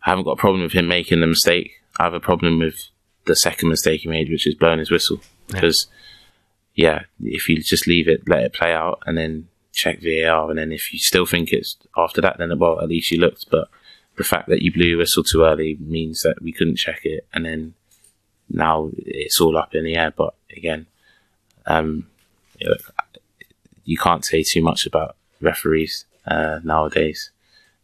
I 0.04 0.10
haven't 0.10 0.26
got 0.26 0.32
a 0.32 0.38
problem 0.38 0.64
with 0.64 0.74
him 0.74 0.88
making 0.88 1.22
the 1.22 1.28
mistake. 1.28 1.82
I 1.98 2.04
have 2.04 2.14
a 2.14 2.20
problem 2.20 2.60
with 2.60 2.90
the 3.26 3.36
second 3.36 3.70
mistake 3.70 4.02
he 4.02 4.10
made, 4.10 4.30
which 4.30 4.48
is 4.48 4.56
blowing 4.56 4.80
his 4.80 4.92
whistle. 4.92 5.20
Because 5.48 5.88
yeah, 6.74 7.04
if 7.22 7.48
you 7.48 7.62
just 7.62 7.88
leave 7.88 8.08
it, 8.08 8.28
let 8.28 8.44
it 8.44 8.54
play 8.54 8.74
out, 8.74 9.02
and 9.06 9.18
then 9.18 9.48
check 9.74 10.00
VAR, 10.02 10.50
and 10.50 10.58
then 10.58 10.72
if 10.72 10.92
you 10.94 11.00
still 11.00 11.26
think 11.26 11.52
it's 11.52 11.78
after 11.98 12.22
that, 12.22 12.38
then 12.38 12.58
well, 12.58 12.82
at 12.82 12.90
least 12.90 13.12
you 13.12 13.20
looked. 13.20 13.50
But 13.50 13.70
the 14.18 14.24
fact 14.24 14.48
that 14.50 14.62
you 14.62 14.72
blew 14.72 14.98
whistle 14.98 15.24
too 15.24 15.44
early 15.44 15.78
means 15.80 16.22
that 16.22 16.42
we 16.42 16.52
couldn't 16.52 16.78
check 16.78 17.02
it, 17.04 17.28
and 17.34 17.46
then 17.46 17.74
now 18.50 18.90
it's 18.98 19.42
all 19.42 19.58
up 19.58 19.76
in 19.76 19.84
the 19.84 19.96
air. 19.96 20.12
But 20.16 20.36
again, 20.56 20.88
um, 21.66 22.08
you, 23.84 23.98
can't 23.98 24.26
say 24.26 24.44
too 24.44 24.62
much 24.62 24.86
about 24.86 25.16
referees 25.42 26.06
uh, 26.26 26.60
nowadays. 26.64 27.32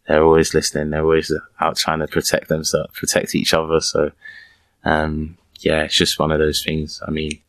They're 0.08 0.24
always 0.24 0.54
listening. 0.54 0.90
They're 0.90 1.04
always 1.04 1.32
out 1.60 1.78
trying 1.78 2.00
to 2.00 2.08
protect 2.08 2.48
themselves, 2.48 2.94
protect 2.94 3.36
each 3.36 3.54
other. 3.54 3.80
So, 3.80 4.12
um, 4.84 5.38
yeah, 5.60 5.84
it's 5.84 5.96
just 5.96 6.20
one 6.20 6.32
of 6.32 6.40
those 6.40 6.64
things. 6.64 7.02
I 7.08 7.12
mean, 7.12 7.40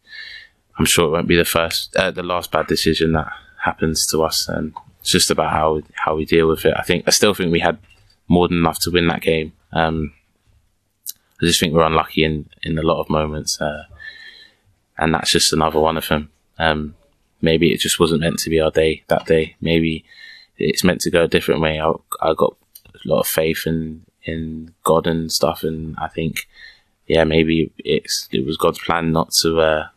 I'm 0.79 0.85
sure 0.85 1.07
it 1.07 1.11
won't 1.11 1.29
be 1.29 1.37
the 1.37 1.45
first, 1.45 1.95
uh, 1.97 2.11
the 2.11 2.23
last 2.23 2.51
bad 2.51 2.67
decision 2.67 3.13
that 3.13 3.33
happens 3.63 4.07
to 4.07 4.23
us, 4.23 4.49
and 4.49 4.75
it's 5.01 5.11
just 5.11 5.31
about 5.31 5.53
how 5.53 5.83
how 5.95 6.17
we 6.17 6.25
deal 6.25 6.49
with 6.49 6.65
it. 6.65 6.75
I 6.77 6.83
think 6.83 7.05
I 7.07 7.11
still 7.11 7.35
think 7.35 7.53
we 7.53 7.61
had 7.61 7.79
more 8.28 8.49
than 8.49 8.59
enough 8.59 8.78
to 8.81 8.90
win 8.90 9.09
that 9.09 9.23
game. 9.23 9.53
Um, 9.73 10.12
I 11.40 11.47
just 11.47 11.61
think 11.61 11.74
we're 11.74 11.82
unlucky 11.82 12.24
in 12.24 12.49
in 12.62 12.78
a 12.78 12.82
lot 12.82 13.01
of 13.01 13.11
moments, 13.11 13.61
uh, 13.61 13.85
and 14.99 15.15
that's 15.15 15.31
just 15.31 15.53
another 15.53 15.81
one 15.81 15.97
of 15.97 16.09
them. 16.09 16.31
Um, 16.59 16.94
maybe 17.40 17.73
it 17.73 17.81
just 17.81 17.99
wasn't 17.99 18.20
meant 18.20 18.39
to 18.40 18.51
be 18.51 18.61
our 18.61 18.70
day 18.70 19.03
that 19.09 19.27
day. 19.27 19.57
Maybe 19.61 20.05
it's 20.57 20.85
meant 20.85 21.01
to 21.01 21.11
go 21.11 21.24
a 21.24 21.28
different 21.28 21.61
way. 21.61 21.81
I, 21.81 21.93
I 22.20 22.35
got 22.35 22.57
a 22.94 23.09
lot 23.09 23.20
of 23.20 23.27
faith 23.27 23.66
in 23.66 24.05
in 24.24 24.74
God 24.85 25.07
and 25.07 25.31
stuff, 25.32 25.65
and 25.65 25.97
I 25.99 26.09
think, 26.09 26.47
yeah, 27.07 27.24
maybe 27.24 27.73
it's 27.78 28.28
it 28.31 28.47
was 28.47 28.57
God's 28.57 28.78
plan 28.78 29.12
not 29.12 29.32
to 29.43 29.61
uh, 29.61 29.89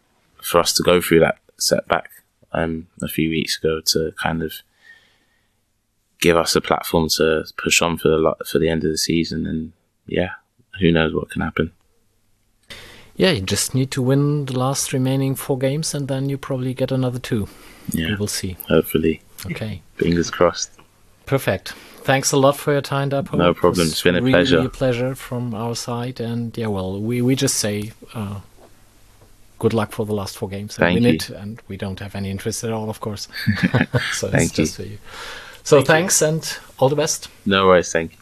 for 0.41 0.59
us 0.59 0.73
to 0.73 0.83
go 0.83 0.99
through 0.99 1.19
that 1.19 1.37
setback 1.59 2.09
um, 2.51 2.87
a 3.01 3.07
few 3.07 3.29
weeks 3.29 3.57
ago 3.57 3.81
to 3.87 4.13
kind 4.21 4.41
of 4.41 4.53
give 6.21 6.37
us 6.37 6.55
a 6.55 6.61
platform 6.61 7.07
to 7.17 7.45
push 7.57 7.81
on 7.81 7.97
for 7.97 8.09
the 8.09 8.35
for 8.49 8.59
the 8.59 8.69
end 8.69 8.83
of 8.83 8.91
the 8.91 8.97
season, 8.97 9.45
and 9.45 9.73
yeah, 10.07 10.31
who 10.79 10.91
knows 10.91 11.13
what 11.13 11.29
can 11.29 11.41
happen. 11.41 11.71
Yeah, 13.17 13.31
you 13.31 13.41
just 13.41 13.73
need 13.73 13.91
to 13.91 14.01
win 14.01 14.45
the 14.45 14.59
last 14.59 14.91
remaining 14.91 15.35
four 15.35 15.57
games, 15.57 15.93
and 15.93 16.07
then 16.07 16.27
you 16.29 16.37
probably 16.37 16.73
get 16.73 16.91
another 16.91 17.19
two. 17.19 17.47
Yeah, 17.91 18.07
we 18.09 18.15
will 18.15 18.27
see. 18.27 18.57
hopefully, 18.67 19.21
Okay. 19.45 19.81
fingers 19.95 20.29
crossed. 20.29 20.71
Perfect. 21.25 21.69
Thanks 22.03 22.31
a 22.33 22.37
lot 22.37 22.55
for 22.57 22.71
your 22.71 22.81
time, 22.81 23.09
Dapo. 23.09 23.37
No 23.37 23.53
problem. 23.53 23.87
It's 23.87 24.03
been 24.03 24.15
a 24.15 24.21
really 24.21 24.33
pleasure. 24.33 24.59
a 24.59 24.69
pleasure 24.69 25.15
from 25.15 25.55
our 25.55 25.75
side. 25.75 26.19
And 26.19 26.55
yeah, 26.57 26.67
well, 26.67 27.01
we, 27.01 27.21
we 27.23 27.35
just 27.35 27.55
say 27.55 27.93
uh, 28.13 28.41
good 29.57 29.73
luck 29.73 29.91
for 29.91 30.05
the 30.05 30.13
last 30.13 30.37
four 30.37 30.47
games 30.49 30.77
and 30.77 30.83
Thank 30.85 30.95
win 30.95 31.03
you. 31.05 31.09
it. 31.15 31.29
And 31.31 31.59
we 31.67 31.77
don't 31.77 31.99
have 31.99 32.13
any 32.15 32.29
interest 32.29 32.63
at 32.63 32.71
all, 32.71 32.89
of 32.91 32.99
course. 32.99 33.27
so 34.13 34.29
Thank 34.29 34.43
it's 34.49 34.51
just 34.51 34.75
for 34.75 34.83
you. 34.83 34.99
So 35.65 35.81
thanks 35.81 36.21
and 36.21 36.57
all 36.77 36.89
the 36.89 36.95
best. 36.95 37.27
No 37.45 37.65
worries. 37.65 37.91
Thank 37.91 38.11
you. 38.11 38.17